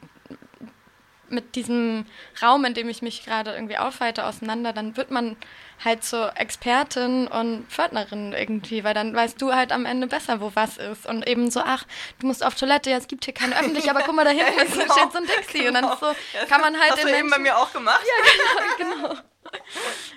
mit 1.31 1.55
diesem 1.55 2.07
Raum, 2.43 2.65
in 2.65 2.75
dem 2.75 2.89
ich 2.89 3.03
mich 3.03 3.25
gerade 3.25 3.53
irgendwie 3.53 3.79
aufhalte, 3.79 4.25
auseinander, 4.25 4.73
dann 4.73 4.97
wird 4.97 5.11
man 5.11 5.37
halt 5.85 6.03
zur 6.05 6.37
Expertin 6.37 7.29
und 7.29 7.67
Pförtnerin 7.71 8.33
irgendwie, 8.33 8.83
weil 8.85 8.95
dann 8.95 9.15
weißt 9.15 9.41
du 9.41 9.55
halt 9.55 9.73
am 9.73 9.87
Ende 9.87 10.07
besser, 10.07 10.41
wo 10.41 10.51
was 10.55 10.77
ist. 10.77 11.07
Und 11.07 11.29
eben 11.29 11.51
so, 11.51 11.61
ach, 11.65 11.85
du 12.21 12.27
musst 12.27 12.45
auf 12.45 12.55
Toilette, 12.55 12.91
ja, 12.91 12.97
es 12.97 13.07
gibt 13.07 13.25
hier 13.25 13.35
keine 13.35 13.57
öffentliche, 13.59 13.91
aber 13.91 14.01
guck 14.03 14.15
mal, 14.15 14.25
da 14.25 14.31
hinten 14.31 14.61
ist, 14.67 14.73
genau, 14.73 14.93
steht 14.95 15.13
so 15.13 15.19
ein 15.19 15.27
Dixie. 15.27 15.69
Und 15.69 15.75
dann 15.75 15.85
ist 15.85 16.01
so, 16.01 16.07
Ja, 16.07 16.47
kann 16.49 16.61
man 16.61 16.79
halt 16.79 16.93
Hast 16.93 17.03
den 17.03 17.09
du 17.09 17.19
eben 17.19 17.31
bei 17.31 17.39
Menschen... 17.39 17.43
mir 17.43 17.59
auch 17.59 17.73
gemacht? 17.73 18.03
genau. 18.79 19.15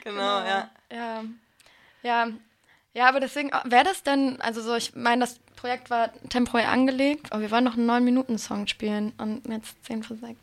Genau, 0.04 0.40
ja. 0.40 0.70
Ja, 0.92 1.24
ja, 2.04 2.28
ja, 2.94 3.08
aber 3.08 3.20
deswegen, 3.20 3.52
wäre 3.64 3.86
das 3.86 4.04
denn, 4.04 4.42
also 4.42 4.62
so, 4.62 4.76
ich 4.76 4.96
meine, 4.96 5.22
das 5.22 5.40
Projekt 5.56 5.90
war 5.90 6.12
temporär 6.30 6.70
angelegt, 6.70 7.32
aber 7.32 7.42
wir 7.42 7.52
wollen 7.52 7.64
noch 7.64 7.78
einen 7.78 7.90
9-Minuten-Song 7.90 8.68
spielen 8.68 9.14
und 9.18 9.48
jetzt 9.48 9.86
10 9.86 10.04
vor 10.04 10.18
6. 10.18 10.36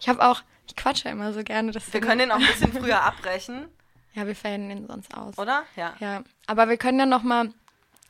Ich 0.00 0.08
habe 0.08 0.22
auch, 0.26 0.42
ich 0.66 0.76
quatsche 0.76 1.08
immer 1.08 1.32
so 1.32 1.42
gerne. 1.42 1.68
Wir 1.74 1.80
deswegen- 1.80 2.04
können 2.06 2.18
den 2.20 2.32
auch 2.32 2.36
ein 2.38 2.46
bisschen 2.46 2.72
früher 2.82 3.02
abbrechen, 3.02 3.68
Ja, 4.14 4.26
wir 4.26 4.36
fällen 4.36 4.68
den 4.68 4.86
sonst 4.86 5.14
aus. 5.16 5.36
oder? 5.38 5.62
Ja. 5.76 5.94
Ja, 6.00 6.22
aber 6.46 6.68
wir 6.68 6.76
können 6.76 6.98
ja 6.98 7.06
noch 7.06 7.22
mal, 7.22 7.52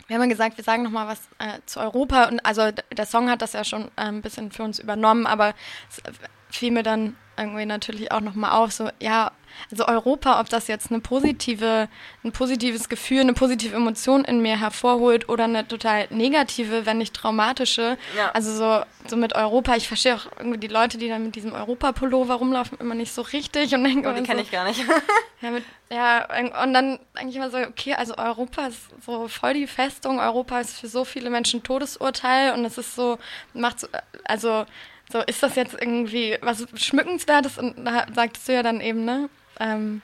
wir 0.07 0.15
haben 0.17 0.23
ja 0.23 0.29
gesagt, 0.29 0.57
wir 0.57 0.65
sagen 0.65 0.83
noch 0.83 0.91
mal 0.91 1.07
was 1.07 1.21
äh, 1.39 1.61
zu 1.67 1.81
Europa 1.81 2.25
und 2.29 2.41
also 2.45 2.71
der 2.73 3.07
Song 3.07 3.31
hat 3.31 3.43
das 3.43 3.53
ja 3.53 3.65
schon 3.65 3.85
äh, 3.97 4.03
ein 4.03 4.23
bisschen 4.23 4.51
für 4.53 4.63
uns 4.63 4.79
übernommen, 4.79 5.27
aber 5.27 5.55
es 5.91 5.99
äh, 6.01 6.13
fiel 6.51 6.71
mir 6.73 6.83
dann 6.83 7.17
irgendwie 7.37 7.67
natürlich 7.67 8.11
auch 8.11 8.21
noch 8.21 8.35
mal 8.35 8.53
auf, 8.53 8.73
so 8.73 8.91
ja, 9.01 9.31
also 9.71 9.87
Europa, 9.87 10.41
ob 10.41 10.49
das 10.49 10.69
jetzt 10.69 10.91
eine 10.91 11.01
positive, 11.01 11.89
ein 12.25 12.33
positives 12.33 12.89
Gefühl, 12.89 13.21
eine 13.21 13.35
positive 13.35 13.75
Emotion 13.75 14.25
in 14.25 14.41
mir 14.41 14.59
hervorholt 14.59 15.29
oder 15.29 15.45
eine 15.45 15.67
total 15.67 16.07
negative, 16.11 16.87
wenn 16.87 16.99
nicht 16.99 17.15
traumatische. 17.15 17.99
Ja. 18.17 18.31
Also 18.33 18.55
so, 18.55 18.85
so 19.07 19.17
mit 19.17 19.35
Europa, 19.35 19.77
ich 19.77 19.89
verstehe 19.89 20.17
auch 20.17 20.27
irgendwie 20.39 20.59
die 20.59 20.69
Leute, 20.69 20.99
die 20.99 21.09
dann 21.09 21.25
mit 21.25 21.37
diesem 21.37 21.53
Europa-Pullover 21.53 22.35
rumlaufen, 22.35 22.79
immer 22.79 22.95
nicht 22.95 23.13
so 23.13 23.23
richtig 23.23 23.75
und 23.75 23.85
denke 23.85 24.09
Oh, 24.09 24.13
die 24.13 24.23
kenne 24.23 24.41
so, 24.41 24.45
ich 24.45 24.51
gar 24.51 24.65
nicht. 24.65 24.81
ja, 25.41 25.51
mit, 25.51 25.65
ja, 25.91 26.27
und 26.63 26.73
dann 26.73 26.99
denke 27.17 27.31
ich 27.31 27.37
immer 27.37 27.51
so, 27.51 27.59
okay, 27.59 27.95
also 27.95 28.17
Europa 28.17 28.67
ist 28.67 28.81
so 29.05 29.29
voll 29.29 29.55
die 29.55 29.67
Festung. 29.67 30.19
Europa 30.21 30.61
ist 30.61 30.79
für 30.79 30.89
so 30.89 31.05
viele 31.05 31.31
Menschen 31.31 31.61
ein 31.61 31.63
Todesurteil 31.63 32.53
und 32.55 32.65
es 32.65 32.79
ist 32.79 32.95
so, 32.95 33.19
macht 33.55 33.81
so, 33.81 33.89
also, 34.25 34.67
so 35.11 35.21
ist 35.23 35.43
das 35.43 35.55
jetzt 35.57 35.75
irgendwie 35.75 36.37
was 36.43 36.67
Schmückenswertes 36.75 37.59
und 37.59 37.85
da 37.85 38.07
sagtest 38.15 38.49
du 38.49 38.53
ja 38.55 38.63
dann 38.63 38.81
eben, 38.81 39.05
ne? 39.05 39.29
Ähm, 39.61 40.03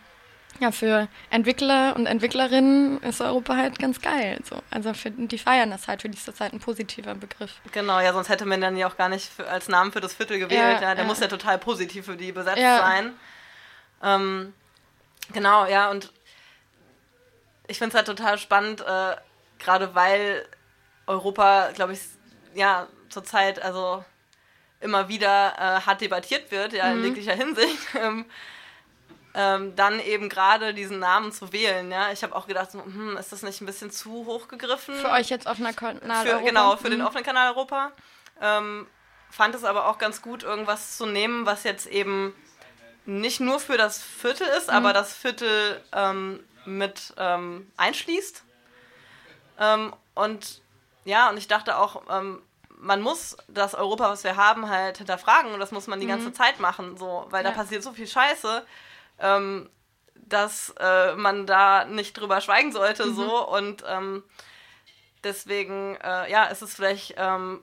ja, 0.61 0.71
für 0.71 1.09
Entwickler 1.31 1.97
und 1.97 2.07
Entwicklerinnen 2.07 3.03
ist 3.03 3.21
Europa 3.21 3.57
halt 3.57 3.79
ganz 3.81 4.01
geil. 4.01 4.39
So. 4.49 4.63
Also 4.71 4.95
für, 4.95 5.11
die 5.11 5.39
feiern 5.39 5.71
das 5.71 5.89
halt, 5.89 6.03
für 6.03 6.09
die 6.09 6.17
ist 6.17 6.29
das 6.29 6.39
halt 6.41 6.53
ein 6.53 6.61
positiver 6.61 7.15
Begriff. 7.17 7.57
genau, 7.73 7.99
ja, 7.99 8.13
sonst 8.13 8.29
hätte 8.29 8.47
man 8.47 8.61
dann 8.61 8.77
ja 8.77 8.87
auch 8.87 8.97
gar 8.97 9.09
nicht 9.09 9.29
für, 9.29 9.49
als 9.49 9.69
Namen 9.69 9.91
für 9.91 10.01
das 10.01 10.15
Viertel 10.15 10.39
gewählt. 10.39 10.81
Ja, 10.81 10.89
Ja, 10.91 10.95
der 10.95 10.99
ja. 10.99 11.05
muss 11.05 11.19
ja 11.21 11.27
total 11.27 11.59
positiv 11.59 12.05
für 12.07 12.17
die 12.17 12.31
besetzt 12.31 12.59
Ja. 12.59 12.79
sein. 12.79 13.13
Ähm, 14.03 14.55
genau, 15.33 15.67
ja, 15.67 15.91
und 15.91 16.13
ich 17.67 17.79
finde 17.79 17.89
es 17.91 17.95
halt 17.97 18.07
total 18.07 18.39
spannend, 18.39 18.81
äh, 18.81 19.17
gerade 19.59 19.95
weil 19.95 20.47
Europa, 21.07 21.71
glaube 21.75 21.95
ich, 21.95 22.01
ja, 22.55 22.87
zurzeit 23.09 23.61
also 23.61 24.05
immer 24.85 25.09
wieder 25.09 25.55
äh, 25.59 25.81
hart 25.87 26.01
debattiert 26.03 26.51
wird, 26.53 26.73
ja, 26.75 26.91
Mhm. 26.93 26.99
in 26.99 27.05
jeglicher 27.07 27.35
Hinsicht. 27.35 27.79
Ähm, 27.97 28.27
ähm, 29.37 29.75
dann 29.75 29.99
eben 29.99 30.29
gerade 30.29 30.75
diesen 30.75 31.01
Namen 31.01 31.33
zu 31.33 31.53
wählen, 31.53 31.91
ja. 31.91 32.13
Ich 32.13 32.23
habe 32.23 32.37
auch 32.37 32.47
gedacht, 32.47 32.71
so, 32.71 32.85
hm, 32.85 33.17
ist 33.17 33.33
das 33.33 33.43
nicht 33.43 33.61
ein 33.61 33.67
bisschen 33.67 33.91
zu 33.91 34.27
hoch 34.27 34.47
gegriffen? 34.47 34.95
Für 34.95 35.11
euch 35.11 35.29
jetzt 35.29 35.49
auf 35.49 35.59
einer 35.59 35.73
Kanal 35.73 36.25
für, 36.25 36.35
Europa? 36.35 36.47
Genau, 36.47 36.77
für 36.77 36.89
den 36.91 37.01
Mhm. 37.01 37.07
offenen 37.07 37.25
Kanal 37.25 37.49
Europa. 37.51 37.91
Ähm, 38.41 38.87
fand 39.31 39.57
es 39.57 39.65
aber 39.65 39.89
auch 39.89 39.99
ganz 39.99 40.23
gut, 40.23 40.45
irgendwas 40.45 40.97
zu 40.97 41.07
nehmen, 41.07 41.47
was 41.47 41.65
jetzt 41.65 41.87
eben 41.87 42.33
nicht 43.07 43.41
nur 43.41 43.59
für 43.59 43.77
das 43.77 44.01
Viertel 44.01 44.47
ist, 44.57 44.69
Mhm. 44.69 44.75
aber 44.75 44.93
das 44.93 45.13
Viertel 45.17 45.83
ähm, 45.93 46.39
mit 46.65 47.13
ähm, 47.19 47.69
einschließt. 47.77 48.45
Ähm, 49.59 49.93
und 50.15 50.63
ja, 51.05 51.29
und 51.29 51.37
ich 51.39 51.49
dachte 51.49 51.77
auch, 51.79 52.03
ähm, 52.09 52.41
man 52.85 53.01
muss 53.01 53.37
das 53.49 53.75
Europa, 53.75 54.09
was 54.11 54.23
wir 54.25 54.37
haben, 54.37 54.69
halt 54.69 54.99
hinterfragen 54.99 55.53
und 55.53 55.61
das 55.61 55.73
muss 55.73 55.87
man 55.87 56.01
die 56.01 56.07
ganze 56.07 56.33
Zeit 56.33 56.61
machen, 56.61 56.97
so, 56.97 57.27
weil 57.31 57.43
da 57.43 57.51
Mhm. 57.51 57.57
Ja. 57.57 57.63
passiert 57.63 57.83
so 57.83 57.93
viel 57.93 58.07
Scheiße, 58.07 58.65
ähm, 59.21 59.69
dass 60.15 60.75
äh, 60.79 61.15
man 61.17 61.47
da 61.47 61.85
nicht 61.85 62.13
drüber 62.15 62.41
schweigen 62.41 62.73
sollte, 62.73 63.07
Mhm. 63.07 63.15
so 63.17 63.49
und 63.49 63.85
ähm, 63.89 64.23
deswegen, 65.23 65.97
äh, 66.03 66.31
ja, 66.31 66.45
ist 66.45 66.63
es 66.63 66.75
vielleicht 66.75 67.15
ähm, 67.17 67.63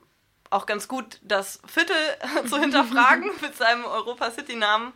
auch 0.50 0.66
ganz 0.66 0.88
gut, 0.88 1.18
das 1.22 1.60
Viertel 1.66 1.96
zu 2.48 2.58
hinterfragen 2.58 3.30
mit 3.40 3.56
seinem 3.56 3.84
Europa 3.84 4.30
City 4.30 4.56
Namen, 4.56 4.92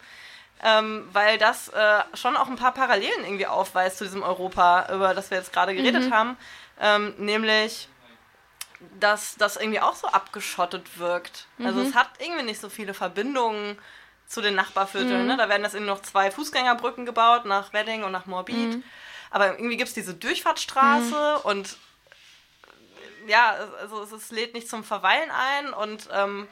ähm, 0.63 1.09
weil 1.13 1.39
das 1.39 1.69
äh, 1.69 2.03
schon 2.15 2.37
auch 2.37 2.49
ein 2.49 2.57
paar 2.57 2.73
Parallelen 2.73 3.25
irgendwie 3.25 3.47
aufweist 3.47 3.99
zu 3.99 4.05
diesem 4.05 4.23
Europa, 4.23 4.93
über 4.95 5.15
das 5.15 5.31
wir 5.31 5.39
jetzt 5.39 5.53
gerade 5.53 5.75
geredet 5.75 6.11
haben. 6.13 6.37
Ähm, 6.81 7.15
nämlich, 7.19 7.89
dass 9.01 9.37
das 9.37 9.57
irgendwie 9.57 9.81
auch 9.81 9.95
so 9.95 10.07
abgeschottet 10.09 10.99
wirkt. 10.99 11.47
Also 11.65 11.81
es 11.81 11.95
hat 11.95 12.11
irgendwie 12.19 12.45
nicht 12.45 12.61
so 12.61 12.69
viele 12.69 12.95
Verbindungen 12.95 13.79
zu 14.27 14.41
den 14.41 14.55
Nachbarvierteln. 14.55 15.27
Ne? 15.27 15.37
Da 15.37 15.49
werden 15.49 15.63
jetzt 15.63 15.75
irgendwie 15.75 15.93
noch 15.93 16.03
zwei 16.03 16.31
Fußgängerbrücken 16.31 17.07
gebaut, 17.07 17.45
nach 17.45 17.73
Wedding 17.73 18.05
und 18.05 18.13
nach 18.13 18.27
Moabit. 18.27 18.83
Aber 19.31 19.59
irgendwie 19.59 19.77
gibt 19.77 19.89
es 19.89 19.95
diese 19.95 20.15
Durchfahrtsstraße 20.15 21.39
und 21.39 21.77
ja, 23.27 23.57
also 23.81 24.03
es, 24.03 24.13
es 24.13 24.31
lädt 24.31 24.55
nicht 24.55 24.69
zum 24.69 24.85
Verweilen 24.85 25.31
ein 25.31 25.73
und 25.73 26.09
ähm, 26.13 26.49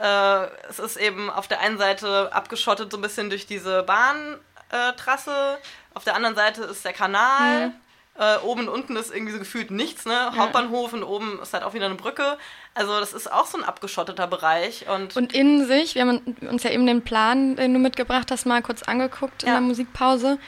äh, 0.00 0.46
es 0.68 0.78
ist 0.78 0.96
eben 0.96 1.30
auf 1.30 1.46
der 1.46 1.60
einen 1.60 1.78
Seite 1.78 2.32
abgeschottet 2.32 2.90
so 2.90 2.98
ein 2.98 3.02
bisschen 3.02 3.30
durch 3.30 3.46
diese 3.46 3.84
Bahntrasse, 3.84 5.58
auf 5.94 6.04
der 6.04 6.16
anderen 6.16 6.34
Seite 6.34 6.64
ist 6.64 6.84
der 6.84 6.92
Kanal. 6.92 7.72
Äh, 8.16 8.38
oben 8.44 8.62
und 8.62 8.68
unten 8.68 8.94
ist 8.94 9.12
irgendwie 9.12 9.32
so 9.32 9.40
gefühlt 9.40 9.72
nichts, 9.72 10.06
ne? 10.06 10.36
Hauptbahnhof 10.36 10.92
und 10.92 11.02
oben 11.02 11.40
ist 11.42 11.52
halt 11.52 11.64
auch 11.64 11.74
wieder 11.74 11.86
eine 11.86 11.96
Brücke. 11.96 12.38
Also 12.72 13.00
das 13.00 13.12
ist 13.12 13.32
auch 13.32 13.46
so 13.46 13.58
ein 13.58 13.64
abgeschotteter 13.64 14.28
Bereich. 14.28 14.86
Und, 14.88 15.16
Und 15.16 15.32
in 15.32 15.66
sich, 15.66 15.96
wir 15.96 16.02
haben 16.02 16.20
uns 16.48 16.62
ja 16.62 16.70
eben 16.70 16.86
den 16.86 17.02
Plan, 17.02 17.56
den 17.56 17.72
du 17.74 17.80
mitgebracht 17.80 18.30
hast, 18.30 18.46
mal 18.46 18.62
kurz 18.62 18.84
angeguckt 18.84 19.42
in 19.42 19.48
Ja. 19.48 19.54
der 19.54 19.62
Musikpause. 19.62 20.38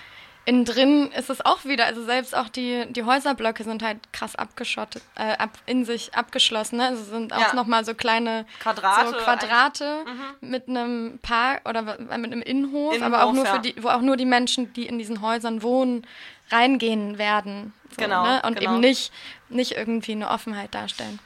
Innen 0.48 0.64
drin 0.64 1.10
ist 1.10 1.28
es 1.28 1.44
auch 1.44 1.64
wieder, 1.64 1.86
also 1.86 2.04
selbst 2.04 2.36
auch 2.36 2.48
die, 2.48 2.84
die 2.90 3.02
Häuserblöcke 3.02 3.64
sind 3.64 3.82
halt 3.82 3.98
krass 4.12 4.36
abgeschottet, 4.36 5.02
äh, 5.16 5.36
ab, 5.36 5.50
in 5.66 5.84
sich 5.84 6.14
abgeschlossen. 6.14 6.76
Ne? 6.76 6.86
Also 6.86 7.02
sind 7.02 7.32
auch 7.32 7.40
Ja. 7.40 7.54
nochmal 7.54 7.84
so 7.84 7.94
kleine 7.94 8.46
Quadrate 8.60 9.08
so 9.10 9.16
Quadrate 9.24 10.04
mit 10.40 10.68
einem 10.68 11.18
Park 11.20 11.68
oder 11.68 11.82
mit 11.82 11.98
einem 12.12 12.42
Innenhof, 12.42 12.94
Innenhof, 12.94 13.02
aber 13.02 13.24
auch 13.24 13.32
nur 13.32 13.44
ja. 13.44 13.54
für 13.54 13.58
die, 13.58 13.74
wo 13.82 13.88
auch 13.88 14.02
nur 14.02 14.16
die 14.16 14.24
Menschen, 14.24 14.72
die 14.72 14.86
in 14.86 14.98
diesen 14.98 15.20
Häusern 15.20 15.64
wohnen, 15.64 16.06
reingehen 16.50 17.18
werden. 17.18 17.72
So, 17.90 17.96
Genau, 18.02 18.24
Ne? 18.24 18.42
Und 18.44 18.58
genau. 18.58 18.72
eben 18.72 18.80
nicht, 18.80 19.12
nicht 19.48 19.72
irgendwie 19.72 20.12
eine 20.12 20.28
Offenheit 20.30 20.74
darstellen. 20.74 21.18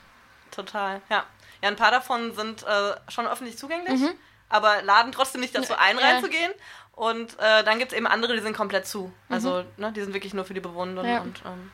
Total, 0.50 1.00
ja. 1.10 1.24
Ja, 1.62 1.68
ein 1.68 1.76
paar 1.76 1.90
davon 1.90 2.34
sind 2.34 2.62
äh, 2.62 2.92
schon 3.08 3.26
öffentlich 3.26 3.58
zugänglich, 3.58 4.00
aber 4.48 4.82
laden 4.82 5.12
trotzdem 5.12 5.42
nicht 5.42 5.54
dazu 5.54 5.74
ein, 5.76 5.96
Mhm. 5.96 6.02
Reinzugehen. 6.02 6.52
Und 6.92 7.38
äh, 7.38 7.62
dann 7.64 7.78
gibt 7.78 7.92
es 7.92 7.96
eben 7.98 8.06
andere, 8.06 8.34
die 8.34 8.42
sind 8.42 8.56
komplett 8.56 8.86
zu. 8.86 9.12
Also, 9.28 9.64
ne, 9.76 9.92
die 9.92 10.00
sind 10.02 10.12
wirklich 10.14 10.34
nur 10.34 10.44
für 10.44 10.54
die 10.54 10.60
Bewohner. 10.60 11.02
Mhm. 11.02 11.08
Ja. 11.08 11.20
Und, 11.20 11.42
ähm, 11.46 11.70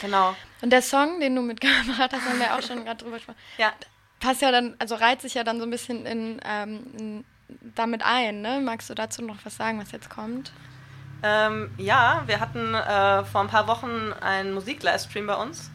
genau. 0.00 0.36
Und 0.62 0.70
der 0.70 0.82
Song, 0.82 1.20
den 1.20 1.34
du 1.34 1.42
mitgebracht 1.42 1.86
hast, 2.12 2.24
haben 2.26 2.38
wir 2.38 2.54
auch 2.54 2.62
schon 2.62 2.84
gerade 2.84 3.02
drüber 3.02 3.16
gesprochen. 3.16 3.38
Ja, 3.58 3.72
passt 4.20 4.42
ja 4.42 4.50
dann, 4.52 4.74
also 4.78 4.94
reiht 4.94 5.20
sich 5.22 5.34
ja 5.34 5.44
dann 5.44 5.58
so 5.58 5.64
ein 5.64 5.70
bisschen 5.70 6.06
in, 6.06 6.40
ähm, 6.44 6.86
in 6.98 7.24
damit 7.74 8.02
ein, 8.04 8.40
ne? 8.42 8.60
Magst 8.60 8.90
du 8.90 8.94
dazu 8.94 9.22
noch 9.22 9.36
was 9.44 9.56
sagen, 9.56 9.80
was 9.80 9.92
jetzt 9.92 10.10
kommt? 10.10 10.52
Ähm, 11.22 11.70
ja 11.76 12.22
wir 12.26 12.40
hatten 12.40 12.74
äh, 12.74 13.24
vor 13.24 13.40
ein 13.42 13.48
paar 13.48 13.66
Wochen 13.66 14.12
einen 14.20 14.54
Musik-Livestream 14.54 15.26
bei 15.26 15.36
uns. 15.36 15.70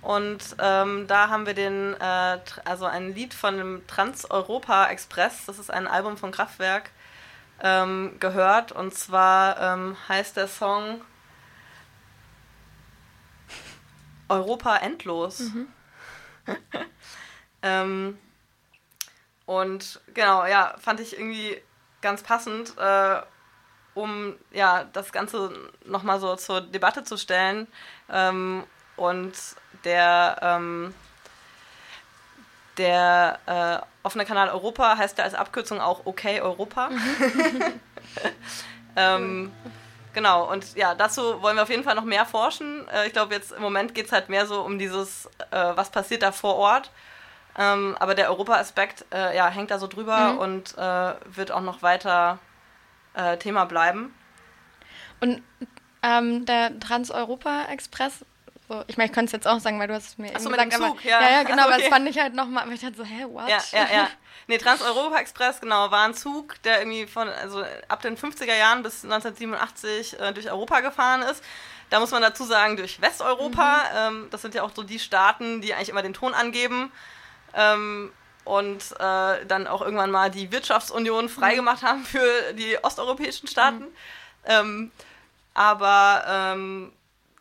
Und 0.00 0.56
ähm, 0.60 1.06
da 1.06 1.28
haben 1.28 1.44
wir 1.44 1.54
den, 1.54 1.94
äh, 1.94 2.38
also 2.64 2.86
ein 2.86 3.14
Lied 3.14 3.34
von 3.34 3.56
dem 3.56 3.86
Trans-Europa 3.86 4.86
Express, 4.86 5.44
das 5.46 5.58
ist 5.58 5.70
ein 5.70 5.86
Album 5.86 6.16
von 6.16 6.30
Kraftwerk, 6.30 6.90
ähm, 7.62 8.16
gehört. 8.20 8.72
Und 8.72 8.94
zwar 8.94 9.60
ähm, 9.60 9.96
heißt 10.08 10.36
der 10.36 10.48
Song 10.48 11.00
Europa 14.28 14.76
endlos. 14.76 15.50
ähm, 17.62 18.18
und 19.46 20.00
genau, 20.14 20.46
ja, 20.46 20.74
fand 20.78 21.00
ich 21.00 21.18
irgendwie 21.18 21.60
ganz 22.00 22.22
passend, 22.22 22.76
äh, 22.78 23.20
um 23.98 24.36
ja 24.52 24.84
das 24.92 25.12
Ganze 25.12 25.50
nochmal 25.84 26.20
so 26.20 26.36
zur 26.36 26.60
Debatte 26.60 27.04
zu 27.04 27.16
stellen. 27.16 27.66
Ähm, 28.10 28.64
und 28.96 29.32
der, 29.84 30.38
ähm, 30.42 30.94
der 32.76 33.38
äh, 33.46 34.06
offene 34.06 34.24
Kanal 34.24 34.48
Europa 34.48 34.96
heißt 34.96 35.18
ja 35.18 35.24
als 35.24 35.34
Abkürzung 35.34 35.80
auch 35.80 36.06
OK 36.06 36.24
Europa. 36.40 36.90
ähm, 38.96 39.52
genau, 40.14 40.50
und 40.50 40.76
ja, 40.76 40.94
dazu 40.94 41.42
wollen 41.42 41.56
wir 41.56 41.62
auf 41.62 41.70
jeden 41.70 41.84
Fall 41.84 41.94
noch 41.94 42.04
mehr 42.04 42.26
forschen. 42.26 42.88
Äh, 42.88 43.06
ich 43.06 43.12
glaube, 43.12 43.34
jetzt 43.34 43.52
im 43.52 43.62
Moment 43.62 43.94
geht 43.94 44.06
es 44.06 44.12
halt 44.12 44.28
mehr 44.28 44.46
so 44.46 44.62
um 44.62 44.78
dieses, 44.78 45.26
äh, 45.50 45.72
was 45.74 45.90
passiert 45.90 46.22
da 46.22 46.32
vor 46.32 46.56
Ort. 46.56 46.90
Ähm, 47.56 47.96
aber 47.98 48.14
der 48.14 48.30
Europa-Aspekt 48.30 49.04
äh, 49.12 49.36
ja, 49.36 49.48
hängt 49.48 49.70
da 49.70 49.78
so 49.78 49.88
drüber 49.88 50.38
und 50.38 50.78
äh, 50.78 51.14
wird 51.36 51.50
auch 51.50 51.60
noch 51.60 51.82
weiter 51.82 52.38
äh, 53.18 53.36
Thema 53.36 53.64
bleiben. 53.66 54.14
Und 55.20 55.42
ähm, 56.02 56.46
der 56.46 56.78
Trans-Europa-Express, 56.80 58.24
so, 58.68 58.84
ich 58.86 58.96
meine, 58.96 59.08
ich 59.08 59.12
könnte 59.12 59.26
es 59.26 59.32
jetzt 59.32 59.48
auch 59.48 59.60
sagen, 59.60 59.80
weil 59.80 59.88
du 59.88 59.94
hast 59.94 60.06
es 60.08 60.18
mir 60.18 60.30
Ach 60.34 60.40
so, 60.40 60.48
eben 60.48 60.52
mit 60.52 60.60
dem 60.60 60.70
gesagt, 60.70 60.90
Zug, 60.90 60.98
aber, 61.00 61.08
ja. 61.08 61.20
ja, 61.22 61.30
ja, 61.30 61.42
genau, 61.42 61.62
aber 61.64 61.72
Okay. 61.74 61.82
das 61.82 61.88
fand 61.88 62.08
ich 62.08 62.18
halt 62.18 62.34
nochmal, 62.34 62.66
weil 62.66 62.74
ich 62.74 62.80
dachte 62.80 62.96
so, 62.96 63.04
hä, 63.04 63.24
what? 63.28 63.48
Ja, 63.48 63.58
ja, 63.72 63.88
ja. 63.92 64.08
Nee, 64.50 64.56
Trans-Europa-Express, 64.56 65.60
genau, 65.60 65.90
war 65.90 66.06
ein 66.06 66.14
Zug, 66.14 66.62
der 66.62 66.78
irgendwie 66.78 67.06
von, 67.06 67.28
also 67.28 67.64
ab 67.88 68.00
den 68.00 68.16
50er 68.16 68.56
Jahren 68.56 68.82
bis 68.82 69.04
1987 69.04 70.18
äh, 70.18 70.32
durch 70.32 70.50
Europa 70.50 70.80
gefahren 70.80 71.20
ist. 71.20 71.44
Da 71.90 72.00
muss 72.00 72.12
man 72.12 72.22
dazu 72.22 72.44
sagen, 72.44 72.78
durch 72.78 73.00
Westeuropa. 73.00 73.82
Ähm, 73.94 74.28
das 74.30 74.40
sind 74.40 74.54
ja 74.54 74.62
auch 74.62 74.70
so 74.74 74.82
die 74.82 74.98
Staaten, 74.98 75.60
die 75.60 75.74
eigentlich 75.74 75.90
immer 75.90 76.00
den 76.02 76.14
Ton 76.14 76.32
angeben. 76.32 76.90
Ähm, 77.54 78.10
und 78.48 78.82
äh, 78.98 79.44
dann 79.46 79.66
auch 79.66 79.82
irgendwann 79.82 80.10
mal 80.10 80.30
die 80.30 80.50
Wirtschaftsunion 80.50 81.28
freigemacht 81.28 81.82
haben 81.82 82.04
für 82.04 82.52
die 82.54 82.82
osteuropäischen 82.82 83.48
Staaten. 83.48 83.86
Ähm, 84.44 84.90
aber 85.54 86.24
ähm, 86.28 86.92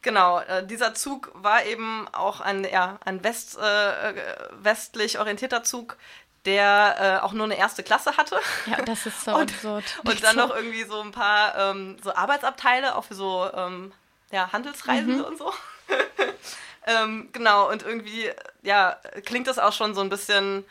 genau, 0.02 0.40
äh, 0.40 0.66
dieser 0.66 0.94
Zug 0.94 1.32
war 1.34 1.64
eben 1.66 2.08
auch 2.12 2.42
ein, 2.42 2.64
ja, 2.66 2.98
ein 3.06 3.24
West, 3.24 3.58
äh, 3.62 4.10
äh, 4.10 4.16
westlich 4.62 5.20
orientierter 5.20 5.64
Zug, 5.64 5.98
der 6.46 7.20
äh, 7.22 7.26
auch 7.26 7.34
nur 7.34 7.46
eine 7.46 7.58
erste 7.58 7.84
Klasse 7.84 8.18
hatte. 8.18 8.40
Ja, 8.66 8.82
das 8.84 9.06
ist 9.06 9.24
so 9.24 9.32
Und- 9.36 9.52
absurd. 9.54 9.84
Und 10.06 10.24
dann 10.24 10.36
noch 10.36 10.56
irgendwie 10.56 10.84
so 10.84 11.02
ein 11.02 11.12
paar 11.12 11.56
ähm, 11.58 11.98
so 12.04 12.14
Arbeitsabteile, 12.14 12.96
auch 12.96 13.04
für 13.06 13.16
so 13.16 13.50
ähm, 13.54 13.92
ja, 14.32 14.52
Handelsreisende 14.52 15.26
und 15.26 15.38
so. 15.38 15.54
ähm, 16.86 17.30
genau, 17.34 17.70
und 17.70 17.84
irgendwie, 17.84 18.32
ja, 18.62 18.98
klingt 19.26 19.48
das 19.48 19.60
auch 19.60 19.74
schon 19.74 19.94
so 19.96 20.02
ein 20.02 20.10
bisschen, 20.10 20.66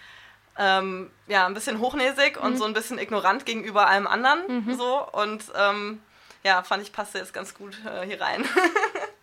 ähm, 0.59 1.11
ja, 1.27 1.47
ein 1.47 1.55
bisschen 1.55 1.81
hochnäsig 1.81 2.39
und 2.41 2.57
so 2.57 2.65
ein 2.65 2.73
bisschen 2.73 2.99
ignorant 2.99 3.45
gegenüber 3.47 3.87
allem 3.89 4.07
anderen. 4.07 4.75
So. 4.77 5.07
Und 5.13 5.45
ähm, 5.57 6.01
ja, 6.45 6.63
fand 6.63 6.83
ich 6.83 6.93
passte 6.93 7.19
jetzt 7.19 7.35
ganz 7.35 7.55
gut 7.55 7.79
äh, 7.85 8.07
hier 8.07 8.21
rein. 8.21 8.45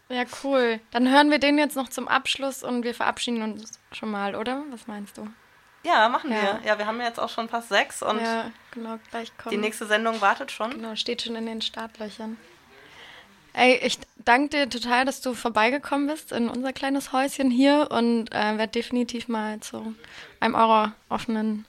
Ja, 0.09 0.25
cool. 0.43 0.79
Dann 0.91 1.09
hören 1.09 1.31
wir 1.31 1.39
den 1.39 1.57
jetzt 1.57 1.75
noch 1.75 1.89
zum 1.89 2.07
Abschluss 2.07 2.61
und 2.61 2.83
wir 2.83 2.93
verabschieden 2.93 3.41
uns 3.41 3.79
schon 3.93 4.11
mal, 4.11 4.35
oder? 4.35 4.61
Was 4.69 4.85
meinst 4.85 5.17
du? 5.17 5.27
ja, 5.83 6.07
machen 6.07 6.31
Ja. 6.31 6.41
wir. 6.41 6.59
Ja, 6.65 6.77
wir 6.77 6.85
haben 6.85 6.99
jetzt 7.01 7.19
auch 7.19 7.29
schon 7.29 7.49
fast 7.49 7.69
sechs 7.69 8.03
und 8.03 8.21
ja, 8.21 8.51
genau, 8.71 8.99
die 9.49 9.57
nächste 9.57 9.87
Sendung 9.87 10.21
wartet 10.21 10.51
schon. 10.51 10.71
Genau, 10.71 10.95
steht 10.95 11.23
schon 11.23 11.35
in 11.35 11.45
den 11.47 11.61
Startlöchern. 11.61 12.37
Ey, 13.53 13.79
ich 13.83 13.99
danke 14.25 14.49
dir 14.49 14.69
total, 14.69 15.05
dass 15.05 15.21
du 15.21 15.33
vorbeigekommen 15.35 16.07
bist 16.07 16.31
in 16.31 16.49
unser 16.49 16.73
kleines 16.73 17.13
Häuschen 17.13 17.51
hier 17.51 17.89
und 17.91 18.31
äh, 18.31 18.57
werde 18.57 18.67
definitiv 18.67 19.27
mal 19.27 19.59
zu 19.59 19.93
einem 20.39 20.55
eurer 20.55 20.93
offenen 21.09 21.65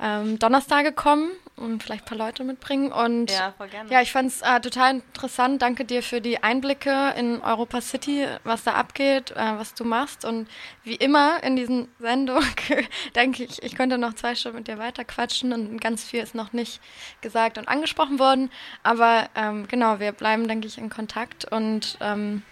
ähm, 0.00 0.38
Donnerstage 0.38 0.92
kommen 0.92 1.30
und 1.58 1.82
vielleicht 1.82 2.04
ein 2.04 2.06
paar 2.06 2.26
Leute 2.26 2.44
mitbringen. 2.44 2.92
Und 2.92 3.30
Ja, 3.30 3.52
voll 3.56 3.68
gerne. 3.68 3.90
ja, 3.90 4.00
ich 4.00 4.12
fand 4.12 4.28
es 4.28 4.42
äh, 4.42 4.60
total 4.60 4.94
interessant. 4.96 5.60
Danke 5.60 5.84
dir 5.84 6.02
für 6.02 6.20
die 6.20 6.42
Einblicke 6.42 7.14
in 7.16 7.40
Europa 7.42 7.80
City, 7.80 8.26
was 8.44 8.64
da 8.64 8.74
abgeht, 8.74 9.32
äh, 9.32 9.58
was 9.58 9.74
du 9.74 9.84
machst. 9.84 10.24
Und 10.24 10.48
wie 10.84 10.94
immer 10.94 11.42
in 11.42 11.56
diesen 11.56 11.88
Sendung 11.98 12.42
denke 13.14 13.44
ich, 13.44 13.62
ich 13.62 13.74
könnte 13.74 13.98
noch 13.98 14.14
zwei 14.14 14.34
Stunden 14.34 14.58
mit 14.58 14.68
dir 14.68 14.78
weiter 14.78 15.04
quatschen 15.04 15.52
und 15.52 15.80
ganz 15.80 16.04
viel 16.04 16.22
ist 16.22 16.34
noch 16.34 16.52
nicht 16.52 16.80
gesagt 17.20 17.58
und 17.58 17.68
angesprochen 17.68 18.18
worden. 18.18 18.50
Aber 18.82 19.28
ähm, 19.34 19.66
genau, 19.68 20.00
wir 20.00 20.12
bleiben, 20.12 20.48
denke 20.48 20.66
ich, 20.66 20.78
in 20.78 20.90
Kontakt. 20.90 21.44
Und 21.44 21.98
ähm, 22.00 22.42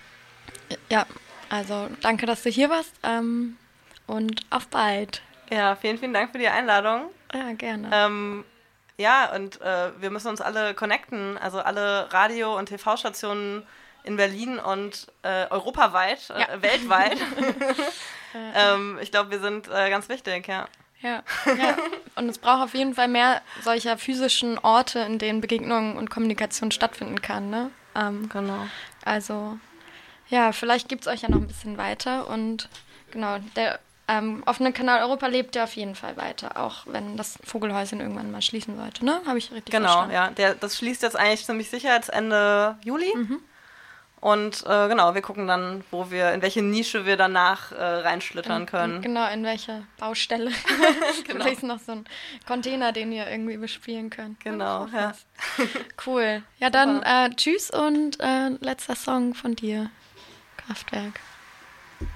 ja, 0.91 1.07
also 1.49 1.89
danke, 2.01 2.27
dass 2.27 2.43
du 2.43 2.51
hier 2.51 2.71
warst 2.71 2.93
ähm, 3.03 3.57
und 4.07 4.43
auf 4.51 4.67
bald. 4.69 5.23
Ja, 5.51 5.77
vielen, 5.77 5.99
vielen 5.99 6.13
Dank 6.13 6.33
für 6.33 6.39
die 6.39 6.49
Einladung. 6.49 7.11
Ja, 7.33 7.53
gerne. 7.53 8.47
Ja, 8.99 9.35
und 9.35 9.61
äh, 9.61 9.91
wir 10.01 10.11
müssen 10.11 10.29
uns 10.29 10.41
alle 10.41 10.75
connecten, 10.75 11.37
also 11.39 11.61
alle 11.61 12.11
Radio- 12.13 12.57
und 12.57 12.67
TV-Stationen 12.67 13.63
in 14.05 14.17
Berlin 14.17 14.59
und 14.59 15.07
äh, 15.23 15.47
europaweit, 15.51 16.31
äh, 16.31 16.41
Ja. 16.41 16.63
weltweit. 16.63 17.19
ähm, 18.55 18.99
ich 19.03 19.11
glaube, 19.11 19.31
wir 19.31 19.41
sind 19.41 19.69
äh, 19.69 19.91
ganz 19.91 20.09
wichtig, 20.09 20.49
ja. 20.49 20.67
Ja, 21.03 21.23
ja. 21.45 21.77
Und 22.15 22.29
es 22.31 22.39
braucht 22.39 22.63
auf 22.63 22.75
jeden 22.75 22.95
Fall 22.95 23.09
mehr 23.09 23.43
solcher 23.63 23.99
physischen 23.99 24.59
Orte, 24.59 25.01
in 25.01 25.19
denen 25.19 25.43
Begegnungen 25.43 25.97
und 25.99 26.09
Kommunikation 26.09 26.71
stattfinden 26.71 27.21
kann. 27.21 27.51
Ne? 27.51 27.71
Ähm, 27.95 28.31
Genau. 28.31 28.67
also, 29.05 29.59
ja, 30.29 30.53
vielleicht 30.53 30.89
gibt 30.89 31.03
es 31.03 31.13
euch 31.13 31.21
ja 31.21 31.29
noch 31.29 31.37
ein 31.37 31.47
bisschen 31.47 31.77
weiter. 31.77 32.29
Und 32.29 32.71
genau, 33.11 33.37
der 33.57 33.79
ähm, 34.09 34.43
offene 34.47 34.73
Kanal 34.73 35.03
Europa 35.03 35.27
lebt 35.27 35.57
ja 35.57 35.65
auf 35.65 35.75
jeden 35.75 35.95
Fall 35.95 36.17
weiter, 36.17 36.57
auch 36.63 36.87
wenn 36.87 37.17
das 37.17 37.39
Vogelhäuschen 37.45 38.01
irgendwann 38.01 38.31
mal 38.31 38.43
schließen 38.43 38.77
sollte, 38.77 39.05
ne? 39.05 39.21
Habe 39.27 39.39
ich 39.39 39.51
richtig 39.53 39.73
Genau, 39.73 39.89
verstanden? 39.89 40.15
ja. 40.15 40.31
Der, 40.31 40.55
das 40.55 40.77
schließt 40.77 41.03
jetzt 41.03 41.17
eigentlich 41.17 41.45
ziemlich 41.45 41.71
sicher 41.71 41.95
jetzt 41.95 42.11
Ende 42.11 42.77
Juli. 42.85 43.13
Mhm. 43.17 43.41
Und 44.19 44.65
äh, 44.67 44.89
genau, 44.89 45.15
wir 45.15 45.23
gucken 45.23 45.47
dann, 45.47 45.85
wo 45.91 46.11
wir, 46.11 46.33
in 46.33 46.41
welche 46.43 46.63
Nische 46.63 47.05
wir 47.05 47.17
danach 47.17 47.71
äh, 47.71 47.77
reinschlittern 47.83 48.65
können. 48.67 49.03
Genau, 49.03 49.29
in 49.31 49.45
welche 49.45 49.85
Baustelle. 49.99 50.51
Genau. 51.27 51.43
Vielleicht 51.45 51.59
ist 51.59 51.63
noch 51.65 51.79
so 51.81 51.93
ein 51.93 52.05
Container, 52.47 52.93
den 52.93 53.13
ihr 53.13 53.29
irgendwie 53.29 53.57
bespielen 53.57 54.11
könnt. 54.11 54.41
Genau, 54.41 54.87
ja. 54.87 55.13
Cool. 56.07 56.43
Ja, 56.59 56.71
dann 56.71 57.03
äh, 57.03 57.31
tschüss 57.37 57.71
und 57.71 58.19
äh, 58.21 58.49
letzter 58.61 58.97
Song 58.97 59.35
von 59.35 59.55
dir. 59.55 59.91
Kraftwerk. 60.57 61.21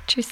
Tschüss. 0.07 0.29